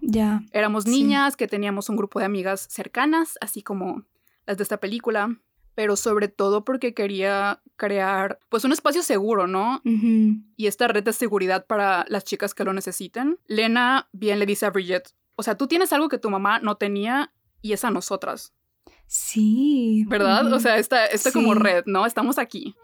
éramos 0.51 0.87
niñas, 0.87 1.37
que 1.37 1.47
teníamos 1.47 1.89
un 1.89 1.97
grupo 1.97 2.19
de 2.19 2.25
amigas 2.25 2.67
cercanas, 2.69 3.37
así 3.41 3.61
como 3.61 4.03
las 4.47 4.57
de 4.57 4.63
esta 4.63 4.77
película. 4.77 5.37
Pero 5.75 5.95
sobre 5.95 6.29
todo 6.29 6.63
porque 6.63 6.93
quería 6.93 7.61
crear, 7.75 8.39
pues, 8.49 8.63
un 8.63 8.71
espacio 8.71 9.03
seguro, 9.03 9.45
¿no? 9.47 9.81
Y 9.83 10.67
esta 10.67 10.87
red 10.87 11.03
de 11.03 11.13
seguridad 11.13 11.65
para 11.65 12.05
las 12.07 12.23
chicas 12.23 12.53
que 12.53 12.63
lo 12.63 12.73
necesiten. 12.73 13.37
Lena 13.45 14.07
bien 14.13 14.39
le 14.39 14.45
dice 14.45 14.65
a 14.65 14.71
Bridget, 14.71 15.13
o 15.35 15.43
sea, 15.43 15.55
tú 15.57 15.67
tienes 15.67 15.91
algo 15.93 16.09
que 16.09 16.17
tu 16.17 16.29
mamá 16.29 16.59
no 16.59 16.75
tenía 16.75 17.33
y 17.61 17.73
es 17.73 17.83
a 17.83 17.91
nosotras. 17.91 18.53
Sí. 19.07 20.05
¿Verdad? 20.07 20.51
O 20.51 20.59
sea, 20.59 20.77
esta, 20.77 21.05
esta 21.05 21.31
como 21.31 21.53
red, 21.53 21.83
¿no? 21.85 22.05
Estamos 22.05 22.37
aquí. 22.37 22.75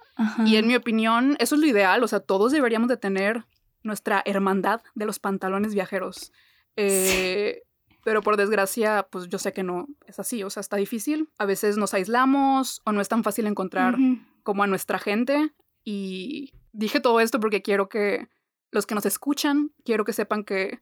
Y 0.46 0.58
en 0.58 0.68
mi 0.68 0.76
opinión, 0.76 1.36
eso 1.40 1.56
es 1.56 1.62
lo 1.62 1.68
ideal. 1.68 2.04
O 2.04 2.08
sea, 2.08 2.20
todos 2.20 2.52
deberíamos 2.52 2.90
de 2.90 2.98
tener 2.98 3.46
nuestra 3.84 4.22
hermandad 4.26 4.82
de 4.94 5.06
los 5.06 5.20
pantalones 5.20 5.74
viajeros. 5.74 6.32
Eh, 6.76 7.64
pero 8.04 8.22
por 8.22 8.38
desgracia, 8.38 9.08
pues 9.10 9.30
yo 9.30 9.38
sé 9.38 9.54
que 9.54 9.64
no 9.64 9.88
es 10.08 10.20
así. 10.20 10.44
O 10.44 10.50
sea, 10.50 10.62
está 10.62 10.78
difícil. 10.78 11.30
A 11.38 11.46
veces 11.46 11.78
nos 11.78 11.94
aislamos 11.94 12.82
o 12.86 12.92
no 12.92 13.02
es 13.02 13.10
tan 13.10 13.24
fácil 13.24 13.48
encontrar 13.48 13.98
como 14.44 14.64
a 14.64 14.68
nuestra 14.68 15.00
gente. 15.00 15.52
Y 15.84 16.52
dije 16.72 17.00
todo 17.00 17.20
esto 17.20 17.40
porque 17.40 17.62
quiero 17.62 17.90
que 17.90 18.28
los 18.72 18.86
que 18.86 18.96
nos 18.96 19.06
escuchan, 19.06 19.72
quiero 19.84 20.06
que 20.06 20.14
sepan 20.14 20.44
que 20.44 20.80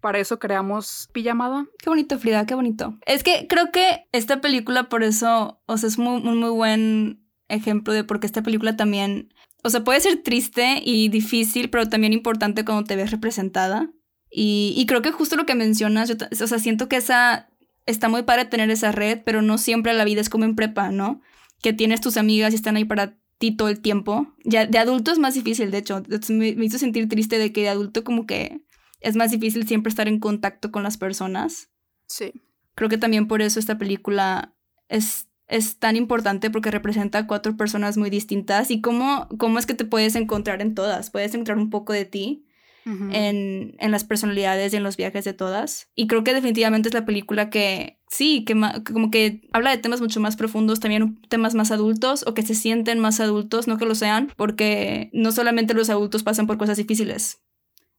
para 0.00 0.18
eso 0.18 0.38
creamos 0.38 1.08
Pijamada. 1.12 1.66
Qué 1.78 1.88
bonito, 1.88 2.18
Frida, 2.18 2.44
qué 2.44 2.54
bonito. 2.54 2.98
Es 3.06 3.22
que 3.22 3.46
creo 3.48 3.70
que 3.72 4.08
esta 4.12 4.40
película, 4.40 4.88
por 4.88 5.02
eso, 5.02 5.62
o 5.66 5.78
sea, 5.78 5.88
es 5.88 5.98
muy, 5.98 6.20
muy, 6.20 6.36
muy 6.36 6.50
buen 6.50 7.24
ejemplo 7.48 7.92
de 7.92 8.04
por 8.04 8.18
qué 8.18 8.26
esta 8.26 8.42
película 8.42 8.76
también, 8.76 9.32
o 9.62 9.70
sea, 9.70 9.84
puede 9.84 10.00
ser 10.00 10.22
triste 10.22 10.80
y 10.84 11.08
difícil, 11.08 11.70
pero 11.70 11.88
también 11.88 12.12
importante 12.12 12.64
cuando 12.64 12.84
te 12.84 12.96
ves 12.96 13.12
representada. 13.12 13.90
Y, 14.34 14.84
creo 14.88 15.02
que 15.02 15.12
justo 15.12 15.36
lo 15.36 15.44
que 15.44 15.54
mencionas, 15.54 16.08
yo, 16.08 16.14
o 16.14 16.46
sea, 16.46 16.58
siento 16.58 16.88
que 16.88 16.96
esa, 16.96 17.50
está 17.84 18.08
muy 18.08 18.22
padre 18.22 18.46
tener 18.46 18.70
esa 18.70 18.90
red, 18.90 19.20
pero 19.24 19.42
no 19.42 19.58
siempre 19.58 19.92
la 19.92 20.04
vida 20.04 20.22
es 20.22 20.30
como 20.30 20.44
en 20.44 20.56
prepa, 20.56 20.90
¿no? 20.90 21.20
Que 21.60 21.74
tienes 21.74 22.00
tus 22.00 22.16
amigas 22.16 22.52
y 22.52 22.56
están 22.56 22.76
ahí 22.76 22.86
para 22.86 23.14
ti 23.36 23.54
todo 23.54 23.68
el 23.68 23.80
tiempo. 23.80 24.32
Ya 24.44 24.64
de 24.64 24.78
adulto 24.78 25.12
es 25.12 25.18
más 25.18 25.34
difícil, 25.34 25.70
de 25.70 25.78
hecho. 25.78 26.02
Me, 26.30 26.54
me 26.54 26.64
hizo 26.64 26.78
sentir 26.78 27.10
triste 27.10 27.38
de 27.38 27.52
que 27.52 27.60
de 27.60 27.68
adulto 27.68 28.04
como 28.04 28.26
que 28.26 28.62
es 29.00 29.16
más 29.16 29.30
difícil 29.30 29.68
siempre 29.68 29.90
estar 29.90 30.08
en 30.08 30.18
contacto 30.18 30.72
con 30.72 30.82
las 30.82 30.96
personas. 30.96 31.68
Sí. 32.06 32.32
Creo 32.74 32.88
que 32.88 32.98
también 32.98 33.28
por 33.28 33.42
eso 33.42 33.60
esta 33.60 33.76
película 33.76 34.54
es, 34.88 35.26
es 35.46 35.76
tan 35.76 35.96
importante 35.96 36.50
porque 36.50 36.70
representa 36.70 37.18
a 37.18 37.26
cuatro 37.26 37.54
personas 37.58 37.98
muy 37.98 38.08
distintas 38.08 38.70
y 38.70 38.80
cómo, 38.80 39.28
cómo 39.38 39.58
es 39.58 39.66
que 39.66 39.74
te 39.74 39.84
puedes 39.84 40.14
encontrar 40.14 40.62
en 40.62 40.74
todas. 40.74 41.10
Puedes 41.10 41.34
encontrar 41.34 41.58
un 41.58 41.68
poco 41.68 41.92
de 41.92 42.06
ti 42.06 42.46
en, 42.84 43.76
en, 43.78 43.90
las 43.90 44.04
personalidades 44.04 44.72
y 44.72 44.76
en 44.76 44.82
los 44.82 44.96
viajes 44.96 45.24
de 45.24 45.32
todas. 45.32 45.88
Y 45.94 46.06
creo 46.06 46.24
que 46.24 46.34
definitivamente 46.34 46.88
es 46.88 46.94
la 46.94 47.04
película 47.04 47.50
que 47.50 47.98
sí, 48.08 48.44
que 48.44 48.54
como 48.92 49.10
que 49.10 49.48
habla 49.52 49.70
de 49.70 49.78
temas 49.78 50.00
mucho 50.00 50.20
más 50.20 50.36
profundos, 50.36 50.80
también 50.80 51.20
temas 51.28 51.54
más 51.54 51.70
adultos 51.70 52.24
o 52.26 52.34
que 52.34 52.42
se 52.42 52.54
sienten 52.54 52.98
más 52.98 53.20
adultos, 53.20 53.68
no 53.68 53.78
que 53.78 53.86
lo 53.86 53.94
sean, 53.94 54.32
porque 54.36 55.10
no 55.12 55.32
solamente 55.32 55.74
los 55.74 55.90
adultos 55.90 56.22
pasan 56.22 56.46
por 56.46 56.58
cosas 56.58 56.76
difíciles, 56.76 57.42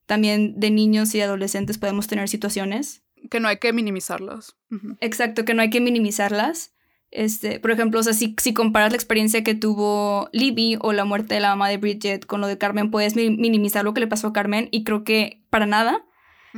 también 0.06 0.60
de 0.60 0.70
niños 0.70 1.14
y 1.16 1.22
adolescentes 1.22 1.78
podemos 1.78 2.08
tener 2.08 2.30
situaciones. 2.30 3.04
Que 3.30 3.40
no 3.40 3.48
hay 3.48 3.58
que 3.58 3.72
minimizarlas. 3.72 4.58
Exacto, 5.00 5.46
que 5.46 5.54
no 5.54 5.62
hay 5.62 5.70
que 5.70 5.80
minimizarlas. 5.80 6.73
Este, 7.16 7.60
por 7.60 7.70
ejemplo, 7.70 8.00
o 8.00 8.04
sea, 8.04 8.14
si, 8.14 8.36
si 8.42 8.56
comparas 8.56 8.92
la 8.92 8.96
experiencia 8.96 9.44
que 9.44 9.54
tuvo 9.54 10.30
Libby 10.34 10.78
o 10.82 10.94
la 10.94 11.06
muerte 11.06 11.36
de 11.36 11.42
la 11.42 11.50
mamá 11.50 11.70
de 11.70 11.78
Bridget 11.78 12.26
con 12.26 12.42
lo 12.42 12.48
de 12.48 12.58
Carmen, 12.58 12.90
puedes 12.90 13.16
minimizar 13.16 13.86
lo 13.86 13.94
que 13.94 14.00
le 14.00 14.08
pasó 14.08 14.28
a 14.28 14.34
Carmen 14.34 14.68
y 14.72 14.84
creo 14.84 15.04
que 15.04 15.44
para 15.50 15.68
nada. 15.68 16.04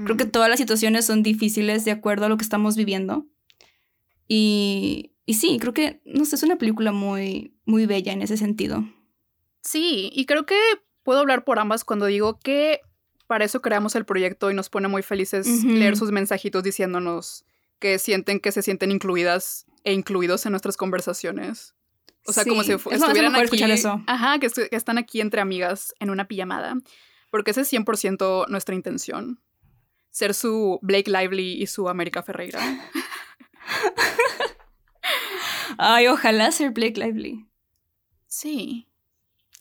Creo 0.05 0.17
que 0.17 0.25
todas 0.25 0.49
las 0.49 0.59
situaciones 0.59 1.05
son 1.05 1.23
difíciles 1.23 1.85
de 1.85 1.91
acuerdo 1.91 2.25
a 2.25 2.29
lo 2.29 2.35
que 2.35 2.43
estamos 2.43 2.75
viviendo. 2.75 3.25
Y, 4.27 5.13
y 5.25 5.35
sí, 5.35 5.57
creo 5.59 5.73
que, 5.73 6.01
no 6.05 6.25
sé, 6.25 6.35
es 6.35 6.43
una 6.43 6.57
película 6.57 6.91
muy, 6.91 7.53
muy 7.65 7.85
bella 7.85 8.11
en 8.11 8.21
ese 8.21 8.35
sentido. 8.35 8.83
Sí, 9.61 10.09
y 10.13 10.25
creo 10.25 10.45
que 10.45 10.59
puedo 11.03 11.19
hablar 11.19 11.45
por 11.45 11.59
ambas 11.59 11.85
cuando 11.85 12.07
digo 12.07 12.39
que 12.39 12.81
para 13.27 13.45
eso 13.45 13.61
creamos 13.61 13.95
el 13.95 14.05
proyecto 14.05 14.51
y 14.51 14.53
nos 14.53 14.69
pone 14.69 14.87
muy 14.89 15.01
felices 15.01 15.63
leer 15.63 15.95
sus 15.95 16.11
mensajitos 16.11 16.63
diciéndonos 16.63 17.45
que 17.79 17.97
sienten 17.99 18.39
que 18.39 18.51
se 18.51 18.61
sienten 18.61 18.91
incluidas 18.91 19.65
e 19.85 19.93
incluidos 19.93 20.45
en 20.45 20.51
nuestras 20.51 20.75
conversaciones. 20.75 21.73
O 22.27 22.33
sea, 22.33 22.43
como 22.43 22.63
si 22.63 22.73
estuvieran 22.73 23.35
aquí. 23.35 23.63
Eso. 23.63 24.01
Ajá, 24.07 24.39
que, 24.39 24.49
que, 24.49 24.75
están 24.75 24.97
aquí 24.97 25.21
entre 25.21 25.41
amigas 25.41 25.93
en 25.99 26.09
una 26.09 26.27
pijamada. 26.27 26.75
Porque 27.29 27.51
ese 27.51 27.61
es 27.61 27.71
100% 27.71 28.47
nuestra 28.49 28.75
intención. 28.75 29.39
Ser 30.09 30.33
su 30.33 30.79
Blake 30.81 31.09
Lively 31.09 31.61
y 31.61 31.67
su 31.67 31.87
América 31.87 32.23
Ferreira. 32.23 32.59
Ay, 35.77 36.07
ojalá 36.07 36.51
ser 36.51 36.71
Blake 36.71 36.99
Lively. 36.99 37.47
Sí. 38.25 38.87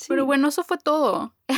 Pero 0.08 0.24
bueno, 0.24 0.48
eso 0.48 0.64
fue 0.64 0.78
todo. 0.78 1.34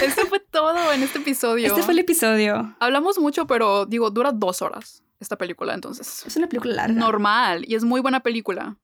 Eso 0.00 0.26
fue 0.26 0.38
todo 0.38 0.92
en 0.92 1.02
este 1.02 1.18
episodio. 1.18 1.66
Este 1.66 1.82
fue 1.82 1.92
el 1.92 1.98
episodio. 1.98 2.76
Hablamos 2.78 3.18
mucho, 3.18 3.48
pero 3.48 3.84
digo, 3.84 4.10
dura 4.10 4.30
dos 4.30 4.62
horas 4.62 5.02
esta 5.20 5.36
película, 5.36 5.74
entonces. 5.74 6.24
Es 6.26 6.36
una 6.36 6.48
película 6.48 6.74
larga. 6.74 6.94
Normal. 6.94 7.64
Y 7.66 7.74
es 7.74 7.84
muy 7.84 8.00
buena 8.00 8.20
película. 8.20 8.76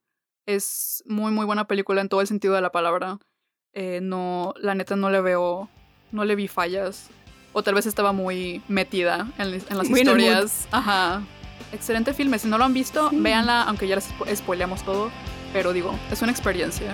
Es 0.46 1.02
muy, 1.06 1.30
muy 1.32 1.46
buena 1.46 1.66
película 1.66 2.00
en 2.00 2.08
todo 2.08 2.20
el 2.20 2.26
sentido 2.26 2.54
de 2.54 2.60
la 2.60 2.72
palabra. 2.72 3.18
Eh, 3.74 4.00
no, 4.02 4.54
la 4.58 4.74
neta 4.74 4.96
no 4.96 5.10
le 5.10 5.20
veo, 5.20 5.68
no 6.10 6.24
le 6.24 6.34
vi 6.34 6.48
fallas. 6.48 7.08
O 7.52 7.62
tal 7.62 7.74
vez 7.74 7.86
estaba 7.86 8.12
muy 8.12 8.62
metida 8.68 9.30
en, 9.38 9.52
las 9.52 9.90
historias. 9.90 10.68
Ajá. 10.70 11.22
Excelente 11.72 12.14
filme. 12.14 12.38
Si 12.38 12.48
no 12.48 12.58
lo 12.58 12.64
han 12.64 12.74
visto, 12.74 13.10
véanla, 13.12 13.62
aunque 13.62 13.86
ya 13.86 13.96
les 13.96 14.08
spoileamos 14.34 14.82
todo. 14.84 15.10
Pero 15.52 15.72
digo, 15.72 15.94
es 16.10 16.22
una 16.22 16.32
experiencia. 16.32 16.92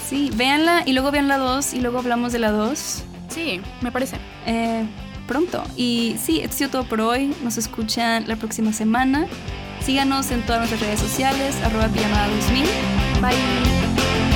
Sí, 0.00 0.30
véanla 0.34 0.84
y 0.86 0.92
luego 0.92 1.10
vean 1.10 1.28
la 1.28 1.38
2 1.38 1.74
y 1.74 1.80
luego 1.80 1.98
hablamos 1.98 2.32
de 2.32 2.38
la 2.38 2.50
2. 2.50 3.04
Sí, 3.28 3.60
me 3.80 3.92
parece. 3.92 4.16
Eh, 4.46 4.86
pronto. 5.30 5.62
Y 5.76 6.16
sí, 6.20 6.40
esto 6.40 6.54
ha 6.54 6.58
sido 6.58 6.70
todo 6.70 6.84
por 6.84 7.00
hoy. 7.00 7.32
Nos 7.44 7.56
escuchan 7.56 8.24
la 8.26 8.34
próxima 8.34 8.72
semana. 8.72 9.28
Síganos 9.80 10.32
en 10.32 10.42
todas 10.42 10.58
nuestras 10.58 10.80
redes 10.80 10.98
sociales, 10.98 11.54
arroba 11.62 11.86
pijamada 11.86 12.26
2000. 12.28 12.66
Bye. 13.22 14.29